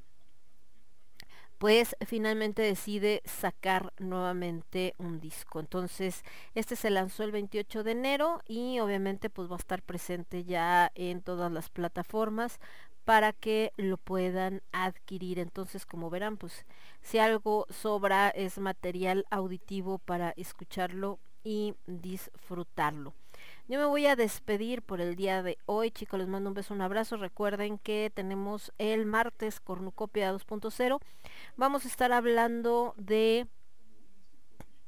pues 1.64 1.96
finalmente 2.06 2.62
decide 2.62 3.22
sacar 3.24 3.94
nuevamente 3.98 4.96
un 4.98 5.22
disco. 5.22 5.62
Entonces, 5.62 6.22
este 6.56 6.76
se 6.76 6.90
lanzó 6.90 7.24
el 7.24 7.32
28 7.32 7.86
de 7.86 7.92
enero 7.92 8.42
y 8.46 8.82
obviamente 8.82 9.30
pues 9.30 9.50
va 9.50 9.56
a 9.56 9.60
estar 9.60 9.82
presente 9.82 10.44
ya 10.44 10.92
en 10.94 11.22
todas 11.22 11.50
las 11.54 11.70
plataformas 11.70 12.60
para 13.06 13.32
que 13.32 13.72
lo 13.78 13.96
puedan 13.96 14.62
adquirir. 14.74 15.40
Entonces, 15.40 15.86
como 15.86 16.10
verán, 16.10 16.36
pues 16.36 16.66
si 17.02 17.20
algo 17.20 17.66
sobra 17.70 18.28
es 18.28 18.58
material 18.58 19.26
auditivo 19.30 20.00
para 20.00 20.32
escucharlo 20.36 21.18
y 21.46 21.76
disfrutarlo. 21.88 23.14
Yo 23.70 23.80
me 23.80 23.86
voy 23.86 24.08
a 24.08 24.18
despedir 24.18 24.82
por 24.82 25.00
el 25.00 25.16
día 25.16 25.42
de 25.42 25.58
hoy, 25.66 25.90
chicos. 25.90 26.20
Les 26.20 26.28
mando 26.28 26.50
un 26.50 26.54
beso, 26.54 26.74
un 26.74 26.82
abrazo. 26.82 27.16
Recuerden 27.16 27.78
que 27.78 28.12
tenemos 28.14 28.74
el 28.78 29.06
martes 29.06 29.62
Cornucopia 29.62 30.34
2.0. 30.34 31.00
Vamos 31.56 31.86
a 31.86 31.88
estar 31.88 32.12
hablando 32.12 32.94
de 32.98 33.48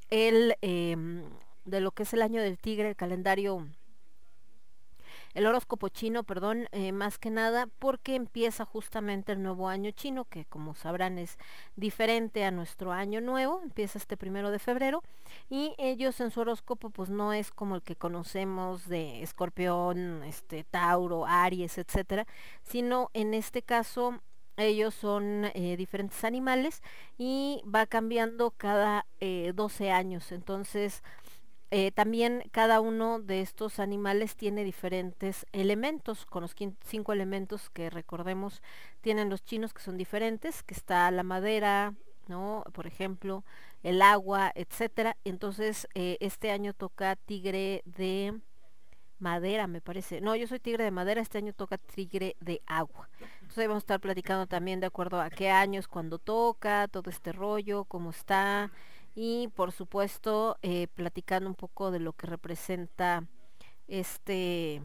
el 0.10 0.56
em, 0.62 1.24
de 1.64 1.80
lo 1.80 1.92
que 1.92 2.04
es 2.04 2.14
el 2.14 2.22
año 2.22 2.42
del 2.42 2.58
tigre, 2.58 2.90
el 2.90 2.96
calendario 2.98 3.66
el 5.36 5.46
horóscopo 5.46 5.90
chino, 5.90 6.24
perdón, 6.24 6.68
eh, 6.72 6.94
más 6.94 7.20
que 7.20 7.30
nada 7.30 7.68
porque 7.80 8.16
empieza 8.16 8.66
justamente 8.66 9.34
el 9.34 9.44
nuevo 9.44 9.68
año 9.68 9.92
chino, 9.92 10.26
que 10.26 10.46
como 10.46 10.74
sabrán 10.74 11.20
es 11.20 11.38
diferente 11.76 12.46
a 12.46 12.52
nuestro 12.52 12.94
año 12.94 13.20
nuevo, 13.20 13.62
empieza 13.62 14.00
este 14.00 14.16
primero 14.16 14.50
de 14.50 14.60
febrero, 14.60 15.04
y 15.50 15.76
ellos 15.78 16.20
en 16.22 16.32
su 16.32 16.40
horóscopo 16.40 16.90
pues 16.90 17.10
no 17.10 17.34
es 17.34 17.52
como 17.52 17.76
el 17.76 17.84
que 17.84 17.98
conocemos 17.98 18.88
de 18.88 19.22
escorpión, 19.22 20.24
este, 20.24 20.64
Tauro, 20.64 21.26
Aries, 21.26 21.78
etcétera, 21.78 22.26
sino 22.64 23.12
en 23.14 23.34
este 23.34 23.62
caso 23.62 24.22
ellos 24.58 24.96
son 24.96 25.52
eh, 25.54 25.76
diferentes 25.78 26.24
animales 26.24 26.82
y 27.18 27.62
va 27.64 27.86
cambiando 27.86 28.52
cada 28.52 29.06
eh, 29.20 29.52
12 29.54 29.92
años, 29.92 30.32
entonces 30.32 31.04
eh, 31.78 31.92
también 31.92 32.42
cada 32.54 32.80
uno 32.80 33.20
de 33.20 33.42
estos 33.42 33.80
animales 33.80 34.38
tiene 34.38 34.64
diferentes 34.64 35.46
elementos, 35.52 36.26
con 36.26 36.44
los 36.44 36.56
cinco 36.86 37.12
elementos 37.12 37.70
que 37.70 37.90
recordemos 37.90 38.62
tienen 39.02 39.30
los 39.30 39.44
chinos 39.44 39.74
que 39.74 39.82
son 39.82 39.98
diferentes, 39.98 40.64
que 40.64 40.74
está 40.74 41.12
la 41.12 41.24
madera, 41.24 41.94
¿no? 42.30 42.64
Por 42.72 42.88
ejemplo, 42.88 43.44
el 43.84 44.02
agua, 44.02 44.54
etcétera. 44.56 45.18
Entonces, 45.26 45.86
eh, 45.96 46.16
este 46.22 46.50
año 46.50 46.72
toca 46.74 47.18
tigre 47.18 47.82
de 47.84 48.40
madera, 49.20 49.68
me 49.68 49.82
parece. 49.82 50.22
No, 50.22 50.34
yo 50.38 50.48
soy 50.48 50.62
tigre 50.62 50.86
de 50.86 50.92
madera, 50.92 51.20
este 51.20 51.40
año 51.40 51.52
toca 51.52 51.78
tigre 51.78 52.38
de 52.40 52.62
agua. 52.68 53.10
Entonces 53.42 53.68
vamos 53.68 53.82
a 53.84 53.86
estar 53.86 54.00
platicando 54.00 54.48
también 54.48 54.80
de 54.80 54.88
acuerdo 54.88 55.20
a 55.20 55.30
qué 55.30 55.50
años, 55.50 55.90
cuando 55.90 56.20
toca, 56.20 56.88
todo 56.88 57.10
este 57.10 57.34
rollo, 57.34 57.84
cómo 57.84 58.12
está. 58.12 58.72
Y 59.16 59.48
por 59.56 59.72
supuesto, 59.72 60.58
eh, 60.62 60.88
platicando 60.94 61.50
un 61.50 61.56
poco 61.56 61.90
de 61.90 62.00
lo 62.00 62.14
que 62.14 62.28
representa 62.28 63.26
este, 63.88 64.82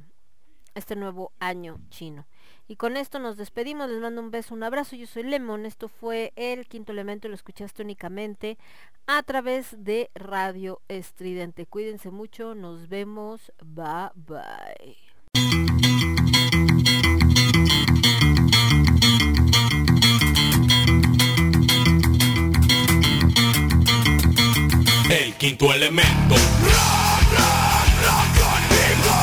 este 0.75 0.97
nuevo 0.97 1.33
año 1.41 1.81
chino. 1.91 2.27
Y 2.69 2.77
con 2.77 2.97
esto 2.97 3.19
nos 3.19 3.37
despedimos, 3.37 3.91
les 3.91 4.01
mando 4.01 4.21
un 4.21 4.31
beso, 4.31 4.55
un 4.55 4.63
abrazo, 4.63 4.95
yo 4.95 5.09
soy 5.09 5.25
Lemon, 5.25 5.67
esto 5.67 5.89
fue 5.89 6.33
el 6.37 6.69
quinto 6.69 6.93
elemento, 6.93 7.27
lo 7.27 7.35
escuchaste 7.35 7.83
únicamente 7.83 8.59
a 9.09 9.25
través 9.25 9.75
de 9.83 10.11
Radio 10.15 10.81
Estridente. 10.87 11.67
Cuídense 11.67 12.11
mucho, 12.13 12.55
nos 12.55 12.89
vemos, 12.89 13.53
bye 13.61 14.11
bye. 14.15 15.70
el 25.11 25.35
quinto 25.35 25.73
elemento. 25.73 26.35
Rock, 26.35 27.31
rock, 27.33 27.89
rock 28.07 28.31
conmigo. 28.39 29.17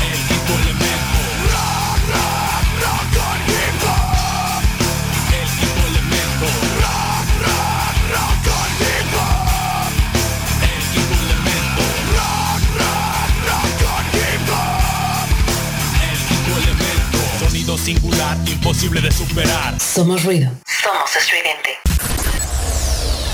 El 0.00 0.18
quinto 0.28 0.52
elemento. 0.62 1.20
Rock, 1.50 2.00
rock, 2.14 2.64
rock 2.84 3.06
conmigo. 3.18 3.92
El 5.34 5.48
quinto 5.58 5.82
elemento. 5.90 6.46
Rock, 6.80 7.26
rock, 7.42 7.96
rock 8.14 8.36
conmigo. 8.46 9.24
El 10.62 10.82
quinto 10.92 11.14
elemento. 11.24 11.82
Rock, 12.14 12.62
rock, 12.78 13.32
rock 13.50 13.70
conmigo. 13.82 14.58
El 16.10 16.18
quinto 16.28 16.52
elemento. 16.62 17.18
Sonido 17.40 17.74
singular, 17.78 18.36
imposible 18.46 19.00
de 19.00 19.10
superar. 19.10 19.80
Somos 19.80 20.22
ruido. 20.24 20.52
Somos 20.82 21.16
estridente. 21.16 21.83